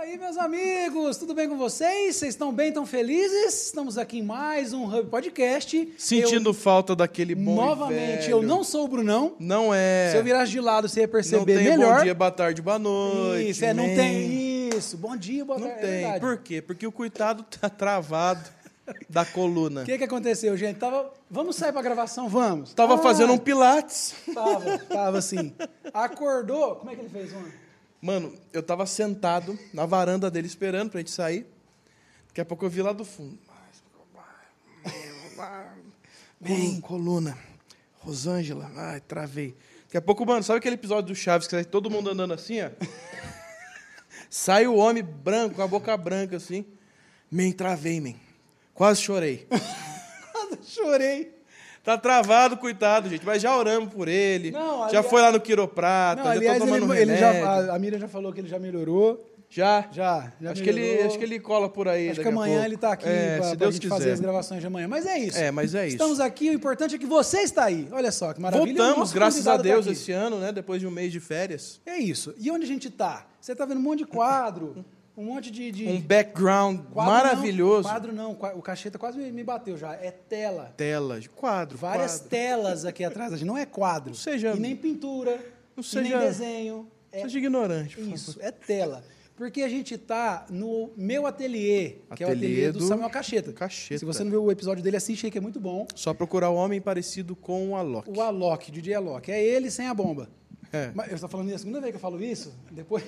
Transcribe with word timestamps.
aí, 0.00 0.16
meus 0.16 0.38
amigos, 0.38 1.18
tudo 1.18 1.34
bem 1.34 1.46
com 1.46 1.58
vocês? 1.58 2.16
Vocês 2.16 2.34
estão 2.34 2.50
bem, 2.52 2.68
estão 2.68 2.86
felizes? 2.86 3.66
Estamos 3.66 3.98
aqui 3.98 4.18
em 4.18 4.22
mais 4.22 4.72
um 4.72 4.84
Hub 4.84 5.10
Podcast. 5.10 5.92
Sentindo 5.98 6.54
falta 6.54 6.96
daquele 6.96 7.34
eu, 7.34 7.36
bom 7.36 7.54
Novamente, 7.54 8.30
eu 8.30 8.42
não 8.42 8.64
sou 8.64 8.86
o 8.86 8.88
Brunão. 8.88 9.36
Não 9.38 9.74
é. 9.74 10.08
Se 10.10 10.16
eu 10.16 10.24
virasse 10.24 10.52
de 10.52 10.60
lado, 10.60 10.88
você 10.88 11.00
ia 11.00 11.06
não 11.06 11.12
perceber 11.12 11.54
tem 11.58 11.64
melhor. 11.64 11.98
bom 11.98 12.02
dia, 12.04 12.14
boa 12.14 12.30
tarde, 12.30 12.62
boa 12.62 12.78
noite. 12.78 13.50
Isso, 13.50 13.64
é, 13.64 13.74
não 13.74 13.86
man. 13.86 13.94
tem 13.94 14.68
isso. 14.74 14.96
Bom 14.96 15.16
dia, 15.16 15.44
boa 15.44 15.58
Não 15.58 15.68
tarde. 15.68 15.84
é 15.84 15.86
tem. 15.86 16.00
verdade. 16.00 16.20
Por 16.20 16.38
quê? 16.38 16.62
Porque 16.62 16.86
o 16.86 16.92
coitado 16.92 17.42
tá 17.60 17.68
travado 17.68 18.48
da 19.08 19.26
coluna. 19.26 19.82
O 19.82 19.84
que, 19.84 19.98
que 19.98 20.04
aconteceu, 20.04 20.56
gente? 20.56 20.78
Tava... 20.78 21.12
Vamos 21.30 21.56
sair 21.56 21.72
pra 21.72 21.82
gravação? 21.82 22.26
Vamos. 22.26 22.72
Tava 22.72 22.94
Ah, 22.94 22.98
fazendo 22.98 23.34
um 23.34 23.38
pilates. 23.38 24.14
Tava, 24.32 24.78
tava 24.78 25.18
assim. 25.18 25.52
Acordou. 25.92 26.76
Como 26.76 26.90
é 26.90 26.94
que 26.94 27.02
ele 27.02 27.10
fez 27.10 27.32
ontem? 27.34 27.52
Mano, 28.00 28.34
eu 28.52 28.62
tava 28.62 28.86
sentado 28.86 29.58
na 29.74 29.84
varanda 29.86 30.30
dele 30.30 30.46
esperando 30.46 30.90
pra 30.90 31.00
gente 31.00 31.10
sair. 31.10 31.46
Daqui 32.28 32.40
a 32.40 32.44
pouco 32.44 32.64
eu 32.64 32.70
vi 32.70 32.80
lá 32.82 32.92
do 32.92 33.04
fundo. 33.04 33.38
Col- 36.46 36.80
Coluna. 36.80 37.36
Rosângela. 37.98 38.70
Ai, 38.74 39.00
travei. 39.00 39.54
Daqui 39.84 39.96
a 39.98 40.02
pouco, 40.02 40.24
mano, 40.24 40.42
sabe 40.42 40.58
aquele 40.58 40.76
episódio 40.76 41.08
do 41.08 41.14
Chaves 41.14 41.46
que 41.46 41.54
sai 41.54 41.64
todo 41.64 41.90
mundo 41.90 42.10
andando 42.10 42.32
assim, 42.32 42.60
ó? 42.62 42.70
Sai 44.32 44.64
o 44.66 44.76
homem 44.76 45.02
branco, 45.02 45.56
com 45.56 45.62
a 45.62 45.66
boca 45.66 45.96
branca 45.96 46.36
assim. 46.36 46.64
Man, 47.30 47.50
travei, 47.50 48.00
man. 48.00 48.14
Quase 48.72 49.02
chorei. 49.02 49.48
Chorei. 50.62 51.34
Tá 51.82 51.96
travado, 51.96 52.56
coitado, 52.56 53.08
gente. 53.08 53.24
Mas 53.24 53.40
já 53.42 53.56
oramos 53.56 53.92
por 53.92 54.06
ele. 54.06 54.50
Não, 54.50 54.80
já 54.80 54.86
aliás- 54.86 55.06
foi 55.06 55.20
lá 55.22 55.32
no 55.32 55.40
quiroprata, 55.40 56.16
Não, 56.22 56.24
já 56.30 56.36
aliás, 56.36 56.58
tá 56.58 56.64
tomando 56.66 56.92
ele, 56.94 57.10
ele 57.12 57.16
já, 57.18 57.30
a, 57.30 57.74
a 57.74 57.78
Miriam 57.78 57.98
já 57.98 58.08
falou 58.08 58.32
que 58.32 58.40
ele 58.40 58.48
já 58.48 58.58
melhorou. 58.58 59.26
Já? 59.52 59.88
Já, 59.90 60.32
já 60.40 60.52
acho, 60.52 60.62
que 60.62 60.68
ele, 60.68 61.02
acho 61.02 61.18
que 61.18 61.24
ele 61.24 61.40
cola 61.40 61.68
por 61.68 61.88
aí. 61.88 62.10
Acho 62.10 62.20
que 62.20 62.28
amanhã 62.28 62.64
ele 62.64 62.76
está 62.76 62.92
aqui 62.92 63.08
É, 63.08 63.36
para 63.38 63.46
se 63.46 63.52
a 63.52 63.54
Deus 63.56 63.74
gente 63.74 63.82
quiser. 63.82 63.94
fazer 63.96 64.10
as 64.12 64.20
gravações 64.20 64.60
de 64.60 64.66
amanhã. 64.68 64.86
Mas 64.86 65.04
é 65.06 65.18
isso. 65.18 65.36
É, 65.38 65.50
mas 65.50 65.74
é 65.74 65.86
isso. 65.88 65.96
Estamos 65.96 66.20
aqui, 66.20 66.50
o 66.50 66.52
importante 66.52 66.94
é 66.94 66.98
que 66.98 67.06
você 67.06 67.40
está 67.40 67.64
aí. 67.64 67.88
Olha 67.90 68.12
só, 68.12 68.32
que 68.32 68.40
maravilha. 68.40 68.80
Voltamos, 68.80 69.12
graças 69.12 69.48
a 69.48 69.56
tá 69.56 69.62
Deus, 69.62 69.86
aqui. 69.86 69.94
esse 69.94 70.12
ano, 70.12 70.38
né? 70.38 70.52
Depois 70.52 70.80
de 70.80 70.86
um 70.86 70.90
mês 70.92 71.10
de 71.10 71.18
férias. 71.18 71.80
É 71.84 71.96
isso. 71.98 72.32
E 72.38 72.48
onde 72.48 72.64
a 72.64 72.68
gente 72.68 72.86
está? 72.86 73.26
Você 73.40 73.50
está 73.50 73.64
vendo 73.64 73.78
um 73.78 73.82
monte 73.82 74.00
de 74.00 74.04
quadro, 74.06 74.84
um 75.20 75.24
monte 75.24 75.50
de... 75.50 75.70
de 75.70 75.86
Um 75.88 76.00
background 76.00 76.80
quadro 76.92 77.12
maravilhoso. 77.12 77.82
Não, 77.82 77.90
quadro 77.94 78.12
não, 78.12 78.32
o 78.32 78.62
cacheta 78.62 78.98
quase 78.98 79.18
me, 79.18 79.44
bateu 79.44 79.76
já. 79.76 79.94
É 79.94 80.10
tela. 80.10 80.72
Tela, 80.76 81.20
quadro, 81.36 81.76
Várias 81.76 82.12
quadro. 82.16 82.28
telas 82.28 82.84
aqui 82.84 83.04
atrás. 83.04 83.40
Não 83.42 83.56
é 83.56 83.66
quadro. 83.66 84.10
Não 84.10 84.14
seja- 84.14 84.54
E 84.56 84.60
nem 84.60 84.74
pintura. 84.74 85.38
Não 85.76 85.82
seja- 85.82 86.18
nem 86.18 86.26
desenho. 86.26 86.88
É 87.12 87.22
Seja 87.22 87.38
ignorante. 87.38 87.96
por 87.96 88.06
Isso, 88.08 88.38
é 88.40 88.50
tela. 88.50 89.02
Porque 89.36 89.62
a 89.62 89.68
gente 89.68 89.96
tá 89.96 90.44
no 90.50 90.90
meu 90.96 91.26
ateliê, 91.26 91.96
que 92.14 92.22
é 92.22 92.26
o 92.26 92.30
Ateliê 92.30 92.50
ateliê 92.66 92.72
do, 92.72 92.78
do 92.80 92.86
Samuel 92.86 93.08
Cacheta. 93.08 93.52
Cacheta. 93.54 93.98
Se 93.98 94.04
você 94.04 94.22
não 94.22 94.30
viu 94.30 94.44
o 94.44 94.52
episódio 94.52 94.82
dele, 94.82 94.98
assiste 94.98 95.24
aí, 95.24 95.32
que 95.32 95.38
é 95.38 95.40
muito 95.40 95.58
bom. 95.58 95.86
Só 95.94 96.12
procurar 96.12 96.50
o 96.50 96.54
homem 96.56 96.78
parecido 96.80 97.34
com 97.34 97.70
o 97.70 97.74
Alok. 97.76 98.10
O 98.10 98.20
Alok, 98.20 98.70
DJ 98.70 98.94
Alok. 98.94 99.32
É 99.32 99.42
ele 99.42 99.70
sem 99.70 99.86
a 99.86 99.94
bomba. 99.94 100.28
É. 100.72 100.90
Mas 100.94 101.08
eu 101.08 101.14
estou 101.14 101.28
falando 101.28 101.46
isso 101.48 101.56
a 101.56 101.58
segunda 101.60 101.80
vez 101.80 101.90
que 101.90 101.96
eu 101.96 102.00
falo 102.00 102.22
isso? 102.22 102.54
Depois. 102.70 103.02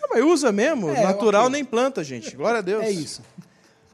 Não, 0.00 0.08
mas 0.10 0.24
usa 0.24 0.52
mesmo. 0.52 0.90
É, 0.90 1.02
Natural 1.02 1.48
nem 1.50 1.64
planta, 1.64 2.02
gente. 2.04 2.34
Glória 2.36 2.58
a 2.58 2.62
Deus. 2.62 2.82
É 2.84 2.90
isso. 2.90 3.22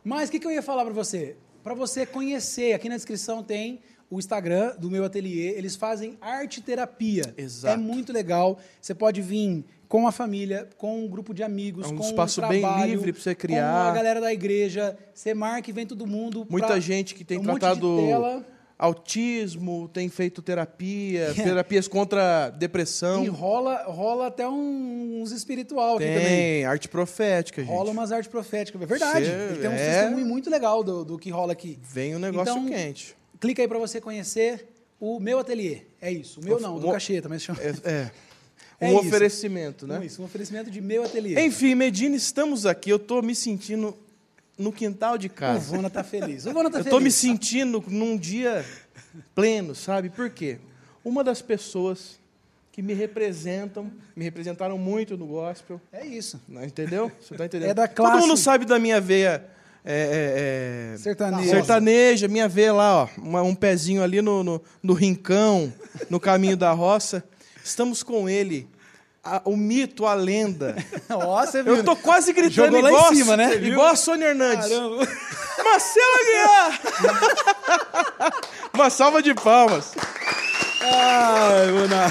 Mas 0.05 0.29
o 0.29 0.33
que, 0.33 0.39
que 0.41 0.47
eu 0.47 0.51
ia 0.51 0.63
falar 0.63 0.85
para 0.85 0.95
você? 0.95 1.37
Para 1.63 1.75
você 1.75 2.05
conhecer, 2.05 2.73
aqui 2.73 2.89
na 2.89 2.97
descrição 2.97 3.43
tem 3.43 3.81
o 4.11 4.19
Instagram 4.19 4.75
do 4.79 4.91
meu 4.91 5.05
ateliê. 5.05 5.51
Eles 5.57 5.77
fazem 5.77 6.19
arte 6.21 6.61
terapia. 6.61 7.33
Exato. 7.37 7.75
É 7.75 7.77
muito 7.77 8.13
legal. 8.13 8.59
Você 8.81 8.95
pode 8.95 9.23
vir 9.23 9.65
com 9.89 10.07
a 10.09 10.13
família, 10.13 10.69
com 10.77 11.05
um 11.05 11.09
grupo 11.09 11.33
de 11.35 11.43
amigos, 11.43 11.87
É 11.87 11.89
um 11.91 11.97
com 11.97 12.05
espaço 12.05 12.43
um 12.45 12.49
bem 12.49 12.61
trabalho, 12.63 12.91
livre 12.91 13.13
pra 13.13 13.23
você 13.23 13.35
Com 13.35 13.41
criar. 13.43 13.91
a 13.91 13.93
galera 13.93 14.21
da 14.21 14.33
igreja. 14.33 14.97
Você 15.15 15.35
marca 15.35 15.71
e 15.71 15.73
vem 15.73 15.87
todo 15.87 16.07
mundo. 16.07 16.47
Muita 16.51 16.67
pra- 16.69 16.81
gente 16.81 17.15
que 17.15 17.25
tem 17.25 17.39
um 17.39 17.43
tratado 17.45 17.97
tela. 17.97 18.45
Autismo, 18.83 19.89
tem 19.93 20.09
feito 20.09 20.43
terapia, 20.43 21.33
terapias 21.37 21.87
contra 21.89 22.51
depressão. 22.51 23.25
E 23.25 23.29
rola, 23.29 23.85
rola 23.85 24.27
até 24.27 24.49
uns 24.49 25.31
espiritual 25.33 25.97
aqui 25.97 26.05
também. 26.07 26.25
Tem 26.27 26.65
arte 26.65 26.89
profética, 26.89 27.63
gente. 27.63 27.71
Rola 27.71 27.91
umas 27.91 28.11
artes 28.13 28.29
proféticas. 28.31 28.81
É 28.83 28.87
verdade. 28.87 29.27
Cê- 29.27 29.31
Ele 29.33 29.59
tem 29.61 29.71
um 29.71 29.73
é. 29.73 30.01
testemunho 30.01 30.27
muito 30.27 30.51
legal 30.51 30.83
do, 30.83 31.05
do 31.05 31.19
que 31.19 31.31
rola 31.31 31.53
aqui. 31.53 31.79
Vem 31.83 32.17
um 32.17 32.19
negócio 32.19 32.53
Então, 32.53 32.67
quente. 32.67 33.15
Clica 33.41 33.63
aí 33.63 33.69
para 33.69 33.79
você 33.79 34.01
conhecer 34.01 34.69
o 35.01 35.19
meu 35.21 35.39
ateliê. 35.39 35.83
É 36.01 36.11
isso. 36.11 36.41
O 36.41 36.45
meu 36.45 36.61
não, 36.61 36.79
do 36.79 36.89
Um- 36.89 36.93
cacheta, 36.93 37.29
mas 37.29 37.43
chama. 37.43 37.61
É, 37.63 37.73
é. 37.85 38.11
É 38.81 38.87
um 38.89 38.99
isso. 38.99 39.07
oferecimento, 39.07 39.87
né? 39.87 40.05
Isso, 40.05 40.21
um 40.21 40.25
oferecimento 40.25 40.69
de 40.69 40.81
meu 40.81 41.05
ateliê. 41.05 41.39
Enfim, 41.47 41.73
Medina, 41.77 42.17
estamos 42.17 42.67
aqui. 42.67 42.91
Eu 42.91 42.99
tô 42.99 43.23
me 43.23 43.33
sentindo 43.33 43.97
no 44.59 44.73
quintal 44.73 45.17
de 45.19 45.27
O 45.27 45.31
casa. 45.31 45.75
Vona 45.77 45.89
tá 45.91 46.05
feliz. 46.05 46.47
O 46.47 46.53
Vona 46.53 46.71
tá 46.71 46.79
Eu 46.79 46.85
feliz. 46.85 46.91
tô 46.99 47.01
me 47.01 47.11
sentindo 47.11 47.83
num 47.89 48.17
dia 48.17 48.65
pleno, 49.35 49.75
sabe? 49.75 50.11
Por 50.11 50.31
quê? 50.31 50.59
Uma 51.05 51.25
das 51.25 51.43
pessoas 51.43 52.21
que 52.71 52.81
me 52.81 52.95
representam, 52.95 53.91
me 54.17 54.25
representaram 54.25 54.79
muito 54.79 55.17
no 55.17 55.27
gospel, 55.27 55.81
É 55.93 56.07
isso. 56.07 56.41
não, 56.49 56.65
entendeu? 56.65 57.11
Você 57.21 57.35
tá 57.35 57.45
entendendo? 57.47 57.71
É 57.71 57.75
da 57.75 57.87
Todo 57.87 57.97
classe- 57.97 58.21
mundo 58.27 58.37
sabe 58.37 58.65
da 58.65 58.79
minha 58.79 58.99
veia 59.01 59.45
é, 59.85 60.93
é, 60.93 60.95
é, 60.95 60.99
Sertaneja. 60.99 61.51
sertaneja, 61.51 62.29
minha 62.29 62.49
veia 62.49 62.73
lá, 62.73 63.03
ó, 63.03 63.09
uma- 63.19 63.43
um 63.43 63.55
pezinho 63.55 64.03
ali 64.03 64.23
no, 64.23 64.43
no, 64.45 64.63
no 64.83 64.95
rincão, 64.95 65.73
no 66.09 66.19
caminho 66.21 66.57
da 66.57 66.73
roça. 66.73 67.23
Estamos 67.65 68.03
com 68.03 68.29
ele, 68.29 68.67
a- 69.23 69.43
o 69.45 69.57
mito, 69.57 70.07
a 70.07 70.15
lenda. 70.15 70.77
Ó, 71.11 71.45
você 71.45 71.63
viu? 71.63 71.77
Eu 71.77 71.85
tô 71.85 71.95
quase 71.97 72.33
gritando 72.33 72.67
Jogou 72.67 72.81
lá 72.81 72.91
em 72.91 72.95
igual, 72.95 73.15
cima, 73.15 73.37
né? 73.37 73.55
igual 73.57 73.89
a 73.89 73.97
Sônia 73.97 74.27
Hernandes. 74.27 74.69
Caramba. 74.69 75.09
Marcelo 75.65 76.15
Aguiar! 76.21 76.81
Uma 78.75 78.91
salva 78.91 79.23
de 79.23 79.35
palmas. 79.35 79.93
Ai, 80.81 81.71
Vona. 81.71 82.11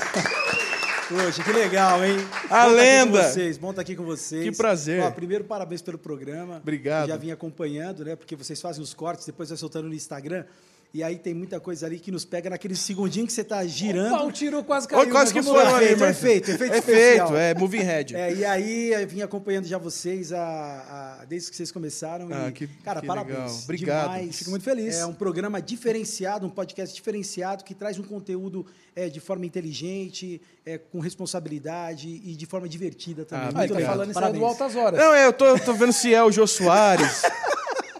Poxa, 1.10 1.44
que 1.44 1.52
legal, 1.52 2.04
hein? 2.06 2.16
A 2.50 2.68
bom 2.68 2.72
lenda. 2.76 3.18
Tá 3.20 3.26
com 3.28 3.34
vocês, 3.34 3.58
bom 3.58 3.70
estar 3.72 3.82
aqui 3.82 3.96
com 3.98 4.06
vocês. 4.06 4.44
Que 4.44 4.52
prazer. 4.56 5.04
Ó, 5.04 5.12
primeiro, 5.12 5.44
parabéns 5.44 5.82
pelo 5.82 5.98
programa. 5.98 6.58
Obrigado. 6.58 7.10
Eu 7.10 7.16
já 7.16 7.18
vim 7.18 7.32
acompanhando, 7.32 8.06
né? 8.06 8.16
Porque 8.16 8.34
vocês 8.36 8.62
fazem 8.62 8.82
os 8.82 8.94
cortes, 8.94 9.26
depois 9.26 9.50
vai 9.50 9.58
soltando 9.58 9.90
no 9.90 9.94
Instagram. 9.94 10.46
E 10.94 11.02
aí 11.02 11.18
tem 11.18 11.34
muita 11.34 11.58
coisa 11.58 11.86
ali 11.86 11.98
que 12.00 12.12
nos 12.12 12.26
pega 12.26 12.50
naquele 12.50 12.76
segundinho 12.76 13.26
que 13.26 13.32
você 13.32 13.46
tá 13.46 13.66
girando. 13.66 14.14
Opa, 14.14 14.24
o 14.26 14.32
tiro 14.32 14.62
quase 14.62 14.86
caiu. 14.90 15.00
Olha, 15.04 15.10
quase 15.12 15.32
que 15.32 15.42
foi 15.42 15.64
ali, 15.66 15.86
efeito, 15.86 16.00
mas- 16.02 16.18
efeito, 16.18 16.52
efeito 16.52 16.74
É 16.74 16.78
especial. 16.80 17.28
feito, 17.30 17.40
é 17.40 17.54
moving 17.56 17.78
head. 17.78 18.14
É, 18.16 18.34
e 18.34 18.44
aí 18.44 18.92
eu 18.92 19.08
vim 19.08 19.22
acompanhando 19.22 19.66
já 19.68 19.78
vocês 19.78 20.34
a, 20.34 21.18
a- 21.22 21.26
desde 21.26 21.50
que 21.50 21.56
vocês 21.56 21.72
começaram. 21.72 22.28
Ah, 22.30 22.50
e, 22.50 22.52
que- 22.52 22.68
cara, 22.84 23.00
que 23.00 23.08
parabéns. 23.08 23.38
legal. 23.40 23.56
Obrigado. 23.64 24.12
Demais. 24.16 24.36
Fico 24.36 24.50
muito 24.50 24.64
feliz. 24.64 24.96
É 24.98 25.06
um 25.06 25.14
programa 25.14 25.62
diferenciado, 25.62 26.46
um 26.46 26.50
podcast 26.50 26.94
diferenciado 26.94 27.64
que 27.64 27.74
traz 27.74 27.98
um 27.98 28.04
conteúdo 28.04 28.66
é, 28.94 29.08
de 29.08 29.22
forma 29.22 29.46
inteligente, 29.46 30.42
é, 30.66 30.78
com 30.78 31.00
responsabilidade 31.00 32.10
e 32.26 32.36
de 32.36 32.46
forma 32.46 32.68
divertida 32.68 33.24
também. 33.24 33.46
Ah, 33.46 33.50
ele 33.50 33.56
tá 33.56 33.64
Obrigado. 33.76 33.92
falando 33.92 34.10
isso 34.10 34.20
aí 34.20 34.24
Parabéns. 34.24 34.42
do 34.44 34.46
Altas 34.46 34.76
Horas. 34.76 35.00
Não, 35.00 35.14
é, 35.14 35.26
eu 35.26 35.32
tô, 35.32 35.46
eu 35.46 35.60
tô 35.60 35.74
vendo 35.74 35.94
se 35.94 36.14
é 36.14 36.22
o 36.22 36.30
Jô 36.30 36.46
Soares. 36.46 37.22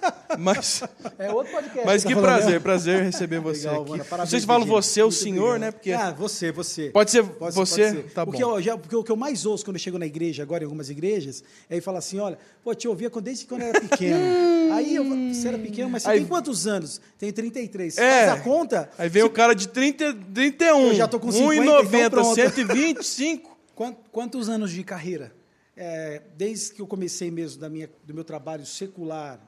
Mas, 0.40 0.82
É 1.20 1.30
outro 1.32 1.52
podcast. 1.52 1.86
mas 1.86 2.04
tá 2.04 2.08
que 2.10 2.16
falando, 2.16 2.30
prazer, 2.32 2.54
né? 2.54 2.60
prazer 2.60 3.04
receber 3.04 3.40
você 3.40 3.68
Legal, 3.68 3.82
aqui. 3.82 3.92
Vana, 3.92 4.06
parabéns, 4.06 4.30
Vocês 4.30 4.46
falam 4.46 4.66
você, 4.66 5.04
o 5.04 5.12
senhor, 5.12 5.42
obrigado. 5.58 5.60
né? 5.62 5.72
Porque 5.72 5.92
Ah, 5.92 6.12
você, 6.12 6.52
você. 6.54 6.90
pode 6.90 7.12
ser 7.12 7.24
Pode- 7.24 7.54
você? 7.54 7.60
pode 7.60 7.70
ser. 7.98 8.14
Tá 8.14 8.24
o 8.24 8.26
bom. 8.28 8.32
Que 8.32 8.42
eu, 8.44 8.62
já, 8.62 8.78
porque 8.78 8.96
o 8.96 9.04
que 9.04 9.12
eu 9.12 9.16
mais 9.18 9.46
ouço 9.46 9.66
quando 9.66 9.76
eu 9.76 9.82
chego 9.82 9.98
na 10.00 10.06
igreja, 10.06 10.42
agora 10.42 10.64
em 10.64 10.66
algumas 10.66 10.90
igrejas, 10.90 11.44
é 11.70 11.74
ele 11.76 11.82
fala 11.82 12.00
assim: 12.00 12.18
olha, 12.20 12.38
pô, 12.64 12.74
te 12.74 12.88
ouvia 12.88 13.10
quando- 13.10 13.26
desde 13.26 13.46
quando 13.46 13.62
eu 13.64 13.68
era 13.68 13.82
pequeno. 13.82 14.18
Aí 14.74 14.96
eu 14.96 15.04
falo, 15.04 15.34
você 15.34 15.48
era 15.50 15.58
pequeno, 15.60 15.90
mas 15.90 16.04
você 16.04 16.10
Aí- 16.10 16.20
tem 16.20 16.28
quantos 16.28 16.66
anos? 16.66 17.02
Tenho 17.20 17.34
33. 17.34 17.94
Você 17.96 18.02
É. 18.02 18.28
Faz 18.28 18.40
a 18.40 18.44
conta? 18.44 18.90
Aí 18.98 19.10
vem 19.10 19.24
o 19.24 19.30
cara 19.30 19.54
de 19.54 19.68
30, 19.68 20.14
31. 20.34 20.88
Eu 20.88 20.96
já 20.96 21.08
tô 21.10 21.20
com 21.20 21.30
50, 21.32 21.62
1,90, 21.62 21.98
então 21.98 22.10
pronto. 22.10 22.36
125. 22.36 23.58
Quant- 23.76 23.98
Quantos 24.12 24.48
anos 24.50 24.72
de 24.72 24.82
carreira? 24.84 25.34
É, 25.76 26.22
desde 26.38 26.74
que 26.74 26.82
eu 26.82 26.88
comecei 26.88 27.30
mesmo 27.32 27.60
da 27.60 27.70
minha, 27.70 27.90
do 28.06 28.14
meu 28.14 28.24
trabalho 28.24 28.66
secular, 28.66 29.40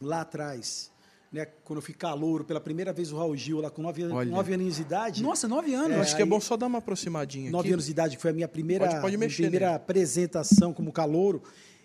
lá 0.00 0.22
atrás, 0.22 0.90
né, 1.32 1.46
quando 1.64 1.78
eu 1.78 1.82
fui 1.82 1.94
calouro 1.94 2.44
pela 2.44 2.60
primeira 2.60 2.92
vez 2.92 3.12
o 3.12 3.16
Raul 3.16 3.36
Gil, 3.36 3.60
lá 3.60 3.70
com 3.70 3.82
nove, 3.82 4.02
an- 4.02 4.14
Olha. 4.14 4.30
nove 4.30 4.54
aninhos 4.54 4.76
de 4.76 4.82
idade. 4.82 5.22
Nossa, 5.22 5.46
nove 5.46 5.74
anos. 5.74 5.92
Eu 5.96 6.00
acho 6.02 6.16
que 6.16 6.22
é 6.22 6.26
bom 6.26 6.40
só 6.40 6.56
dar 6.56 6.66
uma 6.66 6.78
aproximadinha 6.78 7.50
nove 7.50 7.68
aqui. 7.68 7.72
anos 7.74 7.84
de 7.86 7.90
idade, 7.92 8.16
que 8.16 8.22
foi 8.22 8.30
a 8.30 8.34
minha 8.34 8.48
primeira, 8.48 8.86
Pode- 8.86 9.00
pode 9.00 9.16
minha 9.16 9.26
mexer 9.28 9.42
primeira 9.42 9.74
apresentação 9.74 10.72
como 10.72 10.90
calouro. 10.92 11.42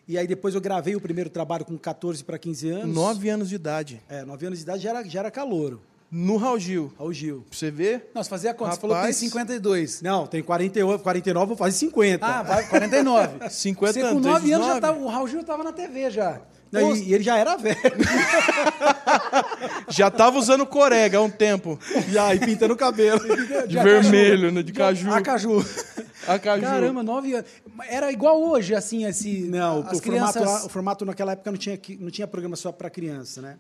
E 0.08 0.18
aí 0.20 0.28
depois 0.28 0.54
eu 0.54 0.62
gravei 0.62 0.96
o 0.96 1.02
primeiro 1.02 1.30
trabalho 1.32 1.66
com 1.66 1.78
14 1.78 2.24
para 2.24 2.38
15 2.38 2.70
anos. 2.70 2.96
Nove 2.96 3.28
anos 3.30 3.50
de 3.50 3.56
idade. 3.56 4.02
É, 4.08 4.24
nove 4.24 4.46
anos 4.46 4.60
de 4.60 4.64
idade 4.64 4.84
já 4.84 4.90
era, 4.92 5.04
já 5.04 5.20
era 5.22 5.32
calouro, 5.32 5.82
No 6.12 6.38
Raul 6.38 6.60
Gil. 6.60 6.94
Raul 6.98 7.12
Gil. 7.12 7.44
Pra 7.50 7.58
você 7.58 7.72
ver? 7.72 8.12
Nossa, 8.14 8.30
fazia 8.30 8.54
conta. 8.54 8.72
Você 8.76 8.80
falou 8.82 8.96
que 8.96 9.02
tem 9.02 9.12
Rapaz. 9.12 9.16
52. 9.18 10.02
Não, 10.04 10.28
tem 10.28 10.42
48, 10.44 11.02
49, 11.02 11.48
vou 11.48 11.58
fazer 11.58 11.76
50. 11.78 12.24
Ah, 12.26 12.44
vai, 12.44 12.68
49. 12.70 13.50
50 13.50 13.94
Você 13.94 14.02
com 14.02 14.08
anos, 14.10 14.22
9 14.22 14.52
anos 14.54 14.68
já 14.68 14.74
19. 14.76 14.82
tava. 14.82 15.00
O 15.00 15.08
Raul 15.08 15.28
Gil 15.28 15.44
tava 15.44 15.64
na 15.64 15.74
TV 15.74 16.10
já. 16.12 16.40
Não, 16.82 16.90
Ô, 16.90 16.96
e, 16.96 17.04
e 17.10 17.14
ele 17.14 17.24
já 17.24 17.38
era 17.38 17.56
velho. 17.58 17.78
Já 19.90 20.10
tava 20.10 20.38
usando 20.38 20.66
corega 20.66 21.18
há 21.18 21.22
um 21.22 21.30
tempo. 21.30 21.80
já, 22.10 22.34
e 22.34 22.40
pintando 22.40 22.74
o 22.74 22.78
cabelo. 22.78 23.20
De 23.68 23.78
vermelho, 23.78 24.52
né? 24.52 24.64
De 24.64 24.74
caju. 24.74 25.12
A 25.12 25.22
Caju. 25.22 25.66
A 26.28 26.40
Caju. 26.40 26.62
Caramba, 26.62 27.04
nove 27.04 27.34
anos. 27.34 27.50
Era 27.88 28.12
igual 28.12 28.42
hoje, 28.42 28.74
assim, 28.76 29.06
esse. 29.06 29.42
Não, 29.42 29.80
as 29.82 30.00
o, 30.00 30.02
formato, 30.02 30.02
crianças. 30.02 30.42
lá- 30.44 30.66
o 30.66 30.70
formato 30.70 31.06
naquela 31.06 31.34
época 31.34 31.52
não 31.52 31.58
tinha, 31.58 31.78
que- 31.78 31.98
não 31.98 32.10
tinha 32.10 32.28
programa 32.28 32.56
só 32.56 32.72
para 32.72 32.90
criança, 32.90 33.42
né? 33.42 33.58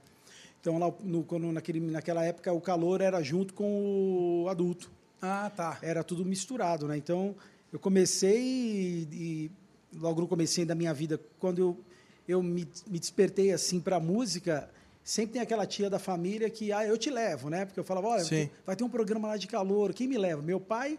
Então, 0.60 0.80
lá, 0.80 0.92
no, 1.04 1.24
quando, 1.24 1.52
naquele, 1.52 1.80
naquela 1.80 2.24
época, 2.26 2.52
o 2.52 2.60
calor 2.60 3.02
era 3.02 3.22
junto 3.22 3.54
com 3.54 4.44
o 4.46 4.50
adulto. 4.50 4.90
Ah, 5.22 5.52
tá. 5.56 5.78
Era 5.82 6.04
tudo 6.04 6.26
misturado, 6.26 6.88
né? 6.88 6.98
Então, 6.98 7.36
eu 7.72 7.78
comecei 7.80 8.42
e, 8.42 9.08
e 9.12 9.52
logo 10.00 10.22
no 10.22 10.28
comecinho 10.28 10.66
da 10.66 10.74
minha 10.76 10.94
vida, 10.94 11.20
quando 11.40 11.60
eu, 11.60 11.78
eu 12.27 12.42
me, 12.42 12.68
me 12.88 13.00
despertei 13.00 13.51
assim 13.51 13.80
para 13.80 13.98
a 13.98 14.00
música, 14.00 14.69
sempre 15.04 15.33
tem 15.33 15.42
aquela 15.42 15.66
tia 15.66 15.89
da 15.89 16.00
família 16.00 16.50
que, 16.50 16.72
ah, 16.72 16.86
eu 16.86 16.98
te 16.98 17.10
levo, 17.10 17.50
né? 17.50 17.66
Porque 17.66 17.80
eu 17.80 17.83
falava, 17.83 18.07
olha, 18.07 18.24
Sim. 18.24 18.50
vai 18.66 18.75
ter 18.75 18.83
um 18.83 18.89
programa 18.89 19.27
lá 19.30 19.38
de 19.38 19.48
calor, 19.48 19.94
quem 19.94 20.07
me 20.07 20.18
leva? 20.18 20.42
Meu 20.42 20.60
pai 20.60 20.98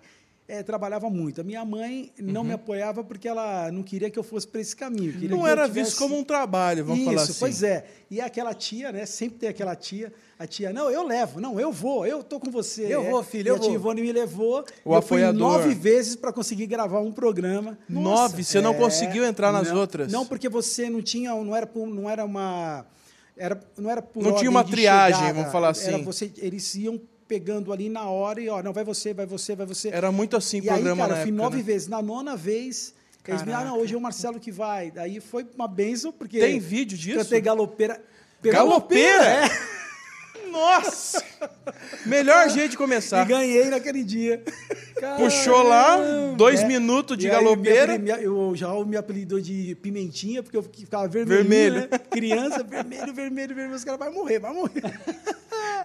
eh, 0.48 0.62
trabalhava 0.62 1.10
muito. 1.10 1.40
A 1.40 1.44
minha 1.44 1.64
mãe 1.64 2.12
não 2.20 2.44
me 2.44 2.52
apoiava 2.52 3.02
porque 3.02 3.26
ela 3.26 3.70
não 3.72 3.82
queria 3.82 4.08
que 4.08 4.18
eu 4.18 4.22
fosse 4.22 4.46
para 4.46 4.60
esse 4.60 4.76
caminho. 4.76 5.12
Não 5.28 5.46
era 5.46 5.66
tivesse- 5.68 5.90
visto 5.90 5.98
como 5.98 6.16
um 6.16 6.22
trabalho, 6.22 6.84
vamos 6.84 7.00
Isso, 7.00 7.10
falar 7.10 7.22
assim. 7.22 7.34
pois 7.40 7.62
é. 7.62 7.84
E 8.10 8.20
aquela 8.20 8.54
tia, 8.54 8.92
né? 8.92 9.04
Sempre 9.06 9.38
tem 9.38 9.48
aquela 9.48 9.74
tia. 9.74 10.12
A 10.38 10.46
tia, 10.46 10.72
não, 10.72 10.90
eu 10.90 11.02
levo, 11.02 11.40
não, 11.40 11.58
eu 11.58 11.72
vou, 11.72 12.06
eu 12.06 12.22
tô 12.22 12.38
com 12.38 12.50
você. 12.50 12.82
Eu 12.86 13.02
É. 13.04 13.10
vou, 13.10 13.22
filho, 13.24 13.48
E 13.48 13.50
eu 13.50 13.56
a 13.56 13.58
tia 13.58 13.68
vou. 13.70 13.74
Ivone 13.76 14.02
me 14.02 14.12
levou. 14.12 14.64
O 14.84 14.94
eu 14.94 15.02
fui 15.02 15.24
apoiador. 15.24 15.40
nove 15.40 15.74
vezes 15.74 16.14
para 16.14 16.32
conseguir 16.32 16.66
gravar 16.66 17.00
um 17.00 17.10
programa. 17.10 17.76
Nove? 17.88 18.44
Você 18.44 18.60
não 18.60 18.72
É, 18.74 18.78
conseguiu 18.78 19.24
entrar 19.24 19.50
nas 19.50 19.68
não, 19.70 19.78
outras? 19.80 20.12
Não, 20.12 20.24
porque 20.26 20.48
você 20.48 20.88
não 20.90 21.02
tinha, 21.02 21.30
não 21.34 21.56
era, 21.56 21.68
não 21.74 22.08
era 22.08 22.24
uma, 22.24 22.86
era, 23.36 23.60
não 23.76 23.90
era 23.90 24.00
por 24.02 24.22
Não 24.22 24.34
tinha 24.36 24.50
uma 24.50 24.62
triagem, 24.62 25.16
chegada. 25.18 25.34
vamos 25.34 25.50
falar 25.52 25.68
Era 25.76 25.96
assim. 25.96 26.04
você, 26.04 26.30
eles 26.38 26.74
iam 26.76 27.00
pegando 27.26 27.72
ali 27.72 27.88
na 27.88 28.08
hora 28.08 28.40
e 28.40 28.48
ó, 28.48 28.62
não 28.62 28.72
vai 28.72 28.84
você, 28.84 29.12
vai 29.12 29.26
você, 29.26 29.54
vai 29.54 29.66
você. 29.66 29.88
Era 29.88 30.10
muito 30.12 30.36
assim 30.36 30.60
o 30.60 30.64
E 30.64 30.68
aí, 30.70 30.74
programa 30.76 31.02
cara, 31.02 31.12
na 31.14 31.18
eu 31.18 31.22
fui 31.22 31.32
época, 31.32 31.42
nove 31.44 31.56
né? 31.58 31.62
vezes. 31.62 31.88
Na 31.88 32.02
nona 32.02 32.36
vez, 32.36 32.94
eles 33.26 33.42
me 33.42 33.52
ah, 33.52 33.64
não, 33.64 33.78
hoje 33.78 33.94
é 33.94 33.96
o 33.96 34.00
Marcelo 34.00 34.38
que 34.38 34.52
vai. 34.52 34.90
Daí 34.90 35.20
foi 35.20 35.46
uma 35.54 35.68
benção, 35.68 36.12
porque. 36.12 36.38
Tem 36.38 36.58
vídeo 36.58 36.96
disso? 36.96 37.18
Cantei 37.18 37.40
galopeira. 37.40 38.00
Galopeira? 38.42 39.24
É, 39.24 39.48
Nossa! 40.56 41.22
Melhor 42.06 42.48
jeito 42.48 42.70
de 42.70 42.74
e 42.76 42.78
começar. 42.78 43.24
ganhei 43.26 43.66
naquele 43.68 44.02
dia. 44.02 44.42
Puxou 45.18 45.62
lá, 45.62 45.98
dois 46.36 46.60
É. 46.62 46.66
minutos 46.66 47.18
de 47.18 47.26
E 47.26 47.30
galopeira. 47.30 47.98
me 47.98 48.10
apeli- 48.10 48.84
me- 48.86 48.96
apelidou 48.96 49.38
de 49.40 49.74
pimentinha, 49.82 50.42
porque 50.42 50.56
eu 50.56 50.62
ficava 50.62 51.06
vermelho. 51.06 51.42
Vermelho. 51.42 51.88
Né? 51.90 51.98
Criança, 52.10 52.62
vermelho, 52.62 53.12
vermelho, 53.12 53.54
vermelho. 53.54 53.76
Os 53.76 53.84
caras, 53.84 54.00
vai 54.00 54.10
morrer, 54.10 54.38
vai 54.38 54.52
morrer. 54.54 54.82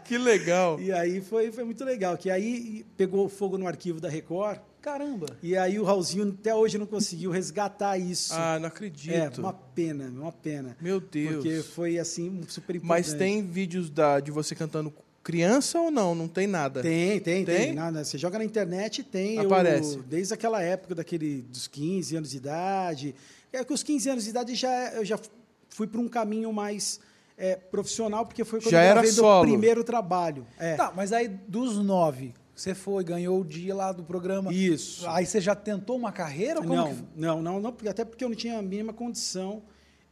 Que 0.05 0.17
legal. 0.17 0.79
E 0.79 0.91
aí 0.91 1.19
foi, 1.21 1.51
foi 1.51 1.63
muito 1.65 1.83
legal. 1.83 2.17
Que 2.17 2.31
aí 2.31 2.85
pegou 2.95 3.27
fogo 3.27 3.57
no 3.57 3.67
arquivo 3.67 3.99
da 3.99 4.07
Record. 4.09 4.59
Caramba. 4.81 5.27
E 5.43 5.55
aí 5.55 5.79
o 5.79 5.83
Raulzinho 5.83 6.35
até 6.39 6.55
hoje 6.55 6.77
não 6.77 6.87
conseguiu 6.87 7.29
resgatar 7.29 7.97
isso. 7.97 8.33
Ah, 8.33 8.57
não 8.57 8.65
é, 8.65 8.67
acredito. 8.67 9.39
uma 9.39 9.53
pena, 9.53 10.05
uma 10.09 10.31
pena. 10.31 10.75
Meu 10.81 10.99
Deus. 10.99 11.35
Porque 11.35 11.61
foi 11.61 11.99
assim, 11.99 12.41
super 12.47 12.75
importante. 12.75 12.89
Mas 12.89 13.13
tem 13.13 13.45
vídeos 13.45 13.89
da, 13.89 14.19
de 14.19 14.31
você 14.31 14.55
cantando 14.55 14.91
criança 15.23 15.79
ou 15.79 15.91
não? 15.91 16.15
Não 16.15 16.27
tem 16.27 16.47
nada? 16.47 16.81
Tem, 16.81 17.19
tem, 17.19 17.45
tem. 17.45 17.55
Tem? 17.55 17.73
Nada, 17.73 18.03
você 18.03 18.17
joga 18.17 18.39
na 18.39 18.43
internet 18.45 19.03
tem. 19.03 19.35
eu- 19.35 19.45
Aparece. 19.45 19.99
desde 19.99 20.33
aquela 20.33 20.61
época, 20.63 20.95
daquele, 20.95 21.43
dos 21.43 21.67
15 21.67 22.15
anos 22.15 22.31
de 22.31 22.37
idade. 22.37 23.15
É 23.53 23.63
que 23.63 23.73
os 23.73 23.83
15 23.83 24.09
anos 24.09 24.23
de 24.23 24.29
idade 24.31 24.55
já, 24.55 24.93
eu 24.93 25.05
já 25.05 25.19
fui 25.69 25.85
para 25.85 26.01
um 26.01 26.07
caminho 26.07 26.51
mais 26.51 26.99
é, 27.37 27.55
profissional, 27.55 28.25
porque 28.25 28.43
foi 28.43 28.59
quando 28.61 28.71
Já 28.71 28.83
eu 28.83 28.89
era 28.89 29.07
solo. 29.11 29.47
primeiro 29.47 29.83
trabalho. 29.83 30.45
É. 30.57 30.75
Tá, 30.75 30.91
mas 30.95 31.11
aí 31.11 31.27
dos 31.27 31.77
nove, 31.77 32.33
você 32.61 32.75
foi, 32.75 33.03
ganhou 33.03 33.41
o 33.41 33.43
dia 33.43 33.73
lá 33.73 33.91
do 33.91 34.03
programa. 34.03 34.53
Isso. 34.53 35.07
Aí 35.09 35.25
você 35.25 35.41
já 35.41 35.55
tentou 35.55 35.95
uma 35.97 36.11
carreira? 36.11 36.61
Não, 36.61 36.93
que- 36.95 37.03
não, 37.15 37.41
não, 37.41 37.59
não, 37.59 37.71
porque- 37.73 37.89
até 37.89 38.05
porque 38.05 38.23
eu 38.23 38.29
não 38.29 38.35
tinha 38.35 38.59
a 38.59 38.61
mínima 38.61 38.93
condição, 38.93 39.63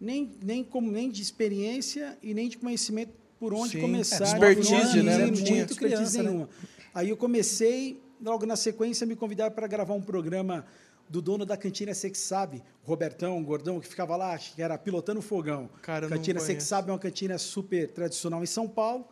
nem, 0.02 0.32
nem, 0.44 0.64
como, 0.64 0.92
nem 0.92 1.10
de 1.12 1.22
experiência 1.22 2.18
e 2.24 2.34
nem 2.34 2.50
de 2.50 2.58
conhecimento 2.58 3.14
por 3.40 3.54
onde 3.54 3.74
Sim. 3.74 3.82
começar. 3.82 4.24
É, 4.26 4.28
expertise, 4.28 5.04
né? 5.04 5.18
Não 5.20 5.32
tinha. 5.32 5.46
tinha 5.46 5.64
expertise 5.64 5.78
Criança, 5.78 6.24
né? 6.24 6.30
nenhuma. 6.30 6.50
Aí 6.94 7.10
eu 7.10 7.18
comecei, 7.18 8.02
logo 8.22 8.46
na 8.46 8.56
sequência, 8.56 9.06
me 9.06 9.16
convidaram 9.16 9.54
para 9.54 9.68
gravar 9.68 9.94
um 9.94 10.02
programa 10.02 10.66
do 11.08 11.22
dono 11.22 11.46
da 11.46 11.56
Cantina 11.56 11.94
Sex 11.94 12.18
Sabe, 12.18 12.64
Robertão, 12.84 13.44
Gordão, 13.44 13.80
que 13.80 13.88
ficava 13.88 14.16
lá, 14.16 14.34
acho 14.34 14.56
que 14.56 14.62
era 14.62 14.78
pilotando 14.78 15.22
fogão. 15.22 15.70
Cara, 15.84 16.08
cantina 16.08 16.40
Sex 16.40 16.50
conheço. 16.50 16.68
Sabe 16.68 16.90
é 16.90 16.94
uma 16.94 17.00
cantina 17.00 17.38
super 17.38 17.88
tradicional 17.90 18.42
em 18.44 18.48
São 18.48 18.68
Paulo. 18.68 19.08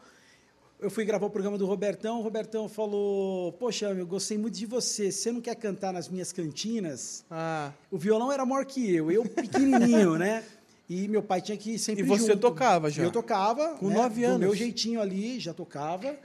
Eu 0.80 0.92
fui 0.92 1.04
gravar 1.06 1.26
o 1.26 1.30
programa 1.30 1.58
do 1.58 1.66
Robertão, 1.66 2.20
o 2.20 2.22
Robertão 2.22 2.70
falou: 2.70 3.52
Poxa, 3.54 3.88
eu 3.88 4.06
gostei 4.06 4.38
muito 4.38 4.56
de 4.56 4.66
você. 4.68 5.12
Você 5.12 5.32
não 5.32 5.42
quer 5.42 5.56
cantar 5.56 5.92
nas 5.92 6.08
minhas 6.08 6.32
cantinas? 6.32 7.26
Ah, 7.32 7.72
O 7.90 7.98
violão 7.98 8.32
era 8.32 8.46
maior 8.46 8.64
que 8.66 8.94
eu, 8.96 9.10
eu 9.12 9.24
pequenininho, 9.26 10.16
né? 10.20 10.44
E 10.88 11.08
meu 11.08 11.24
pai 11.24 11.42
tinha 11.42 11.58
que 11.58 11.72
ir 11.72 11.80
sempre 11.80 12.04
E 12.04 12.08
você 12.08 12.28
junto. 12.28 12.40
tocava 12.40 12.90
já? 12.92 13.04
Eu 13.04 13.12
tocava. 13.12 13.70
Com 13.76 13.88
né? 13.90 13.96
nove 13.96 14.22
Do 14.22 14.28
anos? 14.28 14.40
meu 14.40 14.56
jeitinho 14.56 15.02
ali, 15.02 15.40
já 15.40 15.52
tocava. 15.54 16.16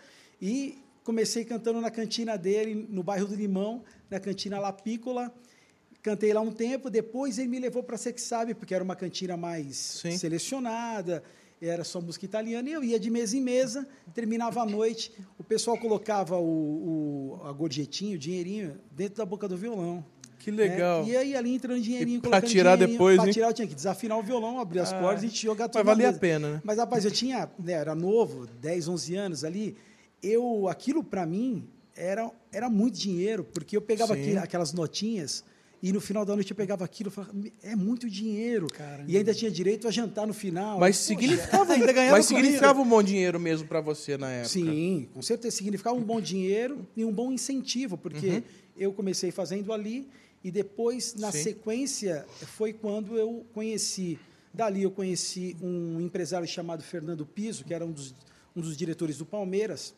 E 0.41 0.79
comecei 1.03 1.45
cantando 1.47 1.81
na 1.81 1.91
cantina 1.91 2.37
dele, 2.37 2.87
no 2.91 3.03
bairro 3.03 3.27
do 3.27 3.35
Limão, 3.35 3.83
na 4.11 4.21
cantina 4.21 4.61
La 4.61 4.73
Pícola. 4.73 5.33
Cantei 6.03 6.33
lá 6.35 6.41
um 6.43 6.53
tempo, 6.53 6.91
depois 6.91 7.39
ele 7.39 7.49
me 7.49 7.59
levou 7.59 7.83
para 7.83 7.97
Sex 7.97 8.23
Sabe, 8.23 8.55
porque 8.55 8.75
era 8.75 8.85
uma 8.85 8.95
cantina 8.97 9.37
mais 9.37 9.77
Sim. 9.77 10.17
selecionada, 10.19 11.23
era 11.69 11.85
só 11.85 12.01
música 12.01 12.25
italiana, 12.25 12.69
e 12.69 12.73
eu 12.73 12.83
ia 12.83 12.99
de 12.99 13.09
mesa 13.11 13.37
em 13.37 13.41
mesa, 13.41 13.87
terminava 14.15 14.63
a 14.63 14.67
noite, 14.67 15.13
o 15.39 15.45
pessoal 15.45 15.79
colocava 15.79 16.37
o, 16.39 17.39
o 17.41 17.47
a 17.47 17.53
gorjetinha, 17.53 18.17
o 18.17 18.19
dinheirinho, 18.19 18.79
dentro 18.91 19.17
da 19.17 19.25
boca 19.25 19.47
do 19.47 19.57
violão. 19.57 20.05
que 20.39 20.51
legal. 20.51 21.05
né? 21.05 21.13
E 21.13 21.17
aí 21.17 21.37
ali 21.37 21.55
entrando 21.55 21.81
dinheirinho, 21.81 22.19
E 22.19 22.21
colocando 22.21 22.51
tirar 22.51 22.77
depois, 22.77 23.23
hein? 23.25 23.33
tirar 23.33 23.49
eu 23.49 23.53
tinha 23.55 23.69
que 23.69 23.75
desafinar 23.75 24.19
o 24.19 24.23
violão, 24.23 24.59
abrir 24.59 24.81
as 24.81 24.93
Ah, 24.93 24.99
cordas 24.99 25.23
e 25.23 25.29
jogar 25.29 25.69
tudo 25.69 25.85
mas 25.85 25.87
valia 25.97 26.09
a 26.09 26.13
pena, 26.13 26.55
né? 26.55 26.61
Mas, 26.65 26.79
rapaz, 26.79 27.05
eu 27.05 27.11
tinha, 27.13 27.49
né, 27.59 27.73
era 27.75 27.95
novo, 27.95 28.47
10, 28.61 28.89
11 28.89 29.15
anos 29.15 29.45
ali, 29.45 29.77
eu, 30.23 30.67
aquilo 30.69 31.05
para 31.05 31.25
mim 31.25 31.69
era, 31.95 32.31
era 32.51 32.69
muito 32.69 32.99
dinheiro, 32.99 33.45
porque 33.45 33.77
eu 33.77 33.83
pegava 33.83 34.15
aquele- 34.15 34.39
aquelas 34.39 34.73
notinhas 34.73 35.45
e 35.83 35.93
no 35.93 36.01
final 36.01 36.25
da 36.25 36.35
noite 36.35 36.51
eu 36.51 36.57
pegava 36.57 36.85
aquilo 36.85 37.09
e 37.09 37.13
falava, 37.13 37.35
é 37.63 37.75
muito 37.75 38.09
dinheiro. 38.09 38.69
Caramba. 38.69 39.11
E 39.11 39.17
ainda 39.17 39.35
tinha 39.35 39.51
direito 39.51 39.89
a 39.89 39.91
jantar 39.91 40.27
no 40.27 40.33
final. 40.33 40.79
Mas 40.79 40.97
Poxa, 40.99 41.09
significava, 41.09 41.73
ainda 41.73 41.93
ganhava 41.93 42.17
mas 42.17 42.27
significava 42.27 42.81
um 42.81 42.89
bom 42.89 43.03
dinheiro 43.03 43.41
mesmo 43.41 43.67
pra 43.67 43.81
você 43.81 44.17
na 44.17 44.31
época. 44.31 44.49
Sim, 44.51 45.09
com 45.13 45.21
certeza 45.23 45.57
significava 45.57 45.97
um 45.97 46.03
bom 46.03 46.21
dinheiro 46.21 46.87
e 46.97 47.05
um 47.05 47.13
bom 47.13 47.33
incentivo, 47.33 47.99
porque 47.99 48.45
eu 48.77 48.93
comecei 48.93 49.31
fazendo 49.33 49.73
ali 49.73 50.09
e 50.45 50.51
depois, 50.51 51.15
na 51.15 51.27
Uhum. 51.29 51.33
Sim. 51.33 51.43
sequência, 51.43 52.27
foi 52.47 52.73
quando 52.73 53.17
eu 53.19 53.45
conheci. 53.53 54.19
Dali 54.55 54.83
eu 54.83 54.91
conheci 54.91 55.57
um 55.63 56.01
empresário 56.01 56.47
chamado 56.47 56.83
Fernando 56.83 57.25
Piso, 57.27 57.65
que 57.65 57.73
era 57.73 57.85
um 57.87 57.91
dos, 57.91 58.15
um 58.55 58.61
dos 58.61 58.77
diretores 58.77 59.17
do 59.19 59.25
Palmeiras. 59.27 59.95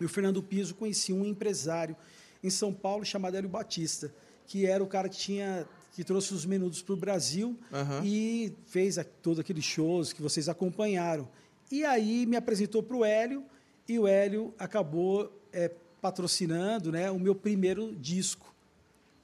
E 0.00 0.04
o 0.04 0.08
Fernando 0.08 0.42
Piso 0.42 0.74
conhecia 0.74 1.14
um 1.14 1.24
empresário 1.24 1.96
em 2.42 2.50
São 2.50 2.72
Paulo 2.72 3.04
chamado 3.04 3.36
Hélio 3.36 3.48
Batista, 3.48 4.14
que 4.48 4.66
era 4.66 4.82
o 4.82 4.86
cara 4.86 5.08
que 5.08 5.16
tinha 5.16 5.64
que 5.92 6.02
trouxe 6.02 6.32
os 6.32 6.46
menudos 6.46 6.80
para 6.80 6.94
o 6.94 6.96
Brasil 6.96 7.56
Aham. 7.72 8.02
e 8.04 8.52
fez 8.66 8.98
a, 8.98 9.04
todos 9.04 9.40
aqueles 9.40 9.64
shows 9.64 10.12
que 10.12 10.22
vocês 10.22 10.48
acompanharam. 10.48 11.28
E 11.72 11.84
aí 11.84 12.24
me 12.24 12.36
apresentou 12.36 12.82
para 12.82 12.96
o 12.96 13.04
Hélio 13.04 13.44
e 13.86 13.98
o 13.98 14.06
Hélio 14.06 14.54
acabou 14.58 15.32
é, 15.52 15.70
patrocinando 16.00 16.92
né, 16.92 17.10
o 17.10 17.18
meu 17.18 17.34
primeiro 17.34 17.94
disco. 17.96 18.54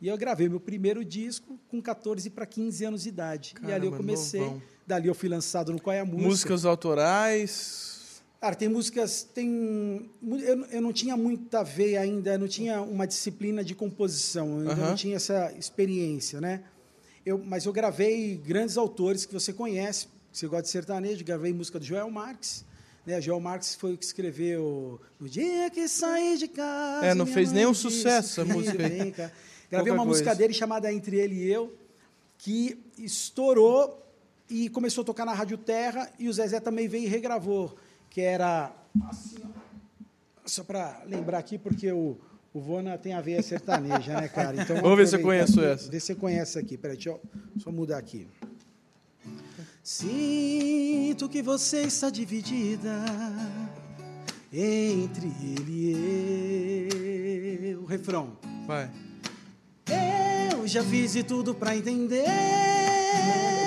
E 0.00 0.08
eu 0.08 0.18
gravei 0.18 0.48
meu 0.48 0.60
primeiro 0.60 1.04
disco 1.04 1.58
com 1.68 1.80
14 1.80 2.28
para 2.30 2.44
15 2.44 2.84
anos 2.84 3.02
de 3.04 3.08
idade. 3.08 3.54
e 3.62 3.66
ali 3.72 3.86
eu 3.86 3.92
Caramba, 3.92 3.96
comecei. 3.96 4.40
novão. 4.40 4.62
Dali 4.86 5.08
eu 5.08 5.14
fui 5.14 5.28
lançado 5.28 5.72
no 5.72 5.80
Qual 5.80 5.94
é 5.94 6.00
a 6.00 6.04
Música. 6.04 6.28
Músicas 6.28 6.64
autorais. 6.66 7.93
Cara, 8.44 8.54
tem 8.56 8.68
músicas, 8.68 9.22
tem 9.22 10.10
eu, 10.22 10.66
eu 10.66 10.82
não 10.82 10.92
tinha 10.92 11.16
muita 11.16 11.62
veia 11.62 12.02
ainda, 12.02 12.36
não 12.36 12.46
tinha 12.46 12.82
uma 12.82 13.06
disciplina 13.06 13.64
de 13.64 13.74
composição, 13.74 14.60
eu 14.60 14.70
Aham. 14.70 14.88
não 14.88 14.94
tinha 14.94 15.16
essa 15.16 15.50
experiência, 15.58 16.42
né? 16.42 16.62
Eu, 17.24 17.38
mas 17.38 17.64
eu 17.64 17.72
gravei 17.72 18.36
grandes 18.36 18.76
autores 18.76 19.24
que 19.24 19.32
você 19.32 19.50
conhece, 19.50 20.08
que 20.30 20.36
você 20.36 20.46
gosta 20.46 20.64
de 20.64 20.68
sertanejo, 20.68 21.24
gravei 21.24 21.54
música 21.54 21.78
do 21.78 21.86
Joel 21.86 22.10
Marques, 22.10 22.66
né? 23.06 23.18
Joel 23.18 23.40
Marques 23.40 23.74
foi 23.76 23.94
o 23.94 23.96
que 23.96 24.04
escreveu 24.04 25.00
No 25.18 25.26
dia 25.26 25.70
que 25.70 25.88
saí 25.88 26.36
de 26.36 26.48
casa. 26.48 27.06
É, 27.06 27.14
não 27.14 27.24
fez 27.24 27.50
nenhum 27.50 27.72
disse, 27.72 27.80
sucesso 27.84 28.42
essa 28.42 28.44
"Filho, 28.44 28.58
música 28.58 28.84
aí." 28.84 28.98
vem 28.98 29.10
cá." 29.10 29.32
Gravei 29.70 29.90
uma 29.90 30.04
música 30.04 30.26
coisa. 30.26 30.38
dele 30.38 30.52
chamada 30.52 30.92
Entre 30.92 31.16
Ele 31.16 31.36
e 31.36 31.50
Eu, 31.50 31.74
que 32.36 32.78
estourou 32.98 34.06
e 34.50 34.68
começou 34.68 35.00
a 35.00 35.04
tocar 35.06 35.24
na 35.24 35.32
Rádio 35.32 35.56
Terra, 35.56 36.12
e 36.18 36.28
o 36.28 36.32
Zezé 36.34 36.60
também 36.60 36.86
veio 36.86 37.04
e 37.04 37.08
regravou, 37.08 37.74
que 38.14 38.20
era 38.20 38.72
assim, 39.10 39.42
só 40.46 40.62
para 40.62 41.02
lembrar 41.04 41.38
aqui, 41.38 41.58
porque 41.58 41.90
o, 41.90 42.16
o 42.52 42.60
Vona 42.60 42.96
tem 42.96 43.12
a 43.12 43.20
veia 43.20 43.42
sertaneja, 43.42 44.20
né, 44.20 44.28
cara? 44.28 44.62
Então, 44.62 44.80
Vamos 44.80 44.96
ver 44.96 45.08
se 45.08 45.16
eu 45.16 45.20
conheço 45.20 45.58
aqui, 45.58 45.68
essa. 45.68 45.90
Vê 45.90 45.98
se 45.98 46.06
você 46.06 46.14
conhece 46.14 46.56
aqui, 46.56 46.78
peraí, 46.78 46.96
deixa 46.96 47.10
eu 47.10 47.20
só 47.58 47.72
mudar 47.72 47.98
aqui. 47.98 48.28
Sinto 49.82 51.28
que 51.28 51.42
você 51.42 51.82
está 51.82 52.08
dividida 52.08 53.04
entre 54.52 55.26
ele 55.42 55.72
e 55.72 57.70
eu. 57.72 57.82
O 57.82 57.84
refrão. 57.84 58.38
Vai. 58.64 58.92
Eu 60.52 60.68
já 60.68 60.84
fiz 60.84 61.14
de 61.14 61.24
tudo 61.24 61.52
pra 61.52 61.76
entender. 61.76 62.83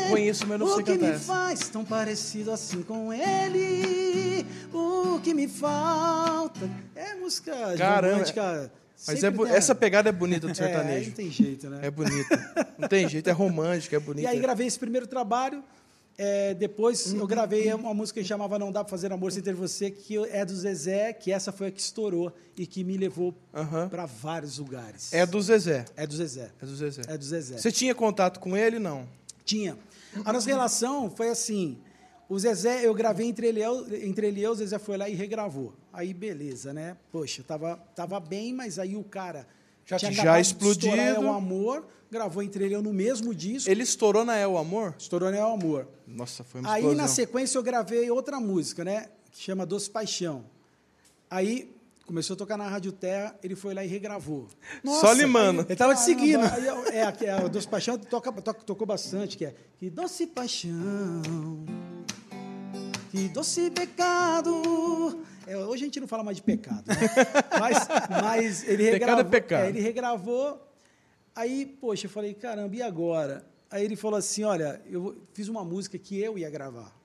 Eu 0.08 0.12
conheço, 0.12 0.48
mas 0.48 0.60
não 0.60 0.66
o 0.68 0.76
sei 0.76 0.84
que 0.84 0.98
cantar 0.98 1.14
me 1.14 1.20
faz 1.20 1.70
tão 1.70 1.84
parecido 1.86 2.52
assim 2.52 2.82
com 2.84 3.12
ele. 3.14 4.46
O 4.74 5.20
que 5.24 5.34
me 5.34 5.48
falta. 5.48 6.70
É 6.96 7.16
música 7.16 7.54
Caramba. 7.78 8.14
romântica. 8.14 8.72
Mas 9.08 9.20
sempre 9.20 9.44
é 9.44 9.46
tem 9.48 9.56
essa 9.56 9.76
pegada 9.76 10.10
é 10.10 10.12
bonita 10.12 10.48
do 10.48 10.52
É, 10.52 10.56
sertanejo. 10.56 11.10
não 11.10 11.16
tem 11.16 11.30
jeito, 11.32 11.70
né? 11.70 11.80
É 11.84 11.92
bonita. 11.92 12.66
Não 12.78 12.88
tem 12.88 13.08
jeito, 13.08 13.30
é 13.30 13.32
romântica, 13.34 13.96
é 13.96 14.00
bonita. 14.00 14.28
E 14.28 14.32
aí 14.32 14.40
gravei 14.40 14.66
esse 14.66 14.80
primeiro 14.80 15.06
trabalho. 15.06 15.64
é, 16.20 16.56
depois 16.56 17.14
Uhum. 17.14 17.20
eu 17.20 17.28
gravei 17.28 17.72
uma 17.76 17.94
música 17.94 18.20
que 18.20 18.26
chamava 18.28 18.58
Não 18.58 18.72
Dá 18.72 18.84
Pra 18.84 18.90
Fazer 18.90 19.12
Amor 19.14 19.32
Sem 19.32 19.44
Ter 19.44 19.54
Você, 19.54 19.92
que 19.92 20.18
é 20.32 20.44
do 20.44 20.56
Zezé, 20.56 21.14
que 21.14 21.32
essa 21.32 21.52
foi 21.52 21.68
a 21.68 21.72
que 21.72 21.80
estourou 21.80 22.34
e 22.58 22.66
que 22.66 22.84
me 22.84 22.98
levou 22.98 23.36
Aham. 23.54 23.88
para 23.88 24.08
vários 24.08 24.58
lugares. 24.58 25.14
É 25.14 25.28
do 25.28 25.40
Zezé. 25.40 25.86
É 25.96 26.08
do 26.08 26.16
Zezé. 26.16 26.50
É 26.60 26.66
do 26.66 26.76
Zezé. 26.76 27.02
É 27.08 27.18
do 27.20 27.24
Zezé. 27.24 27.58
Você 27.60 27.72
tinha 27.72 27.94
contato 27.94 28.40
com 28.40 28.58
ele, 28.58 28.80
não? 28.80 29.08
Tinha. 29.46 29.78
A 30.26 30.34
nossa 30.34 30.48
relação 30.48 31.10
foi 31.10 31.30
assim. 31.30 31.78
O 32.30 32.38
Zezé, 32.38 32.86
eu 32.86 32.94
gravei 32.94 33.28
entre 33.28 33.48
ele, 33.48 33.60
e 33.62 33.64
eu- 33.64 33.88
entre 34.06 34.28
ele 34.28 34.42
e 34.42 34.44
eu, 34.44 34.52
o 34.52 34.56
Zezé 34.56 34.78
foi 34.78 34.98
lá 34.98 35.08
e 35.08 35.14
regravou. 35.16 35.74
Aí, 35.94 36.14
beleza, 36.14 36.74
né? 36.74 36.98
Poxa, 37.12 37.42
tava, 37.44 37.78
tava 37.96 38.20
bem, 38.20 38.54
mas 38.54 38.78
aí 38.78 38.96
o 38.98 39.04
cara 39.04 39.48
Já- 39.86 39.98
tinha 39.98 40.12
já 40.12 40.36
de 40.36 40.42
explodido. 40.42 40.88
estourar 40.88 41.16
É 41.16 41.20
o 41.20 41.32
Amor, 41.32 41.88
gravou 42.12 42.44
entre 42.44 42.66
ele 42.66 42.76
eu 42.76 42.82
no 42.82 42.92
mesmo 42.94 43.34
disco. 43.34 43.70
Ele 43.70 43.84
estourou 43.84 44.26
na 44.26 44.36
El 44.38 44.58
Amor? 44.58 44.94
Estourou 45.00 45.30
É 45.30 45.42
o 45.42 45.48
Amor. 45.54 45.88
Nossa, 46.06 46.44
foi 46.44 46.60
uma 46.60 46.70
Aí, 46.74 46.82
explosão. 46.82 47.02
na 47.02 47.08
sequência, 47.08 47.58
eu 47.58 47.64
gravei 47.64 48.10
outra 48.12 48.40
música, 48.42 48.84
né? 48.84 49.08
Que 49.32 49.42
chama 49.44 49.66
Doce 49.66 49.90
Paixão. 49.90 50.44
Aí, 51.30 51.74
começou 52.08 52.34
a 52.34 52.38
tocar 52.38 52.58
na 52.58 52.68
Rádio 52.68 52.92
Terra, 52.94 53.38
ele 53.44 53.54
foi 53.56 53.74
lá 53.74 53.84
e 53.84 53.88
regravou. 53.88 54.48
Só 54.84 55.12
limando. 55.14 55.62
Ele 55.68 55.76
tava 55.76 55.94
te 55.94 56.02
seguindo. 56.02 56.44
Eu- 56.46 56.86
é, 56.88 57.04
aqui, 57.04 57.26
é, 57.26 57.36
o 57.44 57.50
Doce 57.50 57.68
Paixão 57.68 57.98
toca, 57.98 58.32
toca- 58.32 58.64
tocou 58.64 58.88
bastante, 58.88 59.38
que 59.38 59.46
é 59.46 59.54
Que 59.78 59.90
doce 59.90 60.26
paixão, 60.26 61.22
que 63.12 63.28
doce 63.30 63.70
pecado. 63.72 65.24
É, 65.46 65.58
hoje 65.58 65.84
a 65.84 65.86
gente 65.86 66.00
não 66.00 66.08
fala 66.08 66.24
mais 66.24 66.38
de 66.38 66.44
pecado, 66.44 66.84
né? 66.88 66.96
mas, 67.60 67.88
mas 68.22 68.64
ele 68.64 68.78
Pecado 68.78 68.88
é 68.88 68.92
regravou. 68.92 69.26
pecado. 69.32 69.66
ele 69.68 69.80
regravou. 69.82 70.64
Aí, 71.36 71.66
poxa, 71.66 72.08
eu 72.08 72.10
falei, 72.10 72.34
caramba, 72.34 72.76
e 72.76 72.82
agora? 72.82 73.46
Aí 73.70 73.84
ele 73.86 73.96
falou 73.96 74.18
assim: 74.18 74.44
olha, 74.44 74.82
eu 74.90 75.16
fiz 75.34 75.48
uma 75.48 75.64
música 75.64 75.98
que 75.98 76.20
eu 76.20 76.38
ia 76.38 76.50
gravar. 76.50 76.96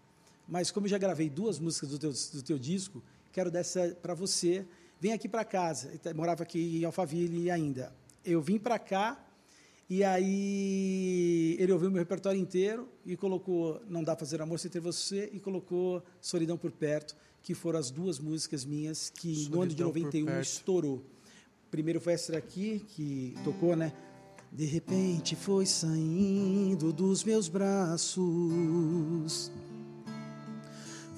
Mas 0.49 0.71
como 0.71 0.87
eu 0.87 0.91
já 0.91 0.99
gravei 0.99 1.29
duas 1.29 1.59
músicas 1.59 1.91
do 1.91 1.99
teu, 1.99 2.13
do 2.13 2.43
teu 2.43 2.59
disco, 2.59 3.03
quero 3.33 3.51
dessa 3.51 3.97
para 4.03 4.15
você. 4.15 4.65
Vem 5.03 5.13
aqui 5.13 5.29
para 5.29 5.45
casa. 5.45 5.89
Ele 5.89 5.99
tá- 5.99 6.15
morava 6.15 6.45
aqui 6.45 6.79
em 6.81 6.85
Alphaville 6.85 7.51
ainda. 7.51 7.93
Eu 8.25 8.41
vim 8.41 8.57
para 8.57 8.79
cá 8.79 9.21
e 9.91 10.05
aí 10.05 11.57
ele 11.59 11.73
ouviu 11.73 11.91
meu 11.91 11.99
repertório 11.99 12.41
inteiro 12.41 12.89
e 13.05 13.17
colocou 13.17 13.83
Não 13.89 14.05
Dá 14.05 14.15
Fazer 14.15 14.41
Amor 14.41 14.61
Sem 14.61 14.71
Ter 14.71 14.79
Você 14.79 15.29
e 15.33 15.41
colocou 15.41 16.05
Solidão 16.21 16.57
por 16.57 16.71
Perto, 16.71 17.17
que 17.43 17.53
foram 17.53 17.81
as 17.81 17.91
duas 17.91 18.21
músicas 18.21 18.65
minhas 18.65 19.11
que 19.11 19.49
no 19.51 19.63
ano 19.63 19.73
de 19.73 19.83
Solidão 19.83 19.91
por 19.91 19.99
91 19.99 20.25
Perto. 20.27 20.41
estourou. 20.47 21.03
Primeiro 21.69 22.01
foi 22.01 22.13
essa 22.13 22.37
aqui, 22.37 22.85
que 22.91 23.35
tocou, 23.43 23.75
né? 23.75 23.93
De 24.53 24.67
repente 24.67 25.35
foi 25.35 25.67
saindo 25.67 26.93
dos 26.93 27.25
meus 27.25 27.49
braços. 27.49 29.51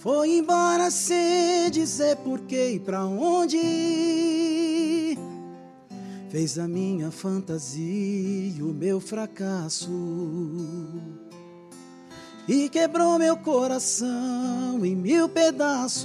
Foi 0.05 0.37
embora 0.37 0.91
sem 0.91 1.71
dizer 1.71 2.17
porquê 2.17 2.73
e 2.73 2.79
pra 2.79 3.07
onde. 3.07 3.57
Fez 6.29 6.59
a 6.59 6.69
minha 6.69 7.11
fantasia 7.11 8.63
o 8.63 8.75
meu 8.75 9.01
fracasso. 9.01 9.91
E 12.47 12.69
quebrou 12.69 13.19
meu 13.19 13.35
coração 13.39 14.85
em 14.85 14.95
mil 14.95 15.27
pedaços. 15.27 16.05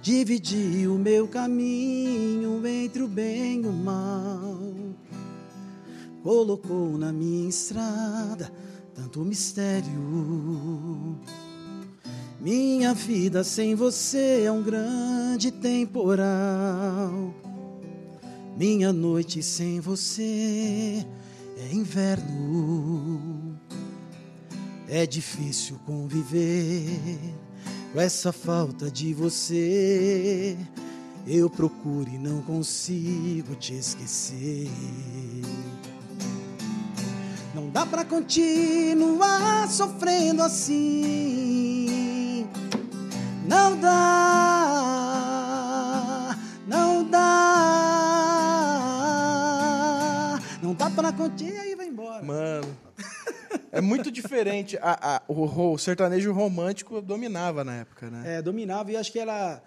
Dividiu 0.00 0.94
o 0.94 0.98
meu 1.00 1.26
caminho 1.26 2.64
entre 2.64 3.02
o 3.02 3.08
bem 3.08 3.60
e 3.62 3.66
o 3.66 3.72
mal. 3.72 4.56
Colocou 6.22 6.96
na 6.96 7.12
minha 7.12 7.48
estrada 7.48 8.52
tanto 8.94 9.20
mistério. 9.24 11.18
Minha 12.40 12.94
vida 12.94 13.42
sem 13.42 13.74
você 13.74 14.42
é 14.44 14.52
um 14.52 14.62
grande 14.62 15.50
temporal. 15.50 17.34
Minha 18.56 18.92
noite 18.92 19.42
sem 19.42 19.80
você 19.80 21.04
é 21.58 21.72
inverno. 21.72 23.58
É 24.88 25.06
difícil 25.06 25.76
conviver 25.86 27.18
com 27.92 28.00
essa 28.00 28.32
falta 28.32 28.90
de 28.90 29.14
você. 29.14 30.56
Eu 31.26 31.48
procuro 31.48 32.10
e 32.10 32.18
não 32.18 32.42
consigo 32.42 33.54
te 33.54 33.74
esquecer. 33.74 34.68
Não 37.54 37.68
dá 37.70 37.86
pra 37.86 38.04
continuar 38.04 39.68
sofrendo 39.68 40.42
assim. 40.42 41.84
Não 43.46 43.78
dá, 43.78 43.90
não 46.66 47.04
dá, 47.04 47.20
não 50.62 50.74
dá 50.74 50.90
pra 50.90 51.12
continuar. 51.12 51.60
Aí 51.62 51.74
vai 51.76 51.86
embora. 51.86 52.22
Mano. 52.24 52.76
É 53.70 53.80
muito 53.80 54.10
diferente. 54.10 54.76
A- 54.80 55.16
a- 55.16 55.22
o, 55.28 55.72
o 55.72 55.78
sertanejo 55.78 56.32
romântico 56.32 57.00
dominava 57.00 57.62
na 57.64 57.74
época, 57.76 58.08
né? 58.10 58.38
É, 58.38 58.42
dominava 58.42 58.90
e 58.92 58.96
acho 58.96 59.12
que 59.12 59.18
ela 59.18 59.62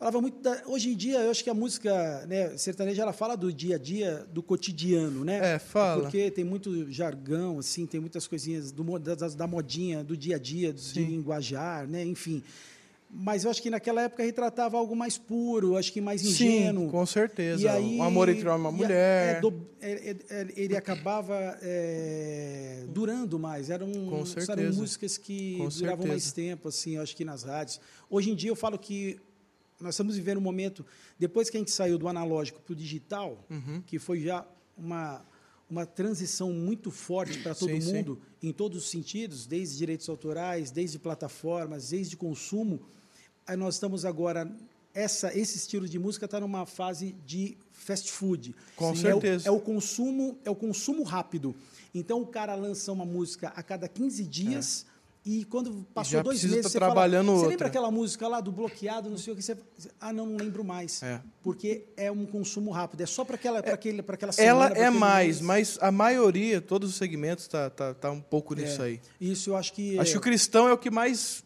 falava 0.00 0.18
muito 0.22 0.40
da, 0.40 0.62
hoje 0.66 0.88
em 0.88 0.96
dia 0.96 1.18
eu 1.20 1.30
acho 1.30 1.44
que 1.44 1.50
a 1.50 1.54
música 1.54 2.24
né, 2.26 2.56
sertaneja 2.56 3.02
ela 3.02 3.12
fala 3.12 3.36
do 3.36 3.52
dia 3.52 3.74
a 3.76 3.78
dia 3.78 4.26
do 4.32 4.42
cotidiano 4.42 5.22
né 5.26 5.56
É, 5.56 5.58
fala. 5.58 6.00
porque 6.00 6.30
tem 6.30 6.42
muito 6.42 6.90
jargão 6.90 7.58
assim 7.58 7.84
tem 7.84 8.00
muitas 8.00 8.26
coisinhas 8.26 8.72
do 8.72 8.98
da, 8.98 9.14
da- 9.14 9.46
modinha 9.46 10.02
do 10.02 10.16
dia 10.16 10.36
a 10.36 10.38
dia 10.38 10.72
do, 10.72 10.76
de 10.80 10.82
Sim. 10.86 11.04
linguajar 11.04 11.86
né 11.86 12.02
enfim 12.02 12.42
mas 13.12 13.44
eu 13.44 13.50
acho 13.50 13.60
que 13.60 13.68
naquela 13.68 14.00
época 14.02 14.22
retratava 14.22 14.78
algo 14.78 14.96
mais 14.96 15.18
puro 15.18 15.76
acho 15.76 15.92
que 15.92 16.00
mais 16.00 16.22
Sim, 16.22 16.28
ingênuo 16.28 16.88
com 16.90 17.04
certeza. 17.04 17.60
E 17.62 17.68
aí- 17.68 17.98
um 17.98 18.02
amor 18.04 18.28
entre 18.30 18.48
uma 18.48 18.54
e 18.54 18.66
a- 18.68 18.72
mulher. 18.72 19.36
é, 19.36 19.40
do- 19.40 19.66
é, 19.82 19.90
é, 19.90 20.16
é, 20.30 20.46
ele 20.56 20.76
acabava 20.76 21.58
é, 21.60 22.84
durando 22.88 23.36
mais. 23.36 23.68
Eram, 23.68 23.90
Com 23.90 24.22
eram 24.48 24.72
músicas 24.74 25.18
que 25.18 25.56
Com 25.58 25.68
duravam 25.70 26.06
mais 26.06 26.22
certeza. 26.22 26.50
tempo, 26.50 26.68
assim, 26.68 26.94
eu 26.96 27.02
acho 27.02 27.16
que 27.16 27.24
nas 27.24 27.42
rádios. 27.42 27.80
Hoje 28.08 28.30
em 28.30 28.34
dia 28.36 28.50
eu 28.50 28.54
falo 28.54 28.78
que 28.78 29.18
nós 29.80 29.94
estamos 29.94 30.16
vivendo 30.16 30.38
um 30.38 30.42
momento, 30.42 30.84
depois 31.18 31.48
que 31.50 31.56
a 31.56 31.60
gente 31.60 31.70
saiu 31.70 31.98
do 31.98 32.06
analógico 32.08 32.60
para 32.60 32.72
o 32.72 32.76
digital, 32.76 33.44
Uhum. 33.50 33.82
que 33.86 33.98
foi 33.98 34.20
já 34.20 34.46
uma, 34.76 35.24
uma 35.68 35.86
transição 35.86 36.52
muito 36.52 36.90
forte 36.90 37.38
para 37.38 37.54
todo 37.54 37.70
Sim, 37.70 37.80
sim. 37.80 37.92
mundo, 37.94 38.20
em 38.42 38.52
todos 38.52 38.84
os 38.84 38.90
sentidos, 38.90 39.46
desde 39.46 39.78
direitos 39.78 40.08
autorais, 40.08 40.70
desde 40.70 40.98
plataformas, 40.98 41.90
desde 41.90 42.16
consumo. 42.16 42.80
Aí 43.46 43.56
nós 43.56 43.74
estamos 43.74 44.04
agora 44.04 44.50
essa 44.92 45.36
esse 45.38 45.56
estilo 45.56 45.88
de 45.88 45.98
música 46.00 46.24
está 46.24 46.40
numa 46.40 46.66
fase 46.66 47.14
de 47.24 47.56
fast 47.72 48.10
food. 48.10 48.54
Com 48.74 48.88
É 48.88 48.92
o- 48.92 48.96
certeza. 48.96 49.48
É 49.48 49.50
o, 49.52 49.60
consumo 49.60 50.36
é 50.44 50.50
o 50.50 50.54
consumo 50.56 51.02
rápido. 51.04 51.54
Então 51.94 52.20
o 52.20 52.26
cara 52.26 52.54
lança 52.56 52.90
uma 52.92 53.04
música 53.04 53.48
a 53.54 53.62
cada 53.62 53.88
15 53.88 54.24
dias. 54.24 54.84
E 55.24 55.44
quando 55.44 55.86
passou 55.92 56.12
já 56.12 56.22
dois 56.22 56.42
meses, 56.42 56.62
tá 56.62 56.68
você 56.70 56.78
fala, 56.78 56.92
trabalhando 56.92 57.26
Você 57.26 57.32
outra." 57.32 57.48
lembra 57.50 57.66
aquela 57.66 57.90
música 57.90 58.26
lá 58.26 58.40
do 58.40 58.50
bloqueado, 58.50 59.10
não 59.10 59.18
sei 59.18 59.34
o 59.34 59.36
que? 59.36 59.42
Você, 59.42 59.54
ah, 60.00 60.12
não, 60.14 60.24
não 60.24 60.36
lembro 60.38 60.64
mais. 60.64 61.02
É. 61.02 61.20
Porque 61.42 61.84
é 61.94 62.10
um 62.10 62.24
consumo 62.24 62.70
rápido. 62.70 63.02
É 63.02 63.06
só 63.06 63.22
para 63.22 63.34
aquela, 63.34 63.62
pra 63.62 63.74
aquele, 63.74 64.02
pra 64.02 64.14
aquela 64.14 64.32
semana. 64.32 64.68
Ela 64.74 64.78
é 64.78 64.88
mais, 64.88 65.26
mês. 65.36 65.40
mas 65.42 65.78
a 65.82 65.92
maioria, 65.92 66.60
todos 66.62 66.88
os 66.88 66.96
segmentos, 66.96 67.46
tá, 67.48 67.68
tá, 67.68 67.92
tá 67.92 68.10
um 68.10 68.20
pouco 68.20 68.54
nisso 68.54 68.80
É. 68.80 68.86
aí. 68.86 69.00
Isso 69.20 69.50
eu 69.50 69.56
acho 69.56 69.74
que. 69.74 69.98
Acho 69.98 70.12
que 70.12 70.18
o 70.18 70.22
cristão 70.22 70.66
é 70.66 70.72
o 70.72 70.78
que 70.78 70.90
mais 70.90 71.44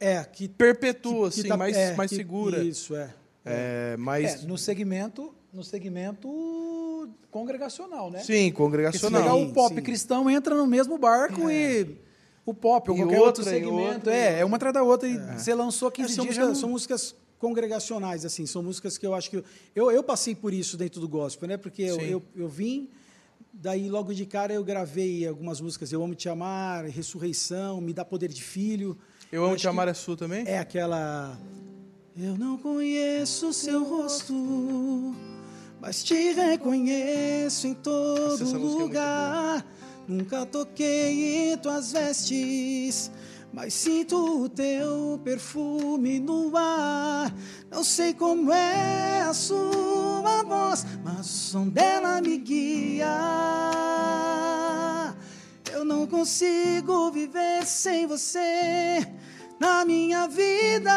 é, 0.00 0.24
que, 0.24 0.48
perpetua, 0.48 1.30
que 1.30 1.40
assim, 1.40 1.48
tá- 1.48 1.56
mais, 1.56 1.76
é, 1.76 1.94
mais 1.94 2.08
que- 2.08 2.16
segura. 2.16 2.64
Isso, 2.64 2.96
é. 2.96 3.14
É, 3.44 3.96
mais. 3.98 4.42
É, 4.42 4.46
no 4.46 4.56
segmento, 4.56 5.34
no 5.52 5.62
segmento 5.62 7.10
congregacional, 7.30 8.10
né? 8.10 8.20
Sim, 8.20 8.24
Porque 8.24 8.46
se 8.46 8.52
congregacional. 8.52 9.22
pegar 9.22 9.34
o 9.34 9.52
pop 9.52 9.74
sim. 9.74 9.82
cristão, 9.82 10.30
entra 10.30 10.54
no 10.54 10.66
mesmo 10.66 10.96
barco 10.98 11.50
e 11.50 11.98
o 12.44 12.52
pop 12.52 12.90
ou 12.90 12.96
E 12.96 13.00
qualquer 13.00 13.20
outro 13.20 13.42
outra, 13.42 13.44
segmento. 13.44 13.94
outra, 13.94 14.14
é, 14.14 14.40
é 14.40 14.44
uma 14.44 14.56
atrás 14.56 14.74
da 14.74 14.82
outra. 14.82 15.08
E 15.08 15.16
você 15.38 15.54
lançou 15.54 15.88
É, 15.88 15.92
15 15.92 16.14
são, 16.14 16.24
dias, 16.24 16.36
músicas, 16.38 16.58
são 16.58 16.68
músicas 16.68 17.14
congregacionais, 17.38 18.24
assim, 18.24 18.46
são 18.46 18.62
músicas 18.62 18.96
que 18.98 19.06
eu 19.06 19.14
acho 19.14 19.30
que. 19.30 19.42
Eu, 19.74 19.90
eu 19.90 20.02
passei 20.02 20.34
por 20.34 20.52
isso 20.52 20.76
dentro 20.76 21.00
do 21.00 21.08
gospel, 21.08 21.48
né? 21.48 21.56
Porque 21.56 21.82
eu, 21.82 22.00
eu, 22.00 22.22
eu 22.36 22.48
vim, 22.48 22.88
daí 23.52 23.88
logo 23.88 24.14
de 24.14 24.24
cara 24.26 24.52
eu 24.52 24.62
gravei 24.64 25.26
algumas 25.26 25.60
músicas, 25.60 25.92
Eu 25.92 26.02
Amo 26.02 26.14
Te 26.14 26.28
Amar, 26.28 26.84
Ressurreição, 26.86 27.80
Me 27.80 27.92
Dá 27.92 28.04
Poder 28.04 28.28
de 28.28 28.42
Filho. 28.42 28.96
Eu 29.30 29.44
amo 29.44 29.54
acho 29.54 29.62
te 29.62 29.68
amar 29.68 29.88
é 29.88 29.94
sua 29.94 30.16
também? 30.16 30.44
É 30.46 30.58
aquela. 30.58 31.38
Eu 32.16 32.36
não 32.36 32.58
conheço 32.58 33.52
seu 33.54 33.82
rosto, 33.84 35.14
mas 35.80 36.04
te 36.04 36.32
reconheço 36.32 37.66
em 37.66 37.74
todo 37.74 38.42
é 38.42 38.58
lugar. 38.58 39.66
Nunca 40.06 40.44
toquei 40.44 41.52
em 41.52 41.56
tuas 41.58 41.92
vestes, 41.92 43.10
mas 43.52 43.72
sinto 43.72 44.42
o 44.42 44.48
teu 44.48 45.20
perfume 45.22 46.18
no 46.18 46.56
ar. 46.56 47.32
Não 47.70 47.84
sei 47.84 48.12
como 48.12 48.52
é 48.52 49.20
a 49.20 49.32
sua 49.32 50.42
voz, 50.42 50.84
mas 51.04 51.20
o 51.20 51.24
som 51.24 51.68
dela 51.68 52.20
me 52.20 52.36
guia. 52.38 53.06
Eu 55.72 55.84
não 55.84 56.06
consigo 56.06 57.12
viver 57.12 57.64
sem 57.64 58.06
você 58.06 59.06
na 59.60 59.84
minha 59.84 60.26
vida. 60.26 60.90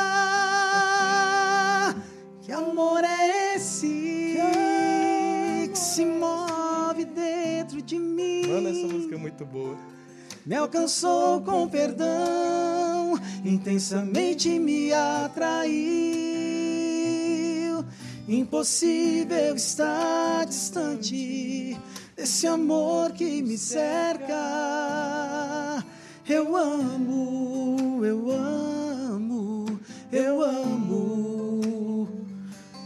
Que 2.42 2.52
amor 2.52 3.04
é 3.04 3.56
esse 3.56 4.40
que 5.72 5.78
se 5.78 6.04
move 6.06 6.65
dentro 7.16 7.82
de 7.82 7.98
mim? 7.98 8.46
Mano, 8.48 8.70
essa 8.70 8.86
música 8.88 9.16
é 9.16 9.18
muito 9.18 9.46
boa. 9.46 9.76
Me 10.46 10.56
alcançou 10.56 11.42
com 11.42 11.68
perdão, 11.68 13.20
intensamente 13.44 14.60
me 14.60 14.94
atraiu. 14.94 15.74
Impossível 18.28 19.56
estar 19.56 20.46
distante 20.46 21.78
desse 22.16 22.46
amor 22.46 23.12
que 23.14 23.42
me 23.42 23.58
cerca. 23.58 24.36
Eu 26.28 26.56
amo, 26.56 28.04
eu 28.04 28.32
amo, 28.32 29.80
eu 30.12 30.44
amo 30.44 32.08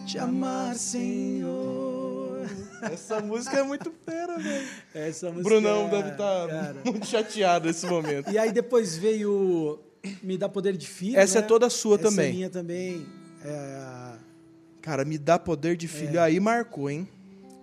te 0.10 0.18
amar, 0.18 0.76
Senhor. 0.76 1.99
Essa 2.84 3.22
música 3.22 3.58
é 3.58 3.64
muito 3.64 3.92
fera, 4.06 4.38
velho. 4.38 4.68
Essa 4.94 5.32
música, 5.32 5.50
Brunão 5.50 5.90
deve 5.90 6.10
estar 6.10 6.48
cara. 6.48 6.82
muito 6.86 7.06
chateado 7.06 7.68
nesse 7.68 7.86
momento. 7.86 8.32
E 8.32 8.38
aí 8.38 8.52
depois 8.52 8.98
veio 8.98 9.80
Me 10.24 10.38
Dá 10.38 10.48
Poder 10.50 10.76
de 10.76 10.88
Filho. 10.88 11.20
Essa 11.20 11.40
né? 11.40 11.46
é 11.46 11.48
toda 11.48 11.70
sua 11.70 11.96
Essa 11.96 12.10
também. 12.10 12.30
É 12.30 12.34
minha 12.34 12.50
também. 12.50 13.06
É, 13.44 14.18
Cara, 14.82 15.06
me 15.06 15.18
dá 15.18 15.38
poder 15.38 15.76
de 15.76 15.88
filho. 15.88 16.22
Aí 16.22 16.40
marcou, 16.40 16.90
hein? 16.90 17.08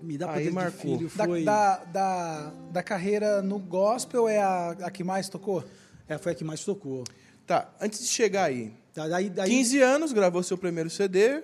Me 0.03 0.19
Dá 0.19 0.31
Aí 0.31 0.45
Poder 0.45 0.53
marcou. 0.53 0.97
de 0.99 1.09
Filho 1.09 1.11
Da, 1.17 1.25
foi... 1.25 1.45
da, 1.45 1.77
da, 1.85 2.53
da 2.71 2.83
carreira 2.83 3.43
no 3.43 3.59
gospel 3.59 4.29
é 4.29 4.39
a, 4.39 4.71
a 4.83 4.91
que 4.91 5.03
mais 5.03 5.29
tocou? 5.29 5.65
É, 6.09 6.19
foi 6.19 6.33
a 6.33 6.35
que 6.35 6.45
mais 6.45 6.65
tocou. 6.65 7.05
Tá, 7.47 7.69
antes 7.81 8.01
de 8.01 8.07
chegar 8.07 8.45
aí. 8.45 8.73
Tá, 8.93 9.09
daí, 9.09 9.31
daí, 9.31 9.49
15 9.49 9.81
anos, 9.81 10.13
gravou 10.13 10.43
seu 10.43 10.59
primeiro 10.59 10.91
CD. 10.91 11.43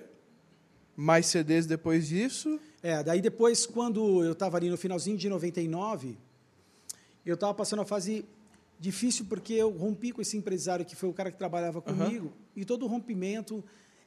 Mais 0.95 1.25
CDs 1.25 1.65
depois 1.65 2.07
disso. 2.07 2.59
É, 2.81 3.01
daí 3.03 3.21
depois, 3.21 3.65
quando 3.65 4.23
eu 4.23 4.33
estava 4.33 4.57
ali 4.57 4.69
no 4.69 4.77
finalzinho 4.77 5.17
de 5.17 5.27
99, 5.29 6.17
eu 7.25 7.35
estava 7.35 7.53
passando 7.53 7.79
uma 7.79 7.85
fase 7.85 8.25
difícil 8.79 9.25
porque 9.29 9.53
eu 9.53 9.69
rompi 9.69 10.11
com 10.11 10.21
esse 10.21 10.35
empresário 10.35 10.85
que 10.85 10.95
foi 10.95 11.09
o 11.09 11.13
cara 11.13 11.31
que 11.31 11.37
trabalhava 11.37 11.81
comigo. 11.81 12.33
E 12.55 12.65
todo 12.65 12.85
rompimento 12.85 13.63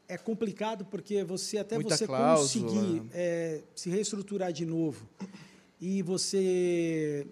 é 0.07 0.17
complicado 0.17 0.85
porque 0.85 1.25
você 1.25 1.59
até 1.59 1.77
Muita 1.77 1.97
você 1.97 2.07
cláusula. 2.07 2.71
conseguir 2.71 3.03
é, 3.13 3.63
se 3.75 3.91
reestruturar 3.91 4.53
de 4.53 4.65
novo 4.67 5.09
e 5.81 6.03
você 6.03 7.27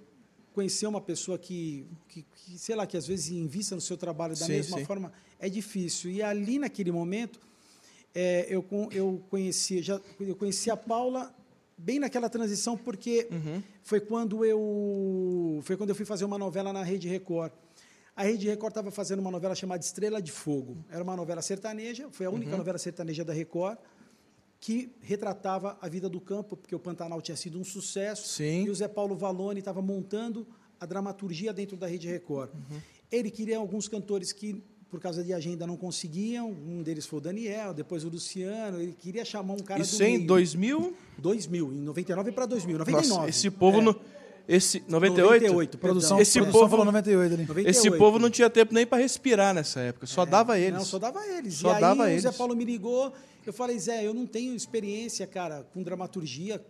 conhecer 0.52 0.86
uma 0.86 1.00
pessoa 1.00 1.38
que, 1.38 1.84
que, 2.08 2.24
que, 2.34 2.58
sei 2.58 2.74
lá, 2.74 2.86
que 2.86 2.96
às 2.96 3.06
vezes 3.06 3.30
invista 3.30 3.74
no 3.74 3.80
seu 3.80 3.96
trabalho 3.96 4.34
da 4.34 4.46
Sim, 4.46 4.52
mesma 4.52 4.78
sim. 4.78 4.84
forma, 4.84 5.12
é 5.38 5.48
difícil. 5.48 6.10
E 6.10 6.22
ali 6.22 6.58
naquele 6.58 6.90
momento 6.90 7.38
é, 8.14 8.46
eu, 8.48 8.64
eu 8.92 9.22
conheci 9.28 9.82
já 9.82 10.00
eu 10.20 10.36
conheci 10.36 10.70
a 10.70 10.76
Paula 10.76 11.34
bem 11.76 11.98
naquela 11.98 12.28
transição 12.30 12.76
porque 12.76 13.26
Uhum. 13.30 13.62
foi 13.82 14.00
quando 14.00 14.44
eu 14.44 15.60
foi 15.64 15.76
quando 15.76 15.90
eu 15.90 15.94
fui 15.96 16.04
fazer 16.06 16.24
uma 16.24 16.38
novela 16.38 16.72
na 16.72 16.82
Rede 16.82 17.08
Record. 17.08 17.52
A 18.16 18.22
Rede 18.22 18.46
Record 18.48 18.70
estava 18.70 18.90
fazendo 18.92 19.18
uma 19.18 19.30
novela 19.30 19.56
chamada 19.56 19.82
Estrela 19.82 20.22
de 20.22 20.30
Fogo. 20.30 20.76
Era 20.88 21.02
uma 21.02 21.16
novela 21.16 21.42
sertaneja, 21.42 22.08
foi 22.12 22.26
a 22.26 22.30
única 22.30 22.52
Uhum. 22.52 22.58
novela 22.58 22.78
sertaneja 22.78 23.24
da 23.24 23.32
Record 23.32 23.76
que 24.60 24.92
retratava 25.00 25.76
a 25.80 25.88
vida 25.88 26.08
do 26.08 26.20
campo, 26.20 26.56
porque 26.56 26.74
o 26.74 26.78
Pantanal 26.78 27.20
tinha 27.20 27.36
sido 27.36 27.58
um 27.58 27.64
sucesso. 27.64 28.28
Sim. 28.28 28.64
E 28.64 28.70
o 28.70 28.74
Zé 28.74 28.88
Paulo 28.88 29.14
Valone 29.16 29.58
estava 29.58 29.82
montando 29.82 30.46
a 30.80 30.86
dramaturgia 30.86 31.52
dentro 31.52 31.76
da 31.76 31.86
Rede 31.86 32.06
Record. 32.08 32.50
Uhum. 32.54 32.80
Ele 33.12 33.30
queria 33.30 33.58
alguns 33.58 33.88
cantores 33.88 34.32
que, 34.32 34.62
por 34.94 35.00
causa 35.00 35.24
de 35.24 35.32
agenda, 35.32 35.66
não 35.66 35.76
conseguiam. 35.76 36.52
Um 36.52 36.80
deles 36.80 37.04
foi 37.04 37.18
o 37.18 37.20
Daniel, 37.20 37.74
depois 37.74 38.04
o 38.04 38.08
Luciano. 38.08 38.80
Ele 38.80 38.92
queria 38.96 39.24
chamar 39.24 39.54
um 39.54 39.58
cara 39.58 39.82
Isso 39.82 39.98
do 39.98 40.04
em 40.04 40.18
meio. 40.18 40.26
2000. 40.28 40.94
2000, 41.18 41.72
em 41.72 41.80
99 41.80 42.30
para 42.30 42.46
2000. 42.46 42.78
99. 42.78 43.08
Nossa, 43.08 43.28
esse 43.28 43.50
povo 43.50 43.90
É. 43.90 43.94
Esse 44.46 44.84
98? 44.86 45.42
98, 45.46 45.78
Produção, 45.78 46.20
Esse 46.20 46.38
produção 46.38 46.60
povo- 46.60 46.70
falou 46.70 46.84
98 46.84 47.34
ali. 47.34 47.42
98. 47.42 47.70
Esse 47.70 47.90
povo 47.98 48.18
não 48.20 48.30
tinha 48.30 48.48
tempo 48.48 48.72
nem 48.72 48.86
para 48.86 48.98
respirar 48.98 49.52
nessa 49.52 49.80
época. 49.80 50.06
Só 50.06 50.24
dava 50.24 50.56
eles. 50.58 50.74
É. 50.74 50.78
Não, 50.78 50.84
só 50.84 50.98
dava 51.00 51.26
eles. 51.26 51.54
Só 51.54 51.70
e 51.72 51.74
aí 51.74 51.80
dava 51.80 52.02
o 52.04 52.06
eles. 52.06 52.22
Zé 52.22 52.30
Paulo 52.30 52.54
me 52.54 52.64
ligou, 52.64 53.12
eu 53.44 53.52
falei, 53.52 53.76
Zé, 53.80 54.06
eu 54.06 54.14
não 54.14 54.26
tenho 54.26 54.54
experiência, 54.54 55.26
cara, 55.26 55.66
com 55.74 55.82
dramaturgia, 55.82 56.62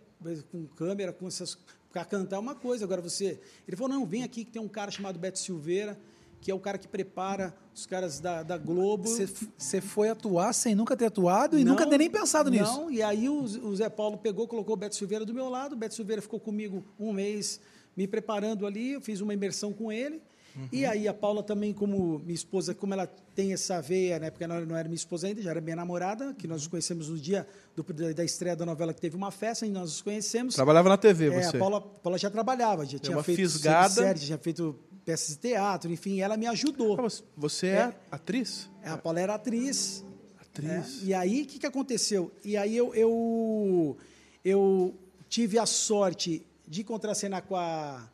com 0.51 0.65
câmera, 0.67 1.13
com 1.13 1.27
essas. 1.27 1.57
Para 1.91 2.03
cantar 2.05 2.37
é 2.37 2.39
uma 2.39 2.55
coisa, 2.55 2.85
agora 2.85 3.01
você. 3.01 3.39
Ele 3.67 3.77
falou, 3.77 3.89
não, 3.93 4.05
vem 4.05 4.23
aqui 4.23 4.43
que 4.45 4.51
tem 4.51 4.61
um 4.61 4.67
cara 4.67 4.89
chamado 4.89 5.19
Beto 5.19 5.37
Silveira, 5.37 5.99
que 6.45 6.51
é 6.51 6.53
o 6.53 6.59
cara 6.59 6.77
que 6.77 6.87
prepara 6.87 7.55
os 7.73 7.87
caras 7.87 8.19
da, 8.19 8.43
da 8.43 8.55
Globo. 8.55 9.09
Você 9.57 9.81
foi 9.81 10.09
atuar 10.09 10.53
sem 10.53 10.75
nunca 10.75 10.95
ter 10.95 11.05
atuado 11.07 11.57
e 11.57 11.63
Não, 11.63 11.71
nunca 11.71 11.87
ter 11.87 11.97
nem 11.97 12.07
pensado 12.07 12.51
nisso. 12.51 12.71
Não, 12.81 12.91
e 12.91 13.01
aí 13.01 13.27
o, 13.27 13.41
o 13.41 13.75
Zé 13.75 13.89
Paulo 13.89 14.15
pegou, 14.15 14.47
colocou 14.47 14.75
o 14.75 14.77
Beto 14.77 14.95
Silveira 14.95 15.25
do 15.25 15.33
meu 15.33 15.49
lado, 15.49 15.73
o 15.73 15.75
Beto 15.75 15.95
Silveira 15.95 16.21
ficou 16.21 16.39
comigo 16.39 16.85
um 16.99 17.11
mês 17.11 17.59
me 17.97 18.07
preparando 18.07 18.67
ali, 18.67 18.91
eu 18.91 19.01
fiz 19.01 19.21
uma 19.21 19.33
imersão 19.33 19.73
com 19.73 19.91
ele. 19.91 20.21
E 20.71 20.85
aí 20.85 21.05
a 21.07 21.13
Paula 21.15 21.41
também, 21.43 21.73
como 21.73 22.19
minha 22.19 22.33
esposa, 22.35 22.75
como 22.75 22.93
ela 22.93 23.07
tem 23.33 23.51
essa 23.51 23.81
veia, 23.81 24.19
na 24.19 24.27
época 24.27 24.45
ela 24.45 24.61
não 24.61 24.75
era 24.77 24.87
minha 24.87 24.95
esposa 24.95 25.25
ainda, 25.27 25.41
já 25.41 25.49
era 25.49 25.59
minha 25.59 25.75
namorada, 25.75 26.33
que 26.35 26.47
nós 26.47 26.61
nos 26.61 26.67
conhecemos 26.67 27.09
no 27.09 27.17
dia 27.17 27.45
do- 27.75 27.83
da, 27.91 28.13
da 28.13 28.23
estreia 28.23 28.55
da 28.55 28.65
novela 28.67 28.93
que 28.93 29.01
teve 29.01 29.17
uma 29.17 29.31
festa, 29.31 29.65
e 29.65 29.69
nós 29.69 29.89
nos 29.89 30.01
conhecemos. 30.03 30.53
Trabalhava 30.55 30.87
na 30.89 30.95
TV, 30.97 31.27
É, 31.33 31.41
você. 31.41 31.57
a 31.57 31.59
Paula, 31.59 31.77
a 31.79 31.81
Paula 31.81 32.17
já 32.19 32.29
trabalhava, 32.29 32.85
já 32.85 32.97
tinha 32.99 33.17
uma 33.17 33.23
feito 33.23 33.37
fisgada. 33.39 33.89
série, 33.95 34.19
já 34.19 34.25
tinha 34.27 34.37
feito 34.37 34.79
peças 35.05 35.29
de 35.35 35.37
teatro, 35.37 35.91
enfim, 35.91 36.19
ela 36.19 36.35
me 36.35 36.47
ajudou. 36.47 36.97
Ah, 36.99 37.07
Você 37.37 37.67
é, 37.67 37.71
É. 37.71 37.95
atriz? 38.11 38.69
É, 38.83 38.89
A 38.89 38.97
Paula 38.97 39.19
era 39.19 39.35
atriz, 39.35 40.03
Atriz. 40.41 41.01
é, 41.03 41.05
e 41.05 41.13
aí, 41.13 41.43
o 41.43 41.45
que, 41.45 41.59
que 41.59 41.65
aconteceu? 41.67 42.31
E 42.43 42.57
aí 42.57 42.75
eu, 42.75 42.93
eu, 42.95 43.97
eu 44.43 44.95
tive 45.29 45.59
a 45.59 45.65
sorte 45.65 46.45
de 46.67 46.83
contracenar 46.83 47.43
com 47.43 47.55
a, 47.55 48.09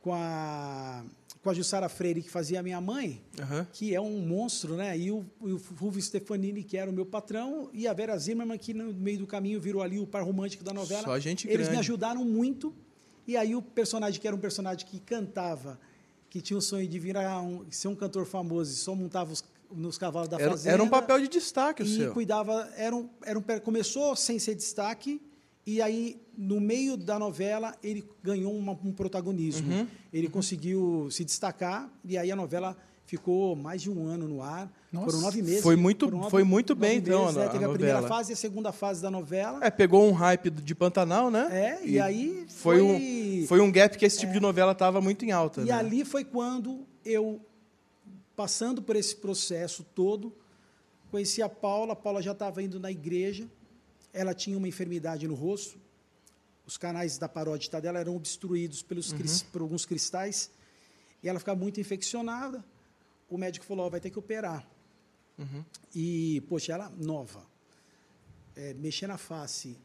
com 0.00 0.12
a, 0.12 1.04
com 1.42 1.50
a 1.50 1.54
Jussara 1.54 1.88
Freire, 1.88 2.22
que 2.22 2.30
fazia 2.30 2.58
a 2.60 2.62
minha 2.62 2.80
mãe, 2.80 3.22
Aham. 3.40 3.66
que 3.72 3.94
é 3.94 4.00
um 4.00 4.18
monstro, 4.26 4.74
né? 4.76 4.98
E 4.98 5.10
o, 5.12 5.24
o 5.40 5.58
Fulvio 5.58 6.02
Stefanini, 6.02 6.64
que 6.64 6.76
era 6.76 6.90
o 6.90 6.92
meu 6.92 7.06
patrão, 7.06 7.70
e 7.72 7.86
a 7.86 7.92
Vera 7.92 8.16
Zimmermann, 8.18 8.58
que 8.58 8.74
no 8.74 8.92
meio 8.92 9.18
do 9.18 9.26
caminho 9.26 9.60
virou 9.60 9.80
ali 9.82 9.98
o 10.00 10.06
par 10.06 10.24
romântico 10.24 10.64
da 10.64 10.72
novela. 10.72 11.02
Só 11.04 11.18
gente 11.20 11.46
Eles 11.46 11.58
grande. 11.68 11.70
me 11.72 11.78
ajudaram 11.78 12.24
muito. 12.24 12.74
E 13.26 13.36
aí 13.36 13.54
o 13.54 13.62
personagem, 13.62 14.20
que 14.20 14.26
era 14.26 14.34
um 14.34 14.40
personagem 14.40 14.84
que 14.84 14.98
cantava, 14.98 15.78
que 16.32 16.40
tinha 16.40 16.56
o 16.56 16.62
sonho 16.62 16.88
de 16.88 16.98
virar 16.98 17.42
um, 17.42 17.62
ser 17.70 17.88
um 17.88 17.94
cantor 17.94 18.24
famoso 18.24 18.72
e 18.72 18.74
só 18.74 18.94
montava 18.94 19.30
os, 19.30 19.44
nos 19.70 19.98
cavalos 19.98 20.30
da 20.30 20.38
Era, 20.40 20.50
fazenda. 20.52 20.72
era 20.76 20.82
um 20.82 20.88
papel 20.88 21.20
de 21.20 21.28
destaque 21.28 21.82
o 21.82 21.84
E 21.86 21.94
seu. 21.94 22.12
cuidava, 22.14 22.70
era 22.74 22.96
um, 22.96 23.06
era 23.22 23.38
um, 23.38 23.42
começou 23.62 24.16
sem 24.16 24.38
ser 24.38 24.54
destaque, 24.54 25.20
e 25.66 25.82
aí, 25.82 26.18
no 26.34 26.58
meio 26.58 26.96
da 26.96 27.18
novela, 27.18 27.76
ele 27.82 28.02
ganhou 28.22 28.56
uma- 28.56 28.72
um 28.72 28.92
protagonismo. 28.94 29.70
Uhum. 29.70 29.86
Ele 30.10 30.28
conseguiu 30.30 31.06
se 31.10 31.22
destacar, 31.22 31.92
e 32.02 32.16
aí 32.16 32.32
a 32.32 32.36
novela 32.36 32.76
ficou 33.16 33.54
mais 33.54 33.82
de 33.82 33.90
um 33.90 34.06
ano 34.06 34.26
no 34.26 34.40
ar. 34.42 34.72
Nossa. 34.90 35.06
Foram 35.10 35.20
nove 35.20 35.42
meses. 35.42 35.62
Foi 35.62 35.76
muito- 35.76 36.06
foram 36.08 36.30
foi 36.30 36.42
muito 36.44 36.70
nove 36.74 36.80
bem, 36.80 36.96
então, 36.98 37.24
meses, 37.26 37.36
a- 37.36 37.40
né? 37.40 37.48
Teve 37.50 37.64
a 37.64 37.68
a, 37.68 37.72
primeira 37.72 38.02
fase 38.04 38.32
e 38.32 38.34
a 38.34 38.36
segunda 38.36 38.72
fase 38.72 39.02
da 39.02 39.10
novela. 39.10 39.58
É, 39.62 39.70
pegou 39.70 40.08
um 40.08 40.12
hype 40.12 40.48
de 40.50 40.74
Pantanal, 40.74 41.30
né? 41.30 41.46
É, 41.50 41.86
e, 41.86 42.00
aí 42.00 42.46
foi, 42.48 42.78
foi, 42.78 42.82
um, 42.82 43.46
foi 43.46 43.60
um 43.60 43.70
gap 43.70 43.98
que 43.98 44.06
esse 44.06 44.18
tipo 44.18 44.32
de 44.32 44.40
novela 44.40 44.74
tava 44.74 44.98
muito 45.02 45.26
em 45.26 45.30
alta. 45.30 45.60
E 45.60 45.66
né? 45.66 45.72
ali 45.72 46.06
foi 46.06 46.24
quando 46.24 46.86
eu, 47.04 47.38
passando 48.34 48.80
por 48.80 48.96
esse 48.96 49.14
processo 49.16 49.84
todo, 49.94 50.34
conheci 51.10 51.42
a 51.42 51.50
Paula. 51.50 51.92
A 51.92 51.96
Paula 51.96 52.22
já 52.22 52.32
estava 52.32 52.62
indo 52.62 52.80
na 52.80 52.90
igreja. 52.90 53.46
Ela 54.10 54.32
tinha 54.32 54.56
uma 54.56 54.66
enfermidade 54.68 55.28
no 55.28 55.34
rosto. 55.34 55.76
Os 56.66 56.78
canais 56.78 57.18
da 57.18 57.28
parótida 57.28 57.78
dela 57.78 57.98
eram 57.98 58.16
obstruídos 58.16 58.82
pelos 58.82 59.12
Uhum. 59.12 59.18
por 59.52 59.60
alguns 59.60 59.84
cristais. 59.84 60.50
E 61.22 61.28
ela 61.28 61.38
ficava 61.38 61.58
muito 61.60 61.78
infeccionada. 61.78 62.64
O 63.34 63.38
médico 63.38 63.64
falou: 63.64 63.86
"Ó, 63.86 63.90
vai 63.90 64.00
ter 64.00 64.10
que 64.10 64.18
operar. 64.18 64.68
Uhum. 65.38 65.64
E, 65.94 66.42
poxa, 66.48 66.72
ela 66.72 66.90
nova. 66.90 67.46
É, 68.54 68.74
mexer 68.74 69.06
na 69.06 69.16
face 69.16 69.78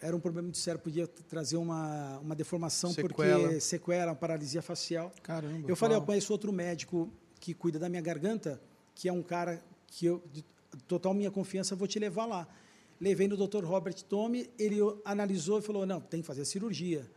era 0.00 0.14
um 0.14 0.20
problema 0.20 0.46
muito 0.46 0.58
sério, 0.58 0.78
podia 0.78 1.06
trazer 1.06 1.56
uma, 1.56 2.18
uma 2.18 2.34
deformação, 2.34 2.92
Sequela. 2.92 3.08
porque 3.08 3.60
sequela, 3.60 4.12
uma 4.12 4.14
paralisia 4.14 4.60
facial. 4.60 5.10
Caramba. 5.22 5.66
Eu 5.66 5.74
falei, 5.74 5.96
eu 5.96 6.00
uau. 6.00 6.06
conheço 6.06 6.30
outro 6.30 6.52
médico 6.52 7.10
que 7.40 7.54
cuida 7.54 7.78
da 7.78 7.88
minha 7.88 8.02
garganta, 8.02 8.60
que 8.94 9.08
é 9.08 9.12
um 9.12 9.22
cara 9.22 9.64
que 9.86 10.04
eu, 10.04 10.22
de 10.30 10.44
total 10.86 11.14
minha 11.14 11.30
confiança, 11.30 11.72
eu 11.72 11.78
vou 11.78 11.88
te 11.88 11.98
levar 11.98 12.26
lá. 12.26 12.46
Levei 13.00 13.26
no 13.26 13.36
Dr. 13.36 13.64
Robert 13.64 13.94
Tome, 14.02 14.50
ele 14.58 14.76
analisou 15.06 15.58
e 15.58 15.62
falou: 15.62 15.86
não, 15.86 16.00
tem 16.00 16.20
que 16.20 16.26
fazer 16.26 16.42
a 16.42 16.44
cirurgia. 16.44 17.10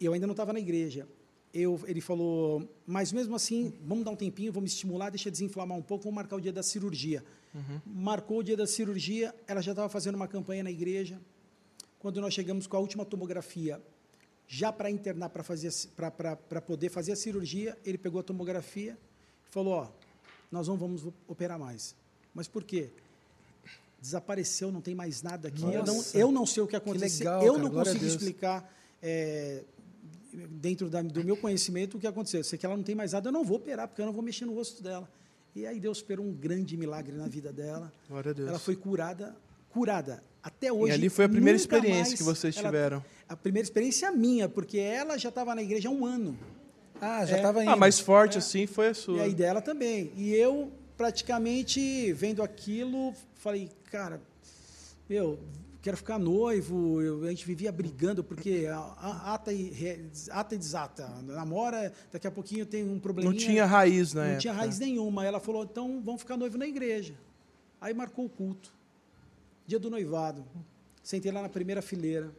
Eu 0.00 0.12
ainda 0.12 0.26
não 0.26 0.32
estava 0.32 0.52
na 0.52 0.60
igreja. 0.60 1.06
Eu, 1.52 1.80
ele 1.86 2.00
falou, 2.00 2.68
mas 2.86 3.10
mesmo 3.10 3.34
assim, 3.34 3.72
vamos 3.82 4.04
dar 4.04 4.10
um 4.10 4.16
tempinho, 4.16 4.52
vamos 4.52 4.72
estimular, 4.72 5.10
deixa 5.10 5.30
desinflamar 5.30 5.76
um 5.78 5.82
pouco, 5.82 6.04
vamos 6.04 6.16
marcar 6.16 6.36
o 6.36 6.40
dia 6.40 6.52
da 6.52 6.62
cirurgia. 6.62 7.24
Uhum. 7.54 7.80
Marcou 7.86 8.38
o 8.38 8.42
dia 8.42 8.56
da 8.56 8.66
cirurgia, 8.66 9.34
ela 9.46 9.62
já 9.62 9.72
estava 9.72 9.88
fazendo 9.88 10.14
uma 10.14 10.28
campanha 10.28 10.62
na 10.62 10.70
igreja. 10.70 11.18
Quando 11.98 12.20
nós 12.20 12.34
chegamos 12.34 12.66
com 12.66 12.76
a 12.76 12.80
última 12.80 13.04
tomografia, 13.04 13.80
já 14.46 14.72
para 14.72 14.90
internar, 14.90 15.30
para 15.30 16.60
poder 16.60 16.88
fazer 16.90 17.12
a 17.12 17.16
cirurgia, 17.16 17.76
ele 17.84 17.98
pegou 17.98 18.20
a 18.20 18.22
tomografia 18.22 18.96
e 19.46 19.50
falou: 19.50 19.74
ó, 19.74 19.88
nós 20.50 20.68
não 20.68 20.76
vamos 20.76 21.06
operar 21.26 21.58
mais. 21.58 21.94
Mas 22.34 22.48
por 22.48 22.64
quê? 22.64 22.90
Desapareceu, 24.00 24.70
não 24.70 24.80
tem 24.80 24.94
mais 24.94 25.22
nada 25.22 25.48
aqui. 25.48 25.62
Eu 25.62 25.84
não, 25.84 26.04
eu 26.14 26.32
não, 26.32 26.46
sei 26.46 26.62
o 26.62 26.66
que 26.66 26.76
aconteceu. 26.76 27.18
Que 27.18 27.24
legal, 27.24 27.42
eu 27.44 27.52
cara, 27.54 27.64
não 27.64 27.70
consigo 27.70 28.04
explicar 28.04 28.72
é, 29.02 29.64
dentro 30.50 30.88
da, 30.88 31.02
do 31.02 31.24
meu 31.24 31.36
conhecimento 31.36 31.96
o 31.96 32.00
que 32.00 32.06
aconteceu. 32.06 32.44
sei 32.44 32.58
que 32.58 32.66
ela 32.66 32.76
não 32.76 32.84
tem 32.84 32.94
mais 32.94 33.12
nada, 33.12 33.28
eu 33.28 33.32
não 33.32 33.44
vou 33.44 33.56
operar, 33.56 33.88
porque 33.88 34.00
eu 34.00 34.06
não 34.06 34.12
vou 34.12 34.22
mexer 34.22 34.44
no 34.44 34.54
rosto 34.54 34.82
dela. 34.82 35.08
E 35.54 35.66
aí 35.66 35.80
Deus 35.80 35.98
esperou 35.98 36.24
um 36.24 36.32
grande 36.32 36.76
milagre 36.76 37.16
na 37.16 37.26
vida 37.26 37.52
dela. 37.52 37.92
Glória 38.08 38.30
a 38.30 38.34
Deus. 38.34 38.48
Ela 38.48 38.58
foi 38.58 38.76
curada, 38.76 39.34
curada. 39.70 40.22
Até 40.42 40.72
hoje. 40.72 40.92
E 40.92 40.94
ali 40.94 41.08
foi 41.08 41.24
a 41.24 41.28
primeira 41.28 41.56
experiência 41.56 42.16
que 42.16 42.22
vocês 42.22 42.56
ela, 42.56 42.66
tiveram. 42.66 43.04
A 43.28 43.36
primeira 43.36 43.64
experiência 43.64 44.10
minha, 44.12 44.48
porque 44.48 44.78
ela 44.78 45.18
já 45.18 45.30
estava 45.30 45.54
na 45.54 45.62
igreja 45.62 45.88
há 45.88 45.92
um 45.92 46.06
ano. 46.06 46.38
Ah, 47.00 47.24
já 47.24 47.36
estava 47.36 47.60
é. 47.60 47.62
indo. 47.64 47.72
Ah, 47.72 47.76
mais 47.76 47.98
forte 47.98 48.36
é. 48.36 48.38
assim 48.38 48.66
foi 48.66 48.88
a 48.88 48.94
sua. 48.94 49.18
E 49.18 49.20
aí 49.20 49.34
dela 49.34 49.60
também. 49.60 50.12
E 50.16 50.34
eu, 50.34 50.70
praticamente, 50.96 52.12
vendo 52.12 52.42
aquilo, 52.42 53.12
falei, 53.34 53.70
cara, 53.90 54.20
meu, 55.08 55.38
quero 55.80 55.96
ficar 55.96 56.18
noivo, 56.18 57.00
eu, 57.00 57.24
a 57.24 57.30
gente 57.30 57.46
vivia 57.46 57.70
brigando, 57.70 58.22
porque 58.22 58.66
ata 59.24 59.52
e, 59.52 59.72
ata 60.30 60.54
e 60.54 60.58
desata. 60.58 61.08
Namora, 61.22 61.92
daqui 62.12 62.26
a 62.26 62.30
pouquinho 62.30 62.66
tem 62.66 62.84
um 62.84 62.98
probleminha. 62.98 63.32
Não 63.32 63.38
tinha 63.38 63.64
raiz, 63.64 64.12
né? 64.12 64.20
Não 64.20 64.28
época. 64.28 64.40
tinha 64.40 64.52
raiz 64.52 64.78
nenhuma. 64.78 65.24
Ela 65.24 65.40
falou, 65.40 65.64
então 65.64 66.02
vamos 66.04 66.20
ficar 66.20 66.36
noivo 66.36 66.58
na 66.58 66.66
igreja. 66.66 67.14
Aí 67.80 67.94
marcou 67.94 68.24
o 68.24 68.28
culto. 68.28 68.72
Dia 69.66 69.78
do 69.78 69.90
noivado. 69.90 70.44
Sentei 71.02 71.30
lá 71.30 71.42
na 71.42 71.48
primeira 71.48 71.80
fileira. 71.80 72.32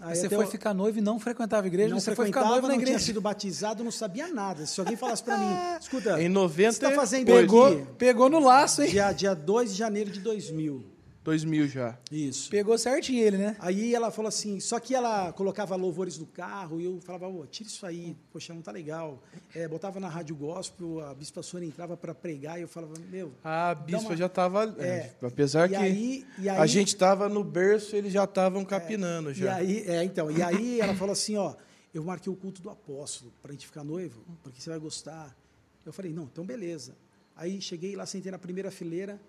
Aí 0.00 0.14
você 0.14 0.28
foi 0.28 0.46
ficar 0.46 0.74
noivo 0.74 0.98
e 0.98 1.00
não 1.00 1.18
frequentava 1.18 1.66
a 1.66 1.68
igreja? 1.68 1.88
Não 1.88 1.98
você 1.98 2.14
foi 2.14 2.26
ficar 2.26 2.44
noivo 2.44 2.68
na 2.68 2.74
igreja? 2.74 2.92
Não 2.92 2.98
tinha 2.98 3.06
sido 3.06 3.20
batizado, 3.20 3.82
não 3.82 3.90
sabia 3.90 4.28
nada. 4.28 4.66
Se 4.66 4.78
alguém 4.78 4.94
falasse 4.94 5.22
para 5.22 5.38
mim, 5.38 5.54
escuta, 5.80 6.20
em 6.20 6.28
90 6.28 6.72
você 6.72 6.84
está 6.84 6.92
fazendo 6.92 7.26
pegou, 7.26 7.66
aqui? 7.66 7.86
Pegou 7.96 8.28
no 8.28 8.38
laço, 8.38 8.82
hein? 8.82 8.90
Dia, 8.90 9.10
dia 9.12 9.34
2 9.34 9.72
de 9.72 9.78
janeiro 9.78 10.10
de 10.10 10.20
2000. 10.20 10.95
2000 11.26 11.66
já. 11.66 11.98
Isso. 12.10 12.48
Pegou 12.48 12.78
certinho 12.78 13.20
ele, 13.20 13.36
né? 13.36 13.56
Aí 13.58 13.92
ela 13.92 14.12
falou 14.12 14.28
assim, 14.28 14.60
só 14.60 14.78
que 14.78 14.94
ela 14.94 15.32
colocava 15.32 15.74
louvores 15.74 16.18
no 16.18 16.26
carro 16.26 16.80
e 16.80 16.84
eu 16.84 17.00
falava, 17.00 17.26
oh, 17.26 17.44
tira 17.46 17.68
isso 17.68 17.84
aí, 17.84 18.16
poxa, 18.32 18.54
não 18.54 18.62
tá 18.62 18.70
legal. 18.70 19.20
É, 19.52 19.66
botava 19.66 19.98
na 19.98 20.08
rádio 20.08 20.36
gospel, 20.36 21.00
a 21.00 21.12
Bispa 21.12 21.42
Sônia 21.42 21.66
entrava 21.66 21.96
para 21.96 22.14
pregar 22.14 22.60
e 22.60 22.62
eu 22.62 22.68
falava, 22.68 22.94
meu... 23.10 23.32
Ah, 23.42 23.70
a 23.70 23.74
Bispa 23.74 24.10
uma... 24.10 24.16
já 24.16 24.26
estava... 24.26 24.72
É, 24.78 24.86
é, 24.86 25.14
apesar 25.20 25.68
que 25.68 25.74
aí, 25.74 26.24
aí, 26.38 26.48
a 26.48 26.66
gente 26.66 26.88
estava 26.88 27.28
no 27.28 27.42
berço, 27.42 27.96
eles 27.96 28.12
já 28.12 28.22
estavam 28.22 28.64
capinando. 28.64 29.30
É, 29.30 29.34
já. 29.34 29.62
E 29.62 29.66
aí, 29.66 29.84
é, 29.88 30.04
então, 30.04 30.30
e 30.30 30.40
aí 30.40 30.80
ela 30.80 30.94
falou 30.94 31.12
assim, 31.12 31.36
ó, 31.36 31.56
eu 31.92 32.04
marquei 32.04 32.32
o 32.32 32.36
culto 32.36 32.62
do 32.62 32.70
apóstolo 32.70 33.32
para 33.42 33.50
a 33.50 33.52
gente 33.52 33.66
ficar 33.66 33.82
noivo, 33.82 34.22
porque 34.44 34.60
você 34.60 34.70
vai 34.70 34.78
gostar. 34.78 35.36
Eu 35.84 35.92
falei, 35.92 36.12
não, 36.12 36.24
então 36.24 36.46
beleza. 36.46 36.94
Aí 37.34 37.60
cheguei 37.60 37.96
lá, 37.96 38.06
sentei 38.06 38.30
na 38.30 38.38
primeira 38.38 38.70
fileira, 38.70 39.20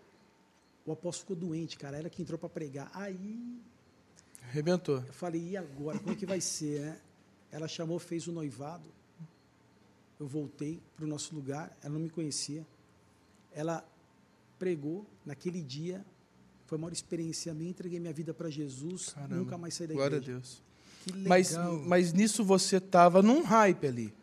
o 0.88 0.94
apóstolo 0.94 1.36
ficou 1.36 1.50
doente, 1.50 1.78
cara. 1.78 1.98
Ela 1.98 2.10
que 2.10 2.22
entrou 2.22 2.40
para 2.40 2.48
pregar. 2.48 2.90
Aí. 2.94 3.38
Arrebentou. 4.42 5.04
Eu 5.06 5.14
falei, 5.14 5.50
e 5.50 5.58
agora? 5.58 6.00
Como 6.00 6.14
é 6.14 6.16
que 6.16 6.26
vai 6.26 6.40
ser, 6.40 6.80
né? 6.80 6.98
Ela 7.52 7.68
chamou, 7.68 8.00
fez 8.00 8.26
o 8.28 8.32
noivado. 8.32 8.90
Eu 10.18 10.26
voltei 10.26 10.82
para 10.96 11.04
o 11.04 11.08
nosso 11.08 11.36
lugar. 11.36 11.78
Ela 11.84 11.94
não 11.94 12.00
me 12.00 12.10
conhecia. 12.10 12.66
Ela 13.54 13.86
pregou 14.58 15.06
naquele 15.26 15.62
dia. 15.62 16.06
Foi 16.66 16.78
a 16.78 16.82
maior 16.82 16.94
experiência 16.94 17.54
minha. 17.54 17.70
Entreguei 17.70 18.00
minha 18.00 18.14
vida 18.14 18.34
para 18.34 18.50
Jesus. 18.50 19.10
Caramba. 19.10 19.36
Nunca 19.36 19.58
mais 19.58 19.74
saí 19.74 19.88
da 19.88 19.94
Glória 19.94 20.16
igreja. 20.16 20.32
Glória 20.32 20.38
a 20.38 20.42
Deus. 20.42 20.64
Que 21.04 21.12
legal. 21.12 21.28
Mas, 21.28 21.86
mas 21.86 22.14
nisso 22.14 22.46
você 22.46 22.78
estava 22.78 23.22
num 23.22 23.44
hype 23.44 23.88
ali. 23.88 24.14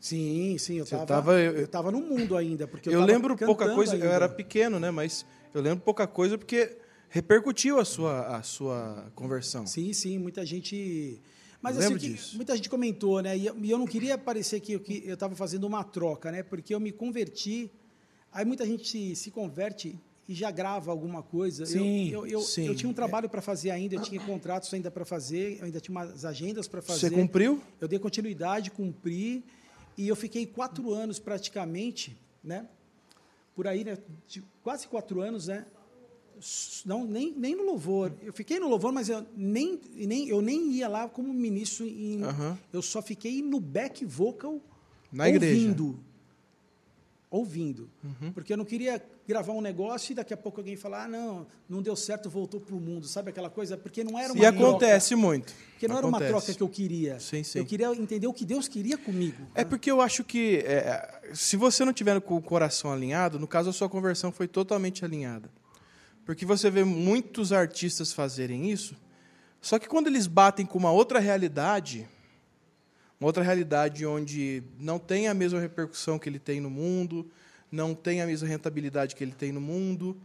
Sim, 0.00 0.56
sim, 0.58 0.76
eu 0.76 0.84
estava 0.84 1.38
eu, 1.38 1.68
eu 1.70 1.92
no 1.92 2.00
mundo 2.00 2.34
ainda, 2.34 2.66
porque 2.66 2.88
eu, 2.88 2.94
eu 2.94 3.04
lembro 3.04 3.36
pouca 3.36 3.74
coisa, 3.74 3.92
ainda. 3.92 4.06
eu 4.06 4.10
era 4.10 4.30
pequeno, 4.30 4.80
né, 4.80 4.90
mas 4.90 5.26
eu 5.54 5.60
lembro 5.60 5.84
pouca 5.84 6.06
coisa 6.06 6.38
porque 6.38 6.78
repercutiu 7.08 7.78
a 7.78 7.84
sua, 7.84 8.36
a 8.36 8.42
sua 8.42 9.10
conversão. 9.14 9.66
Sim, 9.66 9.92
sim, 9.92 10.18
muita 10.18 10.46
gente. 10.46 11.20
Mas 11.60 11.76
assim, 11.76 12.16
muita 12.36 12.56
gente 12.56 12.70
comentou, 12.70 13.20
né? 13.20 13.36
E 13.36 13.46
eu 13.46 13.78
não 13.78 13.86
queria 13.86 14.16
parecer 14.16 14.60
que 14.60 14.72
eu 14.72 15.14
estava 15.14 15.34
fazendo 15.34 15.66
uma 15.66 15.84
troca, 15.84 16.32
né? 16.32 16.42
Porque 16.42 16.74
eu 16.74 16.80
me 16.80 16.92
converti. 16.92 17.70
Aí 18.32 18.44
muita 18.44 18.64
gente 18.64 19.14
se 19.16 19.30
converte 19.30 19.98
e 20.28 20.34
já 20.34 20.50
grava 20.50 20.92
alguma 20.92 21.22
coisa. 21.22 21.66
Sim, 21.66 22.08
eu, 22.08 22.24
eu, 22.24 22.26
eu, 22.26 22.40
sim. 22.40 22.64
eu 22.64 22.74
tinha 22.74 22.88
um 22.88 22.94
trabalho 22.94 23.28
para 23.28 23.42
fazer 23.42 23.72
ainda, 23.72 23.96
eu 23.96 24.02
tinha 24.02 24.20
contratos 24.20 24.72
ainda 24.72 24.88
para 24.88 25.04
fazer, 25.04 25.58
eu 25.58 25.64
ainda 25.64 25.80
tinha 25.80 25.92
umas 25.92 26.24
agendas 26.24 26.68
para 26.68 26.80
fazer. 26.80 27.08
Você 27.08 27.10
cumpriu? 27.10 27.60
Eu 27.80 27.88
dei 27.88 27.98
continuidade, 27.98 28.70
cumpri. 28.70 29.44
E 29.98 30.06
eu 30.06 30.14
fiquei 30.14 30.46
quatro 30.46 30.94
anos 30.94 31.18
praticamente, 31.18 32.16
né? 32.42 32.68
Por 33.54 33.66
aí, 33.66 33.84
né, 33.84 33.98
quase 34.62 34.86
quatro 34.88 35.20
anos, 35.20 35.48
né? 35.48 35.66
Não, 36.86 37.04
nem, 37.04 37.32
nem 37.36 37.54
no 37.54 37.64
louvor. 37.64 38.14
Eu 38.22 38.32
fiquei 38.32 38.58
no 38.58 38.66
louvor, 38.66 38.92
mas 38.92 39.10
eu 39.10 39.26
nem, 39.36 39.78
nem, 39.92 40.28
eu 40.28 40.40
nem 40.40 40.72
ia 40.72 40.88
lá 40.88 41.06
como 41.08 41.32
ministro. 41.34 41.86
Em, 41.86 42.24
uhum. 42.24 42.56
Eu 42.72 42.80
só 42.80 43.02
fiquei 43.02 43.42
no 43.42 43.60
back 43.60 44.04
vocal 44.06 44.58
Na 45.12 45.26
ouvindo. 45.26 45.44
Igreja. 45.44 46.09
Ouvindo. 47.30 47.88
Uhum. 48.02 48.32
Porque 48.32 48.52
eu 48.52 48.56
não 48.56 48.64
queria 48.64 49.00
gravar 49.26 49.52
um 49.52 49.60
negócio 49.60 50.10
e 50.10 50.14
daqui 50.16 50.34
a 50.34 50.36
pouco 50.36 50.58
alguém 50.58 50.74
falar, 50.74 51.04
ah, 51.04 51.08
não, 51.08 51.46
não 51.68 51.80
deu 51.80 51.94
certo, 51.94 52.28
voltou 52.28 52.60
para 52.60 52.74
o 52.74 52.80
mundo, 52.80 53.06
sabe 53.06 53.30
aquela 53.30 53.48
coisa? 53.48 53.76
Porque 53.76 54.02
não 54.02 54.18
era 54.18 54.32
uma 54.32 54.42
E 54.42 54.44
acontece 54.44 55.10
troca, 55.10 55.22
muito. 55.22 55.54
Porque 55.70 55.86
não 55.86 55.98
acontece. 55.98 56.24
era 56.24 56.32
uma 56.34 56.40
troca 56.40 56.54
que 56.54 56.62
eu 56.62 56.68
queria. 56.68 57.20
Sim, 57.20 57.44
sim. 57.44 57.60
Eu 57.60 57.64
queria 57.64 57.94
entender 57.94 58.26
o 58.26 58.32
que 58.34 58.44
Deus 58.44 58.66
queria 58.66 58.98
comigo. 58.98 59.46
É 59.54 59.60
né? 59.62 59.64
porque 59.64 59.88
eu 59.88 60.00
acho 60.00 60.24
que 60.24 60.56
é, 60.66 61.20
se 61.32 61.56
você 61.56 61.84
não 61.84 61.92
tiver 61.92 62.20
com 62.20 62.36
o 62.36 62.42
coração 62.42 62.92
alinhado, 62.92 63.38
no 63.38 63.46
caso 63.46 63.70
a 63.70 63.72
sua 63.72 63.88
conversão 63.88 64.32
foi 64.32 64.48
totalmente 64.48 65.04
alinhada. 65.04 65.48
Porque 66.26 66.44
você 66.44 66.68
vê 66.68 66.82
muitos 66.82 67.52
artistas 67.52 68.12
fazerem 68.12 68.70
isso, 68.70 68.96
só 69.60 69.78
que 69.78 69.88
quando 69.88 70.08
eles 70.08 70.26
batem 70.26 70.66
com 70.66 70.78
uma 70.78 70.90
outra 70.90 71.18
realidade, 71.18 72.08
uma 73.20 73.26
outra 73.28 73.42
realidade 73.42 74.06
onde 74.06 74.62
não 74.78 74.98
tem 74.98 75.28
a 75.28 75.34
mesma 75.34 75.60
repercussão 75.60 76.18
que 76.18 76.28
ele 76.28 76.38
tem 76.38 76.58
no 76.58 76.70
mundo, 76.70 77.30
não 77.70 77.94
tem 77.94 78.22
a 78.22 78.26
mesma 78.26 78.48
rentabilidade 78.48 79.14
que 79.14 79.22
ele 79.22 79.32
tem 79.32 79.52
no 79.52 79.60
mundo. 79.60 80.16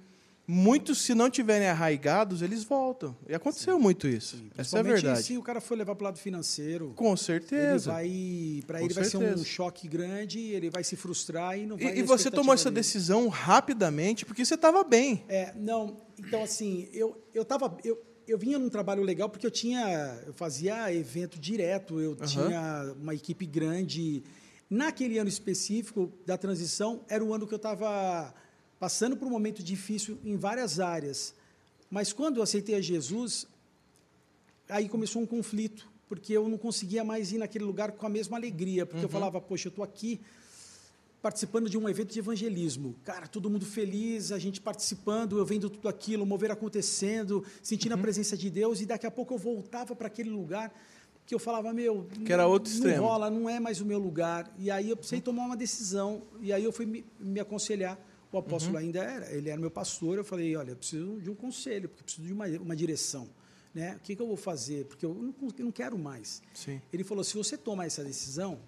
Muitos, 0.48 1.00
se 1.02 1.16
não 1.16 1.28
tiverem 1.28 1.68
arraigados, 1.68 2.44
eles 2.44 2.64
voltam. 2.64 3.18
E 3.28 3.34
aconteceu 3.34 3.76
Sim. 3.76 3.82
muito 3.82 4.08
isso. 4.08 4.38
Sim, 4.38 4.52
Essa 4.56 4.78
é 4.78 4.80
a 4.80 4.84
verdade. 4.84 5.24
Se 5.24 5.38
o 5.38 5.42
cara 5.42 5.60
for 5.60 5.76
levar 5.76 5.96
para 5.96 6.04
o 6.04 6.06
lado 6.06 6.20
financeiro, 6.20 6.94
com 6.96 7.18
certeza. 7.18 7.90
Ele 8.02 8.62
vai, 8.62 8.64
para 8.68 8.82
ele 8.84 8.94
certeza. 8.94 9.18
vai 9.18 9.28
ser 9.28 9.40
um 9.40 9.44
choque 9.44 9.88
grande, 9.88 10.40
ele 10.40 10.70
vai 10.70 10.84
se 10.84 10.96
frustrar 10.96 11.58
e 11.58 11.66
não 11.66 11.76
vai. 11.76 11.96
E, 11.96 12.00
e 12.00 12.04
você 12.04 12.30
tomou 12.30 12.54
essa 12.54 12.70
dele. 12.70 12.76
decisão 12.76 13.28
rapidamente 13.28 14.24
porque 14.24 14.46
você 14.46 14.54
estava 14.54 14.84
bem. 14.84 15.24
É, 15.28 15.52
não. 15.56 15.98
Então 16.20 16.44
assim, 16.44 16.88
eu 16.94 17.20
eu 17.34 17.42
estava 17.42 17.76
eu, 17.84 18.00
eu 18.28 18.38
vinha 18.38 18.58
num 18.60 18.70
trabalho 18.70 19.04
legal 19.04 19.30
porque 19.30 19.46
eu 19.46 19.52
tinha 19.52 20.22
eu 20.26 20.34
fazia 20.34 20.94
evento 20.94 21.40
direto, 21.40 22.00
eu 22.00 22.12
uhum. 22.12 22.26
tinha 22.26 22.96
uma 23.00 23.14
equipe 23.14 23.46
grande 23.46 24.24
Naquele 24.70 25.20
ano 25.20 25.30
específico 25.30 26.12
da 26.26 26.38
transição, 26.38 27.02
era 27.08 27.24
o 27.24 27.34
ano 27.34 27.46
que 27.46 27.54
eu 27.54 27.58
estava 27.58 28.34
passando 28.80 29.16
por 29.16 29.28
um 29.28 29.32
momento 29.32 29.62
difícil 29.62 30.18
em 30.24 30.36
várias 30.36 30.80
áreas. 30.80 31.36
Mas 31.90 32.12
quando 32.12 32.38
eu 32.38 32.44
aceitei 32.44 32.74
a 32.74 32.82
Jesus, 32.82 33.48
aí 34.68 34.90
começou 34.90 35.22
um 35.22 35.26
conflito, 35.26 35.88
porque 36.10 36.34
eu 36.34 36.50
não 36.50 36.58
conseguia 36.58 37.04
mais 37.04 37.32
ir 37.32 37.38
naquele 37.38 37.64
lugar 37.64 37.92
com 37.92 38.08
a 38.08 38.10
mesma 38.10 38.38
alegria, 38.38 38.88
porque 38.88 38.98
uhum. 38.98 39.04
eu 39.04 39.10
falava, 39.10 39.40
poxa, 39.40 39.68
eu 39.68 39.70
estou 39.70 39.86
aqui 39.86 40.20
participando 41.26 41.68
de 41.68 41.76
um 41.76 41.90
evento 41.90 42.14
de 42.14 42.20
evangelismo. 42.20 42.96
Cara, 43.04 43.26
todo 43.26 43.50
mundo 43.50 43.66
feliz, 43.66 44.32
a 44.32 44.38
gente 44.38 44.62
participando, 44.62 45.40
eu 45.40 45.44
vendo 45.44 45.72
tudo 45.72 45.90
aquilo, 45.90 46.24
mover 46.24 46.52
acontecendo, 46.52 47.44
sentindo 47.64 47.94
uhum. 47.94 48.00
a 48.00 48.02
presença 48.04 48.38
de 48.38 48.48
Deus, 48.48 48.80
e 48.80 48.86
daqui 48.86 49.08
a 49.08 49.10
pouco 49.10 49.34
eu 49.34 49.38
voltava 49.40 49.96
para 49.96 50.06
aquele 50.06 50.30
lugar 50.30 50.72
que 51.26 51.34
eu 51.34 51.40
falava, 51.40 51.74
meu, 51.74 52.08
que 52.24 52.32
era 52.32 52.46
outro 52.46 52.70
não 52.70 52.78
extremo. 52.78 53.08
rola, 53.08 53.32
não 53.32 53.50
é 53.50 53.60
mais 53.60 53.82
o 53.82 53.86
meu 53.86 53.98
lugar. 53.98 54.54
E 54.56 54.70
aí 54.70 54.92
eu 54.92 54.96
precisei 54.96 55.20
tomar 55.20 55.46
uma 55.46 55.58
decisão, 55.58 56.22
e 56.42 56.54
aí 56.54 56.64
eu 56.64 56.72
fui 56.72 56.86
me, 56.86 57.04
me 57.20 57.40
aconselhar. 57.40 58.00
O 58.32 58.38
apóstolo 58.38 58.76
uhum. 58.76 58.84
ainda 58.84 59.04
era, 59.04 59.32
ele 59.32 59.50
era 59.50 59.60
meu 59.60 59.72
pastor. 59.72 60.20
Eu 60.20 60.24
falei, 60.24 60.56
olha, 60.56 60.74
eu 60.74 60.76
preciso 60.76 61.20
de 61.20 61.32
um 61.32 61.36
conselho, 61.36 61.90
porque 61.90 62.02
eu 62.02 62.06
preciso 62.06 62.28
de 62.28 62.34
uma, 62.34 62.46
uma 62.60 62.76
direção. 62.76 63.28
Né? 63.74 63.96
O 63.96 64.00
que, 64.02 64.16
que 64.16 64.22
eu 64.22 64.28
vou 64.28 64.38
fazer? 64.38 64.86
Porque 64.86 65.04
eu 65.04 65.16
não, 65.16 65.34
eu 65.58 65.66
não 65.66 65.72
quero 65.72 65.98
mais. 65.98 66.44
Sim. 66.54 66.80
Ele 66.94 67.04
falou, 67.04 67.24
se 67.24 67.36
você 67.36 67.58
tomar 67.58 67.88
essa 67.88 68.04
decisão, 68.04 68.60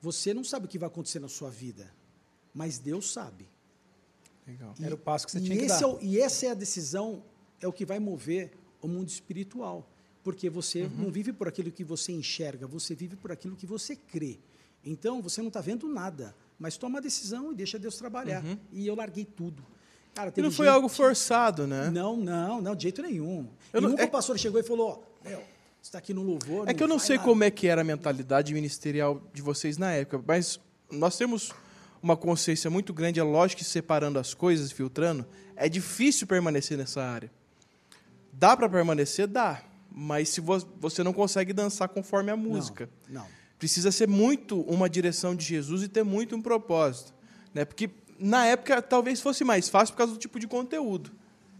você 0.00 0.32
não 0.34 0.44
sabe 0.44 0.66
o 0.66 0.68
que 0.68 0.78
vai 0.78 0.86
acontecer 0.88 1.18
na 1.20 1.28
sua 1.28 1.50
vida, 1.50 1.92
mas 2.54 2.78
Deus 2.78 3.12
sabe. 3.12 3.48
Legal. 4.46 4.74
E, 4.78 4.84
era 4.84 4.94
o 4.94 4.98
passo 4.98 5.26
que 5.26 5.32
você 5.32 5.40
tinha 5.40 5.56
que 5.58 5.66
dar. 5.66 5.82
É, 5.82 5.98
e 6.02 6.20
essa 6.20 6.46
é 6.46 6.50
a 6.50 6.54
decisão 6.54 7.22
é 7.60 7.66
o 7.66 7.72
que 7.72 7.84
vai 7.84 7.98
mover 7.98 8.52
o 8.80 8.86
mundo 8.88 9.08
espiritual. 9.08 9.88
Porque 10.22 10.50
você 10.50 10.82
Uhum. 10.82 10.90
não 11.04 11.10
vive 11.10 11.32
por 11.32 11.46
aquilo 11.48 11.70
que 11.70 11.84
você 11.84 12.12
enxerga, 12.12 12.66
você 12.66 12.94
vive 12.94 13.14
por 13.16 13.30
aquilo 13.32 13.54
que 13.56 13.66
você 13.66 13.94
crê. 13.94 14.38
Então, 14.84 15.20
você 15.22 15.40
não 15.40 15.48
está 15.48 15.60
vendo 15.60 15.88
nada, 15.88 16.34
mas 16.58 16.76
toma 16.76 16.98
a 16.98 17.00
decisão 17.00 17.52
e 17.52 17.54
deixa 17.54 17.78
Deus 17.78 17.96
trabalhar. 17.96 18.42
E 18.72 18.86
eu 18.86 18.94
larguei 18.94 19.24
tudo. 19.24 19.64
Cara, 20.14 20.30
Uhum. 20.30 20.34
E 20.36 20.42
não 20.42 20.50
foi 20.50 20.66
gente- 20.66 20.74
algo 20.74 20.88
forçado, 20.88 21.66
né? 21.66 21.90
Não, 21.90 22.16
não, 22.16 22.60
não, 22.62 22.74
de 22.74 22.84
jeito 22.84 23.02
nenhum. 23.02 23.48
Eu 23.72 23.78
e 23.78 23.82
não- 23.82 23.90
nunca 23.90 24.02
é- 24.02 24.06
o 24.06 24.10
pastor 24.10 24.38
chegou 24.38 24.58
e 24.60 24.62
falou, 24.64 25.04
meu, 25.24 25.42
está 25.86 25.98
aqui 25.98 26.12
no 26.14 26.22
louvor. 26.22 26.68
É 26.68 26.74
que 26.74 26.82
eu 26.82 26.88
não 26.88 26.98
sei 26.98 27.16
lá." 27.16 27.22
como 27.22 27.44
é 27.44 27.50
que 27.50 27.66
era 27.66 27.80
a 27.80 27.84
mentalidade 27.84 28.52
ministerial 28.52 29.22
de 29.32 29.42
vocês 29.42 29.76
na 29.78 29.92
época, 29.92 30.22
mas 30.26 30.60
nós 30.90 31.16
temos 31.16 31.52
uma 32.02 32.16
consciência 32.16 32.70
muito 32.70 32.92
grande, 32.92 33.18
é 33.18 33.22
lógico 33.22 33.58
que 33.60 33.64
separando 33.64 34.18
as 34.18 34.34
coisas, 34.34 34.70
filtrando, 34.70 35.26
é 35.56 35.68
difícil 35.68 36.26
permanecer 36.26 36.76
nessa 36.78 37.02
área. 37.02 37.30
Dá 38.32 38.56
para 38.56 38.68
permanecer? 38.68 39.26
Dá. 39.26 39.62
Mas 39.90 40.28
se 40.28 40.40
vo- 40.40 40.66
você 40.78 41.02
não 41.02 41.12
consegue 41.12 41.52
dançar 41.52 41.88
conforme 41.88 42.30
a 42.30 42.36
música. 42.36 42.88
Não, 43.08 43.22
não. 43.22 43.28
Precisa 43.58 43.90
ser 43.90 44.06
muito 44.06 44.60
uma 44.62 44.90
direção 44.90 45.34
de 45.34 45.44
Jesus 45.44 45.82
e 45.82 45.88
ter 45.88 46.04
muito 46.04 46.36
um 46.36 46.42
propósito. 46.42 47.14
Né? 47.54 47.64
Porque 47.64 47.88
na 48.18 48.44
época 48.44 48.82
talvez 48.82 49.20
fosse 49.20 49.42
mais 49.42 49.68
fácil 49.70 49.94
por 49.94 49.98
causa 49.98 50.12
do 50.12 50.18
tipo 50.18 50.38
de 50.38 50.46
conteúdo 50.46 51.10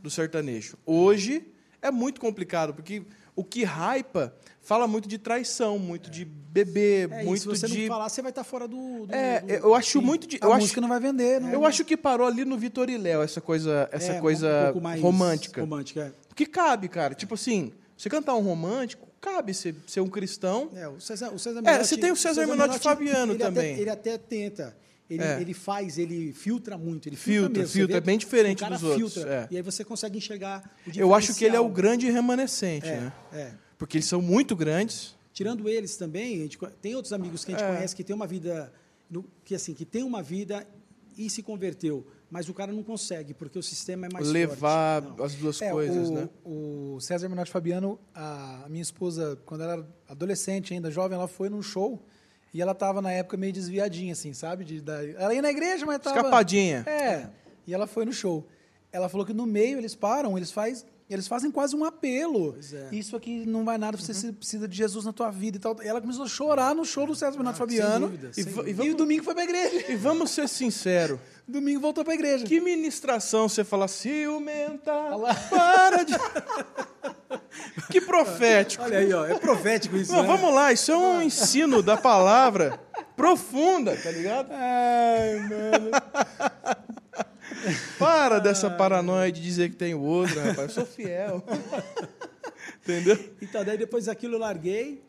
do 0.02 0.10
sertanejo. 0.10 0.76
Hoje 0.84 1.46
é 1.80 1.90
muito 1.90 2.20
complicado, 2.20 2.74
porque 2.74 3.02
o 3.36 3.44
que 3.44 3.62
hypa 3.64 4.34
fala 4.60 4.88
muito 4.88 5.06
de 5.08 5.18
traição, 5.18 5.78
muito 5.78 6.10
de 6.10 6.24
beber, 6.24 7.12
É, 7.12 7.22
muito 7.22 7.40
se 7.42 7.46
você 7.46 7.66
de. 7.68 7.82
não 7.82 7.86
falar, 7.88 8.08
você 8.08 8.20
vai 8.22 8.30
estar 8.32 8.42
fora 8.42 8.66
do... 8.66 9.06
do- 9.06 9.14
É, 9.14 9.40
do- 9.40 9.52
eu 9.52 9.74
acho 9.74 10.00
Sim. 10.00 10.04
muito 10.04 10.26
de. 10.26 10.38
A 10.40 10.46
Eu 10.46 10.52
acho, 10.52 10.62
música 10.62 10.80
não 10.80 10.88
vai 10.88 10.98
vender, 10.98 11.40
não. 11.40 11.50
eu 11.52 11.64
acho 11.64 11.84
que 11.84 11.96
parou 11.96 12.26
ali 12.26 12.44
no 12.44 12.56
Vitor 12.58 12.88
e 12.90 12.96
Léo, 12.98 13.22
essa 13.22 13.40
coisa, 13.40 13.88
essa 13.92 14.14
É, 14.14 14.18
um 14.18 14.20
coisa 14.20 14.74
mais 14.82 15.00
romântica. 15.00 15.60
Romântica, 15.60 16.00
é. 16.06 16.12
Porque 16.28 16.46
cabe, 16.46 16.88
cara. 16.88 17.14
Tipo 17.14 17.34
assim, 17.34 17.72
você 17.96 18.08
cantar 18.08 18.34
um 18.34 18.40
romântico, 18.42 19.06
cabe 19.20 19.54
ser, 19.54 19.74
ser 19.86 20.00
um 20.00 20.08
cristão. 20.08 20.70
É, 20.74 20.88
o 20.88 21.00
César, 21.00 21.30
o 21.30 21.38
César 21.38 21.58
É, 21.60 21.62
Menotti- 21.62 21.86
você 21.88 21.96
tem 21.96 22.10
o 22.10 22.16
César 22.16 22.46
Menotti 22.46 22.78
Fabiano 22.80 23.32
ele 23.32 23.38
também. 23.38 23.72
Até, 23.74 23.80
ele 23.82 23.90
até 23.90 24.18
tenta. 24.18 24.76
Ele, 25.08 25.22
É. 25.22 25.40
ele 25.40 25.54
faz, 25.54 25.98
ele 25.98 26.32
filtra 26.32 26.76
muito. 26.76 27.08
Ele 27.08 27.14
Filtra, 27.16 27.42
filtra, 27.44 27.60
mesmo, 27.62 27.72
filtra, 27.72 27.96
é 27.96 28.00
bem 28.00 28.18
diferente 28.18 28.58
o 28.58 28.60
cara 28.60 28.74
dos 28.74 28.82
outros, 28.82 29.14
Filtra, 29.14 29.32
é. 29.34 29.48
E 29.52 29.56
aí 29.56 29.62
você 29.62 29.84
consegue 29.84 30.18
enxergar 30.18 30.68
o 30.86 30.90
Eu 30.98 31.14
acho 31.14 31.32
que 31.34 31.44
ele 31.44 31.54
é 31.54 31.60
o 31.60 31.68
grande 31.68 32.10
remanescente, 32.10 32.88
É, 32.88 33.00
né? 33.00 33.12
é. 33.32 33.52
Porque 33.78 33.98
eles 33.98 34.06
são 34.06 34.20
muito 34.20 34.56
grandes. 34.56 35.14
Tirando 35.32 35.68
eles 35.68 35.96
também, 35.96 36.34
a 36.40 36.42
gente 36.42 36.58
tem 36.80 36.94
outros 36.96 37.12
amigos 37.12 37.44
que 37.44 37.52
a 37.52 37.56
gente 37.58 37.64
É. 37.64 37.74
conhece 37.74 37.94
que 37.94 38.02
tem 38.02 38.16
uma 38.16 38.26
vida, 38.26 38.72
no- 39.08 39.24
que 39.44 39.54
assim, 39.54 39.74
que 39.74 39.84
tem 39.84 40.02
uma 40.02 40.22
vida 40.22 40.66
e 41.16 41.30
se 41.30 41.42
converteu, 41.42 42.04
mas 42.30 42.48
o 42.48 42.54
cara 42.54 42.72
não 42.72 42.82
consegue 42.82 43.32
porque 43.32 43.58
o 43.58 43.62
sistema 43.62 44.06
é 44.06 44.08
mais 44.12 44.28
levar 44.28 45.02
forte. 45.02 45.22
As 45.22 45.34
duas 45.34 45.62
É, 45.62 45.70
coisas, 45.70 46.08
o, 46.08 46.12
né? 46.14 46.28
o 46.44 46.98
César 47.00 47.28
Menotti 47.28 47.50
Fabiano, 47.50 47.98
a 48.14 48.66
minha 48.68 48.82
esposa, 48.82 49.38
quando 49.46 49.62
ela 49.62 49.72
era 49.74 49.86
adolescente 50.08 50.74
ainda, 50.74 50.90
jovem, 50.90 51.16
ela 51.16 51.28
foi 51.28 51.48
num 51.48 51.62
show 51.62 52.02
e 52.54 52.62
ela 52.62 52.74
tava 52.74 53.02
na 53.02 53.10
época 53.12 53.36
meio 53.36 53.52
desviadinha, 53.52 54.12
assim, 54.12 54.32
sabe? 54.32 54.64
De, 54.64 54.80
da, 54.80 55.04
ela 55.04 55.34
ia 55.34 55.42
na 55.42 55.50
igreja, 55.50 55.84
mas 55.84 55.98
tava... 55.98 56.16
Escapadinha. 56.16 56.84
É, 56.86 57.26
e 57.66 57.74
ela 57.74 57.86
foi 57.86 58.04
no 58.04 58.12
show. 58.12 58.46
Ela 58.92 59.08
falou 59.08 59.26
que 59.26 59.32
no 59.34 59.44
meio 59.46 59.76
eles 59.78 59.94
param, 59.94 60.36
eles, 60.38 60.50
faz, 60.50 60.86
eles 61.10 61.28
fazem 61.28 61.50
quase 61.50 61.76
um 61.76 61.84
apelo. 61.84 62.56
É. 62.72 62.94
Isso 62.94 63.14
aqui 63.14 63.44
não 63.44 63.62
vai 63.64 63.76
nada, 63.76 63.96
Uhum. 63.98 64.02
você 64.02 64.14
se- 64.14 64.32
precisa 64.32 64.66
de 64.66 64.74
Jesus 64.76 65.04
na 65.04 65.12
tua 65.12 65.30
vida 65.30 65.58
e 65.58 65.60
tal. 65.60 65.76
E 65.82 65.86
ela 65.86 66.00
começou 66.00 66.24
a 66.24 66.28
chorar 66.28 66.74
no 66.74 66.84
show 66.84 67.06
do 67.06 67.14
César 67.14 67.36
Menotti 67.36 67.58
Fabiano. 67.58 68.06
Ah, 68.06 68.08
dúvida, 68.08 68.30
E 68.30 68.34
sem 68.34 68.44
dúvida. 68.52 68.82
e 68.84 68.86
E 68.86 68.90
o 68.90 68.94
domingo 68.96 69.22
foi 69.24 69.34
pra 69.34 69.44
igreja. 69.44 69.92
E 69.92 69.96
vamos 69.96 70.30
ser 70.30 70.48
sinceros. 70.48 71.18
Domingo 71.46 71.78
voltou 71.80 72.02
pra 72.04 72.12
igreja. 72.14 72.44
Que 72.44 72.60
ministração 72.60 73.48
você 73.48 73.62
fala 73.62 73.86
ciumenta, 73.86 74.92
para 75.48 76.02
de... 76.02 76.12
que 77.90 78.00
profético. 78.00 78.84
Olha 78.84 78.98
aí, 78.98 79.12
ó, 79.12 79.26
é 79.26 79.38
profético 79.38 79.96
isso, 79.96 80.12
Não, 80.12 80.22
né? 80.22 80.28
vamos 80.28 80.54
lá, 80.54 80.72
isso 80.72 80.92
é 80.92 80.96
um 80.96 81.22
ensino 81.22 81.82
da 81.82 81.96
palavra 81.96 82.78
profunda, 83.16 83.96
tá 83.96 84.10
ligado? 84.10 84.50
Ai, 84.52 85.40
mano. 85.40 85.90
Para 87.98 88.38
dessa 88.38 88.70
paranoia 88.70 89.32
de 89.32 89.40
dizer 89.42 89.70
que 89.70 89.76
tem 89.76 89.94
o 89.94 90.00
outro, 90.00 90.38
rapaz. 90.40 90.68
Eu 90.68 90.70
sou 90.70 90.86
fiel. 90.86 91.42
Entendeu? 92.82 93.18
Então, 93.42 93.64
daí 93.64 93.76
depois 93.76 94.04
daquilo 94.06 94.34
eu 94.34 94.38
larguei, 94.38 95.02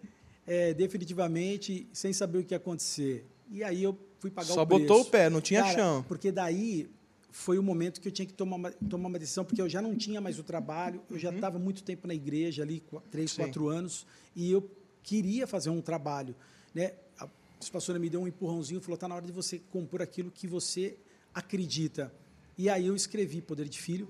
é, 0.48 0.74
definitivamente, 0.74 1.88
sem 1.94 2.12
saber 2.14 2.40
o 2.40 2.44
que 2.44 2.54
ia 2.54 2.58
acontecer. 2.58 3.26
E 3.52 3.64
aí 3.64 3.84
eu 3.84 3.98
fui 4.20 4.32
pagar 4.32 4.54
Só 4.54 4.64
o 4.64 4.68
preço. 4.68 4.82
botou 4.82 5.02
o 5.02 5.06
pé, 5.06 5.30
não 5.30 5.42
tinha 5.42 5.62
Cara, 5.62 5.76
chão. 5.76 6.06
Porque 6.08 6.32
daí 6.32 6.90
foi 7.38 7.60
o 7.60 7.64
momento 7.64 8.02
que 8.02 8.08
eu 8.08 8.12
tinha 8.12 8.26
que 8.26 8.34
tomar 8.34 8.56
uma, 8.56 8.72
tomar 8.72 9.10
uma 9.10 9.20
decisão, 9.20 9.46
porque 9.46 9.62
eu 9.62 9.70
já 9.70 9.80
não 9.82 9.96
tinha 9.96 10.20
mais 10.20 10.40
o 10.40 10.44
trabalho, 10.44 11.02
eu 11.10 11.20
já 11.20 11.30
estava 11.30 11.60
muito 11.60 11.84
tempo 11.84 12.08
na 12.08 12.14
igreja 12.16 12.64
ali, 12.64 12.84
três, 13.12 13.32
Uhum. 13.32 13.36
Sim. 13.36 13.42
quatro 13.44 13.68
anos, 13.70 14.08
e 14.36 14.52
eu 14.52 14.68
queria 15.04 15.46
fazer 15.46 15.70
um 15.70 15.80
trabalho. 15.80 16.36
Né? 16.74 16.94
A 17.20 17.30
pastora 17.72 18.00
me 18.00 18.10
deu 18.10 18.22
um 18.22 18.28
empurrãozinho, 18.28 18.82
falou, 18.82 18.96
está 18.96 19.08
na 19.08 19.16
hora 19.16 19.26
de 19.26 19.32
você 19.32 19.62
compor 19.72 20.02
aquilo 20.02 20.32
que 20.32 20.48
você 20.48 20.98
acredita. 21.34 22.12
E 22.58 22.70
aí 22.70 22.88
eu 22.88 22.96
escrevi 22.96 23.40
Poder 23.40 23.70
de 23.70 23.78
Filho. 23.80 24.10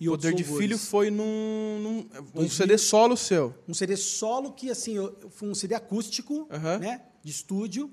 E 0.00 0.06
Poder 0.06 0.32
de 0.32 0.42
louvores. 0.44 0.62
Filho 0.64 0.78
foi 0.78 1.10
num, 1.10 1.80
num 1.82 1.98
um 1.98 2.32
2000. 2.34 2.48
CD 2.50 2.78
solo 2.78 3.16
seu. 3.16 3.52
Um 3.66 3.74
CD 3.74 3.96
solo 3.96 4.52
que, 4.52 4.70
assim, 4.70 4.94
eu, 4.94 5.16
foi 5.30 5.48
um 5.48 5.54
CD 5.54 5.74
acústico, 5.74 6.46
Aham. 6.52 6.78
né? 6.78 7.02
De 7.22 7.30
estúdio, 7.32 7.92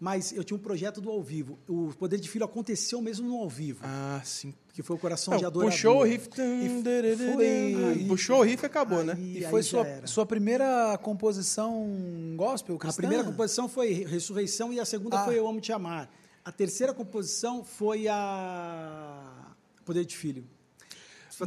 mas 0.00 0.32
eu 0.32 0.44
tinha 0.44 0.56
um 0.56 0.60
projeto 0.60 1.00
do 1.00 1.10
ao 1.10 1.20
vivo. 1.22 1.58
O 1.68 1.92
Poder 1.98 2.18
de 2.20 2.28
Filho 2.28 2.44
aconteceu 2.44 3.00
mesmo 3.02 3.26
no 3.28 3.36
ao 3.36 3.48
vivo, 3.48 3.80
Ah, 3.82 4.20
sim. 4.24 4.54
que 4.72 4.82
foi 4.82 4.94
o 4.96 4.98
Coração 4.98 5.32
Não, 5.32 5.38
de 5.38 5.44
Adorador. 5.44 5.72
puxou 5.72 5.98
o 5.98 6.02
riff. 6.04 6.28
E 6.38 6.82
foi- 7.32 8.04
Puxou 8.06 8.38
o 8.38 8.42
riff 8.42 8.62
e 8.62 8.66
acabou, 8.66 9.02
né? 9.02 9.14
Aí- 9.16 9.38
E 9.38 9.44
aí 9.44 9.50
foi 9.50 9.62
sua, 9.62 9.86
era. 9.86 10.06
sua 10.06 10.24
primeira 10.24 10.96
composição 11.02 11.84
gospel 12.36 12.76
A 12.76 12.78
cristã? 12.78 12.96
primeira 13.02 13.24
composição 13.24 13.68
foi 13.68 13.92
Ressurreição 14.04 14.72
e 14.72 14.78
a 14.78 14.84
segunda 14.84 15.20
Ah. 15.20 15.24
foi 15.24 15.38
Eu 15.38 15.48
Amo 15.48 15.60
Te 15.60 15.72
Amar. 15.72 16.08
A 16.44 16.52
terceira 16.52 16.94
composição 16.94 17.62
foi 17.64 18.06
a 18.08 19.52
Poder 19.84 20.04
de 20.04 20.16
Filho. 20.16 20.44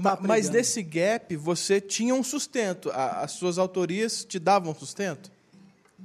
Tava 0.04 0.26
Mas 0.26 0.50
nesse 0.50 0.82
gap, 0.82 1.36
você 1.36 1.82
tinha 1.82 2.16
um 2.16 2.24
sustento. 2.24 2.90
A- 2.92 3.24
As 3.24 3.32
suas 3.32 3.58
autorias 3.58 4.24
te 4.24 4.40
davam 4.40 4.74
sustento 4.74 5.30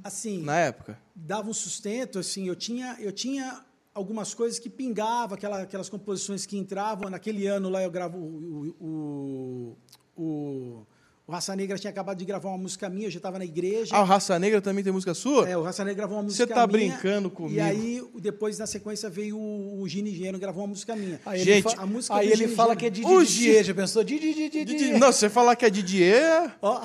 Assim, 0.03 0.41
na 0.43 0.57
época? 0.59 0.97
dava 1.15 1.49
um 1.49 1.53
sustento, 1.53 2.19
assim, 2.19 2.47
eu 2.47 2.55
tinha, 2.55 2.95
eu 2.99 3.11
tinha 3.11 3.61
algumas 3.93 4.33
coisas 4.33 4.59
que 4.59 4.69
pingavam, 4.69 5.35
aquela, 5.35 5.61
aquelas 5.63 5.89
composições 5.89 6.45
que 6.45 6.57
entravam. 6.57 7.09
Naquele 7.09 7.47
ano 7.47 7.69
lá 7.69 7.81
eu 7.83 7.89
gravo 7.91 8.17
o, 8.17 8.75
o, 8.79 9.77
o, 10.15 10.87
o 11.25 11.31
Raça 11.31 11.55
Negra 11.55 11.77
tinha 11.79 11.89
acabado 11.89 12.17
de 12.17 12.23
gravar 12.23 12.49
uma 12.49 12.57
música 12.59 12.87
minha, 12.89 13.07
eu 13.07 13.11
já 13.11 13.17
estava 13.17 13.37
na 13.39 13.43
igreja. 13.43 13.95
Ah, 13.95 14.01
o 14.01 14.05
Raça 14.05 14.37
Negra 14.39 14.61
também 14.61 14.83
tem 14.83 14.93
música 14.93 15.13
sua? 15.15 15.49
É, 15.49 15.57
o 15.57 15.63
Raça 15.63 15.83
Negra 15.83 15.97
gravou 15.97 16.17
uma 16.17 16.23
música 16.23 16.45
Você 16.47 16.53
tá 16.53 16.65
minha. 16.67 16.89
brincando 16.91 17.29
comigo. 17.29 17.55
E 17.55 17.59
aí, 17.59 18.01
depois, 18.19 18.57
na 18.59 18.67
sequência, 18.67 19.09
veio 19.09 19.35
o, 19.37 19.81
o 19.81 19.87
Gini 19.89 20.11
Engenheiro 20.11 20.37
gravou 20.39 20.61
uma 20.63 20.69
música 20.69 20.95
minha. 20.95 21.19
Aí 21.25 21.43
Gente, 21.43 21.67
ele, 21.67 21.75
a 21.79 21.85
música 21.85 22.15
aí 22.15 22.27
ele 22.27 22.35
Gini 22.37 22.55
fala 22.55 22.69
Gini. 22.69 22.79
que 22.79 22.85
é 22.85 22.89
Didi 22.91 23.07
O 23.11 23.25
Didier, 23.25 23.63
já 23.63 23.73
pensou? 23.73 24.03
Didi 24.03 24.33
Didi 24.33 24.63
Didi- 24.63 24.91
Não, 24.93 25.11
você 25.11 25.27
falar 25.29 25.55
que 25.55 25.65
é 25.65 25.69
Didier, 25.69 26.55
Ó, 26.61 26.81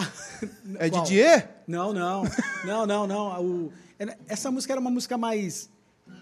é 0.79 0.89
qual? 0.91 1.03
Didier? 1.05 1.52
Não, 1.67 1.93
não. 1.93 2.23
Não, 2.65 2.87
não, 2.87 3.07
não. 3.07 3.45
O- 3.45 3.73
era- 3.99 4.17
essa 4.29 4.51
música 4.51 4.73
era 4.73 4.81
uma 4.81 4.91
música 4.91 5.17
mais. 5.19 5.71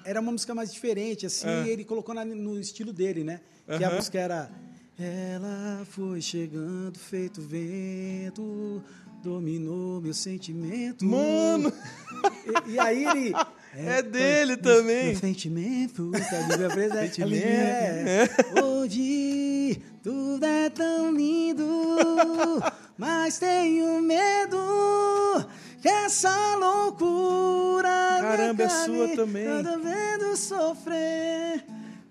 Era 0.04 0.20
uma 0.20 0.32
música 0.32 0.54
mais 0.54 0.72
diferente, 0.72 1.26
assim, 1.26 1.46
e 1.66 1.68
ele 1.70 1.84
colocou 1.84 2.14
na- 2.14 2.24
no 2.24 2.58
estilo 2.60 2.92
dele, 2.92 3.24
né? 3.24 3.40
Que 3.76 3.82
a 3.84 3.90
música 3.90 4.18
era. 4.18 4.50
Ela 4.98 5.84
foi 5.86 6.20
chegando, 6.20 6.98
feito 6.98 7.40
vento, 7.40 8.82
dominou 9.22 10.00
meu 10.00 10.12
sentimento. 10.14 11.04
Mano, 11.04 11.72
E, 12.66 12.72
e 12.72 12.78
aí 12.78 13.04
ele. 13.06 13.32
é 13.74 14.02
dele 14.02 14.56
também. 14.58 15.06
Meu 15.06 15.16
sentimento, 15.16 16.10
tá 16.12 16.18
Sentimento. 17.06 17.32
é. 18.56 18.62
Hoje 18.62 19.80
tudo 20.02 20.44
é 20.44 20.68
tão 20.70 21.12
lindo, 21.14 21.64
mas 23.00 23.38
tenho 23.38 24.00
medo 24.02 24.58
que 25.80 25.88
essa 25.88 26.56
loucura. 26.56 27.88
me 28.16 28.20
Caramba, 28.20 28.62
é 28.64 28.68
sua 28.68 29.08
também. 29.16 29.46
Tô 29.62 29.78
vendo 29.78 30.36
sofrer, 30.36 31.64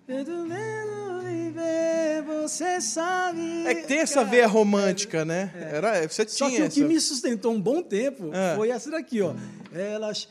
tô 0.08 0.46
vendo 0.48 1.22
viver, 1.24 2.24
você 2.26 2.82
sabe. 2.82 3.68
É 3.68 3.76
que 3.76 3.84
tem 3.88 4.00
essa 4.00 4.24
veia 4.24 4.48
romântica, 4.48 5.24
né? 5.24 5.52
Era, 5.56 6.08
você 6.08 6.28
Só 6.28 6.48
tinha 6.48 6.58
que 6.58 6.64
o 6.64 6.66
essa. 6.66 6.74
que 6.76 6.84
me 6.84 7.00
sustentou 7.00 7.54
um 7.54 7.62
bom 7.62 7.84
tempo 7.84 8.32
Ah. 8.34 8.56
foi 8.56 8.70
essa 8.72 8.90
daqui, 8.90 9.22
ó. 9.22 9.34
Ela, 9.72 10.12
ch- 10.14 10.28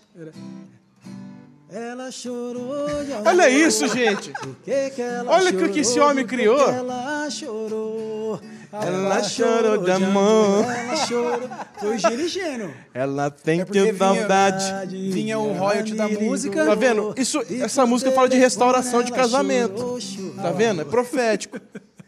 ela 1.70 2.10
chorou 2.10 2.86
de 3.04 3.12
amor. 3.12 3.26
Olha 3.26 3.50
isso, 3.50 3.86
gente. 3.88 4.32
Que 4.64 4.90
que 4.90 5.02
ela 5.02 5.30
Olha 5.32 5.50
o 5.50 5.68
que 5.72 5.80
esse 5.80 5.98
homem 6.00 6.26
criou. 6.26 6.58
ela 6.70 7.28
chorou. 7.30 8.40
Ela 8.70 9.22
chorou 9.22 9.78
de 9.78 9.90
amor. 9.90 10.64
Ela 10.64 10.96
chorou. 11.06 11.50
Foi 11.78 11.96
o 11.96 11.98
Gino 11.98 12.28
Geno. 12.28 12.74
Ela 12.92 13.30
tem 13.30 13.60
É 13.60 13.64
que 13.64 13.72
vinha- 13.72 13.96
saudade. 13.96 15.10
vinha 15.10 15.38
o 15.38 15.52
royalty 15.54 15.94
da 15.94 16.08
música. 16.08 16.64
Tá 16.66 16.74
vendo? 16.74 17.14
Isso- 17.16 17.40
essa 17.62 17.86
música 17.86 18.12
fala 18.12 18.28
de 18.28 18.36
restauração 18.36 19.02
de 19.02 19.12
casamento. 19.12 19.98
Tá 20.36 20.50
vendo? 20.50 20.82
É 20.82 20.84
profético. 20.84 21.58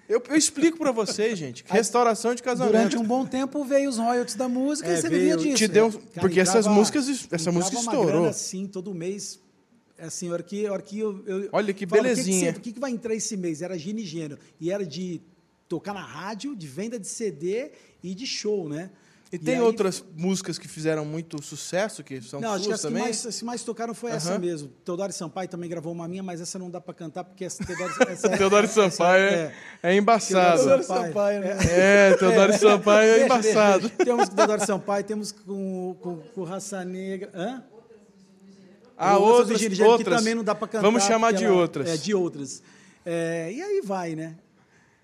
Eu, 0.09 0.21
eu 0.29 0.35
explico 0.37 0.77
pra 0.77 0.91
vocês, 0.91 1.39
gente, 1.39 1.63
que 1.63 1.73
restauração 1.73 2.35
de 2.35 2.43
casamento. 2.43 2.73
Durante 2.73 2.97
um 2.99 3.05
bom 3.05 3.25
tempo 3.25 3.65
veio 3.65 3.89
os 3.89 3.97
royalties 3.97 4.35
da 4.35 4.49
música 4.49 4.89
É, 4.91 4.95
e 4.95 4.97
você 5.01 5.09
veio- 5.09 5.21
vivia 5.21 5.37
disso. 5.37 5.57
te 5.57 5.69
deu- 5.69 5.89
Cara, 5.93 6.03
porque 6.21 6.41
essas 6.41 6.67
músicas, 6.67 7.07
essa 7.31 7.53
música 7.53 7.77
entrava 7.77 7.97
uma 7.97 8.03
estourou. 8.03 8.07
grana, 8.23 8.29
assim, 8.31 8.67
todo 8.67 8.93
mês. 8.93 9.39
Assim, 10.03 10.29
a 10.29 10.33
hora 10.33 10.43
que, 10.43 10.67
a 10.67 10.73
hora 10.73 10.83
que 10.83 10.99
eu, 10.99 11.23
eu 11.27 11.49
Olha 11.53 11.73
que 11.75 11.87
falava, 11.87 12.09
belezinha. 12.09 12.51
O 12.51 12.55
que, 12.55 12.61
que, 12.61 12.73
que 12.73 12.81
vai 12.81 12.91
entrar 12.91 13.15
esse 13.15 13.37
mês? 13.37 13.63
Era 13.63 13.77
gino 13.79 13.99
e 14.01 14.05
gênero. 14.05 14.39
E 14.61 14.71
era 14.71 14.85
de 14.87 15.21
tocar 15.69 15.95
na 15.95 16.05
rádio, 16.05 16.57
de 16.57 16.67
venda 16.67 16.99
de 16.99 17.07
CD 17.07 17.71
e 18.03 18.15
de 18.15 18.27
show, 18.27 18.69
né? 18.69 18.91
E 19.33 19.39
tem 19.39 19.55
aí- 19.55 19.61
outras 19.61 20.05
músicas 20.17 20.59
que 20.59 20.67
fizeram 20.67 21.05
muito 21.05 21.41
sucesso, 21.41 22.03
que 22.03 22.21
são 22.21 22.41
Não, 22.41 22.55
acho 22.55 22.67
que 22.67 22.73
as 22.73 22.81
que 22.81 22.87
também? 22.89 23.03
mais, 23.05 23.25
as 23.25 23.39
que 23.39 23.45
mais 23.45 23.63
tocaram 23.63 23.95
foi 23.95 24.11
essa 24.11 24.37
mesmo. 24.41 24.69
Teodoro 24.85 25.13
Sampaio 25.13 25.49
também 25.49 25.71
gravou 25.71 25.93
uma 25.93 26.09
minha, 26.09 26.21
mas 26.21 26.41
essa 26.41 26.59
não 26.59 26.69
dá 26.69 26.81
pra 26.81 26.93
cantar, 26.93 27.23
porque 27.23 27.45
essa 27.45 27.65
Teodoro, 27.65 27.93
essa, 28.11 28.29
Teodoro 28.29 28.65
essa- 28.67 28.91
Sampaio 28.91 29.23
é, 29.23 29.55
é 29.85 29.95
embaçado. 29.97 30.57
Teodoro 30.59 30.83
Sampaio, 30.83 31.41
né? 31.43 31.57
É, 31.71 32.15
Teodoro 32.17 32.53
Sampaio 32.59 33.09
é 33.09 33.19
Deixa, 33.21 33.25
embaçado. 33.27 33.89
Temos 33.91 34.29
com 34.29 34.35
Teodoro 34.35 34.67
Sampaio, 34.67 35.05
temos 35.05 35.31
com, 35.31 35.97
com, 36.01 36.17
com 36.35 36.43
Raça 36.43 36.85
Negra. 36.85 37.31
Hã? 37.33 37.63
Ah, 39.03 39.17
Outras 39.19 39.63
outras, 39.63 39.81
outras. 39.81 39.99
que 40.15 40.19
também 40.21 40.35
não 40.35 40.45
dá 40.45 40.55
pra 40.55 40.69
cantar. 40.69 40.83
Vamos 40.83 41.03
chamar 41.05 41.33
de 41.33 41.45
ela- 41.45 41.57
outras. 41.57 41.89
É, 41.89 41.97
de 41.97 42.15
outras. 42.15 42.63
É, 43.05 43.51
e 43.51 43.63
aí 43.63 43.81
vai, 43.83 44.15
né? 44.15 44.37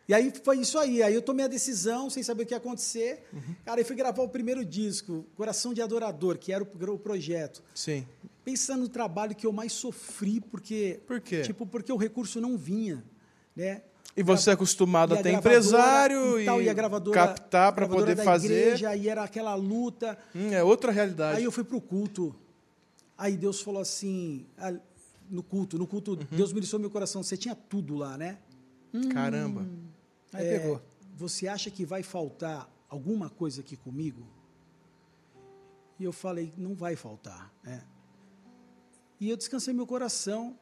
E 0.09 0.13
aí 0.15 0.31
foi 0.45 0.59
isso 0.59 0.79
aí. 0.79 1.03
Aí 1.03 1.15
eu 1.15 1.23
tomei 1.23 1.47
a 1.47 1.49
decisão, 1.49 2.11
sem 2.11 2.23
saber 2.23 2.43
o 2.43 2.47
que 2.47 2.53
ia 2.55 2.59
acontecer. 2.59 3.25
Uhum. 3.33 3.55
Cara, 3.65 3.81
eu 3.81 3.85
fui 3.87 3.97
gravar 3.97 4.23
o 4.23 4.29
primeiro 4.29 4.65
disco, 4.65 5.25
Coração 5.35 5.73
de 5.73 5.81
Adorador, 5.81 6.37
que 6.39 6.53
era 6.53 6.63
o, 6.63 6.67
o 6.93 6.99
projeto. 6.99 7.63
Sim. 7.75 8.07
Pensando 8.45 8.83
no 8.83 8.89
trabalho 8.89 9.35
que 9.35 9.47
eu 9.47 9.53
mais 9.53 9.73
sofri, 9.73 10.41
porque. 10.41 11.01
Por 11.07 11.21
quê? 11.21 11.41
Tipo, 11.41 11.67
porque 11.67 11.91
o 11.93 11.97
recurso 11.97 12.41
não 12.41 12.57
vinha, 12.57 13.03
né? 13.57 13.81
E 14.17 14.23
você 14.23 14.51
é 14.51 14.53
acostumado 14.53 15.15
E 15.15 15.19
a 15.19 15.23
ter 15.23 15.31
empresário 15.33 16.41
e, 16.41 16.45
tal, 16.45 16.63
e 16.63 16.69
a 16.69 16.73
gravadora, 16.73 17.15
captar 17.19 17.73
para 17.73 17.87
poder 17.89 18.15
da 18.15 18.25
fazer. 18.25 18.47
Igreja, 18.47 18.89
aí 18.91 19.09
era 19.09 19.23
aquela 19.25 19.55
luta. 19.55 20.17
Hum, 20.35 20.53
é 20.53 20.63
outra 20.63 20.93
realidade. 20.93 21.39
Aí 21.39 21.45
eu 21.45 21.51
fui 21.53 21.65
pro 21.65 21.81
culto. 21.81 22.35
Aí 23.19 23.37
Deus 23.37 23.61
falou 23.61 23.81
assim, 23.81 24.47
ah, 24.59 24.75
no 25.31 25.43
culto, 25.43 25.79
no 25.79 25.87
culto, 25.87 26.13
Uhum. 26.13 26.27
Deus 26.31 26.53
ministrou 26.53 26.79
meu 26.81 26.91
coração. 26.91 27.23
Você 27.23 27.37
tinha 27.37 27.55
tudo 27.55 27.95
lá, 27.97 28.17
né? 28.19 28.39
Caramba. 29.13 29.67
Aí 30.33 30.47
É, 30.47 30.59
pegou. 30.59 30.83
Você 31.17 31.49
acha 31.49 31.71
que 31.71 31.85
vai 31.85 32.03
faltar 32.03 32.71
alguma 32.89 33.29
coisa 33.31 33.61
aqui 33.63 33.77
comigo? 33.77 34.27
E 35.99 36.05
eu 36.05 36.13
falei, 36.13 36.53
não 36.57 36.75
vai 36.75 36.95
faltar. 36.95 37.53
né? 37.65 37.83
E 39.19 39.31
eu 39.31 39.37
descansei 39.37 39.73
meu 39.73 39.87
coração. 39.87 40.59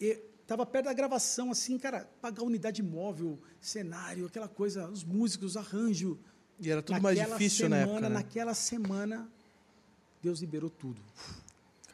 Estava 0.00 0.64
perto 0.64 0.84
da 0.84 0.92
gravação, 0.92 1.50
assim, 1.50 1.76
cara, 1.76 2.08
pagar 2.20 2.44
unidade 2.44 2.80
móvel, 2.82 3.36
cenário, 3.60 4.26
aquela 4.26 4.46
coisa, 4.48 4.88
os 4.88 5.02
músicos, 5.02 5.56
arranjo. 5.56 6.18
E 6.60 6.70
era 6.70 6.80
tudo 6.82 7.02
mais 7.02 7.18
Naquela 7.18 7.36
difícil 7.36 7.68
na 7.68 7.76
semana, 7.78 7.92
época, 7.96 8.08
né? 8.08 8.14
Naquela 8.14 8.54
semana, 8.54 9.28
Deus 10.26 10.40
liberou 10.40 10.68
tudo. 10.68 11.00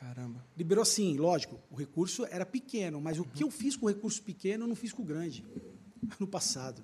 Caramba. 0.00 0.42
Liberou 0.56 0.80
assim, 0.80 1.18
lógico, 1.18 1.60
o 1.70 1.76
recurso 1.76 2.24
era 2.30 2.46
pequeno, 2.46 2.98
mas 2.98 3.18
o 3.18 3.24
que 3.24 3.44
eu 3.44 3.50
fiz 3.50 3.76
com 3.76 3.84
o 3.84 3.88
recurso 3.90 4.22
pequeno, 4.22 4.64
eu 4.64 4.68
não 4.68 4.74
fiz 4.74 4.90
com 4.90 5.02
o 5.02 5.04
grande, 5.04 5.44
no 6.18 6.26
passado. 6.26 6.82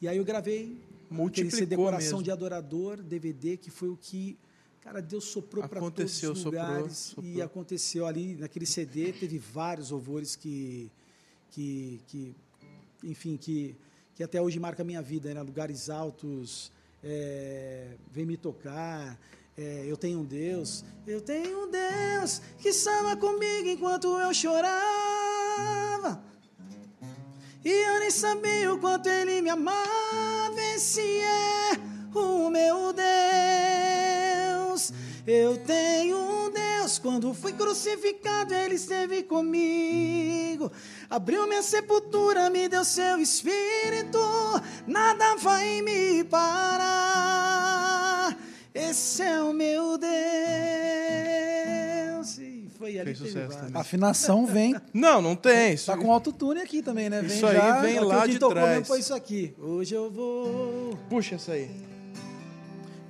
E 0.00 0.06
aí 0.06 0.16
eu 0.16 0.24
gravei 0.24 0.80
Multiplicou 1.10 1.58
CD 1.58 1.74
Coração 1.74 2.18
mesmo. 2.18 2.22
de 2.22 2.30
Adorador, 2.30 3.02
DVD, 3.02 3.56
que 3.56 3.68
foi 3.68 3.88
o 3.88 3.96
que, 3.96 4.38
cara, 4.80 5.02
Deus 5.02 5.24
soprou 5.24 5.68
para 5.68 5.80
todos 5.80 6.22
os 6.22 6.38
soprou, 6.38 6.44
lugares. 6.44 6.96
soprou. 6.96 7.32
E 7.32 7.42
aconteceu 7.42 8.06
ali, 8.06 8.36
naquele 8.36 8.64
CD, 8.64 9.12
teve 9.12 9.40
vários 9.40 9.90
louvores 9.90 10.36
que, 10.36 10.88
que, 11.50 12.00
que 12.06 12.32
enfim, 13.02 13.36
que, 13.36 13.74
que 14.14 14.22
até 14.22 14.40
hoje 14.40 14.60
marca 14.60 14.82
a 14.82 14.84
minha 14.84 15.02
vida, 15.02 15.34
né? 15.34 15.42
Lugares 15.42 15.90
altos, 15.90 16.70
é, 17.02 17.96
vem 18.12 18.24
me 18.24 18.36
tocar, 18.36 19.18
é, 19.58 19.84
eu 19.86 19.96
tenho 19.96 20.20
um 20.20 20.24
Deus, 20.24 20.84
eu 21.06 21.20
tenho 21.20 21.64
um 21.64 21.70
Deus 21.70 22.42
que 22.58 22.68
estava 22.68 23.16
comigo 23.16 23.68
enquanto 23.68 24.18
eu 24.18 24.34
chorava. 24.34 26.22
E 27.64 27.70
eu 27.70 27.98
nem 27.98 28.10
sabia 28.10 28.72
o 28.72 28.78
quanto 28.78 29.08
ele 29.08 29.40
me 29.40 29.50
amava. 29.50 30.60
Esse 30.74 31.00
é 31.00 31.72
o 32.14 32.50
meu 32.50 32.92
Deus. 32.92 34.92
Eu 35.26 35.58
tenho 35.58 36.16
um 36.16 36.50
Deus. 36.50 37.00
Quando 37.00 37.34
fui 37.34 37.52
crucificado, 37.52 38.54
ele 38.54 38.76
esteve 38.76 39.24
comigo. 39.24 40.70
Abriu 41.10 41.48
minha 41.48 41.62
sepultura, 41.62 42.48
me 42.50 42.68
deu 42.68 42.84
seu 42.84 43.18
espírito. 43.18 44.20
Nada 44.86 45.34
vai 45.36 45.82
me 45.82 46.22
parar. 46.22 48.05
Esse 48.76 49.22
é 49.22 49.40
o 49.42 49.52
meu 49.52 49.96
Deus. 49.98 50.12
E 52.38 52.68
foi 52.78 52.98
ali 52.98 53.14
Fez 53.14 53.18
sucesso 53.18 53.56
também. 53.58 53.74
A 53.76 53.80
afinação 53.80 54.46
vem. 54.46 54.74
Não, 54.92 55.22
não 55.22 55.34
tem. 55.36 55.72
Isso, 55.74 55.86
Tá 55.86 55.96
com 55.96 56.12
autotune 56.12 56.60
aqui 56.60 56.82
também, 56.82 57.08
né? 57.08 57.22
Vem 57.22 57.34
Isso 57.36 57.46
aí 57.46 57.56
já, 57.56 57.80
vem 57.80 57.98
lá 58.00 58.26
de 58.26 58.38
tocou 58.38 58.54
trás. 58.54 58.68
mesmo 58.70 58.84
foi 58.84 59.00
isso 59.00 59.14
aqui. 59.14 59.54
Hoje 59.58 59.94
eu 59.94 60.10
vou 60.10 60.98
Puxa 61.08 61.36
essa 61.36 61.52
aí. 61.52 61.70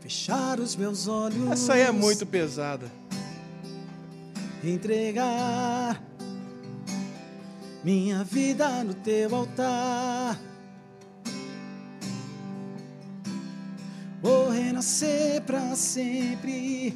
fechar 0.00 0.60
os 0.60 0.76
meus 0.76 1.08
olhos. 1.08 1.50
Essa 1.50 1.74
aí 1.74 1.80
é 1.82 1.90
muito 1.90 2.24
pesada. 2.26 2.90
Entregar 4.64 6.02
minha 7.84 8.22
vida 8.24 8.82
no 8.84 8.94
teu 8.94 9.34
altar. 9.34 10.38
Vou 14.76 14.82
renascer 14.82 15.40
para 15.42 15.74
sempre. 15.74 16.94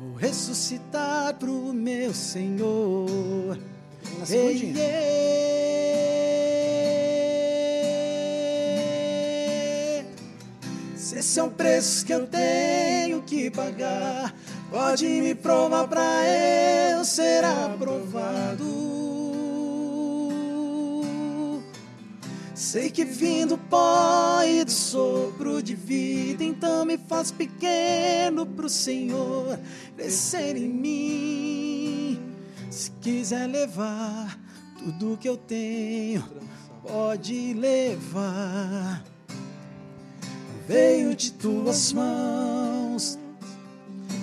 Vou 0.00 0.14
ressuscitar 0.16 1.34
pro 1.34 1.70
meu 1.74 2.14
Senhor. 2.14 3.58
Ei, 4.30 4.72
ei. 4.74 5.26
Se 10.96 11.18
esse 11.18 11.38
é 11.38 11.42
um 11.42 11.50
preço 11.50 12.06
que 12.06 12.14
eu 12.14 12.26
tenho 12.26 13.20
que 13.20 13.50
pagar, 13.50 14.34
pode 14.70 15.06
me 15.06 15.34
provar 15.34 15.86
pra 15.88 16.24
eu 16.90 17.04
ser 17.04 17.44
aprovado. 17.44 18.87
Sei 22.70 22.90
que 22.90 23.02
vim 23.02 23.46
do 23.46 23.56
pó 23.56 24.42
e 24.42 24.62
do 24.62 24.70
sopro 24.70 25.62
de 25.62 25.74
vida, 25.74 26.44
então 26.44 26.84
me 26.84 26.98
faz 26.98 27.30
pequeno 27.30 28.44
pro 28.44 28.68
Senhor 28.68 29.58
crescer 29.96 30.54
em 30.54 30.68
mim. 30.68 32.20
Se 32.70 32.90
quiser 33.00 33.46
levar 33.46 34.38
tudo 34.76 35.16
que 35.16 35.26
eu 35.26 35.38
tenho, 35.38 36.22
pode 36.86 37.54
levar. 37.54 39.02
Veio 40.66 41.14
de 41.14 41.32
tuas 41.32 41.90
mãos, 41.94 43.18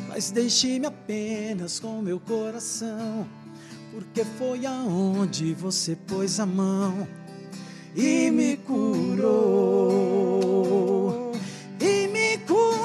mas 0.07 0.29
deixe-me 0.29 0.85
apenas 0.85 1.79
com 1.79 1.99
meu 1.99 2.19
coração, 2.19 3.27
porque 3.91 4.23
foi 4.23 4.67
aonde 4.67 5.55
você 5.55 5.95
pôs 5.95 6.39
a 6.39 6.45
mão 6.45 7.07
e 7.95 8.29
me 8.29 8.57
curou. 8.57 9.31
E 11.79 12.09
me 12.09 12.37
curou, 12.39 12.75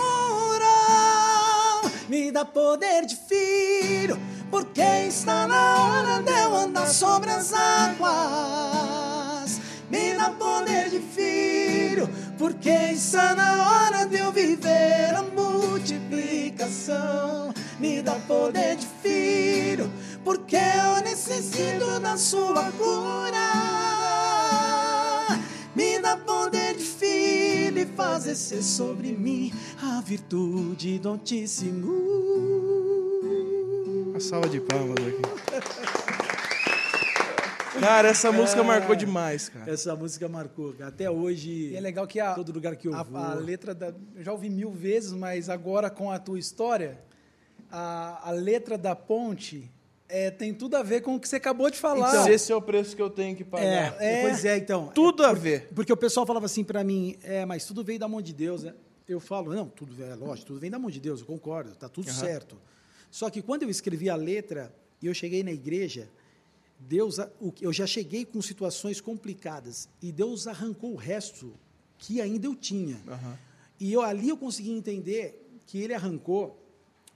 me 2.08 2.30
dá 2.30 2.44
poder 2.44 3.06
de 3.06 3.16
filho, 3.16 4.16
porque 4.50 4.82
está 5.08 5.48
na 5.48 5.84
hora 5.84 6.22
de 6.22 6.30
eu 6.30 6.54
andar 6.54 6.86
sobre 6.86 7.30
as 7.30 7.52
águas. 7.52 9.60
Me 9.90 10.14
dá 10.14 10.30
poder 10.30 10.90
de 10.90 11.00
filho, 11.00 12.08
porque 12.38 12.70
está 12.70 13.34
na 13.34 13.68
hora 13.68 14.06
de 14.06 14.18
eu 14.18 14.30
viver 14.30 15.12
a 15.16 15.22
multiplicação. 15.22 17.52
Me 17.80 18.00
dá 18.00 18.14
poder 18.28 18.76
de 18.76 18.86
filho, 19.02 19.90
porque 20.22 20.54
eu 20.56 21.02
necessito 21.02 21.98
da 21.98 22.16
sua 22.16 22.70
cura. 22.72 23.89
Dá 26.10 26.16
poder 26.16 26.74
de 26.74 26.82
filho 26.82 27.78
e 27.78 27.86
faz 27.86 28.24
descer 28.24 28.64
sobre 28.64 29.12
mim 29.12 29.52
a 29.80 30.00
virtude 30.00 30.98
do 30.98 31.10
Altíssimo. 31.10 31.86
Uma 34.08 34.18
salva 34.18 34.48
de 34.48 34.60
palmas 34.60 34.96
aqui. 35.06 35.22
Cara, 37.78 38.08
essa 38.08 38.32
música 38.32 38.64
marcou 38.64 38.96
demais, 38.96 39.50
cara. 39.50 39.70
Essa 39.70 39.94
música 39.94 40.28
marcou. 40.28 40.74
Até 40.80 41.08
hoje, 41.08 41.70
E 41.70 41.76
é 41.76 41.80
legal 41.80 42.08
que 42.08 42.18
a, 42.18 42.34
todo 42.34 42.50
lugar 42.50 42.74
que 42.74 42.88
eu 42.88 42.94
a, 42.96 43.04
vou. 43.04 43.16
a 43.16 43.34
letra 43.34 43.72
da. 43.72 43.94
Eu 44.16 44.24
já 44.24 44.32
ouvi 44.32 44.50
mil 44.50 44.72
vezes, 44.72 45.12
mas 45.12 45.48
agora 45.48 45.88
com 45.88 46.10
a 46.10 46.18
tua 46.18 46.40
história, 46.40 47.00
a, 47.70 48.30
a 48.30 48.32
letra 48.32 48.76
da 48.76 48.96
ponte 48.96 49.70
é, 50.10 50.30
tem 50.30 50.52
tudo 50.52 50.76
a 50.76 50.82
ver 50.82 51.00
com 51.02 51.14
o 51.14 51.20
que 51.20 51.28
você 51.28 51.36
acabou 51.36 51.70
de 51.70 51.78
falar. 51.78 52.08
Então, 52.10 52.28
esse 52.28 52.52
é 52.52 52.54
o 52.54 52.60
preço 52.60 52.94
que 52.94 53.00
eu 53.00 53.08
tenho 53.08 53.36
que 53.36 53.44
pagar. 53.44 53.96
É, 54.00 54.22
pois 54.22 54.44
é, 54.44 54.58
então. 54.58 54.88
Tudo 54.88 55.24
a 55.24 55.32
ver. 55.32 55.68
Porque 55.74 55.92
o 55.92 55.96
pessoal 55.96 56.26
falava 56.26 56.46
assim 56.46 56.64
para 56.64 56.82
mim, 56.84 57.16
é, 57.22 57.46
mas 57.46 57.64
tudo 57.64 57.82
veio 57.84 57.98
da 57.98 58.08
mão 58.08 58.20
de 58.20 58.32
Deus, 58.32 58.64
né? 58.64 58.74
Eu 59.08 59.20
falo, 59.20 59.52
não, 59.54 59.68
tudo 59.68 60.02
é 60.02 60.14
lógico, 60.14 60.48
tudo 60.48 60.60
vem 60.60 60.70
da 60.70 60.78
mão 60.78 60.90
de 60.90 61.00
Deus, 61.00 61.20
eu 61.20 61.26
concordo, 61.26 61.74
tá 61.74 61.88
tudo 61.88 62.10
certo. 62.12 62.56
Só 63.10 63.28
que 63.28 63.42
quando 63.42 63.64
eu 63.64 63.70
escrevi 63.70 64.08
a 64.08 64.14
letra 64.14 64.72
e 65.02 65.06
eu 65.06 65.14
cheguei 65.14 65.42
na 65.42 65.50
igreja, 65.50 66.08
Deus, 66.78 67.16
eu 67.60 67.72
já 67.72 67.86
cheguei 67.86 68.24
com 68.24 68.40
situações 68.40 69.00
complicadas 69.00 69.88
e 70.00 70.12
Deus 70.12 70.46
arrancou 70.46 70.92
o 70.92 70.96
resto 70.96 71.52
que 71.98 72.20
ainda 72.20 72.46
eu 72.46 72.54
tinha. 72.54 73.00
Aham. 73.08 73.38
E 73.80 73.92
eu 73.92 74.02
ali 74.02 74.28
eu 74.28 74.36
consegui 74.36 74.70
entender 74.70 75.60
que 75.66 75.78
ele 75.78 75.94
arrancou 75.94 76.58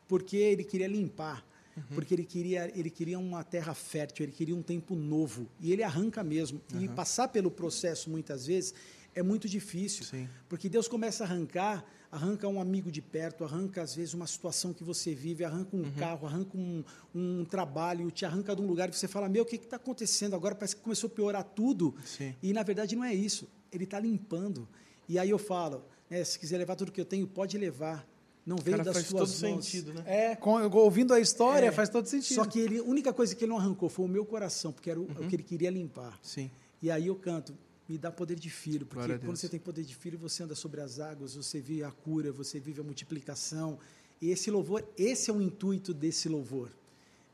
porque 0.08 0.36
ele 0.36 0.64
queria 0.64 0.86
limpar, 0.86 1.44
porque 1.94 2.14
ele 2.14 2.24
queria 2.24 2.70
ele 2.78 2.90
queria 2.90 3.18
uma 3.18 3.42
terra 3.42 3.74
fértil, 3.74 4.24
ele 4.24 4.32
queria 4.32 4.54
um 4.54 4.62
tempo 4.62 4.94
novo 4.94 5.48
e 5.60 5.72
ele 5.72 5.82
arranca 5.82 6.22
mesmo. 6.22 6.60
E 6.78 6.88
passar 6.88 7.28
pelo 7.28 7.50
processo 7.50 8.10
muitas 8.10 8.46
vezes 8.46 8.74
é 9.14 9.22
muito 9.22 9.48
difícil, 9.48 10.04
Sim. 10.04 10.28
porque 10.48 10.68
Deus 10.68 10.88
começa 10.88 11.22
a 11.22 11.26
arrancar, 11.26 11.84
arranca 12.10 12.48
um 12.48 12.60
amigo 12.60 12.90
de 12.90 13.00
perto, 13.00 13.44
arranca 13.44 13.80
às 13.80 13.94
vezes 13.94 14.12
uma 14.12 14.26
situação 14.26 14.72
que 14.72 14.82
você 14.82 15.14
vive, 15.14 15.44
arranca 15.44 15.76
um 15.76 15.90
carro, 15.92 16.26
arranca 16.26 16.56
um, 16.56 16.84
um 17.14 17.44
trabalho, 17.44 18.10
te 18.10 18.24
arranca 18.24 18.54
de 18.54 18.62
um 18.62 18.66
lugar 18.66 18.90
que 18.90 18.96
você 18.96 19.06
fala, 19.06 19.28
meu, 19.28 19.44
o 19.44 19.46
que 19.46 19.56
está 19.56 19.76
acontecendo 19.76 20.34
agora? 20.34 20.54
Parece 20.54 20.76
que 20.76 20.82
começou 20.82 21.08
a 21.08 21.10
piorar 21.10 21.44
tudo. 21.44 21.94
Sim. 22.04 22.34
E 22.42 22.52
na 22.52 22.62
verdade 22.62 22.96
não 22.96 23.04
é 23.04 23.14
isso. 23.14 23.48
Ele 23.72 23.84
está 23.84 24.00
limpando. 24.00 24.68
E 25.08 25.18
aí 25.18 25.30
eu 25.30 25.38
falo, 25.38 25.84
né, 26.10 26.22
se 26.24 26.38
quiser 26.38 26.58
levar 26.58 26.76
tudo 26.76 26.90
que 26.90 27.00
eu 27.00 27.04
tenho, 27.04 27.26
pode 27.26 27.56
levar. 27.58 28.06
Não 28.46 28.56
veio 28.56 28.76
Cara, 28.76 28.84
das 28.84 28.94
faz 28.96 29.06
suas 29.06 29.40
todo 29.40 29.50
mãos. 29.50 29.64
sentido, 29.64 29.94
né? 29.94 30.02
É, 30.06 30.36
com- 30.36 30.60
ouvindo 30.76 31.14
a 31.14 31.20
história 31.20 31.66
É, 31.66 31.72
faz 31.72 31.88
todo 31.88 32.06
sentido. 32.06 32.34
Só 32.34 32.44
que 32.44 32.58
ele, 32.60 32.78
a 32.78 32.82
única 32.82 33.12
coisa 33.12 33.34
que 33.34 33.44
ele 33.44 33.50
não 33.50 33.58
arrancou 33.58 33.88
foi 33.88 34.04
o 34.04 34.08
meu 34.08 34.24
coração, 34.26 34.70
porque 34.72 34.90
era 34.90 35.00
o, 35.00 35.04
o 35.04 35.28
que 35.28 35.34
ele 35.36 35.42
queria 35.42 35.70
limpar. 35.70 36.18
Sim. 36.22 36.50
E 36.82 36.90
aí 36.90 37.06
eu 37.06 37.16
canto, 37.16 37.56
me 37.88 37.96
dá 37.96 38.10
poder 38.12 38.38
de 38.38 38.50
filho, 38.50 38.84
porque 38.84 39.06
Glória 39.06 39.18
quando 39.18 39.36
você 39.38 39.48
tem 39.48 39.58
poder 39.58 39.82
de 39.84 39.94
filho, 39.94 40.18
você 40.18 40.42
anda 40.42 40.54
sobre 40.54 40.82
as 40.82 41.00
águas, 41.00 41.34
você 41.36 41.58
vive 41.60 41.82
a 41.84 41.90
cura, 41.90 42.30
você 42.32 42.60
vive 42.60 42.80
a 42.80 42.84
multiplicação. 42.84 43.78
E 44.20 44.30
esse 44.30 44.50
louvor, 44.50 44.86
esse 44.96 45.30
é 45.30 45.32
o 45.32 45.40
intuito 45.40 45.94
desse 45.94 46.28
louvor. 46.28 46.68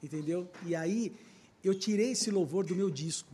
Entendeu? 0.02 0.48
E 0.64 0.74
aí 0.76 1.12
eu 1.64 1.74
tirei 1.74 2.12
esse 2.12 2.30
louvor 2.30 2.64
do 2.64 2.74
meu 2.76 2.88
disco. 2.88 3.32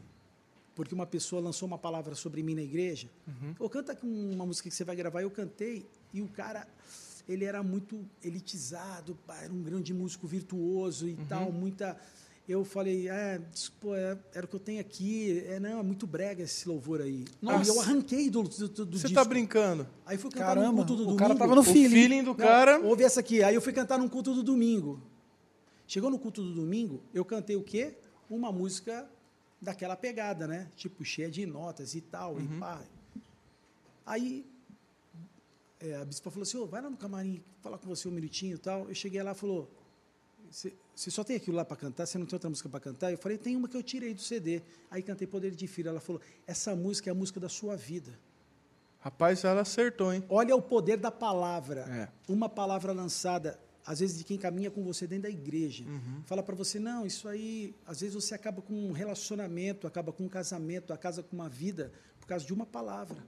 Porque 0.75 0.95
uma 0.95 1.07
pessoa 1.07 1.41
lançou 1.41 1.67
uma 1.67 1.79
palavra 1.79 2.15
sobre 2.15 2.43
mim 2.43 2.55
na 2.55 2.63
igreja. 2.63 3.09
Ou 3.59 3.69
canta 3.69 3.97
uma 4.03 4.45
música 4.47 4.69
que 4.69 4.75
você 4.75 4.85
vai 4.85 4.97
gravar. 4.97 5.23
Eu 5.23 5.31
cantei 5.31 5.87
e 6.13 6.21
o 6.21 6.29
cara, 6.29 6.67
ele 7.29 7.45
era 7.45 7.63
muito 7.63 8.05
elitizado, 8.23 9.19
era 9.43 9.53
um 9.53 9.63
grande 9.63 9.93
músico 9.93 10.27
virtuoso 10.27 11.09
e 11.09 11.17
tal, 11.29 11.51
muita. 11.53 11.97
Eu 12.49 12.65
falei, 12.65 13.09
é, 13.09 13.41
isso, 13.53 13.73
pô, 13.81 13.93
é, 13.97 14.17
era 14.33 14.47
o 14.47 14.49
que 14.49 14.55
eu 14.55 14.61
tenho 14.61 14.81
aqui. 14.81 15.43
É, 15.49 15.59
não, 15.59 15.81
é 15.81 15.83
muito 15.83 16.07
brega 16.07 16.45
esse 16.45 16.69
louvor 16.69 17.01
aí. 17.01 17.25
Nossa. 17.43 17.63
Aí 17.63 17.67
eu 17.77 17.81
arranquei 17.81 18.31
do, 18.31 18.45
do, 18.45 18.69
do 18.69 18.97
Você 18.97 19.09
disco. 19.09 19.15
tá 19.15 19.25
brincando? 19.25 19.85
Aí 20.07 20.17
fui 20.17 20.31
cantar 20.31 20.55
Caramba, 20.55 20.71
no 20.71 20.77
culto 20.77 20.95
do 20.95 21.03
o 21.03 21.05
domingo. 21.07 21.19
cara 21.19 21.35
tava 21.35 21.55
no 21.57 21.63
O 21.63 21.65
feeling. 21.65 21.89
feeling 21.91 22.23
do 22.23 22.29
Não, 22.31 22.37
cara. 22.37 22.79
Ouve 22.81 23.03
essa 23.03 23.19
aqui. 23.19 23.43
Aí 23.43 23.53
eu 23.57 23.61
fui 23.61 23.73
cantar 23.73 23.99
num 23.99 24.09
culto 24.09 24.33
do 24.33 24.45
domingo. 24.45 25.03
Chegou 25.89 26.09
no 26.09 26.21
culto 26.21 26.41
do 26.41 26.53
domingo, 26.55 27.01
eu 27.13 27.25
cantei 27.25 27.57
o 27.57 27.63
quê? 27.65 27.95
Uma 28.31 28.53
música 28.53 29.09
daquela 29.61 29.97
pegada, 29.97 30.47
né? 30.47 30.69
Tipo, 30.77 31.05
cheia 31.05 31.29
de 31.29 31.45
notas 31.47 31.97
e 31.97 32.01
tal, 32.01 32.41
e 32.41 32.47
pá. 32.61 32.81
Aí 34.05 34.45
é, 35.81 35.97
a 35.97 36.05
bispa 36.05 36.31
falou 36.31 36.43
assim, 36.43 36.57
ô, 36.59 36.67
vai 36.67 36.81
lá 36.83 36.91
no 36.91 36.97
camarim 36.97 37.43
falar 37.61 37.79
com 37.79 37.87
você 37.87 38.09
um 38.09 38.13
minutinho 38.13 38.55
e 38.57 38.59
tal. 38.59 38.89
Eu 38.89 38.95
cheguei 38.95 39.23
lá 39.23 39.33
e 39.33 39.35
falou, 39.35 39.71
você 40.51 40.73
você 40.97 41.11
só 41.11 41.23
tem 41.23 41.37
aquilo 41.37 41.55
lá 41.59 41.65
para 41.65 41.77
cantar? 41.77 42.07
Você 42.07 42.17
não 42.17 42.25
tem 42.25 42.35
outra 42.37 42.49
música 42.49 42.71
para 42.71 42.81
cantar? 42.81 43.13
Eu 43.13 43.19
falei, 43.19 43.37
tem 43.37 43.55
uma 43.55 43.69
que 43.69 43.77
eu 43.77 43.83
tirei 43.83 44.15
do 44.15 44.23
CD. 44.23 44.63
Aí 44.91 45.03
cantei 45.03 45.27
Poder 45.27 45.51
de 45.51 45.67
Filho. 45.67 45.91
Ela 45.91 46.01
falou, 46.01 46.23
essa 46.47 46.75
música 46.75 47.11
é 47.11 47.13
a 47.13 47.15
música 47.15 47.39
da 47.39 47.51
sua 47.51 47.77
vida. 47.77 48.19
Rapaz, 49.01 49.45
ela 49.45 49.61
acertou, 49.61 50.11
hein? 50.11 50.25
Olha 50.27 50.57
o 50.57 50.63
poder 50.63 50.97
da 50.97 51.11
palavra. 51.11 51.81
É. 51.83 52.33
Uma 52.33 52.49
palavra 52.49 52.95
lançada, 52.95 53.61
às 53.85 54.01
vezes, 54.01 54.17
de 54.17 54.25
quem 54.25 54.39
caminha 54.39 54.71
com 54.71 54.83
você 54.83 55.07
dentro 55.07 55.25
da 55.25 55.29
igreja. 55.29 55.85
Uhum. 55.85 56.23
Fala 56.25 56.43
para 56.43 56.57
você, 56.57 56.81
não, 56.81 57.05
isso 57.05 57.29
aí, 57.29 57.75
às 57.87 58.01
vezes 58.01 58.15
você 58.15 58.35
acaba 58.35 58.63
com 58.63 58.73
um 58.73 58.93
relacionamento, 58.93 59.87
acaba 59.87 60.15
com 60.15 60.25
um 60.25 60.29
casamento, 60.31 60.95
acaba 60.95 61.23
com 61.23 61.37
uma 61.37 61.49
vida, 61.49 61.93
por 62.19 62.27
causa 62.27 62.47
de 62.47 62.55
uma 62.55 62.65
palavra 62.65 63.23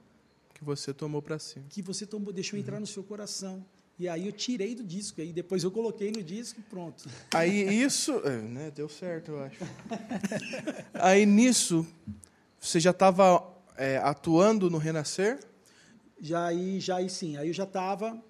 Que 0.59 0.65
você 0.65 0.93
tomou 0.93 1.23
pra 1.23 1.39
cima. 1.39 1.65
que 1.69 1.81
você 1.81 2.05
tomou, 2.05 2.33
deixou 2.33 2.57
Uhum. 2.57 2.63
entrar 2.63 2.81
no 2.81 2.87
seu 2.87 3.03
coração. 3.05 3.65
E 3.99 4.09
aí 4.09 4.27
eu 4.27 4.33
tirei 4.33 4.75
do 4.75 4.85
disco, 4.85 5.21
aí 5.21 5.33
depois 5.33 5.63
eu 5.65 5.71
coloquei 5.71 6.11
no 6.13 6.23
disco 6.23 6.61
e 6.61 6.63
pronto. 6.65 7.09
Aí 7.33 7.83
isso, 7.83 8.13
é, 8.25 8.41
né, 8.43 8.71
deu 8.71 8.89
certo, 8.89 9.33
eu 9.33 9.41
acho. 9.43 9.59
Aí 10.95 11.27
nisso, 11.27 11.87
você 12.61 12.79
já 12.81 12.91
estava 12.91 13.43
atuando 14.03 14.69
no 14.71 14.79
Renascer? 14.79 15.39
Já 16.21 16.47
aí, 16.47 16.81
já 16.81 16.97
aí 16.97 17.09
sim, 17.09 17.37
aí 17.37 17.49
eu 17.49 17.55
já 17.55 17.63
estava 17.65 18.21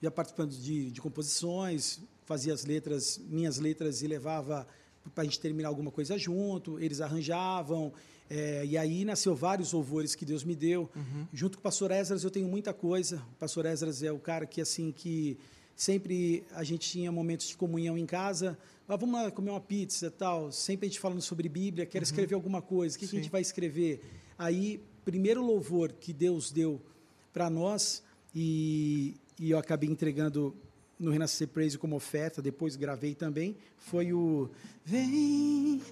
já 0.00 0.10
participando 0.10 0.50
de, 0.50 0.90
de 0.90 1.00
composições, 1.00 2.00
fazia 2.24 2.52
as 2.54 2.64
letras, 2.64 3.18
minhas 3.18 3.58
letras 3.58 4.02
e 4.02 4.06
levava 4.06 4.66
para 5.14 5.22
a 5.22 5.24
gente 5.24 5.40
terminar 5.40 5.68
alguma 5.68 5.90
coisa 5.90 6.16
junto, 6.18 6.78
eles 6.80 7.00
arranjavam, 7.00 7.92
é, 8.28 8.64
e 8.64 8.78
aí 8.78 9.04
nasceu 9.04 9.34
vários 9.34 9.72
louvores 9.72 10.14
que 10.14 10.24
Deus 10.24 10.44
me 10.44 10.54
deu. 10.54 10.90
Junto 11.32 11.58
com 11.58 11.60
o 11.60 11.62
pastor 11.62 11.90
Esdras 11.90 12.24
eu 12.24 12.30
tenho 12.30 12.48
muita 12.48 12.72
coisa. 12.72 13.22
O 13.32 13.36
pastor 13.38 13.66
Esdras 13.66 14.02
é 14.02 14.10
o 14.10 14.18
cara 14.18 14.46
que 14.46 14.60
assim 14.60 14.92
que 14.92 15.38
sempre 15.76 16.44
a 16.52 16.64
gente 16.64 16.88
tinha 16.88 17.10
momentos 17.12 17.48
de 17.48 17.56
comunhão 17.56 17.98
em 17.98 18.06
casa. 18.06 18.58
Ah, 18.88 18.96
vamos 18.96 19.20
lá 19.20 19.30
comer 19.30 19.50
uma 19.50 19.60
pizza 19.60 20.10
tal. 20.10 20.50
Sempre 20.52 20.86
a 20.86 20.88
gente 20.88 21.00
falando 21.00 21.22
sobre 21.22 21.48
Bíblia, 21.48 21.86
quer 21.86 22.02
escrever 22.02 22.34
alguma 22.34 22.62
coisa. 22.62 22.96
O 22.96 22.98
que, 22.98 23.06
que 23.06 23.16
a 23.16 23.18
gente 23.18 23.30
vai 23.30 23.40
escrever? 23.40 24.02
Aí, 24.38 24.80
primeiro 25.04 25.44
louvor 25.44 25.92
que 25.92 26.12
Deus 26.12 26.50
deu 26.50 26.80
para 27.32 27.50
nós 27.50 28.02
e, 28.34 29.14
e 29.38 29.50
eu 29.50 29.58
acabei 29.58 29.88
entregando 29.88 30.54
no 30.98 31.10
Renascer 31.10 31.48
Praise 31.48 31.76
como 31.76 31.96
oferta, 31.96 32.40
depois 32.40 32.76
gravei 32.76 33.14
também, 33.14 33.56
foi 33.76 34.12
o 34.12 34.48
Vem 34.84 35.82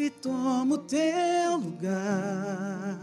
e 0.00 0.08
toma 0.08 0.76
o 0.76 0.78
teu 0.78 1.56
lugar. 1.58 2.98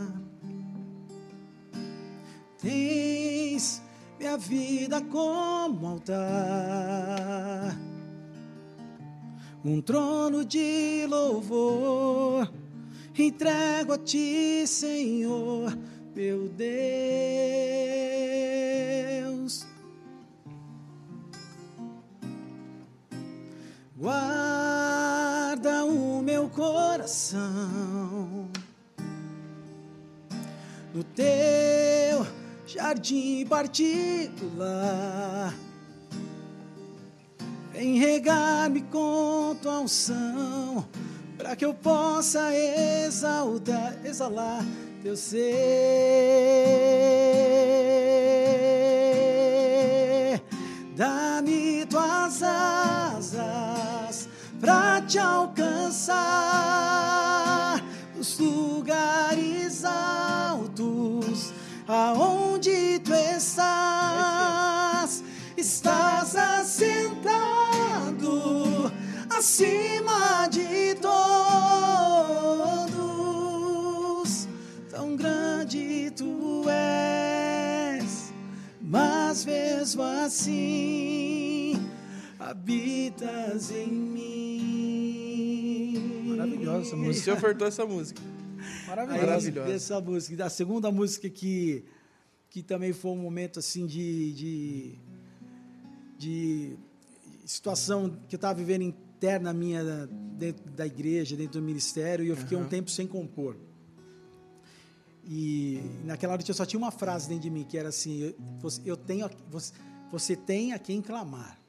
Tens 2.59 3.83
minha 4.17 4.35
vida 4.35 4.99
como 5.01 5.87
altar, 5.87 7.77
um 9.63 9.79
trono 9.79 10.43
de 10.43 11.05
louvor. 11.07 12.51
Entrego 13.15 13.93
a 13.93 13.97
ti, 13.97 14.65
Senhor, 14.65 15.77
meu 16.15 16.49
Deus. 16.49 17.77
Coração 27.07 28.49
no 30.93 31.01
teu 31.15 32.27
jardim 32.65 33.45
particular. 33.47 34.35
Vem 37.71 37.97
regar-me 37.97 38.81
com 38.81 39.55
tua 39.61 39.79
unção, 39.79 40.85
para 41.37 41.55
que 41.55 41.63
eu 41.63 41.73
possa 41.73 42.53
exaltar, 42.53 43.97
exalar 44.03 44.65
teu 45.01 45.15
ser. 45.15 45.37
Dá-me 50.93 51.85
tuas 51.85 52.43
asas 52.43 54.27
para 54.59 55.01
te 55.03 55.19
alcançar 55.19 55.66
acima 69.37 70.47
de 70.47 70.95
todos. 70.95 71.07
Tão 74.89 75.15
grande 75.15 76.11
tu 76.15 76.67
és, 76.67 78.33
mas 78.81 79.45
mesmo 79.45 80.01
assim 80.01 81.75
habitas 82.39 83.69
em 83.69 83.91
mim. 83.91 85.27
Maravilhosa 86.29 86.87
essa 86.87 86.95
música. 86.95 87.23
Você 87.23 87.31
ofertou 87.31 87.67
essa 87.67 87.85
música. 87.85 88.19
Maravilhosa. 88.87 89.59
Essa 89.71 90.01
música. 90.01 90.45
A 90.45 90.49
segunda 90.49 90.91
música 90.91 91.29
que, 91.29 91.85
que 92.49 92.63
também 92.63 92.91
foi 92.91 93.11
um 93.11 93.17
momento 93.17 93.59
assim 93.59 93.85
de, 93.85 94.33
de, 94.33 94.95
de 96.17 96.75
situação 97.45 98.17
que 98.27 98.33
eu 98.33 98.37
estava 98.37 98.55
vivendo 98.55 98.95
interna 99.17 99.51
minha 99.51 99.83
dentro 100.37 100.69
da 100.69 100.85
igreja, 100.85 101.35
dentro 101.35 101.59
do 101.59 101.65
ministério, 101.65 102.23
e 102.23 102.29
eu 102.29 102.37
fiquei 102.37 102.55
um 102.57 102.67
tempo 102.67 102.91
sem 102.91 103.07
compor. 103.07 103.57
E 105.25 105.81
naquela 106.05 106.35
noite 106.35 106.49
eu 106.49 106.55
só 106.55 106.65
tinha 106.65 106.79
uma 106.79 106.91
frase 106.91 107.27
dentro 107.27 107.43
de 107.43 107.49
mim 107.49 107.63
que 107.63 107.77
era 107.77 107.89
assim: 107.89 108.33
você, 108.59 108.81
eu 108.85 108.95
tenho, 108.95 109.29
você, 109.49 109.73
você 110.11 110.35
tem 110.35 110.71
a 110.71 110.79
quem 110.79 111.01
clamar. 111.01 111.59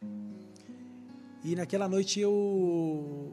E 1.42 1.56
naquela 1.56 1.88
noite 1.88 2.20
eu 2.20 3.32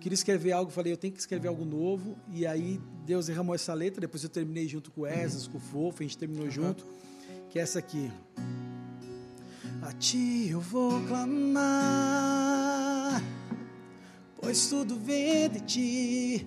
queria 0.00 0.14
escrever 0.14 0.52
algo, 0.52 0.70
falei, 0.70 0.92
eu 0.92 0.96
tenho 0.96 1.12
que 1.12 1.20
escrever 1.20 1.48
algo 1.48 1.64
novo. 1.64 2.16
E 2.32 2.46
aí 2.46 2.80
Deus 3.04 3.26
derramou 3.26 3.54
essa 3.54 3.72
letra, 3.72 4.00
depois 4.00 4.24
eu 4.24 4.28
terminei 4.28 4.66
junto 4.66 4.90
com 4.90 5.02
o 5.02 5.06
Esas, 5.06 5.46
com 5.46 5.58
o 5.58 5.60
Fofo, 5.60 6.02
a 6.02 6.06
gente 6.06 6.18
terminou 6.18 6.50
junto, 6.50 6.84
que 7.50 7.58
é 7.58 7.62
essa 7.62 7.78
aqui. 7.78 8.10
A 9.82 9.92
ti 9.92 10.48
eu 10.50 10.60
vou 10.60 11.00
clamar, 11.06 11.62
pois 14.46 14.68
tudo 14.68 14.94
vem 14.94 15.48
de 15.48 15.58
ti, 15.60 16.46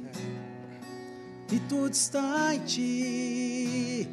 e 1.51 1.59
tudo 1.67 1.91
está 1.91 2.55
em 2.55 2.59
ti. 2.59 4.07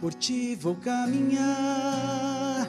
Por 0.00 0.14
ti 0.14 0.54
vou 0.54 0.76
caminhar, 0.76 2.68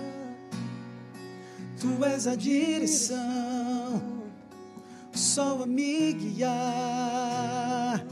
tu 1.79 2.03
és 2.03 2.25
a 2.25 2.35
direção, 2.35 4.01
o 5.13 5.17
sol 5.17 5.61
a 5.61 5.67
me 5.67 6.13
guiar 6.13 8.03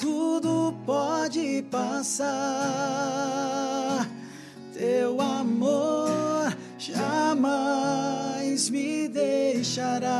tudo 0.00 0.74
pode 0.86 1.62
passar. 1.70 2.32
Teu 4.72 5.20
amor 5.20 6.33
jamais 6.92 8.68
me 8.68 9.08
deixará. 9.08 10.10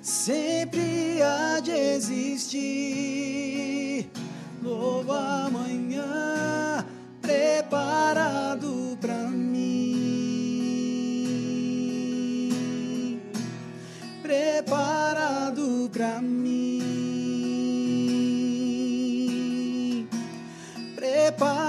Sempre 0.00 1.20
há 1.22 1.58
de 1.60 1.72
existir 1.72 2.86
novo 4.62 5.12
amanhã 5.12 6.86
preparado 7.20 8.96
para 9.00 9.28
mim. 9.28 9.60
Preparado 14.22 15.90
para 15.92 16.20
mim. 16.20 16.76
Preparado 20.94 21.65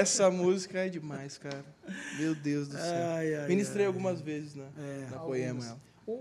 Essa 0.00 0.30
música 0.30 0.78
é 0.80 0.88
demais, 0.88 1.38
cara. 1.38 1.64
Meu 2.18 2.34
Deus 2.34 2.68
do 2.68 2.74
céu. 2.76 3.06
Ai, 3.14 3.34
ai, 3.34 3.48
Ministrei 3.48 3.82
ai. 3.82 3.86
algumas 3.86 4.20
vezes, 4.20 4.54
né? 4.54 4.66
É. 4.78 5.10
Na 5.10 5.18
poema. 5.18 5.64
ela. 5.64 5.80
O, 6.06 6.12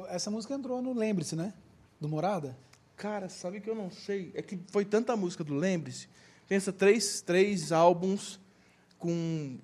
o- 0.00 0.06
essa 0.08 0.30
música 0.30 0.54
entrou 0.54 0.82
no 0.82 0.92
Lembre-se, 0.92 1.34
né? 1.36 1.52
Do 2.00 2.08
Morada? 2.08 2.56
Cara, 2.96 3.28
sabe 3.28 3.60
que 3.60 3.68
eu 3.70 3.74
não 3.74 3.90
sei? 3.90 4.30
É 4.34 4.42
que 4.42 4.58
foi 4.70 4.84
tanta 4.84 5.16
música 5.16 5.42
do 5.42 5.54
Lembre-se. 5.54 6.08
Pensa, 6.48 6.72
três, 6.72 7.20
três 7.22 7.72
álbuns 7.72 8.38
com. 8.98 9.58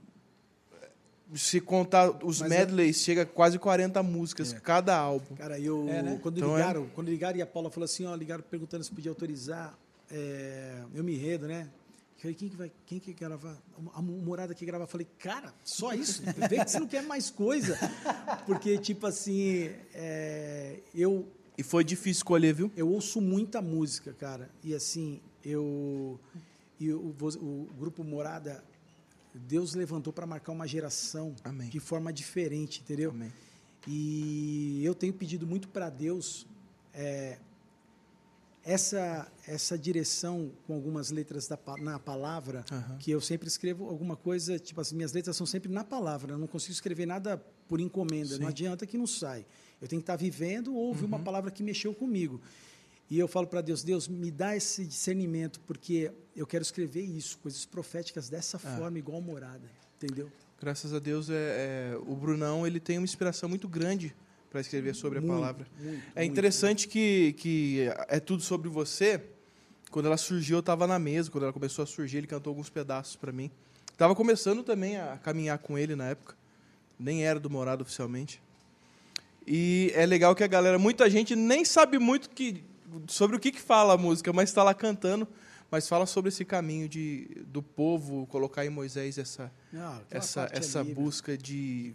Se 1.35 1.61
contar 1.61 2.25
os 2.25 2.41
Mas 2.41 2.51
é- 2.53 2.59
medleys, 2.61 3.03
chega 3.03 3.23
a 3.23 3.27
quase 3.27 3.59
40 3.59 4.03
músicas 4.03 4.55
É. 4.55 4.61
cada 4.61 4.97
álbum. 4.97 5.35
Cara, 5.37 5.61
eu 5.61 5.87
É, 5.89 6.03
né? 6.03 6.19
quando 6.23 6.39
Então 6.39 6.55
é- 6.57 6.61
ligaram, 6.61 6.87
quando 6.95 7.09
ligaram 7.09 7.39
e 7.39 7.43
a 7.43 7.47
Paula 7.47 7.71
falou 7.71 7.85
assim, 7.85 8.07
ó, 8.07 8.15
ligaram 8.15 8.43
perguntando 8.43 8.83
se 8.83 8.91
podia 8.91 9.11
autorizar, 9.11 9.79
é, 10.11 10.81
eu 10.95 11.05
me 11.05 11.15
enredo, 11.15 11.47
né? 11.47 11.69
Falei, 12.19 12.35
quem 12.35 12.49
que 12.49 12.57
vai, 12.57 12.73
quem 12.85 12.99
que 12.99 13.15
quer 13.15 13.29
gravar? 13.29 13.57
A 13.95 14.03
morada 14.03 14.53
que 14.53 14.67
gravar. 14.67 14.89
Falei, 14.89 15.07
cara, 15.21 15.55
só 15.63 15.93
isso? 15.95 16.23
Vê 16.51 16.65
que 16.65 16.71
você 16.71 16.81
não 16.81 16.89
quer 16.89 17.03
mais 17.05 17.31
coisa. 17.31 17.79
Porque, 18.45 18.77
tipo 18.79 19.07
assim, 19.07 19.71
é, 19.95 20.81
eu, 20.93 21.29
E 21.57 21.63
foi 21.63 21.85
difícil 21.85 22.19
escolher, 22.19 22.53
viu? 22.53 22.73
eu 22.77 22.89
ouço 22.91 23.21
muita 23.21 23.63
música, 23.63 24.13
cara. 24.13 24.51
E 24.65 24.75
assim, 24.75 25.21
eu. 25.45 26.19
E 26.81 26.93
o, 26.93 27.15
o 27.41 27.69
grupo 27.79 28.03
Morada, 28.03 28.65
Deus 29.33 29.75
levantou 29.75 30.13
para 30.13 30.27
marcar 30.27 30.51
uma 30.51 30.67
geração 30.67 31.37
Amém. 31.45 31.69
de 31.69 31.79
forma 31.79 32.13
diferente, 32.13 32.81
entendeu? 32.81 33.11
Amém. 33.11 33.33
E 33.87 34.83
eu 34.85 34.95
tenho 34.95 35.13
pedido 35.13 35.47
muito 35.47 35.69
para 35.69 35.89
Deus 35.89 36.47
é, 36.93 37.39
essa 38.73 39.27
essa 39.47 39.79
direção 39.79 40.53
com 40.67 40.75
algumas 40.75 41.11
letras 41.11 41.49
da, 41.49 41.59
na 41.79 41.99
palavra, 41.99 42.65
Aham. 42.71 42.99
que 42.99 43.11
eu 43.11 43.19
sempre 43.21 43.49
escrevo 43.49 43.89
alguma 43.89 44.15
coisa, 44.15 44.59
tipo, 44.59 44.79
as 44.79 44.93
minhas 44.93 45.13
letras 45.15 45.35
são 45.37 45.47
sempre 45.47 45.73
na 45.73 45.83
palavra, 45.83 46.35
eu 46.35 46.39
não 46.39 46.47
consigo 46.47 46.73
escrever 46.75 47.07
nada 47.07 47.39
por 47.67 47.81
encomenda, 47.81 48.35
Sim. 48.35 48.41
não 48.43 48.49
adianta 48.49 48.87
que 48.87 48.99
não 48.99 49.07
sai. 49.07 49.47
Eu 49.81 49.89
tenho 49.89 50.01
que 50.01 50.05
estar 50.05 50.17
vivendo 50.17 50.75
ou 50.75 50.89
ouvir 50.89 51.03
Uhum. 51.05 51.09
uma 51.09 51.19
palavra 51.19 51.51
que 51.51 51.63
mexeu 51.63 51.95
comigo. 51.95 52.41
E 53.11 53.19
eu 53.19 53.27
falo 53.27 53.47
para 53.47 53.63
Deus, 53.63 53.83
Deus, 53.83 54.07
me 54.07 54.31
dá 54.31 54.55
esse 54.55 54.85
discernimento, 54.85 55.61
porque 55.61 56.13
eu 56.37 56.47
quero 56.47 56.61
escrever 56.63 57.01
isso, 57.03 57.39
coisas 57.39 57.65
proféticas 57.65 58.29
dessa 58.29 58.59
Ah. 58.63 58.77
forma, 58.77 58.99
igual 58.99 59.19
morada, 59.23 59.67
entendeu? 59.97 60.31
Graças 60.61 60.93
a 60.93 60.99
Deus, 60.99 61.31
é, 61.31 61.35
é, 61.95 61.99
o 62.07 62.15
Brunão 62.15 62.67
ele 62.67 62.81
tem 62.81 62.99
uma 62.99 63.05
inspiração 63.05 63.49
muito 63.49 63.67
grande 63.67 64.15
para 64.51 64.61
escrever 64.61 64.95
sobre 64.95 65.19
a 65.19 65.21
Muito, 65.21 65.35
palavra. 65.35 65.67
muito, 65.79 66.03
É 66.15 66.21
muito. 66.21 66.33
interessante 66.33 66.89
que, 66.89 67.35
que 67.35 67.89
é 68.09 68.19
tudo 68.21 68.43
sobre 68.43 68.69
você. 68.69 69.21
Quando 69.91 70.07
ela 70.07 70.17
surgiu, 70.17 70.57
eu 70.57 70.61
estava 70.61 70.87
na 70.87 70.99
mesa. 70.99 71.31
Quando 71.31 71.45
ela 71.45 71.53
começou 71.53 71.83
a 71.83 71.87
surgir, 71.87 72.19
ele 72.19 72.27
cantou 72.27 72.51
alguns 72.51 72.71
pedaços 72.71 73.17
para 73.17 73.33
mim. 73.33 73.51
Tava 73.97 74.15
começando 74.15 74.63
também 74.63 74.97
a 74.97 75.19
caminhar 75.19 75.59
com 75.59 75.77
ele 75.79 75.95
na 75.97 76.09
época. 76.11 76.35
Nem 76.99 77.25
era 77.25 77.39
do 77.41 77.51
Morado 77.51 77.83
oficialmente. 77.83 78.41
E 79.47 79.91
é 79.95 80.05
legal 80.05 80.35
que 80.35 80.45
a 80.45 80.47
galera, 80.47 80.79
muita 80.79 81.09
gente 81.09 81.35
nem 81.35 81.65
sabe 81.65 81.99
muito 81.99 82.29
que, 82.31 82.63
sobre 83.07 83.37
o 83.37 83.41
que, 83.41 83.51
que 83.51 83.61
fala 83.61 83.95
a 83.95 83.97
música, 83.99 84.33
mas 84.33 84.51
está 84.51 84.63
lá 84.63 84.75
cantando. 84.75 85.27
Mas 85.71 85.87
fala 85.87 86.07
sobre 86.07 86.29
esse 86.31 86.45
caminho 86.47 86.89
de, 86.89 87.29
do 87.47 87.63
povo 87.63 88.27
colocar 88.29 88.65
em 88.65 88.71
Moisés 88.71 89.19
essa, 89.19 89.53
Não, 89.71 89.97
aquela 89.97 90.05
essa, 90.11 90.49
essa 90.53 90.83
meu. 90.85 90.95
busca 90.95 91.37
de 91.37 91.93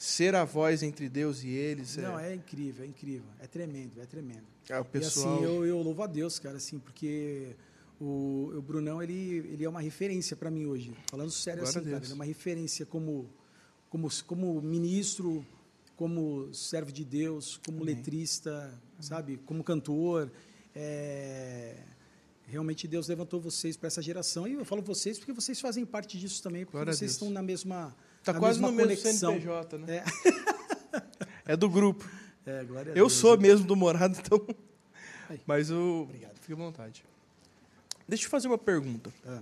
ser 0.00 0.34
a 0.34 0.46
voz 0.46 0.82
entre 0.82 1.10
Deus 1.10 1.44
e 1.44 1.50
eles. 1.50 1.98
Não, 1.98 2.18
é, 2.18 2.32
é 2.32 2.34
incrível, 2.34 2.86
é 2.86 2.88
incrível. 2.88 3.28
É 3.38 3.46
tremendo, 3.46 4.00
é 4.00 4.06
tremendo. 4.06 4.46
é 4.70 4.80
o 4.80 4.84
pessoal. 4.84 5.34
E 5.34 5.44
assim, 5.44 5.44
eu, 5.44 5.66
eu 5.66 5.82
louvo 5.82 6.02
a 6.02 6.06
Deus, 6.06 6.38
cara, 6.38 6.56
assim, 6.56 6.78
porque 6.78 7.54
o, 8.00 8.50
o 8.56 8.62
Brunão, 8.62 9.02
ele, 9.02 9.12
ele 9.52 9.62
é 9.62 9.68
uma 9.68 9.82
referência 9.82 10.34
para 10.34 10.50
mim 10.50 10.64
hoje. 10.64 10.96
Falando 11.10 11.30
sério 11.30 11.60
Glória 11.60 11.78
assim, 11.78 11.90
cara, 11.90 12.02
ele 12.02 12.12
é 12.12 12.14
uma 12.14 12.24
referência 12.24 12.86
como, 12.86 13.28
como, 13.90 14.08
como 14.26 14.62
ministro, 14.62 15.44
como 15.96 16.48
servo 16.54 16.90
de 16.90 17.04
Deus, 17.04 17.60
como 17.66 17.82
Amém. 17.82 17.94
letrista, 17.94 18.72
sabe, 18.98 19.36
como 19.44 19.62
cantor. 19.62 20.32
É, 20.74 21.76
realmente 22.46 22.88
Deus 22.88 23.06
levantou 23.06 23.38
vocês 23.38 23.76
para 23.76 23.88
essa 23.88 24.00
geração 24.00 24.48
e 24.48 24.54
eu 24.54 24.64
falo 24.64 24.80
vocês 24.80 25.18
porque 25.18 25.34
vocês 25.34 25.60
fazem 25.60 25.84
parte 25.84 26.18
disso 26.18 26.42
também, 26.42 26.64
porque 26.64 26.78
Glória 26.78 26.94
vocês 26.94 27.10
estão 27.10 27.28
na 27.28 27.42
mesma 27.42 27.94
Tá 28.24 28.32
na 28.32 28.38
quase 28.38 28.60
no 28.60 28.70
mesmo. 28.70 28.96
CNPJ, 28.96 29.78
né? 29.78 29.96
É, 29.96 31.02
É 31.52 31.56
do 31.56 31.68
grupo. 31.68 32.08
é, 32.46 32.62
glória 32.64 32.90
a 32.92 32.94
Eu 32.94 33.06
Deus. 33.06 33.12
sou 33.14 33.36
mesmo 33.38 33.66
do 33.66 33.74
Morado, 33.74 34.16
então. 34.18 34.46
Aí. 35.28 35.40
Mas 35.46 35.70
o. 35.70 36.02
Obrigado. 36.02 36.34
Fique 36.40 36.52
à 36.52 36.56
vontade. 36.56 37.04
Deixa 38.06 38.26
eu 38.26 38.30
fazer 38.30 38.48
uma 38.48 38.58
pergunta. 38.58 39.10
Ah. 39.26 39.40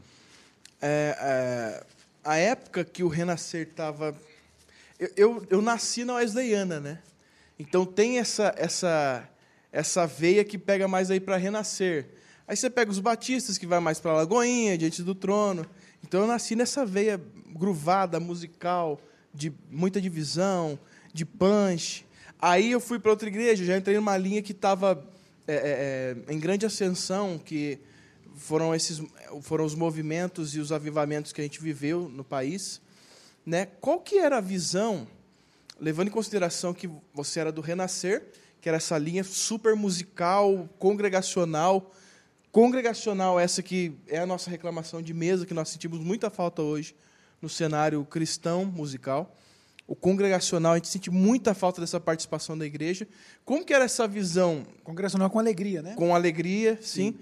É, 0.80 1.16
é, 1.20 1.86
a 2.24 2.36
época 2.36 2.84
que 2.84 3.02
o 3.02 3.08
Renascer 3.08 3.68
estava. 3.68 4.14
Eu, 4.98 5.10
eu, 5.16 5.46
eu 5.50 5.62
nasci 5.62 6.04
na 6.04 6.14
Wesleyana, 6.14 6.80
né? 6.80 6.98
Então 7.58 7.84
tem 7.84 8.18
essa, 8.18 8.54
essa, 8.56 9.28
essa 9.72 10.06
veia 10.06 10.44
que 10.44 10.56
pega 10.58 10.86
mais 10.86 11.10
aí 11.10 11.20
para 11.20 11.36
Renascer. 11.36 12.06
Aí 12.46 12.56
você 12.56 12.70
pega 12.70 12.90
os 12.90 12.98
batistas, 12.98 13.58
que 13.58 13.66
vai 13.66 13.80
mais 13.80 14.00
para 14.00 14.12
Lagoinha, 14.12 14.78
diante 14.78 15.02
do 15.02 15.14
trono. 15.14 15.66
Então 16.02 16.22
eu 16.22 16.26
nasci 16.26 16.54
nessa 16.54 16.86
veia 16.86 17.20
gruvada, 17.46 18.18
musical, 18.20 19.00
de 19.32 19.52
muita 19.70 20.00
divisão, 20.00 20.78
de 21.12 21.24
punch. 21.24 22.06
Aí 22.40 22.70
eu 22.70 22.80
fui 22.80 22.98
para 22.98 23.10
outra 23.10 23.28
igreja, 23.28 23.64
já 23.64 23.76
entrei 23.76 23.96
numa 23.96 24.16
linha 24.16 24.42
que 24.42 24.52
estava 24.52 25.04
é, 25.46 26.16
é, 26.28 26.32
em 26.32 26.38
grande 26.38 26.64
ascensão, 26.66 27.38
que 27.38 27.78
foram 28.36 28.74
esses 28.74 29.02
foram 29.42 29.64
os 29.64 29.74
movimentos 29.74 30.54
e 30.54 30.60
os 30.60 30.70
avivamentos 30.70 31.32
que 31.32 31.40
a 31.40 31.44
gente 31.44 31.60
viveu 31.60 32.08
no 32.08 32.22
país, 32.22 32.80
né? 33.44 33.66
Qual 33.80 34.00
que 34.00 34.18
era 34.18 34.38
a 34.38 34.40
visão, 34.40 35.08
levando 35.80 36.08
em 36.08 36.12
consideração 36.12 36.72
que 36.72 36.88
você 37.12 37.40
era 37.40 37.50
do 37.50 37.60
Renascer, 37.60 38.24
que 38.60 38.68
era 38.68 38.76
essa 38.76 38.96
linha 38.96 39.24
super 39.24 39.74
musical, 39.74 40.68
congregacional, 40.78 41.92
congregacional 42.58 43.38
essa 43.38 43.62
que 43.62 43.92
é 44.08 44.18
a 44.18 44.26
nossa 44.26 44.50
reclamação 44.50 45.00
de 45.00 45.14
mesa 45.14 45.46
que 45.46 45.54
nós 45.54 45.68
sentimos 45.68 46.00
muita 46.00 46.28
falta 46.28 46.60
hoje 46.60 46.92
no 47.40 47.48
cenário 47.48 48.04
cristão 48.04 48.64
musical. 48.64 49.32
O 49.86 49.94
congregacional, 49.94 50.72
a 50.72 50.74
gente 50.74 50.88
sente 50.88 51.08
muita 51.08 51.54
falta 51.54 51.80
dessa 51.80 52.00
participação 52.00 52.58
da 52.58 52.66
igreja. 52.66 53.06
Como 53.44 53.64
que 53.64 53.72
era 53.72 53.84
essa 53.84 54.08
visão 54.08 54.66
Congregacional 54.82 55.30
com 55.30 55.38
alegria, 55.38 55.82
né? 55.82 55.94
com 55.94 56.12
alegria, 56.12 56.76
sim. 56.82 57.14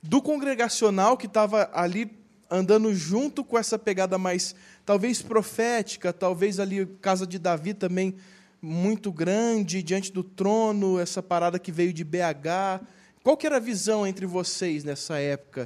Do 0.00 0.22
congregacional 0.22 1.16
que 1.16 1.26
estava 1.26 1.68
ali 1.74 2.16
andando 2.48 2.94
junto 2.94 3.42
com 3.42 3.58
essa 3.58 3.76
pegada 3.76 4.16
mais, 4.16 4.54
talvez 4.86 5.20
profética, 5.20 6.12
talvez 6.12 6.60
ali 6.60 6.86
casa 7.02 7.26
de 7.26 7.40
Davi 7.40 7.74
também 7.74 8.14
muito 8.62 9.10
grande 9.10 9.82
diante 9.82 10.12
do 10.12 10.22
trono, 10.22 11.00
essa 11.00 11.20
parada 11.20 11.58
que 11.58 11.72
veio 11.72 11.92
de 11.92 12.04
BH. 12.04 12.86
Qual 13.24 13.38
que 13.38 13.46
era 13.46 13.56
a 13.56 13.60
visão 13.60 14.06
entre 14.06 14.26
vocês 14.26 14.84
nessa 14.84 15.18
época? 15.18 15.64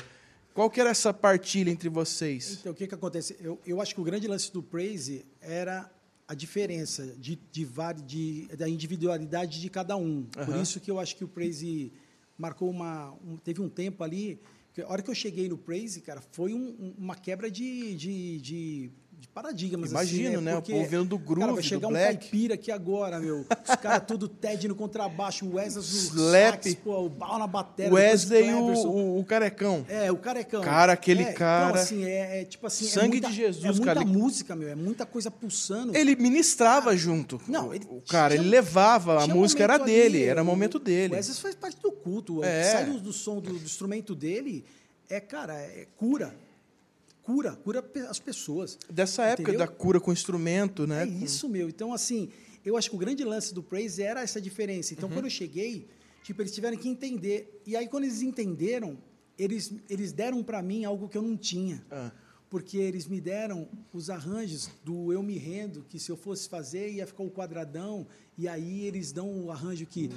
Qual 0.55 0.71
que 0.71 0.81
era 0.81 0.91
essa 0.91 1.13
partilha 1.13 1.71
entre 1.71 1.89
vocês? 1.89 2.59
Então, 2.61 2.71
o 2.71 2.75
que, 2.75 2.87
que 2.87 2.95
acontece? 2.95 3.37
Eu, 3.41 3.61
eu 3.67 3.81
acho 3.81 3.93
que 3.97 4.01
o 4.01 4.05
grande 4.05 4.29
lance 4.29 4.53
do 4.53 4.63
Praise 4.63 5.27
era 5.41 5.91
a 6.29 6.35
diferença 6.35 7.05
de, 7.19 7.37
de, 7.51 7.67
de- 8.07 8.47
da 8.57 8.69
individualidade 8.69 9.61
de 9.61 9.69
cada 9.69 9.97
um. 9.97 10.23
Por 10.23 10.43
Aham. 10.55 10.63
isso 10.63 10.79
que 10.79 10.89
eu 10.89 11.01
acho 11.01 11.17
que 11.17 11.25
o 11.25 11.29
Praise 11.29 11.93
marcou 12.39 12.71
uma. 12.71 13.13
um- 13.27 13.37
teve 13.37 13.61
um 13.61 13.69
tempo 13.69 14.05
ali. 14.05 14.41
Que 14.73 14.83
a 14.83 14.89
hora 14.89 15.03
que 15.03 15.11
eu 15.11 15.15
cheguei 15.15 15.49
no 15.49 15.59
Praise, 15.59 16.01
cara, 16.01 16.23
foi 16.31 16.55
um- 16.55 16.95
uma 16.97 17.17
quebra 17.17 17.51
de, 17.51 17.97
de, 17.97 18.39
de, 19.19 19.29
paradigmas. 19.29 19.91
Imagino, 19.91 20.37
assim, 20.37 20.45
né? 20.45 20.53
O 20.53 20.57
Porque, 20.63 20.73
povo 20.73 20.89
vendo 20.89 21.05
do 21.05 21.19
cara, 21.19 21.53
vai 21.53 21.63
chegar 21.63 21.89
um 21.89 21.91
black. 21.91 22.19
caipira 22.19 22.55
aqui 22.55 22.71
agora, 22.71 23.19
meu. 23.19 23.41
Os 23.41 23.77
caras 23.77 24.03
tudo 24.07 24.29
Ted 24.29 24.69
no 24.69 24.75
contrabaixo, 24.75 25.45
o 25.47 25.55
Wesley 25.55 25.85
no 26.15 26.31
sax, 26.33 26.75
pô, 26.77 27.01
o 27.05 27.09
Bal 27.09 27.39
na 27.39 27.47
bateria. 27.47 27.93
Wesley 27.93 28.49
e 28.49 28.53
o, 28.55 28.59
o, 28.87 29.21
o 29.21 29.25
carecão. 29.25 29.85
É, 29.89 30.11
o 30.13 30.17
carecão. 30.17 30.61
Cara, 30.63 30.93
aquele 30.93 31.23
É, 31.23 31.33
cara- 31.33 31.71
Então, 31.71 31.83
assim, 31.83 32.05
é, 32.05 32.41
é 32.41 32.45
tipo 32.45 32.67
assim. 32.67 32.87
é 32.87 32.89
Sangue 32.89 33.09
muita- 33.09 33.29
de 33.29 33.35
Jesus, 33.35 33.65
É 33.65 33.69
muita 33.73 33.85
cara. 33.95 34.05
música, 34.07 34.55
meu. 34.57 34.69
É 34.69 34.75
muita 34.75 35.05
coisa 35.05 35.31
pulsando. 35.31 35.97
Ele 35.97 36.15
ministrava 36.17 36.97
junto. 36.97 37.41
Não, 37.49 37.69
O- 37.69 37.75
ele 37.75 37.85
o 37.89 38.01
cara, 38.03 38.35
tinha- 38.35 38.43
ele 38.43 38.51
levava, 38.51 39.23
a 39.23 39.27
música 39.27 39.63
era 39.65 39.79
dele, 39.79 40.19
ali, 40.19 40.23
era 40.25 40.43
o- 40.43 40.45
momento 40.45 40.79
dele. 40.79 41.15
O 41.15 41.17
Wesley 41.17 41.37
faz 41.39 41.55
parte 41.55 41.81
do 41.83 41.91
culto. 41.93 42.43
É. 42.45 42.63
Sai 42.73 42.85
do, 42.85 43.01
do 43.01 43.13
som 43.13 43.41
do, 43.41 43.53
do 43.53 43.65
instrumento 43.65 44.15
dele, 44.15 44.65
é, 45.09 45.19
cara, 45.21 45.55
é 45.55 45.87
cura. 45.97 46.35
Cura, 47.29 47.55
cura 47.57 47.85
as 48.09 48.19
pessoas. 48.19 48.79
Dessa 48.89 49.23
época 49.23 49.51
Entendeu? 49.51 49.59
da 49.59 49.69
cura 49.69 50.01
com 50.01 50.11
instrumento, 50.11 50.87
né? 50.87 51.03
É 51.03 51.07
isso, 51.07 51.47
meu. 51.47 51.69
Então, 51.69 51.93
assim, 51.93 52.31
eu 52.65 52.75
acho 52.75 52.89
que 52.89 52.97
o 52.97 52.99
grande 52.99 53.23
lance 53.23 53.53
do 53.53 53.63
Praise 53.63 54.03
era 54.03 54.23
essa 54.23 54.41
diferença. 54.41 54.95
Uhum. 54.95 54.97
Então, 54.97 55.11
quando 55.11 55.27
eu 55.27 55.31
cheguei, 55.31 55.87
tipo, 56.23 56.41
eles 56.41 56.55
tiveram 56.55 56.79
que 56.79 56.89
entender. 56.89 57.61
E 57.67 57.77
aí, 57.77 57.87
quando 57.87 58.05
eles 58.05 58.23
entenderam, 58.23 58.97
eles, 59.39 59.75
eles 59.91 60.11
deram 60.11 60.43
para 60.43 60.63
mim 60.63 60.87
algo 60.87 61.07
que 61.07 61.19
eu 61.19 61.23
não 61.23 61.37
tinha. 61.37 61.85
Ah. 61.91 62.11
Porque 62.51 62.79
eles 62.79 63.07
me 63.07 63.21
deram 63.21 63.69
os 63.93 64.09
arranjos 64.09 64.71
do 64.83 65.13
Eu 65.13 65.23
Me 65.23 65.37
Rendo, 65.37 65.85
que 65.87 65.99
se 65.99 66.11
eu 66.11 66.17
fosse 66.17 66.49
fazer 66.49 66.91
ia 66.91 67.07
ficar 67.07 67.23
o 67.23 67.31
quadradão, 67.31 68.07
e 68.39 68.49
aí 68.49 68.87
eles 68.87 69.13
dão 69.13 69.45
o 69.45 69.51
arranjo 69.51 69.85
que. 69.85 70.09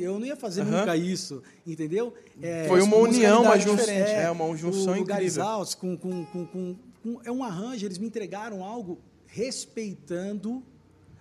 Eu 0.00 0.18
não 0.18 0.26
ia 0.26 0.36
fazer 0.36 0.62
Aham. 0.62 0.80
nunca 0.80 0.96
isso, 0.96 1.42
entendeu? 1.66 2.14
É, 2.40 2.66
Foi 2.66 2.80
uma 2.82 2.96
união, 2.96 3.42
uma 3.42 3.58
junção, 3.58 3.88
é, 3.94 4.30
uma 4.30 4.56
junção 4.56 4.94
o 4.94 4.96
incrível. 4.96 5.44
Com, 5.78 5.96
com, 5.96 6.24
com, 6.26 6.46
com- 6.46 6.76
com- 7.02 7.20
É 7.24 7.30
um 7.30 7.44
arranjo, 7.44 7.86
eles 7.86 7.98
me 7.98 8.06
entregaram 8.06 8.64
algo 8.64 8.98
respeitando 9.26 10.62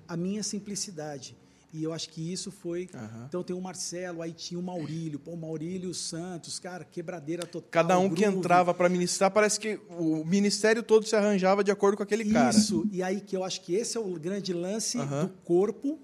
a 0.07 0.15
minha 0.17 0.41
simplicidade. 0.43 1.35
E 1.73 1.83
eu 1.83 1.91
acho 1.91 2.09
que 2.09 2.31
isso 2.31 2.51
foi. 2.51 2.87
Aham. 2.93 3.25
Então 3.27 3.41
tem 3.41 3.55
o 3.55 3.59
Marcelo, 3.59 4.21
aí 4.21 4.31
tinha 4.31 4.59
o 4.59 4.63
Maurílio, 4.63 5.17
pô, 5.17 5.31
o 5.31 5.37
Maurílio 5.37 5.91
Santos, 5.91 6.59
cara, 6.59 6.85
quebradeira 6.85 7.47
total. 7.47 7.69
Cada 7.71 7.97
um 7.97 8.13
que 8.13 8.23
entrava 8.23 8.75
para 8.75 8.87
ministrar, 8.87 9.31
parece 9.31 9.59
que 9.59 9.79
o 9.89 10.23
ministério 10.23 10.83
todo 10.83 11.07
se 11.07 11.15
arranjava 11.15 11.63
de 11.63 11.71
acordo 11.71 11.97
com 11.97 12.03
aquele 12.03 12.31
cara. 12.31 12.55
Isso, 12.55 12.87
e 12.91 13.01
aí 13.01 13.19
que 13.19 13.35
eu 13.35 13.43
acho 13.43 13.61
que 13.61 13.73
esse 13.73 13.97
é 13.97 13.99
o 13.99 14.13
grande 14.19 14.53
lance 14.53 14.99
Aham. 14.99 15.25
do 15.25 15.29
corpo, 15.43 15.99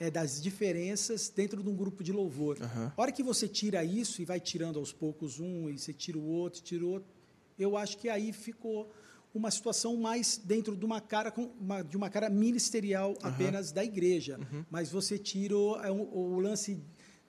é, 0.00 0.10
das 0.10 0.42
diferenças 0.42 1.32
dentro 1.34 1.62
de 1.62 1.68
um 1.68 1.76
grupo 1.76 2.02
de 2.02 2.12
louvor. 2.12 2.58
Aham. 2.60 2.92
A 2.96 3.00
hora 3.00 3.12
que 3.12 3.22
você 3.22 3.46
tira 3.46 3.84
isso 3.84 4.20
e 4.20 4.24
vai 4.24 4.40
tirando 4.40 4.80
aos 4.80 4.92
poucos 4.92 5.38
um, 5.38 5.70
e 5.70 5.78
você 5.78 5.92
tira 5.92 6.18
o 6.18 6.26
outro, 6.26 6.60
tira 6.60 6.84
o 6.84 6.88
outro, 6.88 7.08
eu 7.56 7.76
acho 7.76 7.96
que 7.96 8.08
aí 8.08 8.32
ficou 8.32 8.90
uma 9.34 9.50
situação 9.50 9.96
mais 9.96 10.36
dentro 10.44 10.76
de 10.76 10.84
uma 10.84 11.00
cara, 11.00 11.32
uma- 11.60 11.82
de 11.82 11.96
uma 11.96 12.10
cara 12.10 12.28
ministerial 12.28 13.14
apenas 13.22 13.72
da 13.72 13.82
igreja. 13.84 14.38
Uhum. 14.38 14.64
Mas 14.70 14.90
você 14.90 15.18
tira 15.18 15.56
o, 15.56 15.76
é, 15.80 15.90
o- 15.90 16.16
o 16.16 16.40
lance 16.40 16.80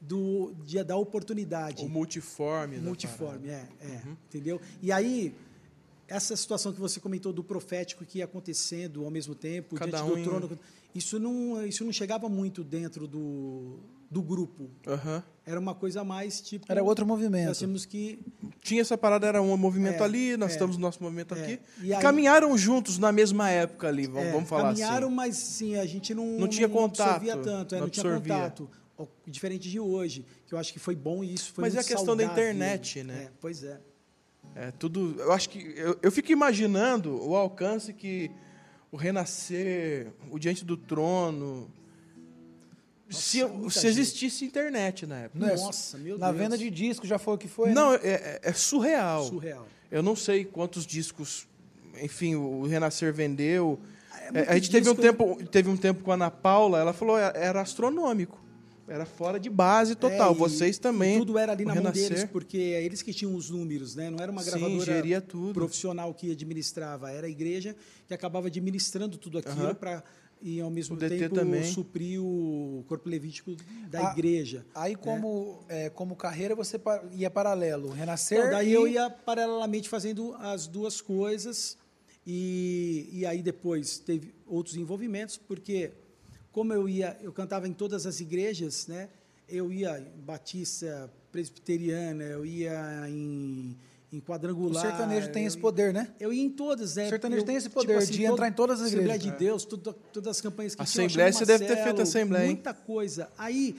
do, 0.01 0.54
de- 0.66 0.84
da 0.84 0.97
oportunidade 0.97 1.84
O 1.86 1.88
multiforme. 1.89 2.78
multiforme, 2.78 3.49
é, 3.49 3.68
é 3.80 4.01
entendeu? 4.28 4.60
E 4.82 4.91
aí 4.91 5.34
essa 6.08 6.36
situação 6.36 6.74
que 6.74 6.80
você 6.80 6.99
comentou 6.99 7.32
do 7.32 7.41
profético 7.43 8.04
que 8.06 8.18
ia 8.18 8.26
acontecendo 8.26 9.06
ao 9.06 9.10
mesmo 9.10 9.34
tempo 9.34 9.76
Cada 9.76 9.91
diante 9.97 10.04
um 10.12 10.14
do 10.16 10.20
em- 10.20 10.24
trono, 10.24 10.60
isso 10.93 11.18
não 11.20 11.66
isso 11.66 11.86
não 11.86 11.93
chegava 11.93 12.28
muito 12.28 12.64
dentro 12.66 13.08
do, 13.08 13.80
do 14.12 14.22
grupo. 14.22 14.70
parada. 14.84 15.24
Era 15.46 15.60
uma 15.60 15.76
coisa 15.76 16.04
mais 16.06 16.39
tipo 16.39 16.66
Era 16.70 16.82
outro 16.82 17.06
Nós 17.06 17.18
movimento. 17.20 17.58
tínhamos 17.58 17.86
que 17.86 18.18
Tinha 18.62 18.80
essa 18.82 18.98
parada, 18.98 19.28
era 19.28 19.41
um 19.41 19.58
movimento 19.58 20.02
É, 20.02 20.06
ali, 20.06 20.38
nós 20.38 20.52
é, 20.52 20.54
estamos 20.54 20.78
no 20.78 20.82
nosso 20.82 21.04
movimento 21.04 21.36
é. 21.36 21.41
aqui. 21.41 21.60
E 21.82 21.94
aí- 21.94 22.02
Caminharam 22.02 22.58
juntos 22.58 22.98
na 22.98 23.12
mesma 23.12 23.50
época 23.50 23.88
ali, 23.89 24.08
vamos, 24.08 24.30
é, 24.30 24.32
vamos 24.32 24.48
falar 24.48 24.70
caminharam, 24.70 25.08
assim. 25.08 25.16
mas 25.16 25.36
sim, 25.36 25.76
a 25.76 25.86
gente 25.86 26.14
não 26.14 26.26
Não 26.39 26.48
tinha 26.48 26.70
contato, 26.70 27.10
absorvia 27.18 27.38
tanto, 27.38 27.76
é, 27.76 27.78
não 27.78 27.86
não, 27.86 27.89
tinha 27.89 28.06
absorvia. 28.06 28.34
contato. 28.36 28.70
Ó, 28.98 29.06
Diferente 29.28 29.70
de 29.70 29.80
hoje, 29.80 30.26
que 30.48 30.54
eu 30.54 30.58
acho 30.58 30.72
que 30.72 30.80
foi 30.80 30.96
bom 30.96 31.24
e 31.24 31.34
isso 31.34 31.52
foi 31.52 31.64
Mas 31.64 31.76
é 31.76 31.80
a 31.80 31.84
questão 31.84 32.16
da 32.16 32.24
saudável. 32.24 32.32
internet, 32.52 33.04
né? 33.04 33.24
É, 33.24 33.30
pois 33.41 33.64
é. 33.64 33.82
É 34.56 34.72
tudo. 34.72 35.16
Eu 35.20 35.32
acho 35.34 35.50
que. 35.50 35.74
Eu, 35.76 35.98
eu 36.02 36.12
fico 36.12 36.32
imaginando 36.32 37.20
o 37.28 37.36
alcance 37.36 37.91
que 37.91 38.30
o 38.91 38.96
renascer, 38.98 40.12
o 40.30 40.38
diante 40.38 40.64
do 40.64 40.78
trono. 40.78 41.70
Se, 43.10 43.43
muita 43.45 43.70
se 43.72 43.80
gente. 43.82 43.99
existisse 43.99 44.45
internet 44.45 45.06
na 45.06 45.20
época. 45.20 45.45
É- 45.51 45.56
Nossa, 45.56 45.97
meu 45.97 46.18
Na 46.18 46.28
Deus. 46.32 46.41
venda 46.41 46.58
de 46.58 46.70
disco 46.70 47.06
já 47.06 47.18
foi 47.20 47.36
o 47.36 47.38
que 47.38 47.47
foi. 47.47 47.70
né? 47.70 47.76
Não, 47.76 47.93
é, 47.93 47.99
é- 48.04 48.39
é 48.43 48.54
surreal. 48.54 49.26
surreal. 49.26 49.68
Eu 49.91 50.01
não 50.01 50.16
sei 50.16 50.43
quantos 50.45 50.86
discos, 50.86 51.47
enfim, 52.01 52.36
o 52.36 52.64
Renascer 52.66 53.14
vendeu. 53.14 53.80
É 54.20 54.28
É, 54.28 54.32
muito 54.32 54.49
a 54.49 54.54
gente 54.56 54.72
teve 54.72 54.89
um, 54.89 54.93
disco- 54.95 55.01
tempo, 55.01 55.45
teve 55.51 55.70
um 55.70 55.78
tempo 55.78 56.04
com 56.04 56.12
a 56.12 56.16
Ana 56.16 56.32
Paula, 56.32 56.80
ela 56.80 56.93
falou 56.93 57.18
é, 57.18 57.32
era 57.36 57.62
astronômico. 57.62 58.41
Era 58.86 59.06
fora 59.06 59.39
de 59.39 59.49
base 59.49 59.95
total. 59.95 60.32
É, 60.32 60.36
e- 60.36 60.38
Vocês 60.38 60.78
também. 60.78 61.18
tudo 61.18 61.38
era 61.38 61.54
ali 61.54 61.64
na 61.64 61.74
mão 61.74 61.84
Renascer. 61.84 62.10
deles, 62.10 62.24
porque 62.26 62.58
é 62.58 62.84
eles 62.84 63.01
que 63.01 63.14
tinham 63.14 63.34
os 63.34 63.49
números, 63.49 63.95
né? 63.95 64.10
Não 64.10 64.20
era 64.20 64.30
uma 64.30 64.43
Sim, 64.43 64.49
gravadora 64.51 65.22
tudo. 65.22 65.54
profissional 65.54 66.14
que 66.14 66.32
administrava, 66.32 67.10
era 67.10 67.26
a 67.28 67.30
igreja 67.30 67.76
que 68.08 68.14
acabava 68.14 68.47
administrando 68.47 69.18
tudo 69.18 69.38
aquilo 69.38 69.64
Aham. 69.68 69.76
para 69.76 70.04
e 70.46 70.60
ao 70.60 70.70
mesmo 70.70 70.98
tempo 70.98 71.34
também. 71.34 71.64
suprir 71.64 72.22
o 72.22 72.84
corpo 72.88 73.08
levítico 73.08 73.56
da 73.89 74.10
Ah, 74.10 74.12
igreja. 74.12 74.66
Aí, 74.76 74.94
como, 74.94 75.64
é, 75.70 75.89
como 75.89 76.18
carreira, 76.18 76.54
você 76.54 76.80
ia 77.14 77.30
paralelo. 77.32 77.89
Renascer. 77.91 78.38
Então, 78.39 78.50
daí 78.52 78.70
e- 78.70 78.74
eu 78.74 78.86
ia 78.86 79.10
paralelamente 79.10 79.88
fazendo 79.88 80.36
as 80.36 80.68
duas 80.68 81.00
coisas. 81.00 81.78
E, 82.28 83.10
e 83.12 83.26
aí 83.26 83.41
depois 83.41 83.98
teve 84.00 84.34
outros 84.46 84.76
envolvimentos, 84.76 85.38
porque 85.38 85.91
como 86.52 86.74
eu 86.74 86.88
ia, 86.88 87.18
eu 87.22 87.32
cantava 87.34 87.68
em 87.68 87.74
todas 87.74 88.06
as 88.06 88.20
igrejas, 88.20 88.88
né? 88.88 89.10
Eu 89.48 89.72
ia 89.72 90.00
em 90.00 90.22
Batista, 90.22 91.12
Presbiteriana, 91.32 92.24
eu 92.24 92.46
ia 92.46 93.06
em, 93.10 93.78
em 94.14 94.22
Quadrangular. 94.22 94.78
O 94.86 94.88
sertanejo 94.89 95.30
tem 95.32 95.45
esse 95.45 95.57
poder, 95.57 95.91
né? 95.93 96.14
Eu 96.20 96.32
ia 96.32 96.43
em 96.43 96.49
todas, 96.49 96.95
né? 96.95 97.07
O 97.07 97.09
sertanejo 97.09 97.41
Eu, 97.41 97.45
tem 97.45 97.55
esse 97.55 97.68
tipo 97.68 97.80
poder 97.82 97.97
assim, 97.97 98.11
de 98.14 98.24
entrar 98.24 98.47
em 98.47 98.53
todas 98.53 98.80
as 98.80 98.88
Assembleia 98.88 99.16
igrejas. 99.16 99.34
de 99.39 99.45
Deus, 99.45 99.66
tudo- 99.66 99.93
todas 100.14 100.28
as 100.30 100.41
campanhas 100.41 100.76
que 100.76 100.82
Assembleia, 100.82 101.32
tinham. 101.32 101.39
você 101.39 101.45
deve 101.45 101.66
ter 101.66 101.74
feito 101.76 101.97
Marcelo, 101.97 102.01
assembleia, 102.03 102.43
hein? 102.45 102.53
Muita 102.53 102.74
coisa. 102.74 103.30
Aí 103.38 103.76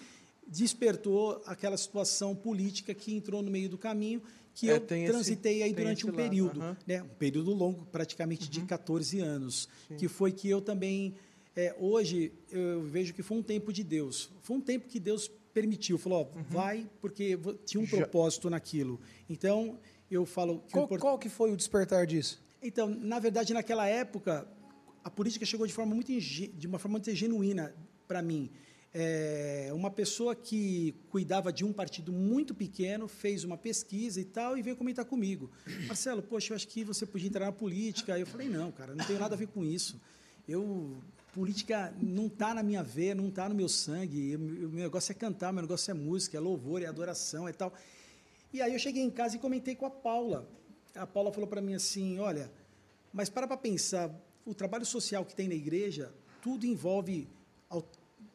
despertou 0.46 1.42
aquela 1.46 1.76
situação 1.76 2.34
política 2.34 2.92
que 2.94 3.14
entrou 3.14 3.42
no 3.42 3.50
meio 3.50 3.68
do 3.68 3.78
caminho, 3.78 4.20
que 4.54 4.70
É, 4.70 4.74
eu 4.74 4.80
tem 4.80 5.02
esse- 5.04 5.12
transitei 5.12 5.62
aí 5.62 5.72
durante 5.72 6.04
um 6.06 6.10
lado, 6.10 6.16
período. 6.16 6.60
Uhum. 6.60 6.76
né? 6.86 7.02
Um 7.02 7.08
período 7.18 7.52
longo, 7.52 7.84
praticamente 7.86 8.48
de 8.48 8.60
14 8.62 9.20
anos, 9.20 9.68
que 9.98 10.06
foi 10.08 10.32
que 10.32 10.48
eu 10.48 10.60
também 10.60 11.14
é, 11.56 11.72
hoje 11.78 12.32
eu 12.50 12.82
vejo 12.82 13.14
que 13.14 13.22
foi 13.22 13.36
um 13.38 13.42
tempo 13.42 13.72
de 13.72 13.84
Deus. 13.84 14.28
Foi 14.42 14.56
um 14.56 14.60
tempo 14.60 14.88
que 14.88 14.98
Deus 14.98 15.30
permitiu, 15.52 15.96
falou, 15.96 16.28
ó, 16.34 16.42
vai 16.50 16.84
porque 17.00 17.38
tinha 17.64 17.80
um 17.80 17.84
Uhum. 17.84 17.88
Já- 17.90 17.96
propósito 17.98 18.50
naquilo. 18.50 18.98
Então, 19.30 19.78
eu 20.10 20.24
falo 20.26 20.60
que 20.66 20.72
Qual, 20.72 20.84
import- 20.84 21.00
qual 21.00 21.18
que 21.18 21.28
foi 21.28 21.50
o 21.52 21.56
despertar 21.56 22.06
disso? 22.06 22.42
então, 22.62 22.88
na 22.88 23.18
verdade, 23.18 23.52
naquela 23.52 23.86
época, 23.86 24.46
a 25.02 25.10
política 25.10 25.44
chegou 25.44 25.66
de 25.66 25.72
forma 25.72 25.94
muito 25.94 26.10
de 26.18 26.66
uma 26.66 26.78
forma 26.78 26.94
muito 26.98 27.14
genuína 27.14 27.74
para 28.08 28.22
mim. 28.22 28.50
É, 28.96 29.70
uma 29.74 29.90
pessoa 29.90 30.36
que 30.36 30.94
cuidava 31.10 31.52
de 31.52 31.64
um 31.64 31.72
partido 31.72 32.12
muito 32.12 32.54
pequeno 32.54 33.08
fez 33.08 33.42
uma 33.42 33.58
pesquisa 33.58 34.20
e 34.20 34.24
tal 34.24 34.56
e 34.56 34.62
veio 34.62 34.76
comentar 34.76 35.04
comigo. 35.04 35.50
Marcelo, 35.88 36.22
poxa, 36.22 36.52
eu 36.52 36.56
acho 36.56 36.68
que 36.68 36.84
você 36.84 37.04
podia 37.04 37.28
entrar 37.28 37.46
na 37.46 37.52
política. 37.52 38.16
Eu 38.18 38.26
falei, 38.26 38.48
não, 38.48 38.70
cara, 38.70 38.94
não 38.94 39.04
tenho 39.04 39.18
nada 39.18 39.34
a 39.34 39.38
ver 39.38 39.48
com 39.48 39.64
isso. 39.64 40.00
Eu 40.48 40.96
política 41.34 41.92
não 42.00 42.26
está 42.28 42.54
na 42.54 42.62
minha 42.62 42.82
veia, 42.84 43.14
não 43.14 43.28
está 43.28 43.48
no 43.48 43.54
meu 43.56 43.68
sangue. 43.68 44.36
O 44.36 44.38
meu 44.38 44.84
negócio 44.84 45.10
é 45.10 45.14
cantar, 45.14 45.52
meu 45.52 45.62
negócio 45.62 45.90
é 45.90 45.94
música, 45.94 46.36
é 46.36 46.40
louvor, 46.40 46.80
é 46.80 46.86
adoração, 46.86 47.48
é 47.48 47.52
tal. 47.52 47.74
E 48.54 48.62
aí 48.62 48.72
eu 48.72 48.78
cheguei 48.78 49.02
em 49.02 49.10
casa 49.10 49.34
e 49.34 49.40
comentei 49.40 49.74
com 49.74 49.84
a 49.84 49.90
Paula. 49.90 50.48
A 50.94 51.04
Paula 51.04 51.32
falou 51.32 51.48
para 51.48 51.60
mim 51.60 51.74
assim, 51.74 52.20
olha, 52.20 52.48
mas 53.12 53.28
para 53.28 53.48
para 53.48 53.56
pensar, 53.56 54.08
o 54.46 54.54
trabalho 54.54 54.86
social 54.86 55.24
que 55.24 55.34
tem 55.34 55.48
na 55.48 55.56
igreja, 55.56 56.14
tudo 56.40 56.64
envolve 56.64 57.26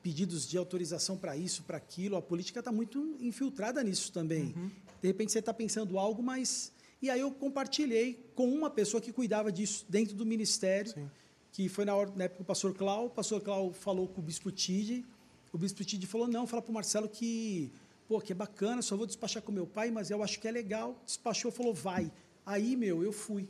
pedidos 0.04 0.46
de 0.46 0.58
autorização 0.58 1.16
para 1.16 1.38
isso, 1.38 1.64
para 1.64 1.78
aquilo. 1.78 2.18
A 2.18 2.22
política 2.22 2.60
está 2.60 2.70
muito 2.70 3.16
infiltrada 3.22 3.82
nisso 3.82 4.12
também. 4.12 4.54
De 5.02 5.08
repente 5.08 5.32
você 5.32 5.40
está 5.40 5.54
pensando 5.54 5.98
algo, 5.98 6.22
mas 6.22 6.74
e 7.02 7.10
aí 7.10 7.22
eu 7.22 7.32
compartilhei 7.32 8.30
com 8.36 8.46
uma 8.50 8.70
pessoa 8.70 9.00
que 9.00 9.14
cuidava 9.14 9.50
disso 9.50 9.86
dentro 9.88 10.18
do 10.18 10.26
ministério, 10.26 11.10
que 11.54 11.70
foi 11.70 11.86
na, 11.86 11.96
hora, 11.96 12.12
na 12.14 12.26
época 12.26 12.42
o 12.42 12.46
pastor 12.46 12.74
Clau. 12.74 13.06
O 13.06 13.10
pastor 13.10 13.40
Clau 13.42 13.72
falou 13.72 14.06
com 14.06 14.20
o 14.20 14.24
bispo 14.24 14.52
Tide. 14.52 15.06
O 15.54 15.58
bispo 15.58 15.82
Tide 15.86 16.06
falou: 16.06 16.28
não, 16.28 16.46
fala 16.46 16.62
para 16.62 16.72
o 16.72 16.74
Marcelo 16.74 17.08
que, 17.08 17.72
pô, 18.10 18.20
que 18.20 18.34
bacana, 18.34 18.82
só 18.82 18.98
vou 18.98 19.06
despachar 19.06 19.44
com 19.44 19.52
meu 19.52 19.68
pai, 19.68 19.92
mas 19.92 20.10
eu 20.10 20.24
acho 20.24 20.40
que 20.40 20.48
é 20.48 20.52
legal. 20.52 21.00
Despachou, 21.06 21.52
falou: 21.52 21.76
vai. 21.76 22.12
Aí, 22.44 22.76
meu, 22.76 23.04
eu 23.04 23.12
fui. 23.12 23.48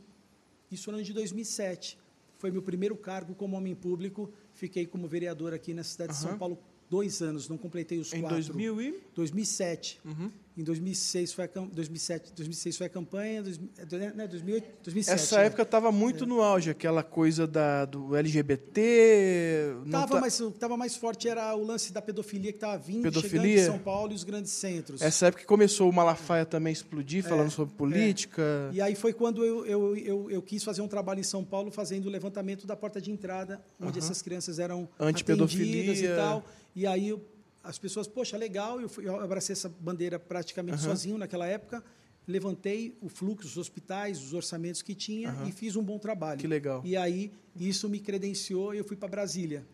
Isso 0.70 0.90
no 0.90 0.98
ano 0.98 1.04
de 1.04 1.14
2007. 1.14 1.98
Foi 2.36 2.50
meu 2.50 2.62
primeiro 2.62 2.94
cargo 2.94 3.34
como 3.34 3.56
homem 3.56 3.74
público. 3.74 4.30
Fiquei 4.52 4.86
como 4.86 5.08
vereador 5.08 5.54
aqui 5.54 5.72
na 5.72 5.82
cidade 5.82 6.12
de 6.12 6.18
São. 6.18 6.38
Paulo 6.38 6.58
dois 6.90 7.22
anos, 7.22 7.48
não 7.48 7.56
completei 7.56 7.98
os 7.98 8.12
Em 8.12 8.20
quatro. 8.20 8.36
2000 8.36 8.82
e... 8.82 9.00
2007. 9.14 10.00
Uhum. 10.04 10.30
Em 10.56 10.64
2006 10.64 11.32
foi 11.32 11.44
a, 11.44 11.48
cam- 11.48 11.68
2007, 11.72 12.32
2006 12.34 12.76
foi 12.76 12.86
a 12.86 12.90
campanha, 12.90 13.42
dois, 13.42 13.58
é, 13.78 13.84
do- 13.86 13.98
né, 13.98 14.26
2008, 14.26 14.66
2007. 14.82 15.14
Essa 15.22 15.38
né? 15.38 15.46
época 15.46 15.62
estava 15.62 15.92
muito 15.92 16.26
no 16.26 16.42
auge, 16.42 16.68
aquela 16.70 17.02
coisa 17.02 17.46
da, 17.46 17.84
do 17.84 18.14
LGBT. 18.16 19.74
Tava, 19.90 20.14
tá- 20.14 20.20
mas 20.20 20.40
o 20.40 20.50
que 20.50 20.56
estava 20.56 20.76
mais 20.76 20.96
forte 20.96 21.28
era 21.28 21.54
o 21.54 21.64
lance 21.64 21.92
da 21.92 22.02
pedofilia 22.02 22.52
que 22.52 22.56
estava 22.58 22.76
vindo, 22.78 23.02
Pedofilia? 23.02 23.40
chegando 23.42 23.58
em 23.58 23.64
São 23.64 23.78
Paulo 23.78 24.12
e 24.12 24.14
os 24.14 24.24
grandes 24.24 24.52
centros. 24.52 25.00
Essa 25.00 25.26
época 25.26 25.42
que 25.42 25.46
começou 25.46 25.88
o 25.88 25.92
Malafaia 25.92 26.44
também 26.44 26.70
a 26.70 26.72
explodir, 26.72 27.22
falando 27.24 27.50
sobre 27.50 27.74
política. 27.74 28.42
É. 28.72 28.74
E 28.76 28.80
aí 28.80 28.94
foi 28.94 29.12
quando 29.12 29.44
eu, 29.44 29.64
eu, 29.66 29.96
eu, 29.96 30.30
eu 30.30 30.42
quis 30.42 30.62
fazer 30.64 30.82
um 30.82 30.88
trabalho 30.88 31.20
em 31.20 31.24
São 31.24 31.44
Paulo, 31.44 31.70
fazendo 31.70 32.06
o 32.06 32.10
levantamento 32.10 32.66
da 32.66 32.76
porta 32.76 33.00
de 33.00 33.10
entrada, 33.10 33.60
onde 33.80 33.98
essas 33.98 34.20
crianças 34.22 34.58
eram 34.58 34.88
Antipedofilia. 34.98 35.92
atendidas 35.92 36.00
e 36.00 36.16
tal. 36.16 36.44
E 36.74 36.86
aí 36.86 37.08
eu- 37.08 37.20
as 37.62 37.78
pessoas, 37.78 38.06
poxa, 38.08 38.36
legal, 38.36 38.80
eu, 38.80 38.88
fui, 38.88 39.06
eu 39.06 39.20
abracei 39.20 39.52
essa 39.52 39.68
bandeira 39.68 40.18
praticamente 40.18 40.78
Aham. 40.78 40.84
sozinho 40.90 41.18
naquela 41.18 41.46
época, 41.46 41.82
levantei 42.26 42.96
o 43.00 43.08
fluxo, 43.08 43.46
os 43.48 43.56
hospitais, 43.56 44.22
os 44.22 44.32
orçamentos 44.32 44.82
que 44.82 44.94
tinha 44.94 45.30
Aham. 45.30 45.48
e 45.48 45.52
fiz 45.52 45.76
um 45.76 45.82
bom 45.82 45.98
trabalho. 45.98 46.40
Que 46.40 46.46
legal. 46.46 46.80
E 46.84 46.96
aí 46.96 47.32
isso 47.56 47.88
me 47.88 47.98
credenciou 48.00 48.74
e 48.74 48.78
eu 48.78 48.84
fui 48.84 48.96
para 48.96 49.08
Brasília. 49.08 49.66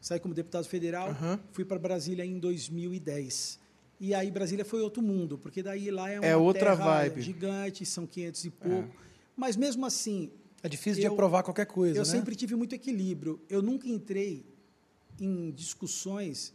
Saí 0.00 0.18
como 0.18 0.34
deputado 0.34 0.64
federal, 0.66 1.10
Aham. 1.10 1.38
fui 1.52 1.64
para 1.64 1.78
Brasília 1.78 2.24
em 2.24 2.38
2010. 2.38 3.60
E 4.00 4.14
aí 4.14 4.30
Brasília 4.32 4.64
foi 4.64 4.80
outro 4.80 5.00
mundo, 5.00 5.38
porque 5.38 5.62
daí 5.62 5.88
lá 5.90 6.10
é 6.10 6.18
uma 6.18 6.26
É 6.26 6.36
outra 6.36 6.70
terra 6.76 6.84
vibe. 6.84 7.20
É. 7.20 7.22
gigante, 7.22 7.86
são 7.86 8.04
500 8.04 8.44
e 8.46 8.50
pouco. 8.50 8.96
Mas 9.36 9.56
mesmo 9.56 9.86
assim, 9.86 10.30
É 10.64 10.68
difícil 10.68 11.00
de 11.00 11.06
Eu- 11.06 11.12
aprovar 11.12 11.42
qualquer 11.42 11.66
coisa, 11.66 11.98
eu 11.98 12.04
né? 12.04 12.08
sempre 12.10 12.34
tive 12.36 12.54
muito 12.56 12.72
equilíbrio. 12.74 13.40
Eu 13.48 13.60
nunca 13.62 13.88
entrei 13.88 14.44
em 15.20 15.50
discussões 15.50 16.52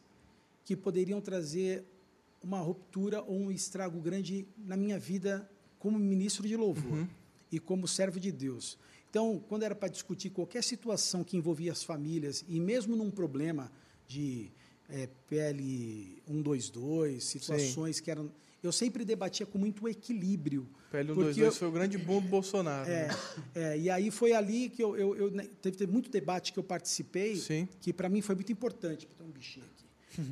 que 0.68 0.76
poderiam 0.76 1.22
trazer 1.22 1.86
uma 2.44 2.60
ruptura 2.60 3.22
ou 3.24 3.40
um 3.40 3.50
estrago 3.50 4.02
grande 4.02 4.46
na 4.58 4.76
minha 4.76 5.00
vida 5.00 5.50
como 5.80 5.98
ministro 5.98 6.46
de 6.46 6.58
louvor 6.58 6.92
Uhum. 6.92 7.08
e 7.50 7.58
como 7.58 7.88
servo 7.88 8.20
de 8.20 8.34
Deus. 8.34 8.78
Então, 9.10 9.42
quando 9.48 9.64
era 9.64 9.74
para 9.74 9.88
discutir 9.88 10.30
qualquer 10.30 10.62
situação 10.62 11.24
que 11.24 11.38
envolvia 11.38 11.72
as 11.72 11.84
famílias, 11.84 12.44
e 12.50 12.60
mesmo 12.60 12.98
num 12.98 13.10
problema 13.10 13.72
de 14.10 14.52
eh, 14.90 15.08
PL 15.30 16.22
122, 16.28 17.24
situações 17.24 18.02
que 18.02 18.12
eram. 18.12 18.30
Eu 18.62 18.72
sempre 18.74 19.06
debatia 19.06 19.46
com 19.46 19.58
muito 19.58 19.88
equilíbrio. 19.88 20.68
PL 20.92 21.08
porque 21.14 21.34
122 21.34 21.38
eu- 21.48 21.52
foi 21.60 21.68
o 21.70 21.72
grande 21.72 21.98
boom 21.98 22.22
do 22.22 22.28
Bolsonaro. 22.28 22.90
é, 22.90 23.08
né? 23.08 23.14
é, 23.56 23.78
e 23.80 23.90
aí 23.90 24.12
foi 24.12 24.34
ali 24.34 24.70
que 24.70 24.84
eu, 24.84 24.98
eu, 24.98 25.16
eu 25.16 25.32
né, 25.32 25.48
teve, 25.62 25.78
teve 25.78 25.92
muito 25.92 26.10
debate 26.10 26.52
que 26.52 26.60
eu 26.60 26.64
participei, 26.64 27.38
Sim. 27.38 27.68
que 27.80 27.94
para 27.94 28.10
mim 28.10 28.22
foi 28.22 28.36
muito 28.36 28.52
importante. 28.52 29.08
Tem 29.18 29.26
um 29.28 29.32
bichinho 29.32 29.66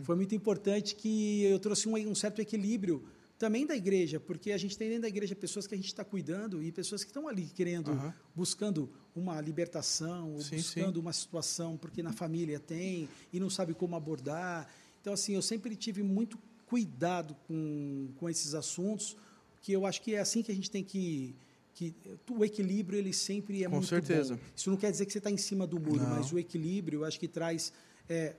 Foi 0.03 0.15
muito 0.15 0.33
importante 0.36 0.95
que 0.95 1.43
eu 1.43 1.59
trouxe 1.59 1.88
um, 1.88 1.95
um 2.09 2.15
certo 2.15 2.41
equilíbrio 2.41 3.03
também 3.38 3.65
da 3.65 3.75
igreja, 3.75 4.19
porque 4.19 4.51
a 4.51 4.57
gente 4.57 4.77
tem 4.77 4.88
dentro 4.88 5.03
da 5.03 5.07
igreja 5.09 5.36
pessoas 5.36 5.67
que 5.67 5.73
a 5.73 5.77
gente 5.77 5.88
está 5.88 6.05
cuidando 6.05 6.63
e 6.63 6.71
pessoas 6.71 7.03
que 7.03 7.09
estão 7.09 7.27
ali 7.27 7.43
querendo, 7.53 7.91
Aham. 7.91 8.13
buscando 8.33 8.89
uma 9.15 9.39
libertação, 9.41 10.33
ou 10.33 10.41
Sim, 10.41 10.55
buscando 10.57 10.97
uma 10.97 11.11
situação 11.13 11.75
porque 11.77 12.01
na 12.01 12.13
família 12.13 12.59
tem 12.59 13.09
e 13.33 13.39
não 13.39 13.49
sabe 13.49 13.73
como 13.73 13.95
abordar. 13.95 14.69
Então, 15.01 15.13
assim, 15.13 15.33
eu 15.33 15.41
sempre 15.41 15.75
tive 15.75 16.01
muito 16.01 16.39
cuidado 16.65 17.36
com, 17.47 18.09
com 18.17 18.29
esses 18.29 18.53
assuntos, 18.55 19.15
que 19.61 19.71
eu 19.73 19.86
acho 19.86 20.01
que 20.01 20.15
é 20.15 20.19
assim 20.19 20.41
que 20.41 20.51
a 20.51 20.55
gente 20.55 20.71
tem 20.71 20.83
que 20.83 21.36
que 21.73 21.93
o 22.31 22.45
equilíbrio 22.45 22.97
ele 22.97 23.11
sempre 23.11 23.61
é 23.61 23.67
Com 23.67 23.75
muito 23.75 23.88
certeza. 23.89 24.36
bom. 24.36 24.41
Isso 24.55 24.69
não 24.69 24.77
quer 24.77 24.91
dizer 24.91 25.05
que 25.05 25.11
você 25.11 25.17
está 25.17 25.29
em 25.29 25.36
cima 25.36 25.67
do 25.67 25.77
muro, 25.77 26.03
Não. 26.03 26.09
mas 26.11 26.31
o 26.31 26.39
equilíbrio 26.39 26.99
eu 27.01 27.03
acho 27.05 27.19
que 27.19 27.27
traz 27.27 27.73
é, 28.07 28.33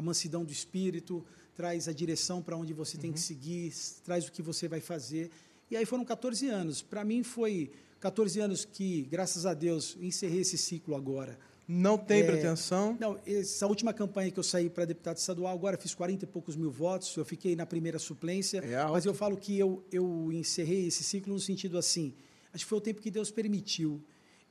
a 0.00 0.02
mansidão 0.02 0.44
do 0.44 0.50
espírito, 0.52 1.24
traz 1.54 1.86
a 1.86 1.92
direção 1.92 2.40
para 2.42 2.56
onde 2.56 2.72
você 2.72 2.96
Uhum. 2.96 3.02
tem 3.02 3.12
que 3.12 3.20
seguir, 3.20 3.68
s- 3.68 4.00
traz 4.02 4.26
o 4.26 4.32
que 4.32 4.40
você 4.42 4.66
vai 4.66 4.80
fazer. 4.80 5.30
E 5.70 5.76
aí 5.76 5.84
foram 5.84 6.04
14 6.04 6.48
anos. 6.48 6.80
Para 6.82 7.04
mim 7.04 7.22
foi 7.22 7.70
14 8.00 8.40
anos 8.40 8.64
que, 8.64 9.02
graças 9.02 9.44
a 9.44 9.52
Deus, 9.54 9.96
encerrei 10.00 10.40
esse 10.40 10.56
ciclo 10.56 10.96
agora. 10.96 11.38
Não 11.68 11.96
tem 11.98 12.20
É, 12.20 12.24
pretensão. 12.24 12.96
Não, 12.98 13.16
essa 13.26 13.66
última 13.66 13.92
campanha 13.92 14.30
que 14.30 14.38
eu 14.38 14.42
saí 14.42 14.68
para 14.68 14.84
deputado 14.86 15.18
estadual, 15.18 15.54
agora 15.54 15.76
fiz 15.76 15.94
40 15.94 16.24
e 16.24 16.26
poucos 16.26 16.56
mil 16.56 16.70
votos, 16.70 17.14
eu 17.16 17.24
fiquei 17.24 17.54
na 17.54 17.64
primeira 17.66 17.98
suplência, 17.98 18.58
É 18.58 18.84
mas 18.90 19.04
eu 19.04 19.14
falo 19.14 19.36
que 19.36 19.56
eu, 19.56 19.84
eu 19.92 20.32
encerrei 20.32 20.86
esse 20.88 21.04
ciclo 21.04 21.32
no 21.34 21.38
sentido 21.38 21.78
assim, 21.78 22.12
acho 22.52 22.64
que 22.64 22.68
foi 22.68 22.78
o 22.78 22.80
tempo 22.80 23.00
que 23.00 23.10
Deus 23.10 23.30
permitiu. 23.30 24.02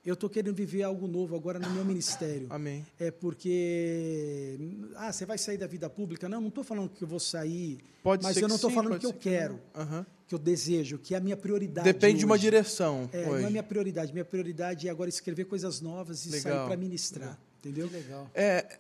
Eu 0.06 0.14
estou 0.14 0.30
querendo 0.30 0.56
viver 0.56 0.84
algo 0.84 1.08
novo 1.08 1.36
agora 1.36 1.60
no 1.60 1.70
meu 1.72 1.84
ministério. 1.84 2.48
Amém. 2.50 2.86
É 2.98 3.12
porque, 3.12 4.58
ah, 4.96 5.12
você 5.12 5.26
vai 5.26 5.38
sair 5.38 5.58
da 5.58 5.68
vida 5.68 5.90
pública? 5.90 6.30
Não, 6.30 6.40
não 6.40 6.48
estou 6.48 6.64
falando 6.64 6.90
que 6.90 7.04
eu 7.04 7.08
vou 7.08 7.20
sair, 7.20 7.80
Pode 8.02 8.24
mas 8.24 8.36
ser 8.36 8.44
eu 8.44 8.48
não 8.48 8.56
que 8.56 8.56
estou 8.56 8.72
falando 8.72 8.98
que 9.00 9.06
eu 9.06 9.14
que 9.14 9.20
quero, 9.30 9.60
não. 9.76 9.82
Aham. 9.82 10.06
que 10.28 10.34
eu 10.34 10.40
desejo, 10.40 10.98
que 10.98 11.14
é 11.14 11.18
a 11.18 11.20
minha 11.20 11.36
prioridade 11.36 11.84
Depende 11.92 12.20
de 12.20 12.26
uma 12.26 12.36
hoje. 12.36 12.44
direção. 12.44 13.10
É, 13.12 13.26
não 13.26 13.32
hoje. 13.34 13.46
é 13.46 13.50
minha 13.50 13.64
prioridade. 13.64 14.14
Minha 14.14 14.26
prioridade 14.26 14.88
é 14.88 14.92
agora 14.92 15.10
escrever 15.10 15.46
coisas 15.46 15.82
novas 15.82 16.26
e 16.26 16.30
Legal. 16.30 16.42
sair 16.60 16.68
para 16.68 16.78
ministrar. 16.78 17.40
Entendeu? 17.60 17.90
Legal. 17.92 18.32
É, 18.34 18.78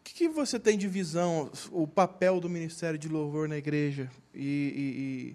o 0.00 0.04
que, 0.04 0.14
que 0.14 0.28
você 0.28 0.58
tem 0.58 0.78
de 0.78 0.86
visão, 0.86 1.50
o 1.72 1.86
papel 1.86 2.38
do 2.40 2.48
Ministério 2.48 2.98
de 2.98 3.08
Louvor 3.08 3.48
na 3.48 3.58
igreja? 3.58 4.08
E, 4.32 4.40
e- 4.40 5.34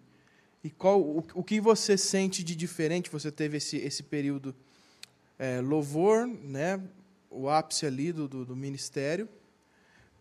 e- 0.66 0.68
e 0.68 0.70
qual 0.70 1.02
o, 1.02 1.24
o 1.36 1.44
que 1.44 1.60
você 1.60 1.98
sente 1.98 2.42
de 2.42 2.56
diferente? 2.56 3.10
Você 3.10 3.30
teve 3.30 3.58
esse, 3.58 3.76
esse 3.78 4.02
período 4.02 4.56
é, 5.38 5.60
louvor, 5.62 6.28
né, 6.28 6.82
o 7.30 7.50
ápice 7.50 7.86
ali 7.86 8.12
do, 8.12 8.28
do, 8.28 8.46
do 8.46 8.56
ministério. 8.56 9.28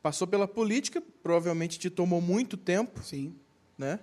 Passou 0.02 0.26
pela 0.26 0.48
política, 0.48 1.02
provavelmente 1.22 1.78
te 1.78 1.88
tomou 1.88 2.20
muito 2.20 2.56
tempo, 2.56 3.02
Sim. 3.02 3.34
né? 3.78 4.00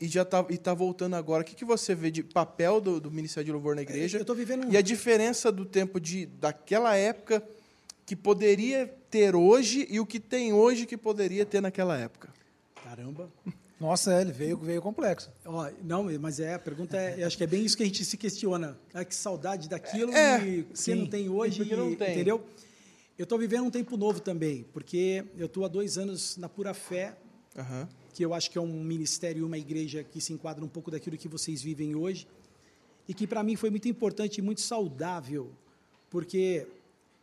e 0.00 0.08
já 0.08 0.24
tá, 0.24 0.44
e 0.48 0.56
tá 0.56 0.72
voltando 0.72 1.14
agora. 1.14 1.42
O 1.42 1.44
que, 1.44 1.54
que 1.54 1.64
você 1.64 1.94
vê 1.94 2.10
de 2.10 2.22
papel 2.22 2.80
do, 2.80 2.98
do 2.98 3.10
Ministério 3.10 3.44
de 3.44 3.52
Louvor 3.52 3.76
na 3.76 3.82
igreja? 3.82 4.16
Eu 4.18 4.24
tô 4.24 4.34
vivendo 4.34 4.66
um- 4.66 4.72
E 4.72 4.76
a 4.76 4.80
diferença 4.80 5.52
do 5.52 5.66
tempo 5.66 6.00
de 6.00 6.24
daquela 6.24 6.96
época 6.96 7.42
que 8.06 8.16
poderia 8.16 8.86
ter 9.10 9.36
hoje 9.36 9.86
e 9.90 10.00
o 10.00 10.06
que 10.06 10.18
tem 10.18 10.54
hoje 10.54 10.86
que 10.86 10.96
poderia 10.96 11.44
ter 11.44 11.60
naquela 11.60 11.98
época. 11.98 12.30
Caramba. 12.82 13.30
Nossa, 13.80 14.12
é, 14.12 14.20
ele 14.20 14.30
veio, 14.32 14.58
veio 14.58 14.82
complexo. 14.82 15.30
Ó, 15.44 15.70
não, 15.82 16.04
mas 16.20 16.38
é, 16.38 16.52
a 16.54 16.58
pergunta 16.58 16.96
é, 16.98 17.24
acho 17.24 17.36
que 17.36 17.44
é 17.44 17.46
bem 17.46 17.64
isso 17.64 17.76
que 17.76 17.82
a 17.82 17.86
gente 17.86 18.04
se 18.04 18.16
questiona. 18.16 18.78
Ah, 18.92 19.04
que 19.04 19.14
saudade 19.14 19.68
daquilo 19.70 20.12
É, 20.12 20.38
que 20.38 20.66
sim. 20.74 20.94
não 20.96 21.06
tem 21.06 21.30
hoje, 21.30 21.62
E 21.62 21.74
não 21.74 21.94
tem? 21.96 22.12
entendeu? 22.12 22.44
Eu 23.18 23.24
estou 23.24 23.38
vivendo 23.38 23.64
um 23.64 23.70
tempo 23.70 23.96
novo 23.96 24.20
também, 24.20 24.64
porque 24.72 25.24
eu 25.38 25.46
estou 25.46 25.64
há 25.64 25.68
dois 25.68 25.96
anos 25.96 26.36
na 26.36 26.48
Pura 26.48 26.74
Fé, 26.74 27.16
Aham. 27.56 27.88
que 28.12 28.22
eu 28.24 28.34
acho 28.34 28.50
que 28.50 28.58
é 28.58 28.60
um 28.60 28.82
ministério 28.84 29.40
e 29.40 29.42
uma 29.44 29.56
igreja 29.58 30.04
que 30.04 30.20
se 30.20 30.32
enquadra 30.32 30.62
um 30.64 30.68
pouco 30.68 30.90
daquilo 30.90 31.16
que 31.16 31.28
vocês 31.28 31.62
vivem 31.62 31.94
hoje, 31.94 32.26
e 33.08 33.14
que 33.14 33.26
para 33.26 33.42
mim 33.42 33.56
foi 33.56 33.70
muito 33.70 33.88
importante 33.88 34.38
e 34.38 34.42
muito 34.42 34.60
saudável, 34.60 35.50
porque 36.10 36.66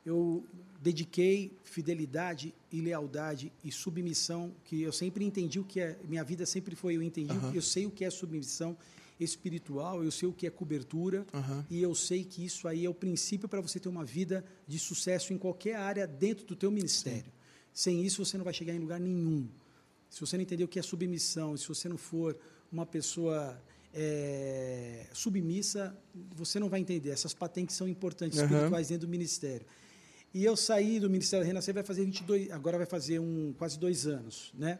eu 0.05 0.43
dediquei 0.89 1.51
fidelidade 1.63 2.53
e 2.71 2.79
lealdade 2.79 3.51
e 3.63 3.69
submissão, 3.71 4.53
que 4.63 4.81
eu 4.87 4.91
sempre 4.93 5.25
entendi 5.29 5.59
o 5.59 5.65
que 5.71 5.79
é, 5.81 5.97
minha 6.07 6.23
vida 6.23 6.45
sempre 6.45 6.75
foi, 6.75 6.95
eu 6.95 7.03
entendi, 7.03 7.37
que- 7.49 7.57
eu 7.57 7.61
sei 7.61 7.85
o 7.85 7.91
que 7.91 8.05
é 8.05 8.09
submissão 8.09 8.71
espiritual, 9.19 9.95
eu 10.03 10.11
sei 10.11 10.27
o 10.29 10.33
que 10.33 10.45
é 10.47 10.49
cobertura, 10.49 11.25
Aham. 11.33 11.65
e 11.69 11.81
eu 11.81 11.93
sei 11.93 12.23
que 12.23 12.45
isso 12.45 12.67
aí 12.69 12.85
é 12.85 12.89
o 12.89 12.93
princípio 12.93 13.49
para 13.49 13.59
você 13.59 13.79
ter 13.79 13.89
uma 13.89 14.05
vida 14.05 14.45
de 14.65 14.79
sucesso 14.79 15.33
em 15.33 15.37
qualquer 15.37 15.75
área 15.75 16.05
dentro 16.07 16.45
do 16.45 16.55
teu 16.55 16.71
ministério. 16.71 17.31
Sem 17.73 18.05
isso 18.05 18.23
você 18.23 18.37
não 18.37 18.45
vai 18.45 18.53
chegar 18.53 18.73
em 18.73 18.79
lugar 18.79 18.99
nenhum. 18.99 19.47
Se 20.09 20.21
você 20.21 20.37
não 20.37 20.43
entender 20.43 20.63
o 20.63 20.67
que 20.69 20.79
é 20.79 20.81
submissão, 20.81 21.57
se 21.57 21.67
você 21.67 21.89
não 21.89 21.97
for 21.97 22.37
uma 22.71 22.85
pessoa 22.85 23.61
é, 23.93 25.05
submissa, 25.13 25.83
você 26.35 26.59
não 26.59 26.69
vai 26.69 26.79
entender. 26.79 27.09
Essas 27.09 27.33
patentes 27.33 27.75
são 27.75 27.87
importantes, 27.87 28.37
Aham. 28.39 28.45
espirituais 28.47 28.87
dentro 28.87 29.07
do 29.07 29.11
ministério. 29.11 29.65
E 30.37 30.45
eu 30.45 30.55
saí 30.55 30.99
do 30.99 31.09
Ministério 31.09 31.43
da 31.43 31.47
Renascer, 31.47 31.73
vai 31.73 31.81
fazer 31.81 32.05
22, 32.05 32.51
agora 32.51 32.77
vai 32.77 32.85
fazer 32.85 33.17
um, 33.17 33.55
quase 33.57 33.79
dois 33.79 34.05
anos, 34.05 34.51
né? 34.53 34.77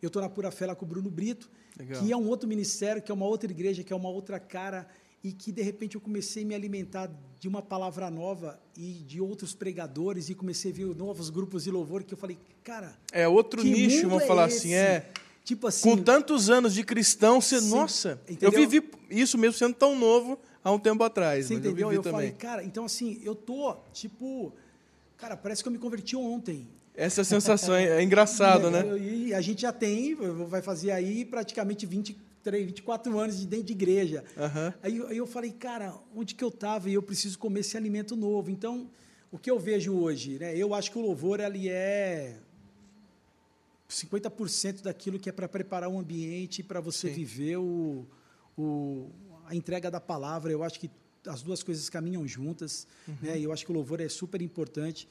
Eu 0.00 0.06
estou 0.06 0.22
na 0.22 0.28
Pura 0.30 0.50
Fé 0.50 0.64
lá 0.64 0.74
com 0.74 0.86
o 0.86 0.88
Bruno 0.88 1.10
Brito, 1.10 1.50
Legal. 1.78 2.02
que 2.02 2.10
é 2.10 2.16
um 2.16 2.26
outro 2.26 2.48
ministério, 2.48 3.02
que 3.02 3.12
é 3.12 3.14
uma 3.14 3.26
outra 3.26 3.50
igreja, 3.50 3.84
que 3.84 3.92
é 3.92 3.96
uma 3.96 4.08
outra 4.08 4.40
cara, 4.40 4.88
e 5.22 5.34
que 5.34 5.52
de 5.52 5.60
repente 5.60 5.96
eu 5.96 6.00
comecei 6.00 6.44
a 6.44 6.46
me 6.46 6.54
alimentar 6.54 7.10
de 7.38 7.46
uma 7.46 7.60
palavra 7.60 8.10
nova 8.10 8.58
e 8.74 9.04
de 9.06 9.20
outros 9.20 9.54
pregadores, 9.54 10.30
e 10.30 10.34
comecei 10.34 10.72
a 10.72 10.74
ver 10.74 10.86
novos 10.96 11.28
grupos 11.28 11.64
de 11.64 11.70
louvor, 11.70 12.02
que 12.02 12.14
eu 12.14 12.18
falei, 12.18 12.38
cara, 12.64 12.96
É 13.12 13.28
outro 13.28 13.62
nicho, 13.62 14.08
vamos 14.08 14.24
é 14.24 14.26
falar 14.26 14.48
esse? 14.48 14.56
assim, 14.60 14.72
é. 14.74 15.10
Tipo 15.44 15.66
assim, 15.66 15.90
Com 15.90 16.02
tantos 16.02 16.48
anos 16.48 16.72
de 16.72 16.82
cristão, 16.82 17.38
você, 17.38 17.60
Sim, 17.60 17.68
nossa, 17.68 18.18
entendeu? 18.26 18.50
eu 18.62 18.66
vivi 18.66 18.88
isso 19.10 19.36
mesmo 19.36 19.52
sendo 19.58 19.74
tão 19.74 19.94
novo 19.94 20.38
há 20.64 20.72
um 20.72 20.78
tempo 20.78 21.04
atrás. 21.04 21.44
Você 21.44 21.52
entendeu? 21.54 21.92
Eu 21.92 21.96
Eu, 21.96 22.02
falei, 22.02 22.30
cara, 22.32 22.64
então 22.64 22.86
assim, 22.86 23.20
eu 23.22 23.34
tô, 23.34 23.76
tipo, 23.92 24.54
cara, 25.16 25.36
parece 25.36 25.62
que 25.62 25.68
eu 25.68 25.72
me 25.72 25.78
converti 25.78 26.14
ontem. 26.16 26.66
Essa 26.94 27.22
sensação 27.24 27.74
é, 27.74 27.98
é 27.98 28.02
engraçado, 28.02 28.70
né? 28.72 28.82
E 28.98 29.34
a 29.34 29.40
gente 29.40 29.62
já 29.62 29.72
tem, 29.72 30.14
vai 30.14 30.62
fazer 30.62 30.90
aí 30.92 31.24
praticamente 31.24 31.84
23, 31.86 32.64
24 32.66 33.18
anos 33.18 33.38
de 33.38 33.46
dentro 33.46 33.66
de 33.66 33.72
igreja. 33.72 34.24
Aham. 34.36 34.74
Aí, 34.82 34.96
eu- 34.96 35.08
aí 35.08 35.16
eu 35.16 35.26
falei, 35.26 35.50
cara, 35.52 35.94
onde 36.14 36.34
que 36.34 36.42
eu 36.42 36.48
estava 36.48 36.88
e 36.88 36.94
eu 36.94 37.02
preciso 37.02 37.38
comer 37.38 37.60
esse 37.60 37.76
alimento 37.76 38.16
novo. 38.16 38.50
Então, 38.50 38.88
o 39.30 39.38
que 39.38 39.50
eu 39.50 39.58
vejo 39.58 39.92
hoje, 39.94 40.38
né? 40.38 40.56
Eu 40.56 40.72
acho 40.74 40.90
que 40.90 40.98
o 40.98 41.02
louvor 41.02 41.40
ali 41.40 41.68
é 41.68 42.36
50% 43.88 44.82
daquilo 44.82 45.18
que 45.18 45.28
é 45.28 45.32
para 45.32 45.48
preparar 45.48 45.88
um 45.88 45.98
ambiente 45.98 46.62
para 46.62 46.80
você 46.80 47.08
Sim. 47.08 47.14
viver 47.14 47.56
o, 47.58 48.06
o, 48.58 49.10
a 49.46 49.54
entrega 49.54 49.90
da 49.90 50.00
palavra. 50.00 50.50
Eu 50.52 50.62
acho 50.64 50.80
que 50.80 50.90
as 51.26 51.42
duas 51.42 51.62
coisas 51.62 51.88
caminham 51.88 52.26
juntas, 52.26 52.86
né? 53.22 53.38
E 53.38 53.44
eu 53.44 53.52
acho 53.52 53.64
que 53.64 53.70
o 53.70 53.74
louvor 53.74 54.00
é 54.00 54.08
super 54.08 54.40
importante. 54.42 55.08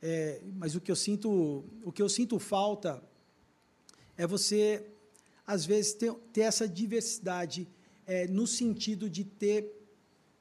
É, 0.00 0.40
mas 0.56 0.74
o 0.74 0.80
que 0.80 0.90
eu 0.90 0.96
sinto, 0.96 1.64
o 1.84 1.92
que 1.92 2.02
eu 2.02 2.08
sinto 2.08 2.38
falta 2.38 3.02
é 4.16 4.26
você 4.26 4.84
às 5.46 5.64
vezes 5.64 5.92
ter, 5.94 6.12
ter 6.32 6.42
essa 6.42 6.68
diversidade 6.68 7.68
é, 8.06 8.26
no 8.26 8.46
sentido 8.46 9.08
de 9.08 9.24
ter 9.24 9.72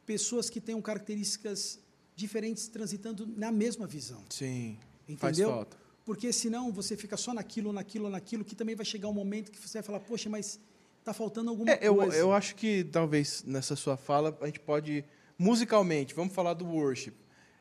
pessoas 0.06 0.50
que 0.50 0.60
tenham 0.60 0.82
características 0.82 1.80
diferentes 2.16 2.68
transitando 2.68 3.26
na 3.26 3.52
mesma 3.52 3.88
visão. 3.88 4.24
Sim. 4.30 4.78
Faz 5.18 5.38
Entendeu? 5.38 5.56
falta. 5.56 5.78
Porque 6.06 6.34
senão 6.34 6.72
você 6.72 6.98
fica 6.98 7.16
só 7.16 7.34
naquilo, 7.34 7.72
naquilo, 7.72 8.10
naquilo, 8.10 8.44
que 8.44 8.56
também 8.56 8.76
vai 8.76 8.86
chegar 8.86 9.08
um 9.08 9.14
momento 9.14 9.52
que 9.52 9.60
você 9.60 9.78
vai 9.78 9.84
falar, 9.84 10.00
poxa, 10.00 10.30
mas 10.30 10.60
está 11.02 11.14
faltando 11.14 11.50
alguma 11.50 11.72
É, 11.72 11.80
eu, 11.82 11.96
coisa. 11.96 12.16
eu 12.16 12.32
acho 12.32 12.56
que 12.56 12.84
talvez 12.86 13.44
nessa 13.46 13.76
sua 13.76 13.98
fala 13.98 14.38
a 14.42 14.46
gente 14.46 14.60
pode 14.60 15.04
musicalmente, 15.38 16.14
vamos 16.14 16.34
falar 16.34 16.54
do 16.54 16.66
worship. 16.66 17.14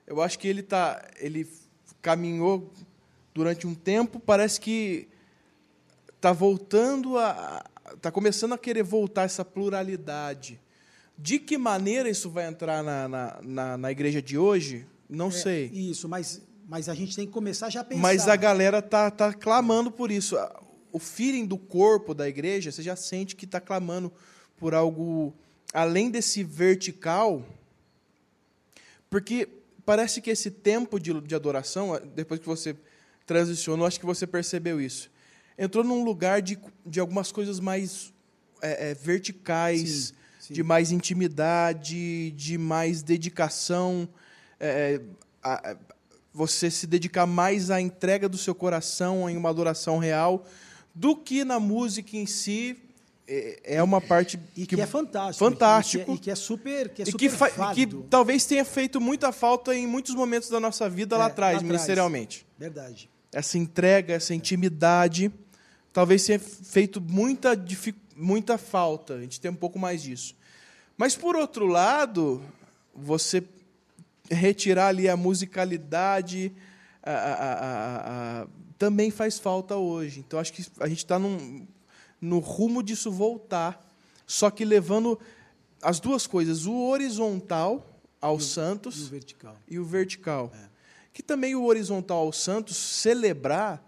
Eu 0.06 0.20
acho 0.22 0.38
que 0.38 0.46
ele 0.46 0.62
tá, 0.62 1.02
ele 1.18 1.48
caminhou 2.02 2.72
durante 3.34 3.66
um 3.66 3.74
tempo, 3.74 4.20
parece 4.20 4.60
que 4.60 5.08
tá 6.20 6.32
voltando 6.32 7.16
a 7.18 7.64
tá 8.00 8.10
começando 8.12 8.52
a 8.52 8.58
querer 8.58 8.82
voltar 8.84 9.22
essa 9.24 9.44
pluralidade. 9.44 10.60
De 11.18 11.38
que 11.38 11.58
maneira 11.58 12.08
isso 12.08 12.30
vai 12.30 12.46
entrar 12.46 12.82
na, 12.82 13.08
na, 13.08 13.38
na, 13.42 13.76
na 13.78 13.90
igreja 13.90 14.22
de 14.22 14.38
hoje? 14.38 14.86
Não 15.08 15.28
É, 15.28 15.30
sei. 15.32 15.66
Isso, 15.72 16.08
mas, 16.08 16.40
mas 16.68 16.88
a 16.88 16.94
gente 16.94 17.16
tem 17.16 17.26
que 17.26 17.32
começar 17.32 17.68
já 17.68 17.80
a 17.80 17.84
pensar. 17.84 18.00
Mas 18.00 18.28
a 18.28 18.36
galera 18.36 18.80
tá, 18.80 19.10
tá 19.10 19.32
clamando 19.32 19.90
por 19.90 20.10
isso. 20.10 20.36
O 20.92 20.98
feeling 20.98 21.46
do 21.46 21.56
corpo 21.58 22.12
da 22.14 22.28
igreja, 22.28 22.70
você 22.72 22.82
já 22.82 22.96
sente 22.96 23.36
que 23.36 23.44
está 23.44 23.60
clamando 23.60 24.12
por 24.56 24.74
algo 24.74 25.32
além 25.72 26.10
desse 26.10 26.42
vertical. 26.42 27.44
Porque 29.08 29.48
parece 29.84 30.20
que 30.20 30.30
esse 30.30 30.50
tempo 30.50 30.98
de, 30.98 31.18
de 31.20 31.34
adoração, 31.34 32.00
depois 32.14 32.40
que 32.40 32.46
você 32.46 32.76
transicionou, 33.26 33.86
acho 33.86 33.98
que 34.00 34.06
você 34.06 34.26
percebeu 34.26 34.80
isso. 34.80 35.10
Entrou 35.58 35.84
num 35.84 36.04
lugar 36.04 36.40
de, 36.40 36.58
de 36.86 37.00
algumas 37.00 37.30
coisas 37.30 37.60
mais 37.60 38.12
é, 38.62 38.90
é, 38.90 38.94
verticais, 38.94 39.80
Sim, 40.08 40.14
sim. 40.40 40.54
de 40.54 40.62
mais 40.62 40.90
intimidade, 40.92 42.30
de 42.32 42.56
mais 42.58 43.02
dedicação. 43.02 44.08
é, 44.58 45.00
a- 45.42 45.70
a- 45.72 45.76
você 46.32 46.70
se 46.70 46.86
dedicar 46.86 47.26
mais 47.26 47.70
à 47.72 47.80
entrega 47.80 48.28
do 48.28 48.38
seu 48.38 48.54
coração 48.54 49.28
em 49.28 49.36
uma 49.36 49.48
adoração 49.50 49.98
real 49.98 50.46
do 50.94 51.16
que 51.16 51.44
na 51.44 51.58
música 51.60 52.16
em 52.16 52.26
si 52.26 52.76
é, 53.28 53.76
é 53.76 53.82
uma 53.82 54.00
parte 54.00 54.38
E 54.56 54.66
que, 54.66 54.80
é 54.80 54.86
fantástico. 54.86 55.38
fantástico 55.48 56.02
E 56.02 56.04
que 56.04 56.10
é, 56.10 56.14
e 56.14 56.18
que 56.18 56.30
é 56.30 56.34
super, 56.34 56.88
que 56.88 57.02
é 57.02 57.04
e 57.04 57.10
super 57.12 57.18
que, 57.18 57.26
e 57.26 57.30
que 57.30 57.56
válido. 57.58 58.06
talvez 58.10 58.44
tenha 58.44 58.64
feito 58.64 59.00
muita 59.00 59.30
falta 59.32 59.74
em 59.74 59.86
muitos 59.86 60.14
momentos 60.14 60.48
da 60.50 60.58
nossa 60.58 60.88
vida 60.90 61.16
lá 61.16 61.24
É, 61.24 61.26
atrás, 61.28 61.52
lá 61.54 61.58
atrás. 61.58 61.62
ministerialmente. 61.72 62.44
Verdade. 62.58 63.08
Essa 63.32 63.56
entrega, 63.56 64.14
essa 64.14 64.34
intimidade, 64.34 65.30
talvez 65.92 66.24
tenha 66.26 66.40
feito 66.40 67.00
muita, 67.00 67.50
muita 68.16 68.58
falta. 68.58 69.14
A 69.14 69.20
gente 69.20 69.40
tem 69.40 69.50
um 69.50 69.54
pouco 69.54 69.78
mais 69.78 70.02
disso. 70.02 70.34
Mas, 70.96 71.14
por 71.14 71.36
outro 71.36 71.66
lado, 71.66 72.42
você 72.92 73.42
retirar 74.28 74.88
ali 74.88 75.08
a 75.08 75.16
musicalidade 75.16 76.52
a- 77.02 77.10
a- 77.12 78.42
a- 78.42 78.46
também 78.80 79.10
faz 79.10 79.38
falta 79.38 79.76
hoje. 79.76 80.20
Então, 80.20 80.40
acho 80.40 80.54
que 80.54 80.66
a 80.80 80.88
gente 80.88 81.04
está 81.04 81.18
no 81.18 82.38
rumo 82.38 82.82
disso 82.82 83.12
voltar, 83.12 83.86
só 84.26 84.50
que 84.50 84.64
levando 84.64 85.20
as 85.82 86.00
duas 86.00 86.26
coisas, 86.26 86.64
o 86.64 86.74
horizontal 86.88 87.86
aos 88.22 88.42
E 88.42 88.46
o 88.46 88.48
santos 88.48 89.08
vertical. 89.08 89.56
e 89.68 89.78
o 89.78 89.84
vertical. 89.84 90.50
É. 90.54 90.70
Que 91.12 91.22
também 91.22 91.54
o 91.54 91.64
horizontal 91.64 92.20
aos 92.20 92.38
santos, 92.42 92.74
celebrar, 92.78 93.84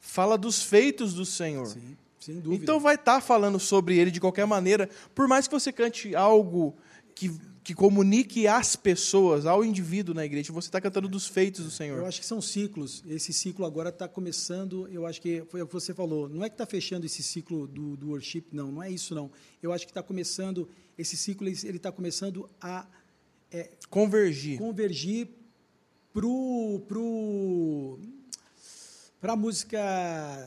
fala 0.00 0.38
dos 0.38 0.62
feitos 0.62 1.12
do 1.12 1.26
Senhor. 1.26 1.66
Sim, 1.66 1.94
sem 2.18 2.40
dúvida. 2.40 2.62
Então 2.62 2.80
vai 2.80 2.94
estar 2.94 3.20
falando 3.20 3.60
sobre 3.60 3.98
ele 3.98 4.10
de 4.10 4.20
qualquer 4.20 4.46
maneira, 4.46 4.88
por 5.14 5.28
mais 5.28 5.46
que 5.46 5.52
você 5.52 5.70
cante 5.70 6.16
algo 6.16 6.74
que, 7.14 7.30
que 7.64 7.74
comunique 7.74 8.46
às 8.46 8.76
pessoas, 8.76 9.46
ao 9.46 9.64
indivíduo 9.64 10.14
na 10.14 10.24
igreja, 10.24 10.52
você 10.52 10.68
está 10.68 10.80
cantando 10.80 11.08
dos 11.08 11.26
feitos 11.26 11.64
do 11.64 11.70
Senhor. 11.70 11.98
Eu 11.98 12.06
acho 12.06 12.20
que 12.20 12.26
são 12.26 12.40
ciclos. 12.40 13.02
Esse 13.08 13.32
ciclo 13.32 13.64
agora 13.64 13.88
está 13.88 14.06
começando. 14.06 14.86
Eu 14.92 15.06
acho 15.06 15.20
que 15.20 15.42
foi 15.48 15.62
o 15.62 15.66
que 15.66 15.72
você 15.72 15.94
falou. 15.94 16.28
Não 16.28 16.44
é 16.44 16.50
que 16.50 16.54
está 16.54 16.66
fechando 16.66 17.06
esse 17.06 17.22
ciclo 17.22 17.66
do, 17.66 17.96
do 17.96 18.10
worship, 18.10 18.44
não. 18.52 18.70
Não 18.70 18.82
é 18.82 18.90
isso, 18.90 19.14
não. 19.14 19.30
Eu 19.62 19.72
acho 19.72 19.86
que 19.86 19.90
está 19.90 20.02
começando. 20.02 20.68
Esse 20.98 21.16
ciclo 21.16 21.48
ele 21.48 21.76
está 21.78 21.90
começando 21.90 22.48
a 22.60 22.86
Convergir. 23.88 24.58
convergir 24.58 25.28
pro 26.12 26.82
pro 26.88 27.98
para 29.24 29.34
música 29.36 29.80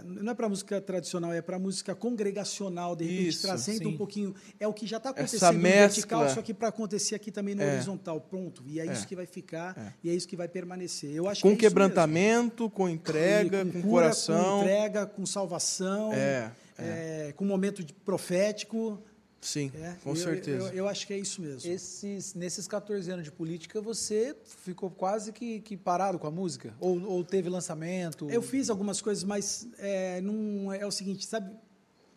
não 0.06 0.32
é 0.32 0.36
para 0.36 0.48
música 0.48 0.80
tradicional 0.80 1.34
é 1.34 1.42
para 1.42 1.58
música 1.58 1.96
congregacional 1.96 2.96
de 2.96 3.06
repente 3.06 3.28
Isso, 3.30 3.42
trazendo 3.42 3.78
sim. 3.80 3.88
um 3.88 3.98
pouquinho 3.98 4.36
é 4.60 4.68
o 4.68 4.74
que 4.74 4.86
já 4.86 4.98
está 4.98 5.10
Essa 5.10 5.20
acontecendo 5.22 5.54
no 5.54 5.60
mescla. 5.64 5.88
vertical 5.88 6.30
só 6.30 6.42
que 6.44 6.54
para 6.54 6.68
acontecer 6.68 7.16
aqui 7.16 7.32
também 7.32 7.56
no 7.56 7.64
É. 7.64 7.74
horizontal 7.74 8.22
pronto 8.22 8.62
e 8.68 8.80
é, 8.80 8.86
É. 8.86 8.94
isso 8.94 9.08
que 9.08 9.16
vai 9.16 9.26
ficar 9.26 9.76
É. 9.76 9.94
e 10.04 10.12
é 10.12 10.14
isso 10.14 10.28
que 10.28 10.36
vai 10.36 10.48
permanecer 10.48 11.10
eu 11.10 11.28
acho 11.28 11.42
Com 11.42 11.58
que 11.58 11.66
é 11.66 11.70
quebrantamento, 11.70 12.70
com 12.70 12.88
entrega, 12.88 13.62
E 13.64 13.66
com, 13.66 13.82
cura, 13.82 14.04
coração. 14.04 14.60
com 14.60 14.64
entrega 14.66 15.06
com 15.08 15.26
salvação 15.26 16.14
É, 16.14 16.52
é, 16.78 17.34
com 17.36 17.46
momento 17.46 17.84
de 17.84 17.94
profético 17.94 19.02
Sim, 19.40 19.72
é. 19.76 19.96
com 20.04 20.10
Eu- 20.12 20.16
certeza. 20.16 20.68
eu, 20.70 20.74
eu 20.74 20.88
acho 20.88 21.06
que 21.06 21.14
é 21.14 21.18
isso 21.20 21.42
mesmo 21.42 21.70
Esses, 21.72 22.34
nesses 22.34 22.68
14 22.68 23.10
anos 23.12 23.24
de 23.24 23.32
política, 23.32 23.80
você 23.80 24.36
ficou 24.64 24.90
quase 24.90 25.32
que, 25.32 25.60
que 25.62 25.78
parado 25.78 26.18
com 26.18 26.28
a 26.28 26.32
música? 26.32 26.74
Ou, 26.80 27.00
ou 27.04 27.24
teve 27.24 27.48
lançamento? 27.50 28.30
Eu 28.30 28.42
fiz 28.42 28.70
algumas 28.70 29.00
coisas, 29.00 29.24
mas 29.24 29.68
é, 29.78 30.20
não, 30.22 30.74
é 30.74 30.86
o 30.86 30.92
seguinte, 30.92 31.26
sabe, 31.26 31.56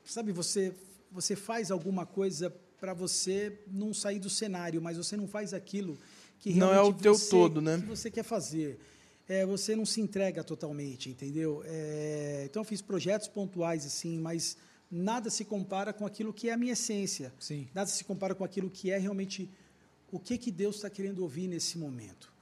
sabe 0.04 0.32
você, 0.32 0.72
você 1.12 1.36
faz 1.36 1.70
alguma 1.70 2.06
coisa 2.06 2.50
para 2.80 2.94
você 2.94 3.58
não 3.70 3.92
sair 3.92 4.18
do 4.18 4.30
cenário, 4.30 4.80
mas 4.80 4.96
você 4.96 5.14
não 5.16 5.28
faz 5.28 5.52
aquilo 5.52 5.98
que 6.38 6.54
Não 6.54 6.68
é 6.70 6.72
realmente 6.72 6.98
o 7.00 7.02
teu 7.02 7.14
você, 7.14 7.28
todo, 7.30 7.60
né? 7.60 7.78
que 7.78 7.84
você 7.86 8.10
quer 8.10 8.22
fazer. 8.24 8.80
É, 9.28 9.44
você 9.46 9.76
não 9.76 9.84
se 9.86 10.00
entrega 10.00 10.42
totalmente, 10.42 11.10
entendeu? 11.10 11.62
É, 11.66 12.44
então 12.46 12.60
eu 12.62 12.64
fiz 12.64 12.80
projetos 12.82 13.28
pontuais 13.28 13.84
assim, 13.86 14.18
mas 14.18 14.56
nada 14.90 15.30
se 15.30 15.44
compara 15.44 15.92
com 15.92 16.04
aquilo 16.04 16.32
que 16.32 16.48
é 16.48 16.52
a 16.52 16.56
minha 16.56 16.72
essência. 16.72 17.32
Sim. 17.38 17.68
Nada 17.74 17.88
se 17.90 18.02
compara 18.04 18.34
com 18.34 18.44
aquilo 18.44 18.68
que 18.70 18.90
é 18.90 18.98
realmente 18.98 19.48
o 20.10 20.18
que 20.18 20.36
que 20.36 20.50
Deus 20.50 20.76
está 20.76 20.90
querendo 20.90 21.20
ouvir 21.20 21.46
nesse 21.46 21.78
momento. 21.78 22.32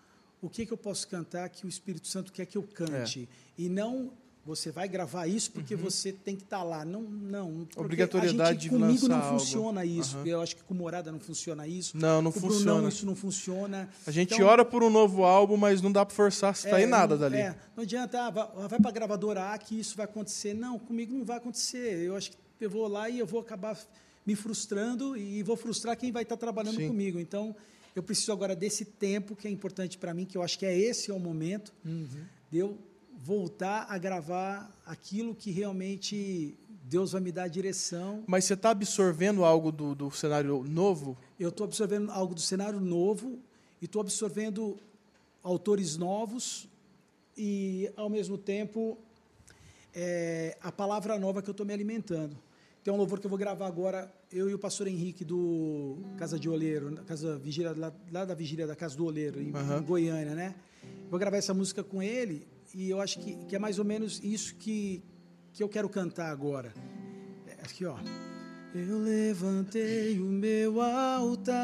O 0.40 0.48
que 0.48 0.64
que 0.64 0.72
eu 0.72 0.78
posso 0.78 1.06
cantar 1.08 1.48
que 1.50 1.66
o 1.66 1.68
Espírito 1.68 2.06
Santo 2.08 2.32
quer 2.32 2.46
que 2.46 2.56
eu 2.56 2.62
cante 2.62 3.28
É. 3.58 3.62
e 3.62 3.68
não 3.68 4.12
você 4.48 4.72
vai 4.72 4.88
gravar 4.88 5.26
isso 5.26 5.50
porque 5.52 5.76
você 5.76 6.10
tem 6.10 6.34
que 6.34 6.42
estar 6.42 6.62
lá. 6.62 6.82
Não, 6.84 7.02
não. 7.02 7.48
Uhum. 7.50 7.66
Obrigatoriedade 7.76 8.48
a 8.50 8.52
gente, 8.54 8.62
de 8.62 8.70
comigo 8.70 9.06
não 9.06 9.16
algo. 9.22 9.38
funciona 9.38 9.84
isso. 9.84 10.16
Aham. 10.16 10.26
Eu 10.26 10.40
acho 10.40 10.56
que 10.56 10.62
com 10.62 10.72
morada 10.74 11.12
não 11.12 11.20
funciona 11.20 11.66
isso. 11.66 11.96
Não, 11.96 12.22
não 12.22 12.32
com 12.32 12.40
funciona. 12.40 12.72
Brunão 12.72 12.88
isso 12.88 13.04
não 13.04 13.14
funciona. 13.14 13.88
A 14.06 14.10
gente 14.10 14.32
Então, 14.34 14.46
ora 14.46 14.64
por 14.64 14.82
um 14.82 14.88
novo 14.88 15.24
álbum, 15.24 15.58
mas 15.58 15.82
não 15.82 15.92
dá 15.92 16.04
para 16.06 16.14
forçar 16.16 16.56
se 16.56 16.62
sair 16.70 16.84
é, 16.84 16.86
nada 16.86 17.14
não, 17.14 17.20
dali. 17.20 17.36
é, 17.36 17.54
não 17.76 17.82
adianta, 17.84 18.20
ah, 18.22 18.30
vai, 18.30 18.48
vai 18.68 18.80
para 18.80 18.88
a 18.88 18.92
gravadora 18.92 19.52
A 19.52 19.58
que 19.58 19.78
isso 19.78 19.94
vai 19.96 20.04
acontecer. 20.06 20.54
Não, 20.54 20.78
comigo 20.78 21.14
não 21.14 21.24
vai 21.26 21.36
acontecer. 21.36 21.98
Eu 22.02 22.16
acho 22.16 22.30
que 22.30 22.38
eu 22.60 22.70
vou 22.70 22.88
lá 22.88 23.10
e 23.10 23.18
eu 23.18 23.26
vou 23.26 23.40
acabar 23.40 23.78
me 24.24 24.34
frustrando 24.34 25.16
e 25.16 25.42
vou 25.42 25.56
frustrar 25.56 25.96
quem 25.96 26.10
vai 26.10 26.22
estar 26.22 26.36
trabalhando 26.38 26.76
Sim. 26.76 26.88
comigo. 26.88 27.18
Então, 27.20 27.54
eu 27.94 28.02
preciso 28.02 28.32
agora 28.32 28.56
desse 28.56 28.84
tempo 28.84 29.36
que 29.36 29.46
é 29.46 29.50
importante 29.50 29.98
para 29.98 30.14
mim, 30.14 30.24
que 30.24 30.36
eu 30.38 30.42
acho 30.42 30.58
que 30.58 30.64
é 30.66 30.74
esse 30.76 31.10
é 31.10 31.14
o 31.14 31.18
momento 31.20 31.72
Uhum. 31.84 32.06
de 32.50 32.58
eu 32.58 32.78
voltar 33.24 33.86
a 33.88 33.98
gravar 33.98 34.70
aquilo 34.86 35.34
que 35.34 35.50
realmente 35.50 36.56
Deus 36.84 37.12
vai 37.12 37.20
me 37.20 37.32
dar 37.32 37.44
a 37.44 37.48
direção. 37.48 38.22
Mas 38.26 38.44
você 38.44 38.54
está 38.54 38.70
absorvendo 38.70 39.44
algo 39.44 39.72
do, 39.72 39.94
do 39.94 40.10
cenário 40.10 40.62
novo? 40.64 41.16
Eu 41.38 41.48
estou 41.50 41.64
absorvendo 41.64 42.10
algo 42.10 42.34
do 42.34 42.40
cenário 42.40 42.80
novo 42.80 43.38
e 43.82 43.84
estou 43.84 44.00
absorvendo 44.00 44.78
autores 45.42 45.96
novos 45.96 46.68
e, 47.36 47.90
ao 47.96 48.08
mesmo 48.08 48.38
tempo, 48.38 48.96
é, 49.94 50.56
a 50.62 50.70
palavra 50.70 51.18
nova 51.18 51.42
que 51.42 51.48
eu 51.48 51.52
estou 51.52 51.66
me 51.66 51.72
alimentando. 51.72 52.36
Tem 52.82 52.94
um 52.94 52.96
louvor 52.96 53.18
que 53.20 53.26
eu 53.26 53.30
vou 53.30 53.38
gravar 53.38 53.66
agora, 53.66 54.10
eu 54.32 54.48
e 54.48 54.54
o 54.54 54.58
pastor 54.58 54.86
Henrique 54.86 55.24
do 55.24 55.98
Casa 56.16 56.38
de 56.38 56.48
Oleiro, 56.48 56.94
Casa 57.04 57.36
Vigília, 57.36 57.74
lá, 57.76 57.92
lá 58.10 58.24
da 58.24 58.34
Vigília 58.34 58.66
da 58.66 58.74
Casa 58.74 58.96
do 58.96 59.04
Oleiro, 59.04 59.42
em, 59.42 59.52
Aham. 59.54 59.78
em 59.78 59.82
Goiânia, 59.82 60.34
né? 60.34 60.54
Vou 61.10 61.18
gravar 61.18 61.36
essa 61.36 61.52
música 61.52 61.84
com 61.84 62.02
ele 62.02 62.46
e 62.74 62.90
eu 62.90 63.00
acho 63.00 63.18
que, 63.20 63.36
que 63.46 63.56
é 63.56 63.58
mais 63.58 63.78
ou 63.78 63.84
menos 63.84 64.20
isso 64.22 64.54
que, 64.56 65.02
que 65.52 65.62
eu 65.62 65.68
quero 65.68 65.88
cantar 65.88 66.30
agora. 66.30 66.72
É, 67.46 67.54
aqui, 67.64 67.84
ó. 67.84 67.96
Eu 68.74 68.98
levantei 68.98 70.18
o 70.20 70.26
meu 70.26 70.80
altar 70.82 71.54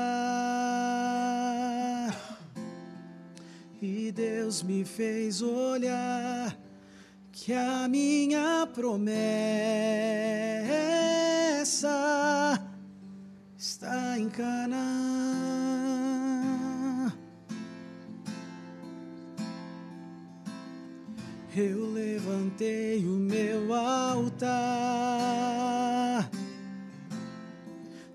e 3.81 4.11
Deus 4.11 4.63
me 4.63 4.85
fez 4.85 5.43
olhar 5.43 6.59
que 7.31 7.53
a 7.53 7.87
minha 7.87 8.67
promessa 8.73 9.15
está 13.59 14.19
em 14.19 14.31
Canaã. 14.31 15.64
Eu 21.57 21.89
levantei 21.93 23.07
o 23.07 23.11
meu 23.11 23.73
altar. 23.73 24.51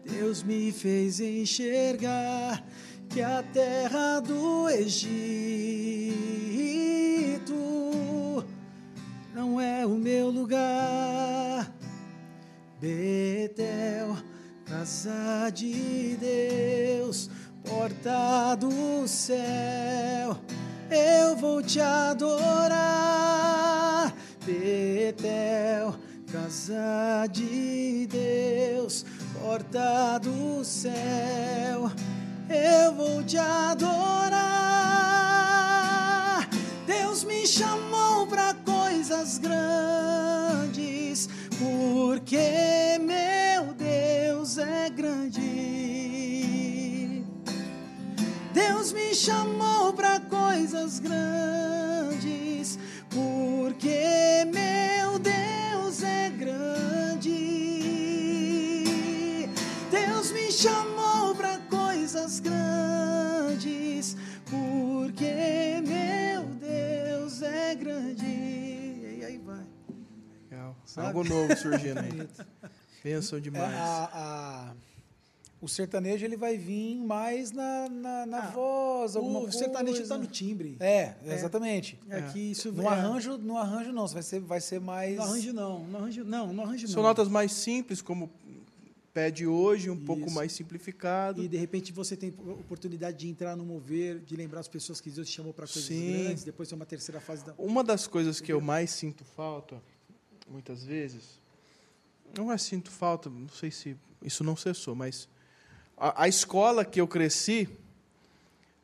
Deus 0.03 0.43
me 0.43 0.73
fez 0.73 1.21
enxergar 1.21 2.61
que 3.07 3.21
a 3.21 3.41
terra 3.41 4.19
do 4.19 4.69
Egito 4.69 6.09
não 9.33 9.61
é 9.61 9.85
o 9.85 9.95
meu 9.95 10.29
lugar. 10.29 11.73
Betel, 12.81 14.17
casa 14.65 15.49
de 15.49 16.17
Deus, 16.17 17.29
porta 17.63 18.55
do 18.55 19.07
céu, 19.07 20.37
eu 20.89 21.35
vou 21.35 21.61
te 21.61 21.79
adorar. 21.79 22.89
Betel, 24.45 25.95
casa 26.31 27.27
de 27.31 28.07
Deus, 28.07 29.05
porta 29.41 30.19
do 30.19 30.63
céu, 30.63 31.91
eu 32.49 32.93
vou 32.93 33.23
te 33.23 33.37
adorar. 33.37 34.49
Deus 36.87 37.23
me 37.23 37.45
chamou 37.45 38.25
para 38.27 38.53
coisas 38.65 39.37
grandes, 39.37 41.29
porque 41.59 42.97
meu 42.99 43.73
Deus 43.73 44.57
é 44.57 44.89
grande. 44.89 45.88
Deus 48.59 48.91
me 48.91 49.15
chamou 49.15 49.93
para 49.93 50.19
coisas 50.19 50.99
grandes, 50.99 52.77
porque 53.09 54.43
meu 54.45 55.17
Deus 55.19 56.03
é 56.03 56.29
grande. 56.29 57.29
Deus 59.91 60.31
me 60.31 60.51
chamou 60.51 61.33
para 61.35 61.57
coisas 61.69 62.39
grandes, 62.41 64.17
porque 64.49 65.81
meu 65.87 66.43
Deus 66.59 67.41
é 67.41 67.75
grande. 67.75 68.25
E 68.25 69.23
aí 69.25 69.37
vai. 69.37 69.63
Legal. 70.51 70.75
Sabe? 70.85 71.07
Algo 71.07 71.23
novo 71.23 71.55
surgindo 71.55 71.99
aí. 71.99 72.27
Pensam 73.01 73.37
É, 73.37 73.41
demais. 73.41 73.73
a- 73.73 74.09
a- 74.13 74.58
o 75.61 75.67
sertanejo 75.67 76.25
ele 76.25 76.37
vai 76.37 76.57
vir 76.57 76.95
mais 76.95 77.51
na, 77.51 77.89
na, 77.89 78.25
na 78.25 78.37
Ah, 78.43 78.51
voz, 78.51 79.15
alguma 79.15 79.39
O 79.39 79.41
coisa. 79.43 79.57
sertanejo 79.57 80.01
está 80.01 80.17
no 80.17 80.25
timbre. 80.27 80.77
É, 80.79 81.15
exatamente. 81.25 81.99
É 82.09 82.21
que 82.21 82.39
isso 82.39 82.71
No 82.71 82.83
é- 82.83 82.87
arranjo, 82.87 83.37
no 83.37 83.57
arranjo 83.57 83.91
não, 83.91 84.07
vai 84.07 84.23
ser, 84.23 84.39
vai 84.39 84.61
ser 84.61 84.79
mais. 84.79 85.15
No 85.17 85.23
arranjo 85.23 85.53
não, 85.53 85.85
no 85.85 85.97
arranjo 85.97 86.23
não, 86.23 86.53
no 86.53 86.61
arranjo 86.61 86.87
São 86.87 87.01
não. 87.03 87.09
notas 87.09 87.27
mais 87.27 87.51
simples, 87.51 88.01
como 88.01 88.29
pede 89.13 89.45
hoje, 89.45 89.89
um 89.89 89.97
pouco 90.05 90.27
Isso. 90.27 90.35
mais 90.35 90.51
simplificado. 90.53 91.43
E 91.43 91.47
de 91.47 91.57
repente 91.57 91.91
você 91.91 92.15
tem 92.15 92.29
oportunidade 92.47 93.17
de 93.17 93.27
entrar 93.27 93.55
no 93.57 93.65
mover, 93.65 94.19
de 94.19 94.35
lembrar 94.37 94.61
as 94.61 94.67
pessoas 94.67 95.01
que 95.01 95.09
Deus 95.09 95.27
te 95.27 95.35
chamou 95.35 95.51
para 95.53 95.65
coisas 95.65 95.83
Sim. 95.83 96.23
grandes, 96.23 96.43
depois 96.45 96.69
tem 96.69 96.75
uma 96.77 96.85
terceira 96.85 97.19
fase 97.19 97.43
da. 97.43 97.53
Uma 97.57 97.83
das 97.83 98.07
coisas 98.07 98.39
que 98.39 98.53
eu 98.53 98.61
mais 98.61 98.91
sinto 98.91 99.25
falta, 99.25 99.81
muitas 100.47 100.83
vezes, 100.85 101.41
não 102.37 102.49
é 102.51 102.57
sinto 102.57 102.89
falta, 102.91 103.29
não 103.29 103.49
sei 103.49 103.71
se 103.71 103.97
isso 104.23 104.43
não 104.43 104.55
cessou, 104.55 104.95
mas 104.95 105.27
a, 105.99 106.23
a 106.23 106.27
escola 106.27 106.85
que 106.85 107.01
eu 107.01 107.07
cresci 107.07 107.67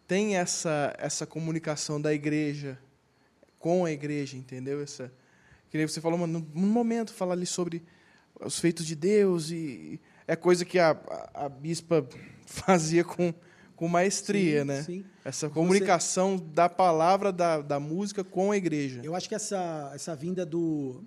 tem 0.08 0.38
essa 0.38 0.94
essa 1.00 1.26
comunicação 1.26 2.00
da 2.00 2.14
igreja 2.14 2.78
com 3.58 3.86
a 3.86 3.92
igreja, 3.92 4.38
entendeu? 4.38 4.82
Essa 4.82 5.12
que 5.70 5.78
nem 5.78 5.88
você 5.88 6.00
falou, 6.00 6.20
mano, 6.20 6.46
num 6.54 6.68
momento 6.68 7.14
falar 7.14 7.34
ali 7.34 7.46
sobre 7.46 7.84
os 8.40 8.60
feitos 8.60 8.86
de 8.86 8.96
Deus 8.96 9.50
e 9.50 10.00
é 10.28 10.36
coisa 10.36 10.66
que 10.66 10.78
a, 10.78 10.92
a, 10.92 11.46
a 11.46 11.50
bispa 11.50 12.08
fazia 12.46 13.04
com 13.04 13.34
com 13.76 13.90
maestria, 13.90 14.62
Sim, 14.62 14.68
né? 14.68 14.84
sim. 14.84 15.06
Essa 15.24 15.50
comunicação 15.50 16.38
da 16.38 16.70
palavra, 16.70 17.32
da, 17.32 17.62
da 17.62 17.80
música 17.80 18.24
com 18.24 18.52
a 18.52 18.58
igreja. 18.58 19.02
Eu 19.04 19.14
acho 19.14 19.28
que 19.28 19.36
essa, 19.36 19.92
essa 19.94 20.16
vinda 20.16 20.46
do, 20.46 21.04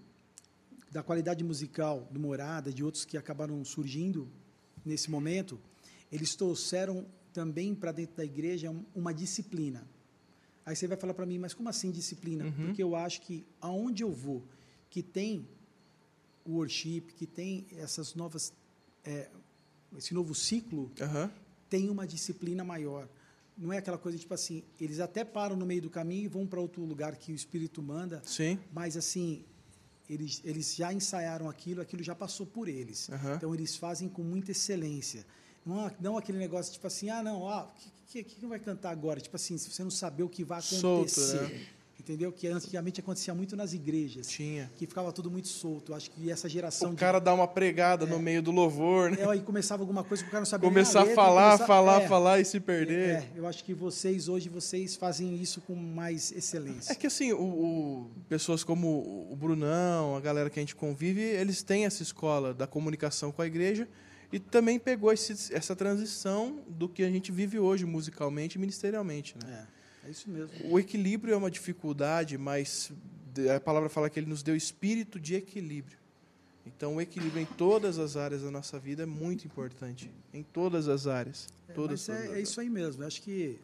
da 0.91 1.03
qualidade 1.03 1.43
musical 1.43 2.07
do 2.11 2.21
Morada, 2.21 2.73
de 2.73 2.85
outros 2.85 3.05
que 3.05 3.17
acabaram 3.17 3.65
surgindo 3.65 4.29
nesse 4.85 5.11
momento, 5.11 5.59
eles 6.11 6.35
trouxeram 6.35 7.07
também 7.33 7.75
para 7.75 7.93
dentro 7.93 8.17
da 8.17 8.25
igreja 8.25 8.71
um- 8.71 8.85
uma 8.95 9.13
disciplina. 9.13 9.87
Aí 10.65 10.75
você 10.77 10.87
vai 10.87 10.97
falar 10.97 11.15
para 11.15 11.25
mim, 11.27 11.39
mas 11.39 11.55
como 11.55 11.69
assim 11.69 11.91
disciplina? 11.91 12.45
Uhum. 12.45 12.67
Porque 12.67 12.83
eu 12.83 12.95
acho 12.95 13.23
que 13.23 13.47
aonde 13.61 14.03
eu 14.03 14.13
vou, 14.13 14.45
que 14.91 15.03
tem 15.03 15.49
o 16.45 16.53
worship, 16.57 17.03
que 17.17 17.27
tem 17.27 17.67
essas 17.73 18.15
novas, 18.15 18.53
é, 19.05 19.31
esse 19.97 20.13
novo 20.15 20.35
ciclo, 20.35 20.91
Aham. 21.01 21.31
tem 21.71 21.89
uma 21.91 22.07
disciplina 22.07 22.65
maior. 22.65 23.09
Não 23.57 23.73
é 23.73 23.79
aquela 23.79 23.99
coisa 23.99 24.17
tipo 24.19 24.33
assim, 24.35 24.63
eles 24.81 25.01
até 25.01 25.25
param 25.25 25.57
no 25.57 25.67
meio 25.67 25.83
do 25.83 25.91
caminho 25.91 26.25
e 26.25 26.29
vão 26.29 26.47
para 26.47 26.61
outro 26.61 26.85
lugar 26.85 27.17
que 27.17 27.33
o 27.33 27.35
Espírito 27.35 27.83
manda, 27.83 28.23
Sim. 28.25 28.59
mas 28.73 28.97
assim, 28.97 29.45
eles, 30.09 30.41
eles 30.45 30.75
já 30.77 30.93
ensaiaram 30.93 31.49
aquilo, 31.49 31.81
aquilo 31.81 32.03
já 32.03 32.15
passou 32.15 32.47
por 32.47 32.69
eles. 32.69 33.09
Aham. 33.11 33.35
Então 33.37 33.55
eles 33.55 33.77
fazem 33.77 34.09
com 34.09 34.23
muita 34.23 34.53
excelência. 34.53 35.27
Não, 35.69 35.91
não 36.01 36.17
aquele 36.19 36.39
negócio 36.39 36.73
tipo 36.73 36.87
assim, 36.87 37.11
ah, 37.11 37.23
não, 37.23 37.43
ó, 37.43 37.65
o 37.65 37.67
que, 38.11 38.23
que, 38.25 38.37
que 38.41 38.47
vai 38.47 38.59
cantar 38.59 38.91
agora? 38.91 39.21
Tipo 39.21 39.37
assim, 39.37 39.59
se 39.59 39.71
você 39.71 39.83
não 39.85 39.91
saber 39.91 40.23
o 40.23 40.29
que 40.29 40.43
vai 40.43 40.63
Solto, 40.63 41.11
acontecer. 41.13 41.43
né? 41.43 41.61
Entendeu? 42.01 42.33
Que 42.33 42.47
antigamente 42.47 43.01
acontecia 43.01 43.35
muito 43.35 43.55
nas 43.55 43.75
igrejas. 43.75 44.29
Tinha. 44.29 44.71
Que 44.79 44.87
ficava 44.87 45.13
tudo 45.13 45.31
muito 45.31 45.49
solto. 45.49 45.93
Acho 45.93 46.11
que 46.13 46.31
essa 46.31 46.49
geração 46.49 46.93
O 46.93 46.97
cara 46.97 47.19
dá 47.19 47.35
uma 47.35 47.47
pregada 47.47 48.07
no 48.07 48.19
meio 48.19 48.41
do 48.41 48.51
louvor, 48.51 49.11
né? 49.11 49.17
de. 49.17 49.23
É, 49.25 49.29
aí 49.29 49.41
começava 49.43 49.83
alguma 49.83 50.03
coisa 50.03 50.23
que 50.23 50.29
o 50.29 50.31
cara 50.31 50.41
não 50.41 50.47
sabia. 50.47 50.67
Começar 50.71 51.03
a 51.03 51.07
falar, 51.15 51.51
começar- 51.51 51.67
falar, 51.67 52.03
é, 52.03 52.09
falar 52.09 52.41
e 52.41 52.45
se 52.47 52.61
perder. 52.61 53.09
É, 53.17 53.29
eu 53.37 53.47
acho 53.47 53.63
que 53.63 53.75
vocês, 53.75 54.27
hoje, 54.27 54.49
vocês 54.49 54.97
fazem 54.97 55.35
isso 55.37 55.61
com 55.61 55.75
mais 55.75 56.33
excelência. 56.33 56.93
É 56.93 56.95
que 56.95 57.07
assim, 57.09 57.33
o, 57.33 57.43
o- 57.43 58.11
pessoas 58.27 58.65
como 58.65 59.27
o 59.31 59.37
Brunão, 59.37 60.17
a 60.17 60.21
galera 60.21 60.49
que 60.49 60.59
a 60.59 60.63
gente 60.63 60.77
convive, 60.77 61.21
eles 61.21 61.63
têm 61.63 61.85
essa 61.85 62.03
escola 62.03 62.55
da 62.55 62.67
comunicação 62.67 63.31
com 63.31 63.43
a 63.43 63.47
igreja 63.47 63.87
e 64.33 64.39
também 64.39 64.79
pegou 64.79 65.13
esse- 65.13 65.55
essa 65.55 65.75
transição 65.75 66.63
do 66.69 66.89
que 66.89 67.03
a 67.03 67.11
gente 67.11 67.33
vive 67.33 67.59
hoje 67.59 67.85
musicalmente 67.85 68.57
e 68.57 68.59
ministerialmente. 68.61 69.35
Né? 69.43 69.67
É, 70.05 70.09
é 70.09 70.11
isso 70.11 70.29
mesmo. 70.31 70.51
O 70.71 70.79
equilíbrio 70.79 71.33
é 71.35 71.37
uma 71.37 71.51
dificuldade, 71.51 72.37
mas 72.37 72.91
a 73.55 73.61
palavra 73.61 73.89
fala 73.89 74.11
que 74.11 74.19
ele 74.19 74.27
nos 74.29 74.43
deu 74.43 74.55
espírito 74.57 75.19
de 75.21 75.35
equilíbrio. 75.35 75.97
Então, 76.67 76.97
o 76.97 77.01
equilíbrio 77.01 77.41
em 77.43 77.47
todas 77.47 77.99
as 77.99 78.17
áreas 78.17 78.43
da 78.43 78.51
nossa 78.51 78.79
vida 78.79 79.03
é 79.05 79.07
muito 79.07 79.47
importante. 79.47 80.11
Em 80.35 80.43
todas 80.43 80.87
as 80.87 81.07
áreas. 81.07 81.49
É, 81.67 81.73
todas, 81.73 82.07
mas 82.09 82.21
é, 82.31 82.39
é 82.39 82.41
isso 82.43 82.61
aí 82.61 82.69
mesmo. 82.69 83.03
Eu 83.03 83.07
acho 83.07 83.23
que 83.23 83.59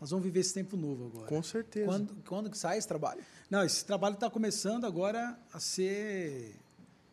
nós 0.00 0.10
vamos 0.10 0.24
viver 0.24 0.40
esse 0.40 0.54
tempo 0.54 0.74
novo 0.76 1.06
agora. 1.06 1.26
Com 1.26 1.42
certeza. 1.42 1.86
Quando, 1.86 2.14
quando 2.26 2.54
sai 2.56 2.78
esse 2.78 2.88
trabalho? 2.88 3.20
Não, 3.50 3.62
esse 3.62 3.84
trabalho 3.84 4.14
está 4.14 4.30
começando 4.30 4.86
agora 4.86 5.38
a 5.52 5.60
ser. 5.60 6.54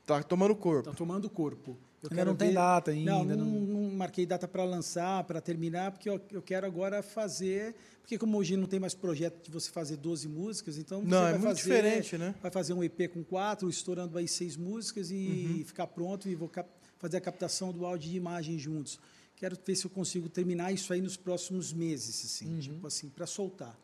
Tá 0.06 0.24
tomando 0.24 0.56
corpo. 0.56 0.90
Está 0.90 0.98
tomando 0.98 1.30
corpo. 1.30 1.78
Eu 2.04 2.08
Ainda 2.12 2.16
quero 2.16 2.30
não 2.32 2.36
tem 2.38 2.50
ver- 2.50 2.54
data 2.56 2.92
ainda, 2.92 3.12
Não, 3.12 3.24
não, 3.24 3.36
não- 3.38 3.60
não 3.62 3.92
marquei 3.96 4.26
data 4.26 4.48
para 4.48 4.64
lançar, 4.66 5.24
para 5.24 5.40
terminar, 5.40 5.92
porque 5.92 6.10
eu, 6.10 6.20
eu 6.32 6.42
quero 6.42 6.68
agora 6.68 7.02
fazer. 7.02 7.74
Porque, 8.02 8.18
como 8.18 8.38
hoje 8.38 8.58
não 8.58 8.68
tem 8.68 8.80
mais 8.80 8.94
projeto 8.94 9.42
de 9.46 9.50
você 9.50 9.72
fazer 9.72 9.96
12 9.96 10.28
músicas, 10.28 10.78
então 10.78 11.00
você 11.02 11.08
Não, 11.10 11.22
vai 11.22 11.30
é 11.30 11.38
muito 11.38 11.48
fazer, 11.48 11.62
diferente, 11.62 12.18
né? 12.18 12.36
Vai 12.42 12.52
fazer 12.52 12.74
um 12.74 12.84
EP 12.84 13.08
com 13.08 13.24
quatro, 13.24 13.70
estourando 13.70 14.18
aí 14.18 14.28
seis 14.28 14.58
músicas 14.58 15.10
e 15.10 15.16
Uhum. 15.60 15.66
ficar 15.66 15.88
pronto 15.88 16.28
e 16.28 16.36
vou 16.36 16.50
cap- 16.50 16.70
fazer 17.00 17.16
a 17.18 17.22
captação 17.22 17.72
do 17.72 17.86
áudio 17.86 18.12
e 18.12 18.16
imagem 18.18 18.60
juntos. 18.60 19.00
Quero 19.38 19.58
ver 19.66 19.76
se 19.76 19.86
eu 19.86 19.90
consigo 19.90 20.28
terminar 20.28 20.74
isso 20.74 20.92
aí 20.92 21.00
nos 21.02 21.16
próximos 21.16 21.72
meses, 21.72 22.24
assim, 22.26 22.60
tipo 22.60 22.86
assim, 22.86 23.08
para 23.10 23.26
soltar. 23.26 23.78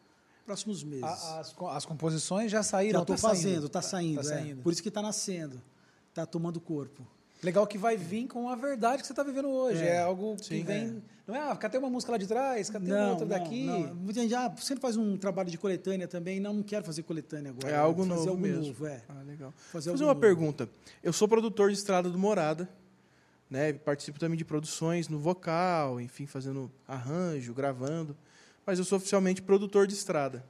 Próximos 0.45 0.83
meses. 0.83 1.03
As, 1.05 1.55
as 1.57 1.85
composições 1.85 2.51
já 2.51 2.61
saíram? 2.63 2.99
Já 2.99 3.03
estou 3.03 3.15
tá 3.15 3.21
saindo? 3.21 3.35
fazendo, 3.37 3.65
está 3.67 3.81
saindo. 3.81 4.15
Tá 4.15 4.21
é. 4.21 4.23
saindo. 4.23 4.61
Por 4.61 4.73
isso 4.73 4.81
que 4.83 4.89
está 4.89 5.01
nascendo. 5.01 5.61
Está 6.09 6.25
tomando 6.25 6.59
corpo. 6.59 7.07
Legal 7.41 7.65
que 7.65 7.77
vai 7.77 7.95
vir 7.95 8.27
com 8.27 8.49
a 8.49 8.55
verdade 8.55 9.01
que 9.01 9.07
você 9.07 9.13
está 9.13 9.23
vivendo 9.23 9.47
hoje. 9.47 9.81
É, 9.81 9.95
É. 9.95 10.01
algo 10.01 10.35
que 10.35 10.45
Sim. 10.45 10.63
vem. 10.63 11.01
Não 11.25 11.35
é, 11.35 11.51
ah, 11.51 11.55
cadê 11.55 11.77
uma 11.77 11.89
música 11.89 12.11
lá 12.11 12.17
de 12.17 12.27
trás? 12.27 12.69
Cadê 12.69 12.91
uma 12.91 13.11
outra 13.11 13.25
daqui? 13.25 13.63
Não. 13.65 13.93
Muita 13.95 14.19
gente, 14.21 14.33
ah, 14.35 14.49
você 14.49 14.73
não 14.73 14.81
faz 14.81 14.97
um 14.97 15.15
trabalho 15.15 15.49
de 15.49 15.57
coletânea 15.57 16.07
também? 16.07 16.39
Não, 16.39 16.53
não 16.53 16.63
quero 16.63 16.83
fazer 16.83 17.03
coletânea 17.03 17.51
agora. 17.51 17.69
É 17.73 17.77
algo 17.77 18.01
fazer 18.03 18.15
novo 18.15 18.29
algo 18.31 18.41
mesmo. 18.41 18.65
novo, 18.65 18.85
é. 18.87 19.01
Ah, 19.07 19.21
legal. 19.25 19.53
Fazer 19.71 19.91
Fazer 19.91 20.03
uma 20.03 20.09
novo. 20.09 20.19
pergunta. 20.21 20.67
Eu 21.03 21.13
sou 21.13 21.27
produtor 21.27 21.69
de 21.71 21.77
estrada 21.77 22.09
do 22.09 22.17
Morada, 22.17 22.67
né? 23.49 23.71
Participo 23.73 24.19
também 24.19 24.37
de 24.37 24.43
produções 24.43 25.07
no 25.07 25.19
vocal, 25.19 26.01
enfim, 26.01 26.25
fazendo 26.25 26.69
arranjo, 26.87 27.53
gravando. 27.53 28.17
Mas 28.65 28.79
eu 28.79 28.85
sou 28.85 28.97
oficialmente 28.97 29.41
produtor 29.41 29.87
de 29.87 29.93
estrada. 29.93 30.43